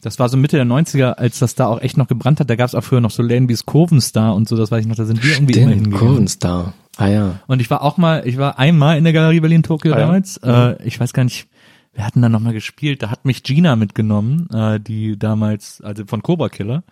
Das 0.00 0.18
war 0.20 0.28
so 0.28 0.36
Mitte 0.36 0.56
der 0.56 0.64
90er, 0.64 1.14
als 1.14 1.40
das 1.40 1.56
da 1.56 1.66
auch 1.66 1.80
echt 1.82 1.96
noch 1.96 2.06
gebrannt 2.06 2.38
hat. 2.38 2.48
Da 2.48 2.54
gab 2.54 2.68
es 2.68 2.74
auch 2.76 2.84
früher 2.84 3.00
noch 3.00 3.10
so 3.10 3.22
Läden 3.22 3.48
wie 3.48 3.52
das 3.54 3.66
Kurvenstar 3.66 4.34
und 4.36 4.48
so, 4.48 4.56
das 4.56 4.70
weiß 4.70 4.82
ich 4.82 4.86
noch, 4.86 4.94
da 4.94 5.04
sind 5.04 5.22
wir 5.24 5.32
irgendwie 5.32 5.54
immer 5.58 5.70
Stimmt, 5.72 5.84
hingegangen. 5.86 6.08
Kurvenstar. 6.08 6.72
Ah 6.96 7.08
ja. 7.08 7.40
Und 7.48 7.60
ich 7.60 7.68
war 7.68 7.82
auch 7.82 7.96
mal, 7.96 8.22
ich 8.26 8.38
war 8.38 8.58
einmal 8.60 8.96
in 8.96 9.04
der 9.04 9.12
Galerie 9.12 9.40
Berlin 9.40 9.62
Tokio 9.64 9.92
Ah 9.92 9.98
ja? 9.98 10.06
damals. 10.06 10.36
Äh, 10.38 10.80
ich 10.86 10.98
weiß 11.00 11.12
gar 11.12 11.24
nicht, 11.24 11.48
wir 11.94 12.04
hatten 12.06 12.22
da 12.22 12.28
nochmal 12.28 12.52
gespielt. 12.52 13.02
Da 13.02 13.10
hat 13.10 13.24
mich 13.24 13.42
Gina 13.42 13.74
mitgenommen, 13.74 14.48
äh, 14.54 14.78
die 14.78 15.18
damals, 15.18 15.80
also 15.80 16.04
von 16.06 16.22
Cobra 16.22 16.48
Killer. 16.48 16.84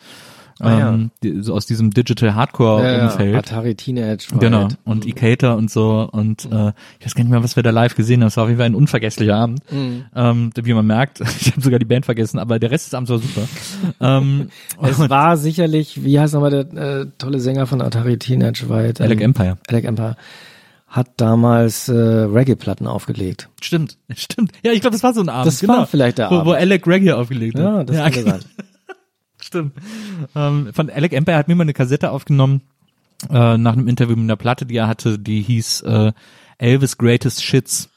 Ah 0.58 0.78
ja. 0.78 0.88
ähm, 0.90 1.10
die, 1.22 1.42
so 1.42 1.54
aus 1.54 1.66
diesem 1.66 1.90
Digital 1.90 2.34
Hardcore 2.34 2.82
ja, 2.82 3.22
ja. 3.24 3.38
Atari 3.38 3.74
Teenage. 3.74 4.28
war 4.30 4.38
Genau. 4.38 4.68
Und 4.84 5.06
Ikater 5.06 5.56
und 5.56 5.70
so. 5.70 6.08
Und 6.10 6.46
äh, 6.46 6.72
ich 6.98 7.06
weiß 7.06 7.14
gar 7.14 7.24
nicht 7.24 7.30
mehr, 7.30 7.42
was 7.42 7.56
wir 7.56 7.62
da 7.62 7.70
live 7.70 7.94
gesehen 7.94 8.20
haben. 8.22 8.28
Es 8.28 8.36
war 8.36 8.44
auf 8.44 8.48
jeden 8.48 8.58
Fall 8.58 8.66
ein 8.66 8.74
unvergesslicher 8.74 9.36
Abend. 9.36 9.60
Ähm, 9.70 10.50
wie 10.54 10.72
man 10.72 10.86
merkt, 10.86 11.20
ich 11.40 11.52
habe 11.52 11.60
sogar 11.60 11.78
die 11.78 11.84
Band 11.84 12.06
vergessen, 12.06 12.38
aber 12.38 12.58
der 12.58 12.70
Rest 12.70 12.86
des 12.86 12.94
Abends 12.94 13.10
war 13.10 13.18
super. 13.18 13.42
ähm, 14.00 14.48
Es 14.82 14.98
war 14.98 15.36
sicherlich, 15.36 16.04
wie 16.04 16.18
heißt 16.18 16.34
nochmal 16.34 16.50
der 16.50 17.00
äh, 17.00 17.06
tolle 17.18 17.40
Sänger 17.40 17.66
von 17.66 17.82
Atari 17.82 18.18
Teenage 18.18 18.68
White? 18.68 19.02
Alec 19.02 19.20
Empire. 19.20 19.58
Alec 19.68 19.84
Empire 19.84 20.16
hat 20.88 21.08
damals 21.18 21.88
äh, 21.88 21.92
Reggae-Platten 21.92 22.86
aufgelegt. 22.86 23.50
Stimmt, 23.60 23.98
stimmt. 24.14 24.52
Ja, 24.62 24.72
ich 24.72 24.80
glaube, 24.80 24.94
das 24.94 25.02
war 25.02 25.12
so 25.12 25.20
ein 25.20 25.28
Abend. 25.28 25.46
Das 25.46 25.66
war 25.68 25.86
vielleicht 25.86 26.18
der 26.18 26.30
wo, 26.30 26.36
Wo 26.36 26.38
Abend. 26.40 26.56
Alec 26.56 26.86
Reggae 26.86 27.12
aufgelegt 27.12 27.58
hat. 27.58 27.64
Ja, 27.64 27.84
das 27.84 28.14
könnte 28.14 28.30
sein. 28.30 28.40
Stimmt. 29.56 29.72
Ähm, 30.34 30.70
von 30.72 30.90
Alec 30.90 31.12
Empire 31.12 31.36
hat 31.36 31.48
mir 31.48 31.54
mal 31.54 31.62
eine 31.62 31.72
Kassette 31.72 32.10
aufgenommen 32.10 32.62
äh, 33.30 33.56
nach 33.56 33.72
einem 33.72 33.88
Interview 33.88 34.16
mit 34.16 34.24
einer 34.24 34.36
Platte, 34.36 34.66
die 34.66 34.76
er 34.76 34.88
hatte, 34.88 35.18
die 35.18 35.42
hieß 35.42 35.82
äh, 35.82 36.12
Elvis 36.58 36.98
Greatest 36.98 37.42
Shits. 37.42 37.90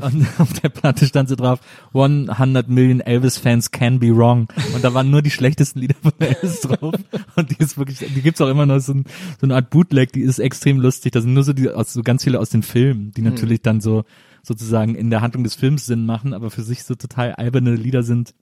Und 0.00 0.26
auf 0.38 0.52
der 0.60 0.68
Platte 0.68 1.06
stand 1.06 1.28
so 1.28 1.34
drauf, 1.34 1.60
100 1.92 2.68
Million 2.68 3.00
Elvis-Fans 3.00 3.72
can 3.72 3.98
be 3.98 4.14
wrong. 4.14 4.48
Und 4.74 4.84
da 4.84 4.94
waren 4.94 5.10
nur 5.10 5.22
die 5.22 5.30
schlechtesten 5.30 5.80
Lieder 5.80 5.96
von 6.00 6.12
Elvis 6.20 6.60
drauf. 6.60 6.94
Und 7.36 7.50
die 7.50 7.56
ist 7.58 7.76
wirklich, 7.76 7.98
die 7.98 8.22
gibt's 8.22 8.40
auch 8.40 8.48
immer 8.48 8.66
noch 8.66 8.78
so, 8.78 8.94
ein, 8.94 9.04
so 9.40 9.46
eine 9.46 9.56
Art 9.56 9.70
Bootleg, 9.70 10.12
die 10.12 10.22
ist 10.22 10.38
extrem 10.38 10.80
lustig. 10.80 11.12
Da 11.12 11.20
sind 11.20 11.34
nur 11.34 11.42
so, 11.42 11.52
die, 11.52 11.68
aus, 11.68 11.92
so 11.92 12.02
ganz 12.02 12.24
viele 12.24 12.38
aus 12.38 12.50
den 12.50 12.62
Filmen, 12.62 13.12
die 13.12 13.22
natürlich 13.22 13.60
dann 13.60 13.80
so 13.80 14.04
sozusagen 14.42 14.94
in 14.94 15.10
der 15.10 15.20
Handlung 15.20 15.44
des 15.44 15.54
Films 15.54 15.86
Sinn 15.86 16.06
machen, 16.06 16.34
aber 16.34 16.50
für 16.50 16.62
sich 16.62 16.84
so 16.84 16.94
total 16.94 17.32
alberne 17.32 17.74
Lieder 17.74 18.02
sind. 18.02 18.34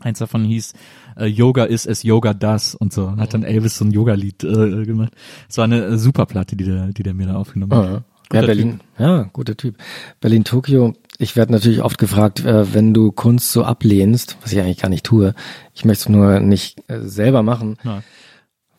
Eins 0.00 0.18
davon 0.18 0.44
hieß 0.44 0.72
äh, 1.16 1.26
Yoga 1.26 1.64
is 1.64 1.86
as 1.86 2.02
Yoga 2.02 2.34
does 2.34 2.74
und 2.74 2.92
so. 2.92 3.06
Und 3.06 3.20
hat 3.20 3.34
dann 3.34 3.42
Elvis 3.42 3.76
so 3.76 3.84
ein 3.84 3.90
Yoga-Lied 3.90 4.44
äh, 4.44 4.84
gemacht. 4.84 5.12
Es 5.48 5.58
war 5.58 5.64
eine 5.64 5.84
äh, 5.84 5.98
super 5.98 6.26
Platte, 6.26 6.56
die 6.56 6.64
der, 6.64 6.88
die 6.88 7.02
der 7.02 7.14
mir 7.14 7.26
da 7.26 7.36
aufgenommen 7.36 7.74
hat. 7.74 7.84
Ja, 7.84 8.04
Guter 8.28 8.46
Berlin. 8.46 8.80
Ja, 8.98 9.22
guter 9.32 9.56
Typ. 9.56 9.76
Berlin 10.20 10.44
Tokio. 10.44 10.94
Ich 11.18 11.36
werde 11.36 11.52
natürlich 11.52 11.82
oft 11.82 11.98
gefragt, 11.98 12.44
äh, 12.44 12.74
wenn 12.74 12.94
du 12.94 13.12
Kunst 13.12 13.52
so 13.52 13.64
ablehnst, 13.64 14.36
was 14.42 14.52
ich 14.52 14.60
eigentlich 14.60 14.80
gar 14.80 14.88
nicht 14.88 15.04
tue. 15.04 15.34
Ich 15.74 15.84
möchte 15.84 16.02
es 16.02 16.08
nur 16.08 16.40
nicht 16.40 16.82
äh, 16.88 17.00
selber 17.00 17.42
machen. 17.42 17.76
Ja. 17.84 18.02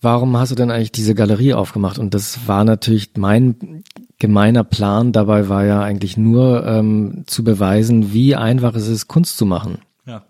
Warum 0.02 0.36
hast 0.38 0.52
du 0.52 0.56
denn 0.56 0.72
eigentlich 0.72 0.92
diese 0.92 1.16
Galerie 1.16 1.54
aufgemacht? 1.54 1.98
Und 1.98 2.14
das 2.14 2.48
war 2.48 2.64
natürlich 2.64 3.12
mein 3.18 3.84
gemeiner 4.20 4.64
Plan. 4.64 5.12
Dabei 5.12 5.50
war 5.50 5.66
ja 5.66 5.82
eigentlich 5.82 6.18
nur 6.18 6.66
ähm, 6.66 7.24
zu 7.26 7.44
beweisen, 7.44 8.14
wie 8.14 8.36
einfach 8.36 8.76
es 8.76 8.88
ist, 8.88 9.08
Kunst 9.08 9.38
zu 9.38 9.46
machen. 9.46 9.80
Ja. 10.06 10.24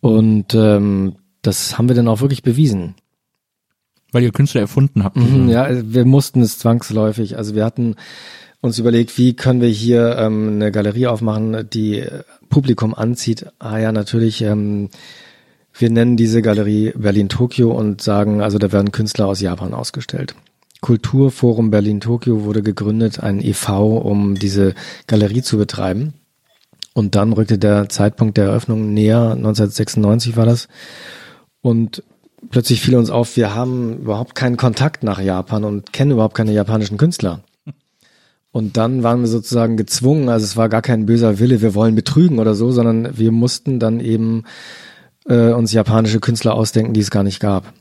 Und 0.00 0.54
ähm, 0.54 1.16
das 1.42 1.78
haben 1.78 1.88
wir 1.88 1.96
dann 1.96 2.08
auch 2.08 2.20
wirklich 2.20 2.42
bewiesen. 2.42 2.94
Weil 4.12 4.22
ihr 4.22 4.32
Künstler 4.32 4.62
erfunden 4.62 5.04
habt. 5.04 5.16
Mhm, 5.16 5.48
ja, 5.48 5.68
wir 5.70 6.04
mussten 6.04 6.40
es 6.40 6.58
zwangsläufig. 6.58 7.36
Also 7.36 7.54
wir 7.54 7.64
hatten 7.64 7.96
uns 8.60 8.78
überlegt, 8.78 9.18
wie 9.18 9.34
können 9.34 9.60
wir 9.60 9.68
hier 9.68 10.16
ähm, 10.18 10.54
eine 10.54 10.72
Galerie 10.72 11.06
aufmachen, 11.06 11.68
die 11.70 12.00
äh, 12.00 12.22
Publikum 12.48 12.94
anzieht. 12.94 13.46
Ah 13.58 13.78
ja, 13.78 13.92
natürlich. 13.92 14.42
Ähm, 14.42 14.90
wir 15.78 15.90
nennen 15.90 16.16
diese 16.16 16.40
Galerie 16.40 16.92
Berlin-Tokio 16.96 17.70
und 17.70 18.00
sagen, 18.00 18.40
also 18.40 18.58
da 18.58 18.72
werden 18.72 18.92
Künstler 18.92 19.26
aus 19.26 19.40
Japan 19.40 19.74
ausgestellt. 19.74 20.34
Kulturforum 20.86 21.72
Berlin-Tokio 21.72 22.44
wurde 22.44 22.62
gegründet, 22.62 23.18
ein 23.18 23.40
e.V., 23.44 23.96
um 23.96 24.36
diese 24.36 24.76
Galerie 25.08 25.42
zu 25.42 25.58
betreiben. 25.58 26.14
Und 26.94 27.16
dann 27.16 27.32
rückte 27.32 27.58
der 27.58 27.88
Zeitpunkt 27.88 28.36
der 28.36 28.44
Eröffnung 28.44 28.94
näher, 28.94 29.32
1996 29.32 30.36
war 30.36 30.46
das. 30.46 30.68
Und 31.60 32.04
plötzlich 32.50 32.82
fiel 32.82 32.94
uns 32.94 33.10
auf, 33.10 33.36
wir 33.36 33.52
haben 33.52 33.98
überhaupt 33.98 34.36
keinen 34.36 34.56
Kontakt 34.56 35.02
nach 35.02 35.20
Japan 35.20 35.64
und 35.64 35.92
kennen 35.92 36.12
überhaupt 36.12 36.36
keine 36.36 36.52
japanischen 36.52 36.98
Künstler. 36.98 37.40
Und 38.52 38.76
dann 38.76 39.02
waren 39.02 39.22
wir 39.22 39.26
sozusagen 39.26 39.76
gezwungen, 39.76 40.28
also 40.28 40.44
es 40.44 40.56
war 40.56 40.68
gar 40.68 40.82
kein 40.82 41.04
böser 41.04 41.40
Wille, 41.40 41.62
wir 41.62 41.74
wollen 41.74 41.96
betrügen 41.96 42.38
oder 42.38 42.54
so, 42.54 42.70
sondern 42.70 43.18
wir 43.18 43.32
mussten 43.32 43.80
dann 43.80 43.98
eben 43.98 44.44
äh, 45.28 45.50
uns 45.50 45.72
japanische 45.72 46.20
Künstler 46.20 46.54
ausdenken, 46.54 46.92
die 46.92 47.00
es 47.00 47.10
gar 47.10 47.24
nicht 47.24 47.40
gab. 47.40 47.74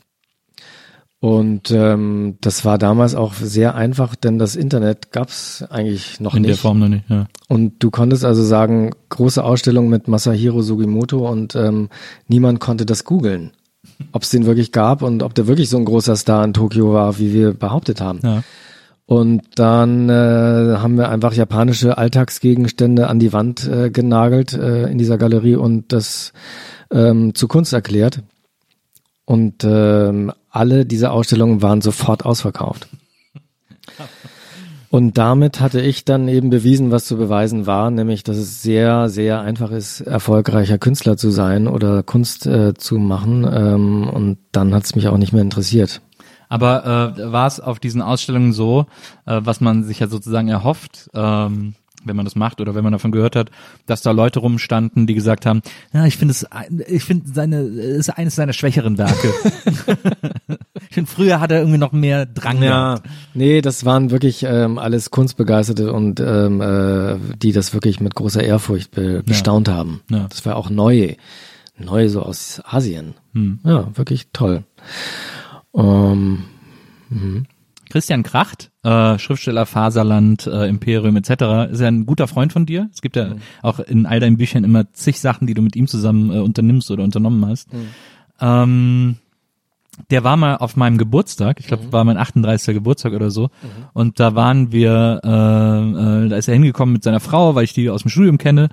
Und 1.25 1.71
ähm, 1.71 2.37
das 2.41 2.65
war 2.65 2.77
damals 2.77 3.15
auch 3.15 3.33
sehr 3.33 3.73
einfach, 3.73 4.15
denn 4.15 4.37
das 4.37 4.55
Internet 4.55 5.11
gab's 5.11 5.65
eigentlich 5.71 6.19
noch 6.19 6.35
In 6.35 6.43
nicht. 6.43 6.49
der 6.51 6.57
Form 6.57 6.77
noch 6.77 6.87
nicht, 6.87 7.09
ja. 7.09 7.25
Und 7.47 7.81
du 7.83 7.89
konntest 7.89 8.23
also 8.23 8.43
sagen, 8.43 8.91
große 9.09 9.43
Ausstellung 9.43 9.89
mit 9.89 10.07
Masahiro 10.07 10.61
Sugimoto 10.61 11.27
und 11.27 11.55
ähm, 11.55 11.89
niemand 12.27 12.59
konnte 12.59 12.85
das 12.85 13.05
googeln, 13.05 13.53
ob 14.11 14.21
es 14.21 14.29
den 14.29 14.45
wirklich 14.45 14.71
gab 14.71 15.01
und 15.01 15.23
ob 15.23 15.33
der 15.33 15.47
wirklich 15.47 15.67
so 15.67 15.77
ein 15.77 15.85
großer 15.85 16.15
Star 16.15 16.43
in 16.43 16.53
Tokio 16.53 16.93
war, 16.93 17.17
wie 17.17 17.33
wir 17.33 17.55
behauptet 17.55 18.01
haben. 18.01 18.19
ja. 18.23 18.43
Und 19.07 19.41
dann 19.55 20.09
äh, 20.09 20.13
haben 20.77 20.95
wir 20.95 21.09
einfach 21.09 21.33
japanische 21.33 21.97
Alltagsgegenstände 21.97 23.07
an 23.07 23.17
die 23.17 23.33
Wand 23.33 23.67
äh, 23.67 23.89
genagelt 23.89 24.53
äh, 24.53 24.87
in 24.91 24.99
dieser 24.99 25.17
Galerie 25.17 25.55
und 25.55 25.91
das 25.91 26.33
ähm, 26.91 27.33
zu 27.33 27.47
Kunst 27.47 27.73
erklärt. 27.73 28.21
Und 29.25 29.63
ähm, 29.63 30.31
alle 30.51 30.85
diese 30.85 31.11
Ausstellungen 31.11 31.61
waren 31.61 31.81
sofort 31.81 32.25
ausverkauft. 32.25 32.87
Und 34.89 35.17
damit 35.17 35.59
hatte 35.59 35.81
ich 35.81 36.05
dann 36.05 36.29
eben 36.29 36.49
bewiesen, 36.49 36.89
was 36.89 37.05
zu 37.05 37.17
beweisen 37.17 37.65
war, 37.67 37.91
nämlich, 37.91 38.23
dass 38.23 38.37
es 38.37 38.61
sehr, 38.61 39.09
sehr 39.09 39.41
einfach 39.41 39.71
ist, 39.71 39.99
erfolgreicher 39.99 40.77
Künstler 40.77 41.17
zu 41.17 41.31
sein 41.31 41.67
oder 41.67 42.01
Kunst 42.01 42.45
äh, 42.45 42.73
zu 42.75 42.97
machen. 42.97 43.45
Ähm, 43.51 44.07
und 44.07 44.37
dann 44.53 44.73
hat 44.73 44.85
es 44.85 44.95
mich 44.95 45.09
auch 45.09 45.17
nicht 45.17 45.33
mehr 45.33 45.41
interessiert. 45.41 46.01
Aber 46.47 47.15
äh, 47.17 47.31
war 47.31 47.47
es 47.47 47.59
auf 47.59 47.79
diesen 47.79 48.01
Ausstellungen 48.01 48.53
so, 48.53 48.85
äh, 49.25 49.41
was 49.43 49.59
man 49.59 49.83
sich 49.83 49.99
ja 49.99 50.07
sozusagen 50.07 50.47
erhofft, 50.47 51.09
ähm, 51.13 51.73
wenn 52.05 52.15
man 52.15 52.25
das 52.25 52.35
macht 52.35 52.61
oder 52.61 52.75
wenn 52.75 52.83
man 52.83 52.93
davon 52.93 53.11
gehört 53.11 53.35
hat, 53.35 53.51
dass 53.85 54.01
da 54.01 54.11
Leute 54.11 54.39
rumstanden, 54.39 55.07
die 55.07 55.13
gesagt 55.13 55.45
haben, 55.45 55.61
ja, 55.93 56.05
ich 56.05 56.17
finde 56.17 56.31
es, 56.33 56.47
ich 56.87 57.03
finde 57.03 57.31
seine, 57.33 57.57
es 57.61 58.07
ist 58.07 58.09
eines 58.09 58.35
seiner 58.35 58.53
schwächeren 58.53 58.97
Werke. 58.97 59.33
ich 60.89 60.93
finde, 60.93 61.09
früher 61.09 61.39
hat 61.39 61.51
er 61.51 61.59
irgendwie 61.59 61.77
noch 61.77 61.91
mehr 61.91 62.25
Drang 62.25 62.59
gehabt. 62.59 63.07
Nee, 63.33 63.61
das 63.61 63.85
waren 63.85 64.11
wirklich 64.11 64.43
ähm, 64.43 64.77
alles 64.77 65.11
Kunstbegeisterte 65.11 65.91
und 65.91 66.19
ähm, 66.19 66.61
äh, 66.61 67.17
die 67.37 67.51
das 67.51 67.73
wirklich 67.73 67.99
mit 67.99 68.15
großer 68.15 68.43
Ehrfurcht 68.43 68.91
be 68.91 69.23
bestaunt 69.25 69.69
haben. 69.69 70.01
Ja. 70.09 70.27
Das 70.29 70.45
war 70.45 70.55
auch 70.55 70.69
neu, 70.69 71.15
neu 71.77 72.09
so 72.09 72.21
aus 72.21 72.61
Asien. 72.65 73.15
Hm. 73.33 73.59
Ja, 73.63 73.89
wirklich 73.95 74.27
toll. 74.31 74.63
Ähm, 75.75 76.43
Christian 77.89 78.23
Kracht, 78.23 78.71
äh, 78.85 79.17
Schriftsteller 79.17 79.65
Faserland, 79.65 80.45
äh, 80.45 80.67
Imperium 80.67 81.15
etc., 81.17 81.71
ist 81.71 81.81
ja 81.81 81.87
ein 81.87 82.05
guter 82.05 82.27
Freund 82.27 82.53
von 82.53 82.67
dir. 82.67 82.87
Es 82.93 83.01
gibt 83.01 83.15
ja 83.15 83.35
auch 83.63 83.79
in 83.79 84.05
all 84.05 84.19
deinen 84.19 84.37
Büchern 84.37 84.63
immer 84.63 84.93
zig 84.93 85.19
Sachen, 85.19 85.47
die 85.47 85.55
du 85.55 85.63
mit 85.63 85.75
ihm 85.75 85.87
zusammen 85.87 86.31
äh, 86.31 86.37
unternimmst 86.37 86.91
oder 86.91 87.03
unternommen 87.03 87.43
hast. 87.47 87.67
Ähm, 88.39 89.15
der 90.11 90.23
war 90.23 90.37
mal 90.37 90.57
auf 90.57 90.75
meinem 90.75 90.97
Geburtstag, 90.97 91.59
ich 91.59 91.67
glaube, 91.67 91.91
war 91.93 92.03
mein 92.03 92.17
38. 92.17 92.75
Geburtstag 92.75 93.13
oder 93.13 93.31
so, 93.31 93.49
und 93.93 94.19
da 94.19 94.35
waren 94.35 94.71
wir, 94.71 95.21
äh, 95.23 96.25
äh, 96.25 96.29
da 96.29 96.35
ist 96.35 96.47
er 96.47 96.53
hingekommen 96.53 96.93
mit 96.93 97.03
seiner 97.03 97.21
Frau, 97.21 97.55
weil 97.55 97.63
ich 97.63 97.73
die 97.73 97.89
aus 97.89 98.03
dem 98.03 98.09
Studium 98.09 98.37
kenne, 98.37 98.69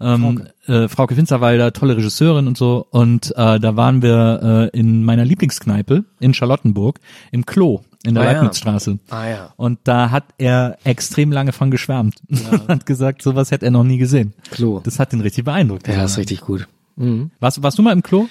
ähm, 0.00 0.42
äh, 0.66 0.88
Frauke 0.88 1.14
Finzerwalder, 1.14 1.72
tolle 1.72 1.96
Regisseurin 1.96 2.48
und 2.48 2.58
so, 2.58 2.86
und 2.90 3.32
äh, 3.36 3.60
da 3.60 3.76
waren 3.76 4.02
wir 4.02 4.70
äh, 4.74 4.78
in 4.78 5.04
meiner 5.04 5.24
Lieblingskneipe 5.24 6.04
in 6.18 6.34
Charlottenburg 6.34 6.98
im 7.30 7.46
Klo 7.46 7.82
in 8.06 8.14
der 8.14 8.22
Ah 8.22 8.26
ja. 8.26 8.32
Leibnizstraße. 8.34 8.98
ah 9.10 9.26
ja, 9.28 9.52
Und 9.56 9.78
da 9.84 10.10
hat 10.10 10.24
er 10.38 10.76
extrem 10.84 11.32
lange 11.32 11.52
von 11.52 11.70
geschwärmt. 11.70 12.16
hat 12.68 12.86
gesagt, 12.86 13.22
sowas 13.22 13.50
hätte 13.50 13.64
er 13.66 13.70
noch 13.72 13.84
nie 13.84 13.98
gesehen. 13.98 14.34
Klo. 14.50 14.80
Das 14.84 14.98
hat 14.98 15.12
ihn 15.12 15.20
richtig 15.20 15.44
beeindruckt. 15.44 15.88
Ja, 15.88 16.04
ist 16.04 16.18
richtig 16.18 16.40
gut. 16.42 16.68
Mhm. 16.96 17.30
Warst, 17.40 17.62
warst 17.62 17.78
du 17.78 17.82
mal 17.82 17.92
im 17.92 18.02
Klo? 18.02 18.26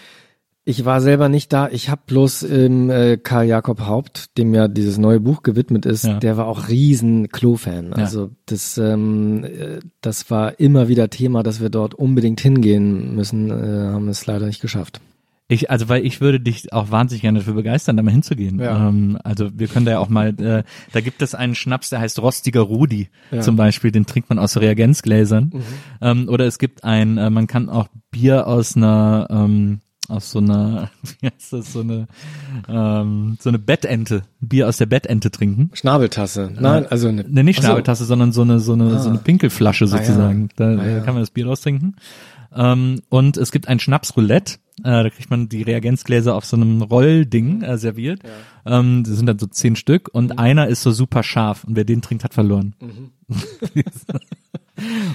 Ich 0.66 0.86
war 0.86 1.02
selber 1.02 1.28
nicht 1.28 1.52
da. 1.52 1.68
Ich 1.68 1.90
habe 1.90 2.04
bloß 2.08 2.44
ähm, 2.44 2.90
äh, 2.90 3.18
Karl 3.18 3.46
Jakob 3.48 3.82
Haupt, 3.82 4.38
dem 4.38 4.54
ja 4.54 4.70
dieses 4.70 4.98
neue 4.98 5.20
Buch 5.20 5.44
gewidmet 5.44 5.86
ist, 5.86 6.06
Ja. 6.06 6.20
der 6.20 6.38
war 6.38 6.46
auch 6.48 6.70
riesen 6.70 7.28
Klo-Fan. 7.28 7.92
Also 7.92 8.30
das, 8.46 8.78
ähm, 8.78 9.44
äh, 9.44 9.80
das 10.00 10.32
war 10.32 10.58
immer 10.62 10.88
wieder 10.88 11.10
Thema, 11.10 11.44
dass 11.44 11.60
wir 11.60 11.70
dort 11.70 11.94
unbedingt 11.96 12.40
hingehen 12.40 13.14
müssen, 13.14 13.50
äh, 13.52 13.92
haben 13.92 14.08
es 14.08 14.26
leider 14.26 14.46
nicht 14.46 14.62
geschafft. 14.62 15.02
Ich, 15.54 15.70
also 15.70 15.90
weil 15.90 16.06
ich 16.06 16.20
würde 16.22 16.40
dich 16.40 16.74
auch 16.74 16.92
wahnsinnig 16.92 17.22
gerne 17.22 17.40
dafür 17.40 17.54
begeistern, 17.54 17.96
da 17.98 18.04
mal 18.04 18.12
hinzugehen. 18.12 18.60
Ja. 18.60 18.90
Ähm, 18.90 19.18
also 19.24 19.50
wir 19.54 19.68
können 19.68 19.86
da 19.86 19.92
ja 19.94 20.00
auch 20.00 20.10
mal, 20.10 20.30
äh, 20.40 20.64
da 20.92 21.02
gibt 21.02 21.22
es 21.22 21.36
einen 21.36 21.56
Schnaps, 21.56 21.90
der 21.90 22.00
heißt 22.00 22.20
Rostiger 22.20 22.62
Rudi 22.62 23.10
zum 23.42 23.56
Beispiel, 23.56 23.92
den 23.92 24.06
trinkt 24.06 24.30
man 24.30 24.40
aus 24.40 24.58
Reagenzgläsern. 24.58 25.52
Ähm, 26.02 26.28
oder 26.30 26.46
es 26.46 26.58
gibt 26.60 26.84
ein, 26.84 27.18
äh, 27.18 27.30
man 27.30 27.48
kann 27.48 27.70
auch 27.70 27.88
Bier 28.12 28.48
aus 28.48 28.76
einer, 28.76 29.28
ähm, 29.30 29.80
aus 30.10 30.32
so 30.32 30.40
einer, 30.40 30.90
wie 31.22 31.28
heißt 31.28 31.54
das, 31.54 31.74
so 31.74 31.82
eine, 31.82 32.08
ähm, 32.68 33.38
so 33.40 33.50
eine 33.50 33.60
Bettente, 33.60 34.24
Bier 34.42 34.68
aus 34.68 34.78
der 34.78 34.86
Bettente 34.86 35.32
trinken. 35.32 35.70
Schnabeltasse. 35.74 36.52
Nein, 36.60 36.86
also 36.88 37.08
eine, 37.08 37.24
Ne, 37.24 37.44
nicht 37.44 37.60
Ach 37.60 37.64
so. 37.64 37.68
Schnabeltasse, 37.68 38.06
sondern 38.06 38.32
so 38.32 38.42
eine, 38.42 38.60
so 38.60 38.74
eine, 38.74 39.00
so 39.00 39.10
eine 39.10 39.20
Pinkelflasche 39.20 39.86
ja. 39.86 39.92
sozusagen. 39.92 40.50
Da, 40.56 40.72
Ah, 40.72 40.76
da 40.76 40.88
ja. 40.88 41.00
kann 41.02 41.14
man 41.14 41.24
das 41.24 41.32
Bier 41.32 41.46
draus 41.46 41.62
trinken. 41.62 41.96
Ähm, 42.56 43.02
und 43.10 43.38
es 43.38 43.52
gibt 43.52 43.68
ein 43.68 43.80
Schnapsroulette. 43.80 44.56
Äh, 44.84 45.04
da 45.04 45.10
kriegt 45.10 45.30
man 45.30 45.48
die 45.50 45.62
Reagenzgläser 45.64 46.36
auf 46.36 46.46
so 46.46 46.56
einem 46.58 46.82
Rollding 46.82 47.62
äh, 47.62 47.78
serviert. 47.78 48.20
Ähm, 48.66 49.04
das 49.06 49.16
sind 49.16 49.26
dann 49.28 49.40
so 49.40 49.48
zehn 49.48 49.76
Stück 49.76 50.10
und 50.14 50.32
Mhm. 50.32 50.40
einer 50.40 50.68
ist 50.68 50.82
so 50.84 50.92
super 50.92 51.24
scharf 51.24 51.64
und 51.64 51.76
wer 51.76 51.86
den 51.86 52.02
trinkt, 52.02 52.24
hat 52.24 52.34
verloren. 52.34 52.76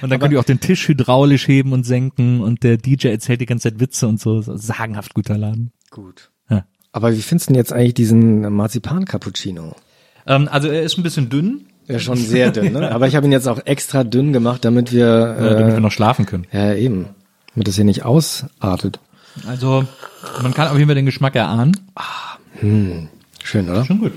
und 0.02 0.10
dann 0.10 0.18
können 0.20 0.30
die 0.30 0.38
auch 0.38 0.44
den 0.44 0.60
Tisch 0.60 0.88
hydraulisch 0.88 1.48
heben 1.48 1.72
und 1.72 1.84
senken 1.84 2.40
und 2.40 2.62
der 2.62 2.76
DJ 2.76 3.08
erzählt 3.08 3.40
die 3.40 3.46
ganze 3.46 3.70
Zeit 3.70 3.80
Witze 3.80 4.08
und 4.08 4.20
so. 4.20 4.40
Sagenhaft 4.42 5.14
guter 5.14 5.36
Laden. 5.36 5.72
Gut. 5.90 6.30
Ja. 6.48 6.64
Aber 6.92 7.12
wie 7.12 7.22
findest 7.22 7.48
du 7.48 7.52
denn 7.52 7.58
jetzt 7.60 7.72
eigentlich 7.72 7.94
diesen 7.94 8.52
Marzipan-Cappuccino? 8.52 9.74
Ähm, 10.26 10.48
also 10.50 10.68
er 10.68 10.82
ist 10.82 10.96
ein 10.98 11.02
bisschen 11.02 11.28
dünn, 11.28 11.66
Ja, 11.86 11.98
schon 11.98 12.16
sehr 12.16 12.50
dünn, 12.50 12.72
ne? 12.72 12.90
Aber 12.92 13.06
ich 13.06 13.16
habe 13.16 13.26
ihn 13.26 13.32
jetzt 13.32 13.48
auch 13.48 13.60
extra 13.66 14.04
dünn 14.04 14.32
gemacht, 14.32 14.64
damit 14.64 14.92
wir, 14.92 15.36
äh, 15.38 15.54
damit 15.54 15.66
wir 15.72 15.76
äh, 15.76 15.80
noch 15.80 15.92
schlafen 15.92 16.26
können. 16.26 16.46
ja 16.52 16.74
eben, 16.74 17.06
damit 17.54 17.68
das 17.68 17.76
hier 17.76 17.84
nicht 17.84 18.04
ausartet. 18.04 19.00
Also 19.46 19.84
man 20.42 20.52
kann 20.54 20.68
auf 20.68 20.76
jeden 20.76 20.86
Fall 20.88 20.94
den 20.94 21.06
Geschmack 21.06 21.34
erahnen. 21.36 21.72
Schön, 23.42 23.68
oder? 23.68 23.84
Schon 23.84 24.00
gut. 24.00 24.12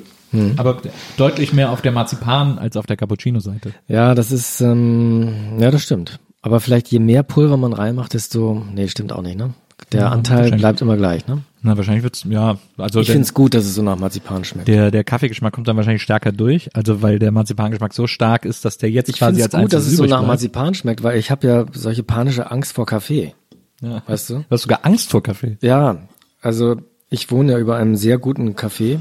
Aber 0.58 0.78
deutlich 1.18 1.52
mehr 1.54 1.72
auf 1.72 1.82
der 1.82 1.92
Marzipan 1.92 2.58
als 2.58 2.78
auf 2.78 2.86
der 2.86 2.96
Cappuccino-Seite. 2.98 3.74
Ja, 3.88 4.16
das 4.16 4.32
ist, 4.32 4.62
ähm, 4.62 5.60
ja, 5.60 5.72
das 5.72 5.84
stimmt. 5.84 6.20
Aber 6.42 6.60
vielleicht 6.60 6.88
je 6.88 7.00
mehr 7.00 7.24
Pulver 7.24 7.58
man 7.58 7.74
reinmacht, 7.74 8.14
desto, 8.14 8.66
nee, 8.74 8.88
stimmt 8.88 9.12
auch 9.14 9.22
nicht, 9.22 9.38
ne? 9.38 9.54
Der 9.92 10.12
Anteil 10.12 10.38
wahrscheinlich. 10.38 10.62
bleibt 10.62 10.82
immer 10.82 10.96
gleich, 10.96 11.28
ne? 11.28 11.42
Na, 11.64 11.76
wahrscheinlich 11.76 12.04
wird's, 12.04 12.24
ja, 12.30 12.58
also 12.78 13.02
Ich 13.02 13.08
finde 13.08 13.24
es 13.24 13.34
gut, 13.34 13.54
dass 13.54 13.66
es 13.66 13.76
so 13.76 13.82
nach 13.82 13.98
Marzipan 13.98 14.44
schmeckt. 14.46 14.68
der, 14.68 14.90
der 14.90 15.04
Kaffeegeschmack 15.04 15.54
kommt 15.54 15.68
dann 15.68 15.76
wahrscheinlich 15.76 16.02
stärker 16.02 16.32
durch, 16.32 16.70
also 16.76 17.02
weil 17.02 17.20
der 17.20 17.32
Marzipangeschmack 17.32 17.94
so 17.94 18.08
stark 18.08 18.46
ist, 18.46 18.64
dass 18.64 18.78
der 18.78 18.90
jetzt 18.90 19.10
ich 19.10 19.18
quasi 19.18 19.42
finde 19.42 19.46
als 19.46 19.54
es 19.54 19.60
gut, 19.60 19.74
dass 19.74 19.86
es 19.86 19.98
so 19.98 20.04
nach 20.04 20.20
bleibt. 20.20 20.28
Marzipan 20.28 20.74
schmeckt, 20.76 21.04
weil 21.04 21.18
ich 21.20 21.30
habe 21.30 21.46
ja 21.48 21.66
solche 21.74 22.04
panische 22.04 22.50
Angst 22.52 22.74
vor 22.74 22.86
Kaffee. 22.86 23.34
Ja. 23.82 24.02
Weißt 24.06 24.30
du? 24.30 24.36
Du 24.40 24.46
hast 24.50 24.62
sogar 24.64 24.86
Angst 24.86 25.10
vor 25.12 25.22
Kaffee. 25.24 25.58
Ja, 25.62 25.98
also 26.42 26.78
ich 27.10 27.30
wohne 27.32 27.54
ja 27.54 27.58
über 27.60 27.76
einem 27.78 27.96
sehr 27.96 28.18
guten 28.18 28.56
Café. 28.56 29.00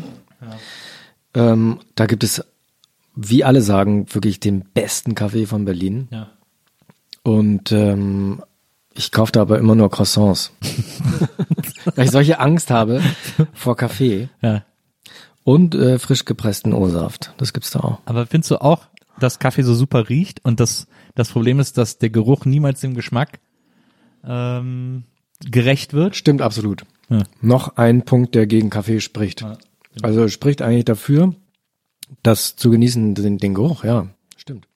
Ähm, 1.34 1.78
da 1.94 2.06
gibt 2.06 2.24
es, 2.24 2.44
wie 3.14 3.44
alle 3.44 3.62
sagen, 3.62 4.06
wirklich 4.12 4.40
den 4.40 4.64
besten 4.74 5.14
Kaffee 5.14 5.46
von 5.46 5.64
Berlin. 5.64 6.08
Ja. 6.10 6.30
Und 7.22 7.70
ähm, 7.72 8.42
ich 8.94 9.12
kaufe 9.12 9.32
da 9.32 9.42
aber 9.42 9.58
immer 9.58 9.74
nur 9.74 9.90
Croissants. 9.90 10.52
Weil 11.94 12.06
ich 12.06 12.10
solche 12.10 12.40
Angst 12.40 12.70
habe 12.70 13.00
vor 13.52 13.76
Kaffee 13.76 14.28
Ja. 14.42 14.64
und 15.44 15.74
äh, 15.74 15.98
frisch 15.98 16.24
gepressten 16.24 16.72
O-Saft. 16.72 17.32
Das 17.36 17.52
gibt's 17.52 17.70
da 17.70 17.80
auch. 17.80 17.98
Aber 18.06 18.26
findest 18.26 18.50
du 18.50 18.60
auch, 18.60 18.86
dass 19.20 19.38
Kaffee 19.38 19.62
so 19.62 19.74
super 19.74 20.08
riecht 20.08 20.44
und 20.44 20.58
das, 20.60 20.86
das 21.14 21.28
Problem 21.30 21.60
ist, 21.60 21.78
dass 21.78 21.98
der 21.98 22.10
Geruch 22.10 22.46
niemals 22.46 22.80
dem 22.80 22.94
Geschmack 22.94 23.38
ähm, 24.24 25.04
gerecht 25.44 25.92
wird? 25.92 26.16
Stimmt 26.16 26.42
absolut. 26.42 26.84
Ja. 27.08 27.22
Noch 27.40 27.76
ein 27.76 28.04
Punkt, 28.04 28.34
der 28.34 28.46
gegen 28.46 28.70
Kaffee 28.70 29.00
spricht. 29.00 29.44
Also 30.02 30.28
spricht 30.28 30.62
eigentlich 30.62 30.84
dafür, 30.84 31.34
das 32.22 32.56
zu 32.56 32.70
genießen, 32.70 33.14
den, 33.14 33.38
den 33.38 33.54
Geruch, 33.54 33.84
ja. 33.84 34.08
Stimmt. 34.36 34.66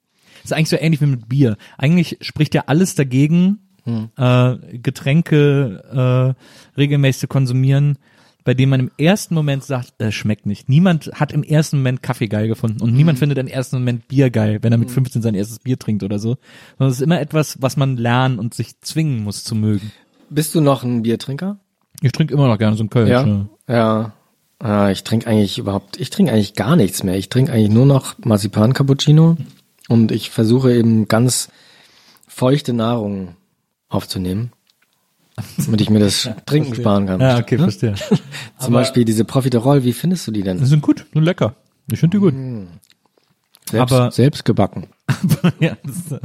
Das 0.43 0.51
ist 0.51 0.53
eigentlich 0.53 0.69
so 0.69 0.77
ähnlich 0.77 1.01
wie 1.01 1.07
mit 1.07 1.29
Bier. 1.29 1.57
Eigentlich 1.79 2.19
spricht 2.21 2.55
ja 2.55 2.65
alles 2.67 2.95
dagegen, 2.95 3.61
äh, 3.87 4.57
Getränke 4.79 6.37
äh, 6.37 6.79
regelmäßig 6.79 7.21
zu 7.21 7.29
konsumieren, 7.29 7.99
bei 8.45 8.55
dem 8.55 8.69
man 8.69 8.81
im 8.81 8.91
ersten 8.99 9.35
Moment 9.35 9.65
sagt, 9.65 9.95
äh, 9.99 10.13
schmeckt 10.13 10.47
nicht. 10.47 10.69
Niemand 10.69 11.11
hat 11.15 11.33
im 11.33 11.43
ersten 11.43 11.79
Moment 11.79 12.03
Kaffee 12.03 12.29
geil 12.29 12.47
gefunden 12.47 12.83
und 12.83 12.95
niemand 12.95 13.19
findet 13.19 13.39
im 13.39 13.47
ersten 13.47 13.77
Moment 13.77 14.07
Bier 14.07 14.31
geil, 14.31 14.59
wenn 14.63 14.73
er 14.73 14.79
mit 14.79 14.91
15 14.91 15.23
sein 15.23 15.35
erstes 15.35 15.59
Bier 15.59 15.79
trinkt 15.79 16.03
oder 16.03 16.19
so. 16.19 16.37
Sondern 16.79 16.91
es 16.91 16.99
ist 16.99 17.03
immer 17.03 17.21
etwas, 17.21 17.61
was 17.61 17.77
man 17.77 17.97
lernen 17.97 18.39
und 18.39 18.55
sich 18.55 18.81
zwingen 18.81 19.25
muss 19.25 19.45
zu 19.45 19.55
mögen. 19.55 19.91
Bist 20.29 20.55
du 20.55 20.61
noch 20.61 20.85
ein 20.85 21.03
Biertrinker? 21.03 21.59
Ich 22.03 22.13
trinke 22.13 22.35
immer 22.35 22.49
noch 22.49 22.59
gerne 22.59 22.77
so 22.77 22.85
ein 22.85 22.91
Kölsch. 22.91 23.11
Ja. 23.11 23.25
ne? 23.25 23.49
Ja. 23.69 24.13
Ah, 24.59 24.91
ich 24.91 25.05
trinke 25.05 25.27
eigentlich 25.27 25.59
überhaupt, 25.59 25.99
ich 26.01 26.11
trinke 26.11 26.33
eigentlich 26.33 26.55
gar 26.55 26.77
nichts 26.77 27.03
mehr. 27.03 27.17
Ich 27.17 27.29
trinke 27.29 27.53
eigentlich 27.53 27.71
nur 27.71 27.87
noch 27.87 28.15
Marzipan 28.25 28.73
Cappuccino 28.73 29.37
Und 29.89 30.13
ich 30.13 30.31
versuche 30.31 30.73
eben 30.75 31.09
ganz 31.09 31.49
feuchte 32.29 32.73
Nahrung 32.73 33.37
aufzunehmen, 33.89 34.53
damit 35.59 35.81
ich 35.81 35.91
mir 35.91 35.99
das 36.01 36.29
Trinken 36.47 36.75
sparen 36.75 37.07
kann. 37.07 37.21
Ja, 37.21 37.39
okay, 37.39 37.59
verstehe. 37.59 37.95
Zum 38.59 38.73
Beispiel 38.73 39.05
diese 39.05 39.25
Profiterol, 39.25 39.85
wie 39.85 39.93
findest 39.93 40.27
du 40.27 40.31
die 40.33 40.43
denn? 40.43 40.59
Die 40.59 40.67
sind 40.67 40.83
gut, 40.83 41.07
sind 41.13 41.23
lecker. 41.23 41.55
Ich 41.91 41.99
finde 42.01 42.17
die 42.19 42.21
gut. 42.21 42.35
Selbst, 43.71 43.93
aber- 43.93 44.11
selbst 44.11 44.45
gebacken. 44.45 44.89
ja, 45.61 45.77
das, 45.85 46.21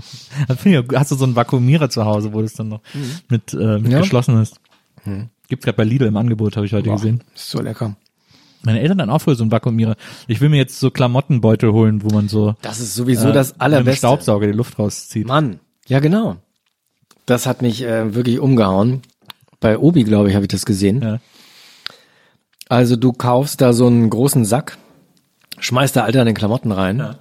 das 0.47 0.65
hast 0.95 1.11
du 1.11 1.15
so 1.15 1.25
einen 1.25 1.35
Vakuumierer 1.35 1.89
zu 1.89 2.05
Hause, 2.05 2.31
wo 2.33 2.41
das 2.41 2.53
dann 2.53 2.69
noch 2.69 2.81
mit, 3.29 3.53
äh, 3.53 3.77
mit 3.79 3.91
Ja. 3.91 3.99
geschlossen 3.99 4.41
ist. 4.41 4.59
Gibt's 5.47 5.65
gerade 5.65 5.77
bei 5.77 5.83
Lidl 5.83 6.05
im 6.05 6.17
Angebot, 6.17 6.55
habe 6.55 6.65
ich 6.65 6.73
heute 6.73 6.89
gesehen. 6.89 7.23
Ist 7.33 7.49
so 7.49 7.61
lecker. 7.61 7.95
Meine 8.63 8.81
Eltern 8.81 8.97
dann 8.97 9.09
auch 9.09 9.19
für 9.19 9.35
so 9.35 9.43
einen 9.43 9.51
Vakuumierer. 9.51 9.95
Ich 10.27 10.41
will 10.41 10.49
mir 10.49 10.57
jetzt 10.57 10.79
so 10.79 10.91
Klamottenbeutel 10.91 11.71
holen, 11.71 12.03
wo 12.03 12.09
man 12.13 12.27
so 12.27 12.55
Das 12.61 12.79
ist 12.79 12.93
sowieso 12.95 13.29
äh, 13.29 13.33
das 13.33 13.53
mit 13.53 13.61
einem 13.61 13.73
allerbeste. 13.75 13.97
Staubsauger 13.99 14.47
die 14.47 14.53
Luft 14.53 14.77
rauszieht. 14.77 15.27
Mann, 15.27 15.59
ja 15.87 15.99
genau. 15.99 16.37
Das 17.29 17.45
hat 17.45 17.61
mich 17.61 17.83
äh, 17.83 18.15
wirklich 18.15 18.39
umgehauen. 18.39 19.01
Bei 19.59 19.77
Obi, 19.77 20.03
glaube 20.03 20.29
ich, 20.29 20.35
habe 20.35 20.45
ich 20.45 20.49
das 20.51 20.65
gesehen. 20.65 21.01
Ja. 21.01 21.19
Also 22.69 22.95
du 22.95 23.11
kaufst 23.13 23.61
da 23.61 23.73
so 23.73 23.87
einen 23.87 24.09
großen 24.09 24.45
Sack, 24.45 24.77
schmeißt 25.59 25.95
da 25.95 26.03
all 26.03 26.11
deine 26.11 26.33
Klamotten 26.33 26.71
rein 26.71 27.15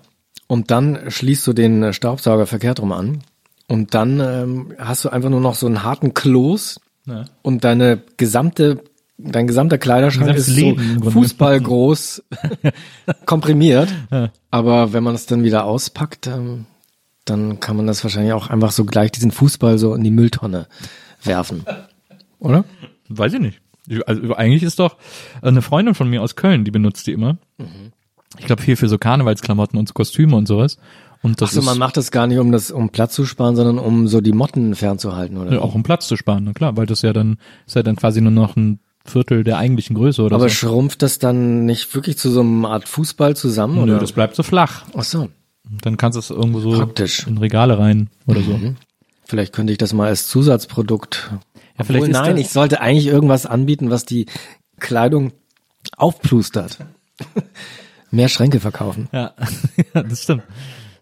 und 0.47 0.71
dann 0.71 1.11
schließt 1.11 1.47
du 1.47 1.53
den 1.53 1.83
äh, 1.83 1.93
Staubsauger 1.93 2.47
verkehrt 2.47 2.81
rum 2.81 2.93
an 2.93 3.23
und 3.67 3.95
dann 3.95 4.21
ähm, 4.21 4.73
hast 4.79 5.05
du 5.05 5.09
einfach 5.09 5.31
nur 5.31 5.41
noch 5.41 5.55
so 5.55 5.67
einen 5.67 5.83
harten 5.83 6.15
Kloß 6.15 6.81
Ja. 7.07 7.25
und 7.43 7.65
deine 7.65 8.01
gesamte 8.17 8.83
dein 9.19 9.47
gesamter 9.49 9.79
Kleiderschrank 9.79 10.37
ist 10.37 10.49
Leben 10.49 11.01
so 11.03 11.11
fußballgroß 11.11 12.23
komprimiert. 13.27 13.89
Aber 14.51 14.93
wenn 14.93 15.03
man 15.03 15.17
es 15.17 15.27
dann 15.27 15.43
wieder 15.43 15.65
auspackt, 15.65 16.29
ähm, 16.29 16.67
dann 17.31 17.61
kann 17.61 17.77
man 17.77 17.87
das 17.87 18.03
wahrscheinlich 18.05 18.33
auch 18.33 18.49
einfach 18.51 18.71
so 18.73 18.85
gleich 18.85 19.13
diesen 19.13 19.31
Fußball 19.31 19.79
so 19.79 19.95
in 19.95 20.05
die 20.05 20.11
Mülltonne 20.11 20.67
werfen. 21.23 21.65
Oder? 22.39 22.65
Weiß 23.09 23.33
ich 23.35 23.41
nicht. 23.41 23.61
Ich- 23.89 24.07
Also 24.07 24.35
eigentlich 24.35 24.63
ist 24.63 24.79
doch 24.79 24.97
eine 25.43 25.63
Freundin 25.63 25.95
von 25.95 26.09
mir 26.09 26.23
aus 26.23 26.37
Köln, 26.37 26.65
die 26.65 26.71
benutzt 26.71 27.07
die 27.07 27.13
immer. 27.13 27.39
Ich 28.39 28.47
glaube 28.47 28.63
viel 28.63 28.77
für 28.77 28.89
so 28.89 28.99
Karnevalsklamotten 28.99 29.79
und 29.79 29.89
so 29.89 29.95
Kostüme 29.95 30.37
und 30.37 30.47
sowas. 30.47 30.79
Und 31.23 31.41
das 31.41 31.49
Achso, 31.51 31.61
ist 31.61 31.67
man 31.67 31.79
macht 31.79 31.97
das 31.97 32.13
gar 32.13 32.27
nicht, 32.29 32.39
um 32.39 32.53
das, 32.53 32.71
um 32.71 32.91
Platz 32.91 33.15
zu 33.15 33.25
sparen, 33.25 33.57
sondern 33.57 33.79
um 33.79 34.07
so 34.07 34.21
die 34.21 34.31
Motten 34.33 34.77
fernzuhalten, 34.77 35.37
oder? 35.39 35.53
ja, 35.55 35.61
auch 35.61 35.75
um 35.75 35.83
Platz 35.83 36.07
zu 36.07 36.17
sparen, 36.17 36.45
na 36.45 36.53
klar, 36.53 36.77
weil 36.77 36.87
das 36.87 37.03
ja 37.03 37.13
dann 37.13 37.39
ist 37.67 37.75
ja 37.75 37.83
dann 37.83 37.97
quasi 37.97 38.21
nur 38.21 38.31
noch 38.31 38.55
ein 38.55 38.79
Viertel 39.05 39.43
der 39.43 39.57
eigentlichen 39.59 39.97
Größe 39.97 40.23
oder 40.23 40.37
Aber 40.37 40.49
so. 40.49 40.55
schrumpft 40.55 41.03
das 41.03 41.19
dann 41.19 41.65
nicht 41.65 41.93
wirklich 41.95 42.19
zu 42.19 42.31
so 42.31 42.43
einer 42.43 42.69
Art 42.69 42.87
Fußball 42.89 43.35
zusammen, 43.35 43.77
Nö, 43.77 43.83
oder? 43.83 43.99
das 43.99 44.13
bleibt 44.13 44.37
so 44.37 44.43
flach. 44.45 44.85
Ach 44.97 45.03
so. 45.03 45.29
Dann 45.83 45.97
kannst 45.97 46.17
du 46.17 46.21
es 46.21 46.31
irgendwo 46.31 46.61
so 46.61 46.73
Praktisch. 46.73 47.27
in 47.27 47.39
Regale 47.39 47.79
rein 47.79 48.09
oder 48.27 48.41
so. 48.43 48.59
Vielleicht 49.25 49.53
könnte 49.53 49.73
ich 49.73 49.79
das 49.79 49.93
mal 49.93 50.09
als 50.09 50.27
Zusatzprodukt. 50.27 51.31
Ja, 51.79 51.85
vielleicht 51.85 52.09
Obwohl, 52.09 52.09
nein, 52.09 52.37
ich 52.39 52.51
sollte 52.51 52.81
eigentlich 52.81 53.07
irgendwas 53.07 53.47
anbieten, 53.47 53.91
was 53.91 54.05
die 54.05 54.27
Kleidung 54.81 55.33
aufplustert. 55.97 56.79
Mehr 58.11 58.29
Schränke 58.29 58.61
verkaufen. 58.61 59.09
Ja, 59.13 59.35
ja 59.95 60.03
das 60.03 60.23
stimmt. 60.23 60.45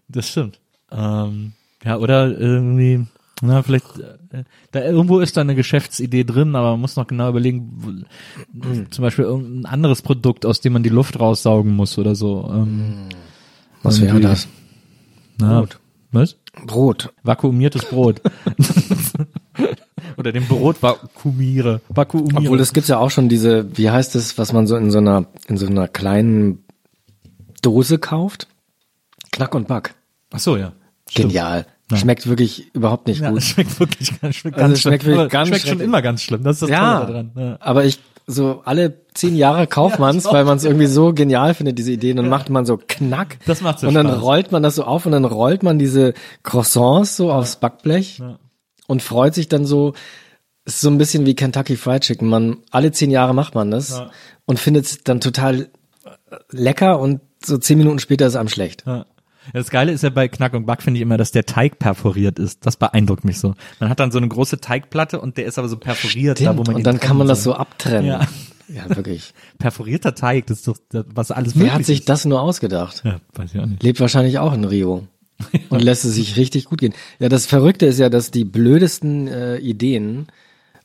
Das 0.09 0.29
stimmt. 0.29 0.59
Ähm, 0.91 1.53
ja, 1.85 1.99
oder 1.99 2.37
irgendwie, 2.37 3.07
na, 3.43 3.63
vielleicht, 3.63 3.87
äh, 3.99 4.45
da 4.73 4.83
irgendwo 4.83 5.21
ist 5.21 5.37
da 5.37 5.43
eine 5.43 5.55
Geschäftsidee 5.55 6.25
drin, 6.25 6.57
aber 6.57 6.73
man 6.73 6.81
muss 6.81 6.97
noch 6.97 7.07
genau 7.07 7.29
überlegen, 7.29 7.71
wo, 7.77 8.73
zum 8.91 9.03
Beispiel 9.03 9.25
irgendein 9.25 9.67
anderes 9.67 10.03
Produkt, 10.03 10.47
aus 10.47 10.61
dem 10.61 10.73
man 10.73 10.83
die 10.83 10.89
Luft 10.89 11.19
raussaugen 11.19 11.75
muss 11.75 11.97
oder 11.99 12.15
so. 12.15 12.51
Ähm, 12.53 13.09
Was 13.87 14.01
wäre 14.01 14.21
das? 14.21 14.49
na, 15.39 15.61
Brot. 15.61 15.79
Was? 16.13 16.37
Brot. 16.67 17.13
Vakuumiertes 17.23 17.85
Brot. 17.87 18.21
oder 20.17 20.33
den 20.33 20.47
Brot 20.47 20.83
vakuumiere. 20.83 21.81
Vakuumiere. 21.89 22.39
Obwohl 22.39 22.61
es 22.61 22.73
gibt 22.73 22.89
ja 22.89 22.99
auch 22.99 23.11
schon 23.11 23.29
diese, 23.29 23.77
wie 23.77 23.91
heißt 23.91 24.15
es, 24.17 24.39
was 24.39 24.53
man 24.53 24.67
so 24.67 24.77
in 24.77 24.91
so 24.91 24.99
einer, 24.99 25.27
in 25.49 25.57
so 25.59 25.67
einer 25.67 25.89
kleinen 25.89 26.65
Dose 27.63 27.99
kauft? 27.99 28.49
Knack 29.33 29.55
und 29.55 29.69
Back. 29.69 29.95
Ach 30.33 30.39
so, 30.39 30.57
ja. 30.57 30.73
Stimmt. 31.09 31.29
Genial. 31.33 31.67
Schmeckt 31.95 32.27
wirklich 32.27 32.75
überhaupt 32.75 33.07
nicht 33.07 33.21
Ja, 33.21 33.31
gut. 33.31 33.39
es 33.39 33.45
schmeckt 33.49 33.79
wirklich 33.79 34.21
ganz, 34.21 34.37
schmeckt 34.37 34.57
Also 34.57 34.69
ganz 34.69 34.81
schmeckt 34.81 35.03
schlimm. 35.05 35.17
wirklich 35.17 35.33
ganz 35.33 35.49
schmeckt 35.49 35.63
schon 35.63 35.69
schrecklich. 35.71 35.87
immer 35.89 36.03
ganz 36.03 36.23
schlimm. 36.23 36.43
Das 36.43 36.57
ist 36.57 36.63
das 36.63 36.71
Ja, 36.71 37.01
Tolle 37.01 37.13
daran. 37.13 37.31
Ja. 37.37 37.57
aber 37.61 37.85
ich 37.85 38.01
so 38.27 38.63
alle 38.65 39.01
zehn 39.15 39.37
Jahre 39.37 39.67
kauft 39.69 39.99
man's, 39.99 40.25
weil 40.27 40.45
man 40.45 40.57
es 40.57 40.65
irgendwie 40.65 40.87
so 40.87 41.13
genial 41.13 41.55
findet, 41.55 41.79
diese 41.79 41.93
Ideen. 41.93 42.17
Dann 42.17 42.29
macht 42.29 42.51
man 42.51 42.67
so 42.67 42.79
Knack. 42.87 43.39
Das 43.47 43.61
macht 43.61 43.79
so 43.81 43.89
Und 43.89 43.95
dann 43.95 44.09
Spaß. 44.09 44.23
rollt 44.23 44.53
man 44.53 44.63
das 44.63 44.75
so 44.77 44.85
auf 44.85 45.07
und 45.07 45.13
dann 45.13 45.25
rollt 45.25 45.63
man 45.63 45.79
diese 45.79 46.15
Croissants 46.43 47.17
so 47.17 47.33
aufs 47.33 47.57
Backblech 47.57 48.23
und 48.87 49.03
freut 49.03 49.35
sich 49.35 49.49
dann 49.49 49.65
so. 49.65 49.95
Ist 50.65 50.81
so 50.81 50.91
ein 50.91 50.99
bisschen 50.99 51.25
wie 51.27 51.37
Kentucky 51.37 51.77
Fried 51.77 52.03
Chicken. 52.03 52.29
Man 52.29 52.57
alle 52.73 52.91
zehn 52.91 53.13
Jahre 53.13 53.35
macht 53.35 53.55
man 53.55 53.71
das 53.71 54.03
und 54.47 54.59
findet 54.59 54.87
es 54.87 55.05
dann 55.05 55.21
total 55.21 55.61
äh, 55.61 55.69
lecker 56.51 56.99
und 56.99 57.21
so 57.45 57.57
zehn 57.59 57.79
Minuten 57.79 58.01
später 58.01 58.27
ist 58.27 58.35
einem 58.35 58.49
schlecht. 58.49 58.83
Ja. 58.85 59.07
Ja, 59.47 59.53
das 59.61 59.71
Geile 59.71 59.93
ist 59.93 60.03
ja 60.03 60.11
bei 60.11 60.29
Knack 60.29 60.55
und 60.55 60.67
Back, 60.67 60.83
finde 60.83 60.99
ich 60.99 61.03
immer, 61.03 61.17
dass 61.17 61.31
der 61.33 61.47
Teig 61.47 61.79
perforiert 61.79 62.39
ist. 62.39 62.67
Das 62.67 62.77
beeindruckt 62.77 63.25
mich 63.25 63.39
so. 63.39 63.55
Man 63.81 63.89
hat 63.91 64.01
dann 64.01 64.11
so 64.11 64.19
eine 64.19 64.29
große 64.29 64.61
Teigplatte 64.61 65.21
und 65.21 65.37
der 65.37 65.47
ist 65.47 65.59
aber 65.59 65.69
so 65.69 65.77
perforiert, 65.77 66.41
da 66.41 66.57
wo 66.57 66.63
man 66.65 66.77
und 66.77 66.83
dann 66.87 67.01
kann 67.01 67.17
man 67.17 67.27
das 67.29 67.43
so 67.43 67.55
abtrennen. 67.55 68.07
Ja. 68.07 68.27
ja 68.69 68.95
wirklich. 68.97 69.33
Perforierter 69.59 70.15
Teig, 70.15 70.47
das 70.47 70.59
ist 70.59 70.69
doch, 70.69 70.77
das, 70.91 71.05
was 71.15 71.31
alles 71.31 71.55
möglich 71.55 71.71
Wer 71.73 71.79
hat 71.79 71.85
sich 71.85 72.01
ist. 72.01 72.09
das 72.09 72.25
nur 72.25 72.41
ausgedacht? 72.41 73.03
Ja, 73.05 73.21
weiß 73.35 73.55
ich 73.55 73.61
auch 73.61 73.67
nicht. 73.67 73.83
Lebt 73.83 74.01
wahrscheinlich 74.01 74.39
auch 74.39 74.53
in 74.53 74.65
Rio. 74.65 75.07
Und 75.69 75.83
lässt 75.83 76.05
es 76.07 76.15
sich 76.15 76.37
richtig 76.39 76.65
gut 76.65 76.81
gehen. 76.81 76.95
Ja, 77.19 77.29
das 77.29 77.45
Verrückte 77.45 77.85
ist 77.85 77.99
ja, 77.99 78.09
dass 78.09 78.31
die 78.31 78.45
blödesten 78.47 79.29
äh, 79.29 79.59
Ideen 79.59 80.29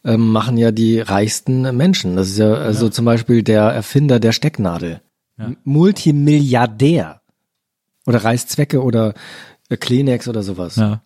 ähm, 0.03 0.29
machen 0.31 0.57
ja 0.57 0.71
die 0.71 0.99
reichsten 0.99 1.75
Menschen. 1.77 2.17
Das 2.17 2.27
ist 2.27 2.37
ja 2.37 2.53
also 2.53 2.89
zum 2.89 3.05
Beispiel 3.05 3.43
der 3.43 3.63
Erfinder 3.63 4.19
der 4.19 4.33
Stecknadel. 4.33 4.99
M- 5.37 5.55
Multimilliardär. 5.63 7.20
Oder 8.05 8.23
Reißzwecke 8.23 8.81
oder 8.83 9.13
äh, 9.69 9.77
Kleenex 9.77 10.27
oder 10.27 10.43
sowas. 10.43 10.75
Ja. 10.75 11.03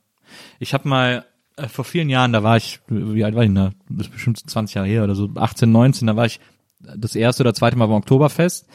Ich 0.60 0.74
habe 0.74 0.88
mal 0.88 1.26
äh, 1.58 1.68
vor 1.68 1.86
vielen 1.86 2.10
Jahren, 2.10 2.34
da 2.34 2.44
war 2.44 2.58
ich, 2.58 2.80
wie 2.88 3.24
alt 3.24 3.36
war 3.36 3.44
ich 3.44 3.50
denn 3.50 3.56
da? 3.56 3.72
Das 3.90 4.08
ist 4.08 4.14
bestimmt 4.14 4.38
20 4.38 4.76
Jahre 4.76 4.88
her 4.88 5.04
oder 5.04 5.16
so, 5.16 5.30
18, 5.36 5.72
19, 5.72 6.08
da 6.08 6.16
war 6.16 6.26
ich 6.26 6.40
das 6.80 7.16
erste 7.16 7.44
oder 7.44 7.54
zweite 7.54 7.78
Mal 7.78 7.88
beim 7.88 7.98
Oktoberfest 7.98 8.68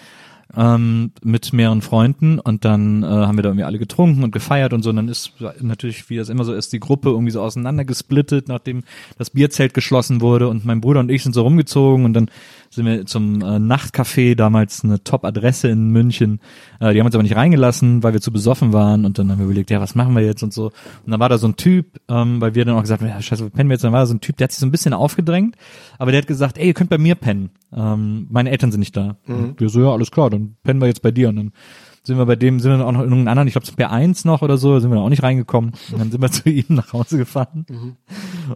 ähm, 0.57 1.13
mit 1.23 1.53
mehreren 1.53 1.83
Freunden 1.83 2.39
und 2.39 2.65
dann 2.65 3.03
äh, 3.03 3.07
haben 3.07 3.39
wir 3.39 3.43
da 3.43 3.51
irgendwie 3.51 3.65
alle 3.65 3.79
getrunken 3.79 4.25
und 4.25 4.33
gefeiert 4.33 4.73
und 4.73 4.83
so 4.83 4.91
und 4.91 4.97
dann 4.97 5.09
ist 5.09 5.35
natürlich, 5.61 6.11
wie 6.11 6.17
das 6.17 6.29
immer 6.29 6.45
so 6.45 6.53
ist, 6.53 6.73
die 6.73 6.81
Gruppe 6.81 7.11
irgendwie 7.11 7.31
so 7.31 7.41
auseinandergesplittet, 7.41 8.49
nachdem 8.49 8.83
das 9.17 9.31
Bierzelt 9.31 9.75
geschlossen 9.75 10.21
wurde 10.21 10.49
und 10.49 10.65
mein 10.65 10.81
Bruder 10.81 11.01
und 11.01 11.11
ich 11.11 11.23
sind 11.23 11.35
so 11.35 11.43
rumgezogen 11.43 12.05
und 12.05 12.15
dann 12.15 12.31
sind 12.73 12.87
wir 12.87 13.05
zum 13.05 13.41
äh, 13.43 13.59
Nachtcafé, 13.59 14.37
damals 14.37 14.85
eine 14.85 15.03
Top-Adresse 15.03 15.69
in 15.69 15.91
München. 15.91 16.41
Äh, 16.79 16.93
die 16.93 17.01
haben 17.01 17.07
uns 17.07 17.15
aber 17.17 17.25
nicht 17.25 17.35
reingelassen, 17.35 18.05
weil 18.05 18.13
wir 18.13 18.21
zu 18.21 18.33
besoffen 18.33 18.73
waren 18.73 19.05
und 19.05 19.19
dann 19.19 19.31
haben 19.31 19.39
wir 19.39 19.47
überlegt, 19.47 19.71
ja, 19.71 19.81
was 19.81 19.97
machen 19.97 20.15
wir 20.15 20.23
jetzt 20.23 20.45
und 20.45 20.53
so. 20.53 20.67
Und 20.67 21.11
dann 21.11 21.19
war 21.19 21.29
da 21.29 21.37
so 21.37 21.49
ein 21.49 21.57
Typ, 21.57 22.01
ähm, 22.09 22.41
weil 22.41 22.55
wir 22.55 22.65
dann 22.65 22.77
auch 22.77 22.83
gesagt 22.83 23.03
haben, 23.03 23.09
ja, 23.09 23.21
scheiße, 23.21 23.45
wo 23.45 23.51
pennen 23.51 23.69
wir 23.69 23.75
jetzt? 23.75 23.83
Dann 23.83 23.93
war 23.93 24.01
da 24.01 24.07
so 24.07 24.15
ein 24.15 24.21
Typ, 24.21 24.37
der 24.37 24.45
hat 24.45 24.53
sich 24.53 24.61
so 24.61 24.67
ein 24.67 24.71
bisschen 24.71 24.95
aufgedrängt, 24.95 25.57
aber 25.99 26.13
der 26.13 26.21
hat 26.21 26.29
gesagt, 26.29 26.59
ey, 26.59 26.69
ihr 26.69 26.75
könnt 26.75 26.91
bei 26.91 26.99
mir 26.99 27.17
pennen. 27.17 27.51
Ähm, 27.73 28.29
meine 28.31 28.51
Eltern 28.51 28.71
sind 28.71 28.81
nicht 28.81 28.97
da. 28.97 29.17
Und 29.27 29.61
wir 29.61 29.69
so, 29.69 29.81
ja, 29.83 29.91
alles 29.91 30.13
klar, 30.13 30.31
dann 30.31 30.57
pennen 30.63 30.81
wir 30.81 30.87
jetzt 30.87 31.03
bei 31.03 31.11
dir. 31.11 31.29
Und 31.29 31.37
dann 31.37 31.53
sind 32.03 32.17
wir 32.17 32.27
bei 32.27 32.37
dem, 32.37 32.61
sind 32.61 32.79
wir 32.79 32.87
auch 32.87 32.93
noch 32.93 33.01
in 33.01 33.11
irgendeinen 33.11 33.29
anderen, 33.29 33.49
ich 33.49 33.55
glaube 33.55 33.67
zum 33.67 33.77
P1 33.77 34.27
noch 34.27 34.43
oder 34.43 34.57
so, 34.57 34.79
sind 34.79 34.91
wir 34.91 34.97
dann 34.97 35.05
auch 35.05 35.11
nicht 35.11 35.23
reingekommen. 35.23 35.73
Und 35.93 35.99
dann 35.99 36.11
sind 36.11 36.21
wir 36.23 36.31
zu 36.33 36.49
ihm 36.49 36.65
nach 36.69 36.93
Hause 36.93 37.19
gefahren. 37.19 37.67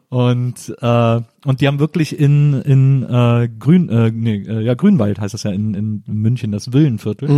Und 0.08 0.74
äh, 0.80 1.20
und 1.44 1.60
die 1.60 1.66
haben 1.66 1.78
wirklich 1.78 2.18
in 2.18 2.54
in 2.62 3.02
äh, 3.02 3.48
Grün 3.58 3.88
äh, 3.88 4.10
nee, 4.10 4.36
äh, 4.36 4.62
ja 4.62 4.74
Grünwald 4.74 5.20
heißt 5.20 5.34
das 5.34 5.42
ja 5.42 5.50
in, 5.50 5.74
in 5.74 6.02
München 6.06 6.52
das 6.52 6.72
Villenviertel. 6.72 7.28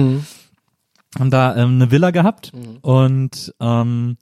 Haben 1.19 1.31
da 1.31 1.57
ähm, 1.57 1.77
eine 1.77 1.91
Villa 1.91 2.11
gehabt 2.11 2.53
und 2.83 3.55
ähm, 3.61 4.17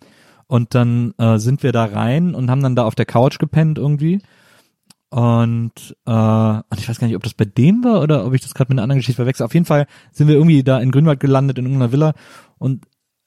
und 0.46 0.74
dann 0.74 1.12
äh, 1.18 1.38
sind 1.38 1.62
wir 1.62 1.72
da 1.72 1.84
rein 1.84 2.34
und 2.34 2.50
haben 2.50 2.62
dann 2.62 2.76
da 2.76 2.84
auf 2.84 2.94
der 2.94 3.06
Couch 3.06 3.38
gepennt 3.38 3.78
irgendwie 3.78 4.20
und 5.14 5.96
äh, 6.06 6.10
und 6.10 6.78
ich 6.78 6.88
weiß 6.88 6.98
gar 6.98 7.06
nicht 7.06 7.16
ob 7.16 7.22
das 7.22 7.34
bei 7.34 7.44
dem 7.44 7.84
war 7.84 8.02
oder 8.02 8.26
ob 8.26 8.34
ich 8.34 8.40
das 8.40 8.52
gerade 8.52 8.70
mit 8.70 8.78
einer 8.78 8.82
anderen 8.82 8.98
Geschichte 8.98 9.16
verwechsel. 9.16 9.44
Auf 9.44 9.54
jeden 9.54 9.66
Fall 9.66 9.86
sind 10.10 10.26
wir 10.26 10.34
irgendwie 10.34 10.64
da 10.64 10.80
in 10.80 10.90
Grünwald 10.90 11.20
gelandet 11.20 11.58
in 11.58 11.66
irgendeiner 11.66 11.92
Villa. 11.92 12.14
Und 12.58 12.84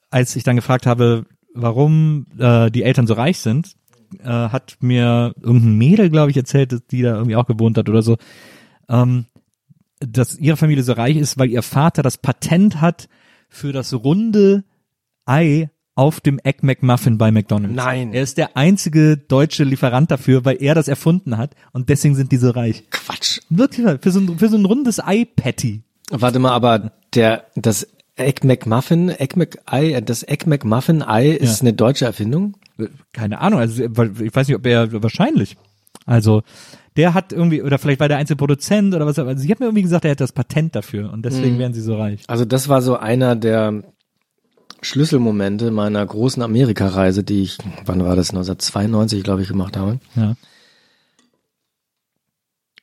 als 0.10 0.36
ich 0.36 0.44
dann 0.44 0.58
gefragt 0.58 0.86
habe 0.86 1.26
warum 1.54 2.26
äh, 2.38 2.70
die 2.70 2.84
Eltern 2.84 3.08
so 3.08 3.14
reich 3.14 3.40
sind 3.40 3.78
äh, 4.20 4.28
hat 4.28 4.78
mir 4.82 5.34
irgendein 5.40 5.78
Mädel, 5.78 6.10
glaube 6.10 6.32
ich, 6.32 6.38
erzählt, 6.38 6.72
dass 6.72 6.86
die 6.88 7.02
da 7.02 7.16
irgendwie 7.16 7.36
auch 7.36 7.46
gewohnt 7.46 7.78
hat 7.78 7.90
oder 7.90 8.02
so, 8.02 8.18
ähm, 8.90 9.26
dass 10.00 10.38
ihre 10.38 10.58
Familie 10.58 10.84
so 10.84 10.94
reich 10.94 11.18
ist, 11.18 11.38
weil 11.38 11.50
ihr 11.50 11.64
Vater 11.64 12.04
das 12.04 12.18
Patent 12.18 12.82
hat 12.82 13.10
für 13.50 13.72
das 13.72 13.94
runde 13.94 14.64
Ei 15.26 15.70
auf 15.98 16.20
dem 16.22 16.40
Egg 16.44 16.60
McMuffin 16.62 17.18
bei 17.18 17.32
McDonald's. 17.32 17.76
Nein. 17.76 18.14
Er 18.14 18.22
ist 18.22 18.38
der 18.38 18.56
einzige 18.56 19.18
deutsche 19.18 19.64
Lieferant 19.64 20.12
dafür, 20.12 20.46
weil 20.46 20.58
er 20.62 20.76
das 20.76 20.88
erfunden 20.88 21.38
hat 21.38 21.56
und 21.74 21.90
deswegen 21.90 22.16
sind 22.16 22.32
die 22.32 22.38
so 22.38 22.52
reich. 22.52 22.84
Quatsch. 22.92 23.40
Wirklich, 23.50 23.86
für 24.02 24.12
so 24.12 24.20
ein, 24.20 24.38
für 24.38 24.48
so 24.48 24.58
ein 24.58 24.66
rundes 24.66 25.00
Ei-Patty. 25.00 25.82
Warte 26.12 26.40
mal, 26.40 26.52
aber 26.52 26.92
der, 27.16 27.46
das 27.56 27.88
Egg 28.16 28.46
McMuffin, 28.46 29.10
Egg 29.10 29.36
McEye, 29.38 30.02
das 30.02 30.24
Egg 30.24 30.46
McMuffin 30.48 31.02
Ei 31.02 31.30
ist 31.32 31.58
Ja. 31.58 31.62
eine 31.62 31.74
deutsche 31.74 32.06
Erfindung? 32.06 32.56
Keine 33.12 33.42
Ahnung, 33.42 33.60
also 33.60 33.84
ich 33.84 33.90
weiß 34.36 34.48
nicht, 34.48 34.56
ob 34.58 34.66
er 34.68 35.02
wahrscheinlich. 35.02 35.58
Also 36.06 36.44
der 36.96 37.14
hat 37.16 37.34
irgendwie, 37.34 37.62
oder 37.64 37.80
vielleicht 37.80 38.00
war 38.00 38.08
der 38.08 38.18
einzige 38.18 38.38
Produzent 38.38 38.94
oder 38.94 39.06
was, 39.08 39.18
also 39.20 39.42
sie 39.42 39.50
hat 39.52 39.60
mir 39.60 39.66
irgendwie 39.66 39.82
gesagt, 39.84 40.06
er 40.06 40.12
hätte 40.12 40.24
das 40.24 40.32
Patent 40.32 40.76
dafür 40.76 41.12
und 41.12 41.26
deswegen 41.26 41.58
wären 41.60 41.74
sie 41.74 41.82
so 41.82 41.96
reich. 41.98 42.22
Also 42.28 42.46
das 42.46 42.70
war 42.70 42.82
so 42.82 42.98
einer 42.98 43.36
der 43.36 43.84
Schlüsselmomente 44.82 45.72
meiner 45.72 46.06
großen 46.06 46.42
Amerikareise, 46.44 47.24
die 47.24 47.44
ich, 47.44 47.58
wann 47.86 48.04
war 48.04 48.16
das, 48.16 48.30
1992, 48.30 49.24
glaube 49.24 49.42
ich, 49.42 49.48
gemacht 49.48 49.78
habe. 49.78 50.00
Ja. 50.16 50.36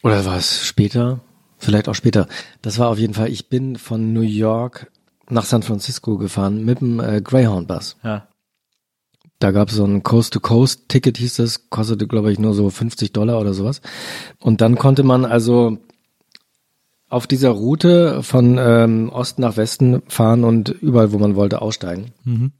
Oder 0.02 0.24
war 0.24 0.36
es 0.36 0.66
später? 0.66 1.20
Vielleicht 1.58 1.88
auch 1.88 1.94
später. 1.94 2.28
Das 2.62 2.78
war 2.78 2.88
auf 2.88 2.98
jeden 2.98 3.14
Fall, 3.14 3.30
ich 3.30 3.48
bin 3.48 3.76
von 3.76 4.12
New 4.12 4.20
York 4.20 4.90
nach 5.30 5.44
San 5.44 5.62
Francisco 5.62 6.18
gefahren 6.18 6.64
mit 6.64 6.80
dem 6.80 7.00
äh, 7.00 7.22
Greyhound-Bus. 7.22 7.96
Ja. 8.02 8.28
Da 9.38 9.50
gab 9.50 9.68
es 9.68 9.76
so 9.76 9.84
ein 9.84 10.02
Coast-to-Coast-Ticket, 10.02 11.18
hieß 11.18 11.36
das, 11.36 11.70
kostete, 11.70 12.06
glaube 12.06 12.32
ich, 12.32 12.38
nur 12.38 12.54
so 12.54 12.70
50 12.70 13.12
Dollar 13.12 13.40
oder 13.40 13.54
sowas. 13.54 13.80
Und 14.40 14.60
dann 14.60 14.76
konnte 14.76 15.02
man 15.02 15.24
also 15.24 15.78
auf 17.14 17.28
dieser 17.28 17.50
Route 17.50 18.24
von 18.24 18.58
ähm, 18.58 19.08
Osten 19.08 19.42
nach 19.42 19.56
Westen 19.56 20.02
fahren 20.08 20.42
und 20.42 20.68
überall, 20.68 21.12
wo 21.12 21.18
man 21.18 21.36
wollte, 21.36 21.62
aussteigen. 21.62 22.10
Mhm. 22.24 22.52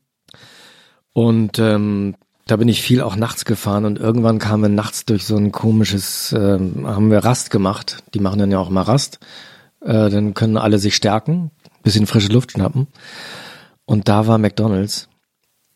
Und 1.13 1.59
ähm, 1.59 2.15
da 2.47 2.57
bin 2.57 2.69
ich 2.69 2.81
viel 2.81 3.01
auch 3.01 3.17
nachts 3.17 3.45
gefahren 3.45 3.85
und 3.85 3.99
irgendwann 3.99 4.39
kamen 4.39 4.63
wir 4.63 4.69
nachts 4.69 5.07
durch 5.07 5.25
so 5.25 5.37
ein 5.37 5.51
komisches, 5.51 6.33
ähm, 6.39 6.87
haben 6.87 7.11
wir 7.11 7.25
Rast 7.25 7.51
gemacht. 7.51 8.05
Die 8.15 8.21
machen 8.21 8.39
dann 8.39 8.53
ja 8.53 8.61
auch 8.61 8.71
mal 8.71 8.83
Rast. 8.83 9.19
Äh, 9.81 10.09
dann 10.09 10.35
können 10.35 10.57
alle 10.57 10.79
sich 10.79 10.95
stärken, 10.95 11.51
bisschen 11.83 12.07
frische 12.07 12.33
Luft 12.33 12.53
schnappen. 12.53 12.87
Und 13.87 14.09
da 14.09 14.29
war 14.29 14.39
McDonald's. 14.39 15.09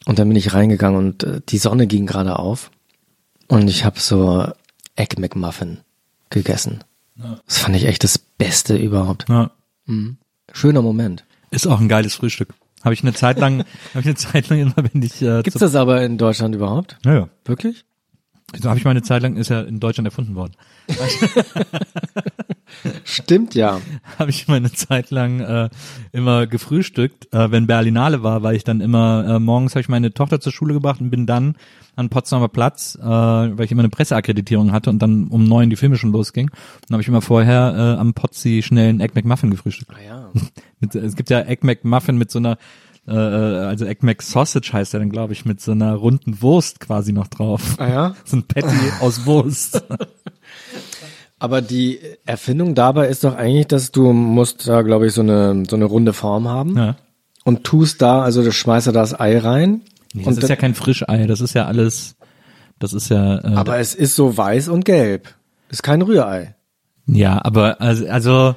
Und 0.07 0.21
dann 0.21 0.29
bin 0.29 0.37
ich 0.37 0.55
reingegangen 0.55 0.99
und 0.99 1.25
äh, 1.25 1.41
die 1.49 1.59
Sonne 1.59 1.89
ging 1.89 2.07
gerade 2.07 2.39
auf. 2.39 2.71
Und 3.49 3.67
ich 3.67 3.85
habe 3.85 3.99
so 3.99 4.47
Egg 4.95 5.17
McMuffin 5.19 5.79
gegessen. 6.31 6.85
Das 7.47 7.59
fand 7.59 7.77
ich 7.77 7.85
echt 7.85 8.05
das 8.05 8.19
Beste 8.19 8.77
überhaupt. 8.77 9.27
ja. 9.29 9.51
Schöner 10.53 10.83
Moment. 10.83 11.25
Ist 11.51 11.67
auch 11.67 11.81
ein 11.81 11.89
geiles 11.89 12.15
Frühstück. 12.15 12.55
Habe 12.85 12.95
ich 12.95 13.03
eine 13.03 13.13
Zeit 13.13 13.39
lang, 13.39 13.61
habe 13.91 14.01
ich 14.01 14.07
eine 14.07 14.15
Zeit 14.15 14.49
lang 14.49 14.61
immer, 14.61 14.75
wenn 14.77 15.03
ich 15.03 15.21
äh, 15.23 15.43
Gibt's 15.43 15.59
das 15.61 15.75
aber 15.75 16.03
in 16.03 16.19
Deutschland 16.19 16.55
überhaupt? 16.55 16.99
Ja, 17.05 17.15
ja. 17.15 17.29
Wirklich? 17.45 17.85
So 18.57 18.69
habe 18.69 18.79
ich 18.79 18.85
meine 18.85 19.03
Zeit 19.03 19.23
lang, 19.23 19.37
ist 19.37 19.51
ja 19.51 19.61
in 19.61 19.79
Deutschland 19.79 20.07
erfunden 20.07 20.35
worden. 20.35 20.53
Stimmt 23.05 23.55
ja. 23.55 23.81
habe 24.19 24.31
ich 24.31 24.49
meine 24.49 24.73
Zeit 24.73 25.11
lang 25.11 25.41
äh, 25.41 25.69
immer 26.13 26.47
gefrühstückt. 26.47 27.33
Äh, 27.33 27.51
wenn 27.51 27.67
Berlinale 27.67 28.23
war, 28.23 28.43
war 28.43 28.55
ich 28.55 28.65
dann 28.65 28.81
immer, 28.81 29.25
äh, 29.29 29.39
morgens 29.39 29.73
habe 29.73 29.83
ich 29.83 29.89
meine 29.89 30.13
Tochter 30.13 30.41
zur 30.41 30.53
Schule 30.53 30.75
gebracht 30.75 31.01
und 31.01 31.11
bin 31.11 31.27
dann 31.27 31.57
an 31.97 32.09
Potsdamer 32.09 32.49
Platz, 32.49 32.97
äh, 33.01 33.05
weil 33.05 33.65
ich 33.65 33.73
immer 33.73 33.83
eine 33.83 33.89
Presseakkreditierung 33.89 34.73
hatte 34.73 34.89
und 34.89 35.01
dann 35.01 35.29
um 35.29 35.45
neun 35.45 35.69
die 35.69 35.77
Filme 35.77 35.97
schon 35.97 36.13
losging. 36.13 36.51
Dann 36.87 36.95
habe 36.95 37.03
ich 37.03 37.09
immer 37.09 37.23
vorher 37.23 37.75
äh, 37.77 38.01
am 38.01 38.15
Potzi 38.15 38.63
schnell 38.63 38.91
einen 38.91 39.01
Egg 39.01 39.15
McMuffin 39.15 39.51
gefrühstückt. 39.51 39.93
Ja. 40.07 40.31
Mit, 40.81 40.95
es 40.95 41.17
gibt 41.17 41.31
ja 41.31 41.41
Egg 41.41 41.67
McMuffin 41.67 42.17
mit 42.17 42.31
so 42.31 42.39
einer 42.39 42.57
äh, 43.09 43.67
also 43.67 43.85
Egg 43.85 44.05
McSausage 44.05 44.73
heißt 44.73 44.95
er 44.95 45.01
dann, 45.01 45.11
glaube 45.11 45.33
ich, 45.33 45.45
mit 45.45 45.61
so 45.61 45.73
einer 45.73 45.95
runden 45.95 46.43
Wurst 46.43 46.81
quasi 46.81 47.13
noch 47.13 47.29
drauf. 47.29 47.77
Ah 47.79 47.89
ja? 47.89 48.15
So 48.25 48.37
ein 48.37 48.43
Patty 48.43 48.77
aus 49.01 49.27
Wurst. 49.27 49.83
Aber 51.39 51.63
die 51.63 52.01
Erfindung 52.27 52.75
dabei 52.75 53.09
ist 53.09 53.25
doch 53.25 53.37
eigentlich, 53.37 53.69
dass 53.69 53.93
du 53.93 54.13
musst 54.13 54.67
da, 54.67 54.83
glaube 54.83 55.07
ich, 55.07 55.13
so 55.13 55.21
eine, 55.21 55.63
so 55.69 55.77
eine 55.77 55.85
runde 55.85 56.13
Form 56.13 56.49
haben 56.49 56.77
ja. 56.77 56.97
und 57.45 57.65
tust 57.65 58.03
da, 58.03 58.23
also 58.23 58.43
du 58.43 58.51
schmeißt 58.51 58.89
da 58.89 58.93
das 58.93 59.19
Ei 59.19 59.39
rein. 59.39 59.83
Nee, 60.15 60.25
und 60.25 60.37
das 60.37 60.45
ist 60.45 60.51
ja 60.51 60.57
kein 60.57 60.75
Frischei, 60.75 61.27
das 61.27 61.41
ist 61.41 61.55
ja 61.55 61.67
alles, 61.67 62.17
das 62.81 62.93
ist 62.93 63.09
ja. 63.11 63.39
Äh, 63.39 63.55
aber 63.55 63.79
es 63.79 63.95
ist 63.95 64.17
so 64.17 64.37
weiß 64.37 64.69
und 64.69 64.85
gelb. 64.85 65.29
Ist 65.69 65.83
kein 65.83 66.03
Rührei. 66.03 66.57
Ja, 67.07 67.41
aber 67.45 67.81
also, 67.81 68.07
also 68.09 68.57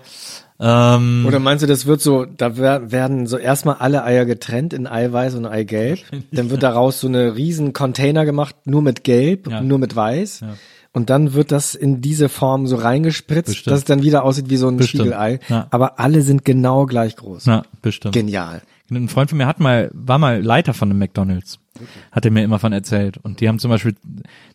ähm, 0.61 1.25
Oder 1.27 1.39
meinst 1.39 1.63
du, 1.63 1.67
das 1.67 1.85
wird 1.87 2.01
so, 2.01 2.25
da 2.25 2.55
wer- 2.57 2.91
werden 2.91 3.25
so 3.27 3.37
erstmal 3.37 3.75
alle 3.79 4.03
Eier 4.03 4.25
getrennt 4.25 4.73
in 4.73 4.85
Eiweiß 4.87 5.35
und 5.35 5.45
Eigelb. 5.45 5.99
Dann 6.31 6.49
wird 6.51 6.61
daraus 6.63 6.99
so 7.01 7.07
eine 7.07 7.35
riesen 7.35 7.73
Container 7.73 8.25
gemacht, 8.25 8.55
nur 8.65 8.81
mit 8.81 9.03
Gelb, 9.03 9.49
Ja. 9.49 9.61
nur 9.61 9.79
mit 9.79 9.95
Weiß. 9.95 10.41
Ja. 10.41 10.53
Und 10.93 11.09
dann 11.09 11.33
wird 11.33 11.53
das 11.53 11.73
in 11.73 12.01
diese 12.01 12.27
Form 12.27 12.67
so 12.67 12.75
reingespritzt, 12.75 13.45
Bestimmt. 13.47 13.71
dass 13.71 13.79
es 13.79 13.85
dann 13.85 14.03
wieder 14.03 14.25
aussieht 14.25 14.49
wie 14.49 14.57
so 14.57 14.67
ein 14.67 14.75
Bestimmt. 14.75 15.03
Spiegelei. 15.03 15.39
Ja. 15.47 15.67
Aber 15.69 16.01
alle 16.01 16.21
sind 16.21 16.43
genau 16.43 16.85
gleich 16.85 17.15
groß. 17.15 17.45
na, 17.45 17.63
bestimmt. 17.81 18.13
Genial. 18.13 18.61
Ein 18.91 19.07
Freund 19.07 19.29
von 19.29 19.37
mir 19.37 19.47
hat 19.47 19.61
mal, 19.61 19.89
war 19.93 20.17
mal 20.17 20.43
Leiter 20.43 20.73
von 20.73 20.89
einem 20.89 20.99
McDonalds. 20.99 21.59
Hat 22.11 22.25
er 22.25 22.31
mir 22.31 22.43
immer 22.43 22.59
von 22.59 22.73
erzählt. 22.73 23.17
Und 23.23 23.39
die 23.39 23.47
haben 23.47 23.57
zum 23.57 23.71
Beispiel, 23.71 23.95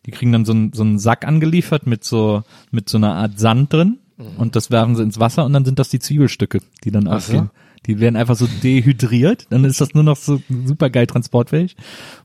die 0.05 0.11
kriegen 0.11 0.31
dann 0.31 0.45
so 0.45 0.51
einen, 0.53 0.73
so 0.73 0.83
einen 0.83 0.99
Sack 0.99 1.25
angeliefert 1.25 1.87
mit 1.87 2.03
so, 2.03 2.43
mit 2.69 2.87
so 2.87 2.99
einer 2.99 3.15
Art 3.15 3.39
Sand 3.39 3.73
drin. 3.73 3.97
Und 4.17 4.55
das 4.55 4.71
werfen 4.71 4.95
sie 4.95 5.03
ins 5.03 5.19
Wasser 5.19 5.45
und 5.45 5.53
dann 5.53 5.63
sind 5.63 5.77
das 5.77 5.89
die 5.89 5.99
Zwiebelstücke, 5.99 6.59
die 6.83 6.91
dann 6.91 7.07
Ach 7.07 7.21
so. 7.21 7.33
aufgehen. 7.33 7.51
Die 7.85 7.99
werden 7.99 8.15
einfach 8.15 8.35
so 8.35 8.47
dehydriert, 8.63 9.45
dann 9.51 9.63
ist 9.63 9.79
das 9.79 9.93
nur 9.93 10.03
noch 10.03 10.17
so 10.17 10.41
super 10.65 10.89
geil 10.89 11.05
transportfähig. 11.05 11.75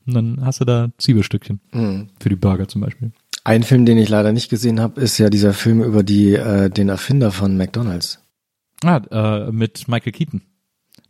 Und 0.06 0.14
dann 0.14 0.44
hast 0.44 0.60
du 0.60 0.64
da 0.64 0.90
Zwiebelstückchen. 0.96 1.60
Mhm. 1.72 2.08
Für 2.18 2.30
die 2.30 2.36
Burger 2.36 2.66
zum 2.66 2.80
Beispiel. 2.80 3.12
Ein 3.44 3.62
Film, 3.62 3.84
den 3.84 3.98
ich 3.98 4.08
leider 4.08 4.32
nicht 4.32 4.48
gesehen 4.48 4.80
habe, 4.80 5.00
ist 5.00 5.18
ja 5.18 5.28
dieser 5.28 5.52
Film 5.52 5.82
über 5.82 6.02
die 6.02 6.34
äh, 6.34 6.70
den 6.70 6.88
Erfinder 6.88 7.30
von 7.30 7.56
McDonald's. 7.56 8.20
Ah, 8.82 9.00
äh, 9.10 9.52
mit 9.52 9.86
Michael 9.88 10.12
Keaton. 10.12 10.42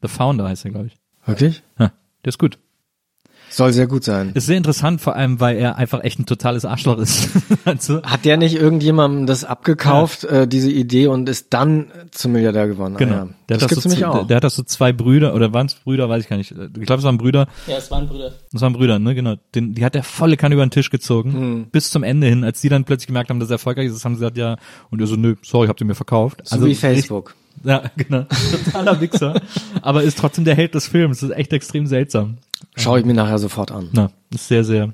The 0.03 0.09
Founder 0.09 0.49
heißt 0.49 0.65
er, 0.65 0.73
glaube 0.73 0.87
ich. 0.89 0.97
Wirklich? 1.27 1.63
Ja, 1.79 1.93
der 2.25 2.29
ist 2.29 2.39
gut. 2.39 2.59
Soll 3.53 3.73
sehr 3.73 3.87
gut 3.87 4.03
sein. 4.03 4.31
Ist 4.35 4.47
sehr 4.47 4.57
interessant, 4.57 5.01
vor 5.01 5.15
allem, 5.15 5.39
weil 5.39 5.57
er 5.57 5.77
einfach 5.77 6.03
echt 6.03 6.19
ein 6.19 6.27
totales 6.27 6.65
Arschloch 6.65 6.99
ist. 6.99 7.29
also, 7.66 8.03
Hat 8.03 8.24
der 8.24 8.39
nicht 8.39 8.55
irgendjemandem 8.55 9.27
das 9.27 9.45
abgekauft, 9.45 10.24
äh, 10.24 10.49
diese 10.49 10.70
Idee, 10.70 11.07
und 11.07 11.29
ist 11.29 11.49
dann 11.51 11.89
zum 12.11 12.33
Milliardär 12.33 12.66
geworden? 12.66 12.97
genau. 12.97 13.12
Ah, 13.12 13.16
ja. 13.16 13.29
Der, 13.49 13.57
das 13.59 13.62
hat 13.62 13.62
das 13.62 13.69
gibt's 13.69 13.83
so, 13.83 13.89
nämlich 13.91 14.05
auch. 14.07 14.15
Der, 14.15 14.24
der 14.24 14.37
hat 14.37 14.45
das 14.45 14.55
so 14.55 14.62
zwei 14.62 14.93
Brüder, 14.93 15.35
oder 15.35 15.53
waren 15.53 15.66
es 15.66 15.74
Brüder, 15.74 16.09
weiß 16.09 16.23
ich 16.23 16.31
gar 16.31 16.39
nicht. 16.39 16.51
Ich 16.51 16.87
glaube, 16.87 17.01
es 17.01 17.05
waren 17.05 17.19
Brüder. 17.19 17.47
Ja, 17.66 17.77
es 17.77 17.91
waren 17.91 18.09
Brüder. 18.09 18.33
Das 18.53 18.62
waren 18.62 18.73
Brüder, 18.73 18.99
ne, 18.99 19.15
genau. 19.15 19.35
Den, 19.55 19.74
die 19.74 19.85
hat 19.85 19.95
der 19.95 20.03
volle 20.03 20.39
Kanne 20.39 20.55
über 20.55 20.65
den 20.65 20.70
Tisch 20.70 20.89
gezogen. 20.89 21.33
Hm. 21.33 21.66
Bis 21.70 21.91
zum 21.91 22.03
Ende 22.03 22.29
hin. 22.29 22.45
Als 22.45 22.62
die 22.62 22.70
dann 22.70 22.85
plötzlich 22.85 23.09
gemerkt 23.09 23.29
haben, 23.29 23.39
dass 23.39 23.51
er 23.51 23.55
erfolgreich 23.55 23.87
ist, 23.87 24.05
haben 24.05 24.15
sie 24.15 24.20
gesagt, 24.20 24.39
ja, 24.39 24.57
und 24.91 25.01
er 25.01 25.07
so, 25.07 25.16
nö, 25.16 25.35
sorry, 25.43 25.69
habt 25.69 25.81
ihr 25.81 25.87
mir 25.87 25.95
verkauft. 25.95 26.41
so 26.45 26.65
wie 26.65 26.74
Facebook. 26.74 27.35
Ja, 27.65 27.83
genau. 27.97 28.25
Totaler 28.65 29.01
Wichser. 29.01 29.41
Aber 29.83 30.03
ist 30.03 30.19
trotzdem 30.19 30.45
der 30.45 30.55
Held 30.55 30.75
des 30.75 30.87
Films. 30.89 31.21
Das 31.21 31.31
ist 31.31 31.37
echt 31.37 31.53
extrem 31.53 31.87
seltsam. 31.87 32.39
Schaue 32.77 33.01
ich 33.01 33.05
mir 33.05 33.15
nachher 33.15 33.39
sofort 33.39 33.71
an. 33.71 33.89
Na, 33.93 34.11
ist 34.31 34.49
sehr, 34.49 34.65
sehr, 34.65 34.93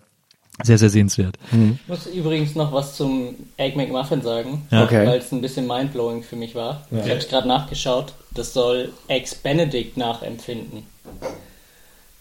sehr, 0.62 0.78
sehr 0.78 0.90
sehenswert. 0.90 1.36
Ich 1.53 1.89
muss 1.89 2.07
übrigens 2.07 2.55
noch 2.55 2.73
was 2.73 2.97
zum 2.97 3.35
Egg 3.57 3.77
McMuffin 3.77 4.23
sagen, 4.23 4.66
Ja. 4.70 4.85
Okay. 4.85 5.07
weil 5.07 5.19
es 5.19 5.31
ein 5.32 5.40
bisschen 5.40 5.66
mindblowing 5.66 6.23
für 6.23 6.36
mich 6.36 6.55
war. 6.55 6.86
Ich 6.90 7.09
habe 7.11 7.20
gerade 7.28 7.47
nachgeschaut. 7.49 8.12
Das 8.35 8.53
soll 8.53 8.93
Eggs 9.09 9.35
Benedict 9.35 9.97
nachempfinden. 9.97 10.82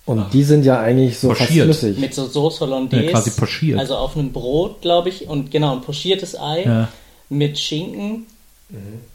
Und 0.06 0.34
die 0.34 0.44
sind 0.44 0.64
ja 0.64 0.80
eigentlich 0.80 1.19
so 1.19 1.30
Pochiert. 1.30 1.68
fast 1.68 1.80
flüssig. 1.82 1.98
Mit 1.99 2.14
so 2.14 2.28
Sauce 2.28 2.61
Hollandaise. 2.61 3.06
Ja, 3.06 3.11
quasi 3.11 3.32
pochiert. 3.32 3.78
Also 3.80 3.95
auf 3.98 4.15
einem 4.15 4.32
Brot, 4.32 4.82
glaube 4.82 5.10
ich. 5.10 5.28
Und 5.28 5.52
genau, 5.52 5.74
ein 5.76 5.82
pochiertes 5.82 6.40
Ei 6.40 6.64
Ja. 6.64 6.88
mit 7.30 7.60
Schinken 7.60 8.26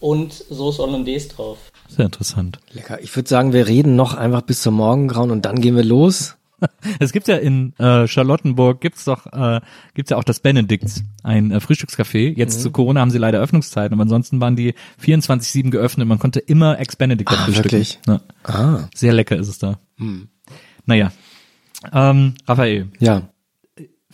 und 0.00 0.32
Sauce 0.32 0.78
Hollandaise 0.78 1.28
drauf. 1.28 1.58
Sehr 1.88 2.06
interessant. 2.06 2.58
Lecker. 2.72 3.02
Ich 3.02 3.14
würde 3.14 3.28
sagen, 3.28 3.52
wir 3.52 3.66
reden 3.66 3.96
noch 3.96 4.14
einfach 4.14 4.42
bis 4.42 4.62
zum 4.62 4.74
Morgengrauen 4.74 5.30
und 5.30 5.44
dann 5.44 5.60
gehen 5.60 5.76
wir 5.76 5.84
los. 5.84 6.36
Es 7.00 7.10
gibt 7.12 7.26
ja 7.26 7.36
in 7.38 7.74
äh, 7.80 8.06
Charlottenburg 8.06 8.80
gibt's 8.80 9.04
doch 9.04 9.26
äh, 9.32 9.60
gibt's 9.94 10.10
ja 10.10 10.16
auch 10.16 10.22
das 10.22 10.38
Benedikts, 10.38 11.02
ein 11.24 11.50
äh, 11.50 11.58
Frühstückscafé. 11.58 12.36
Jetzt 12.36 12.58
Mhm. 12.58 12.62
zu 12.62 12.70
Corona 12.70 13.00
haben 13.00 13.10
sie 13.10 13.18
leider 13.18 13.40
Öffnungszeiten, 13.40 13.92
aber 13.94 14.02
ansonsten 14.02 14.40
waren 14.40 14.54
die 14.54 14.74
24/7 15.04 15.70
geöffnet. 15.72 16.06
Man 16.06 16.20
konnte 16.20 16.38
immer 16.38 16.78
Ex 16.78 16.94
Benedict 16.94 17.28
da 17.28 17.34
Ah, 17.34 17.44
frühstücken. 17.46 17.64
wirklich? 17.72 17.98
Ja. 18.06 18.20
Ah, 18.44 18.88
Sehr 18.94 19.12
lecker 19.12 19.36
ist 19.36 19.48
es 19.48 19.58
da. 19.58 19.80
Naja, 20.86 21.10
ähm, 21.92 22.34
Raphael, 22.46 22.88
ja, 23.00 23.28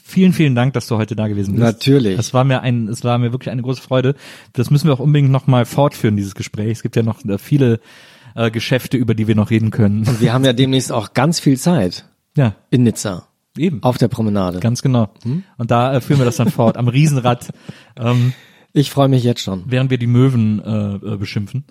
vielen 0.08 0.32
vielen 0.32 0.54
Dank, 0.54 0.72
dass 0.72 0.86
du 0.88 0.96
heute 0.96 1.14
da 1.14 1.28
gewesen 1.28 1.52
bist. 1.54 1.62
Natürlich. 1.62 2.18
Es 2.18 2.34
war 2.34 2.44
mir 2.44 2.62
ein, 2.62 2.88
es 2.88 3.04
war 3.04 3.18
mir 3.18 3.32
wirklich 3.32 3.50
eine 3.50 3.62
große 3.62 3.82
Freude. 3.82 4.14
Das 4.54 4.70
müssen 4.70 4.88
wir 4.88 4.94
auch 4.94 4.98
unbedingt 5.00 5.30
noch 5.30 5.46
mal 5.46 5.64
fortführen 5.64 6.16
dieses 6.16 6.34
Gespräch. 6.34 6.72
Es 6.72 6.82
gibt 6.82 6.96
ja 6.96 7.02
noch 7.02 7.24
äh, 7.24 7.38
viele 7.38 7.80
äh, 8.34 8.50
Geschäfte, 8.50 8.96
über 8.96 9.14
die 9.14 9.28
wir 9.28 9.34
noch 9.36 9.50
reden 9.50 9.70
können. 9.70 10.06
und 10.06 10.20
wir 10.20 10.32
haben 10.32 10.44
ja 10.44 10.52
demnächst 10.52 10.90
auch 10.92 11.12
ganz 11.14 11.40
viel 11.40 11.58
Zeit 11.58 12.04
Ja, 12.36 12.54
in 12.70 12.82
Nizza 12.84 13.28
eben. 13.56 13.82
auf 13.82 13.98
der 13.98 14.08
Promenade. 14.08 14.60
Ganz 14.60 14.82
genau. 14.82 15.10
Und 15.56 15.70
da 15.70 15.94
äh, 15.94 16.00
führen 16.00 16.18
wir 16.20 16.24
das 16.26 16.36
dann 16.36 16.50
fort 16.50 16.76
am 16.76 16.88
Riesenrad, 16.88 17.48
ähm, 17.98 18.32
Ich 18.72 18.90
freue 18.90 19.08
mich 19.08 19.24
jetzt 19.24 19.40
schon. 19.42 19.64
während 19.66 19.90
wir 19.90 19.98
die 19.98 20.06
Möwen 20.06 20.62
äh, 20.64 20.94
äh, 21.14 21.16
beschimpfen. 21.16 21.64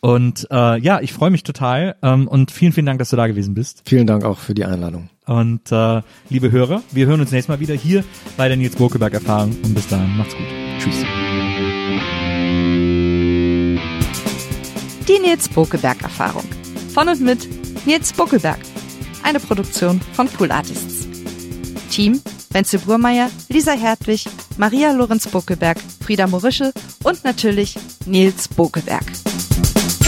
Und 0.00 0.46
äh, 0.50 0.78
ja, 0.80 1.00
ich 1.00 1.12
freue 1.14 1.30
mich 1.30 1.44
total 1.44 1.96
ähm, 2.02 2.28
und 2.28 2.50
vielen, 2.50 2.72
vielen 2.72 2.84
Dank, 2.86 2.98
dass 2.98 3.08
du 3.10 3.16
da 3.16 3.26
gewesen 3.26 3.54
bist. 3.54 3.82
Vielen 3.86 4.06
Dank 4.06 4.22
auch 4.24 4.38
für 4.38 4.52
die 4.54 4.66
Einladung. 4.66 5.08
Und 5.26 5.72
äh, 5.72 6.02
liebe 6.28 6.50
Hörer, 6.50 6.82
wir 6.92 7.06
hören 7.06 7.20
uns 7.20 7.30
nächstes 7.30 7.48
Mal 7.48 7.60
wieder 7.60 7.74
hier 7.74 8.04
bei 8.36 8.48
der 8.48 8.56
Nils 8.56 8.76
Burkeberg 8.76 9.14
Erfahrung. 9.14 9.56
Und 9.62 9.74
bis 9.74 9.88
dahin, 9.88 10.16
macht's 10.16 10.34
gut. 10.34 10.46
Tschüss. 10.78 11.04
Die 15.08 15.18
Nils 15.18 15.48
Bokeberg 15.48 16.02
Erfahrung. 16.02 16.44
Von 16.92 17.08
und 17.08 17.20
mit 17.20 17.48
Nils 17.86 18.12
Buckelberg. 18.12 18.58
Eine 19.22 19.40
Produktion 19.40 20.00
von 20.12 20.28
Pool 20.28 20.50
Artists. 20.50 21.08
Team 21.90 22.20
Wenzel 22.54 22.78
Burmeier, 22.78 23.30
Lisa 23.48 23.72
Hertwig, 23.72 24.26
Maria 24.56 24.92
Lorenz 24.92 25.26
Buckelberg, 25.26 25.76
Frieda 26.00 26.28
Morische 26.28 26.72
und 27.02 27.24
natürlich 27.24 27.76
Nils 28.06 28.46
Buckelberg. 28.46 29.04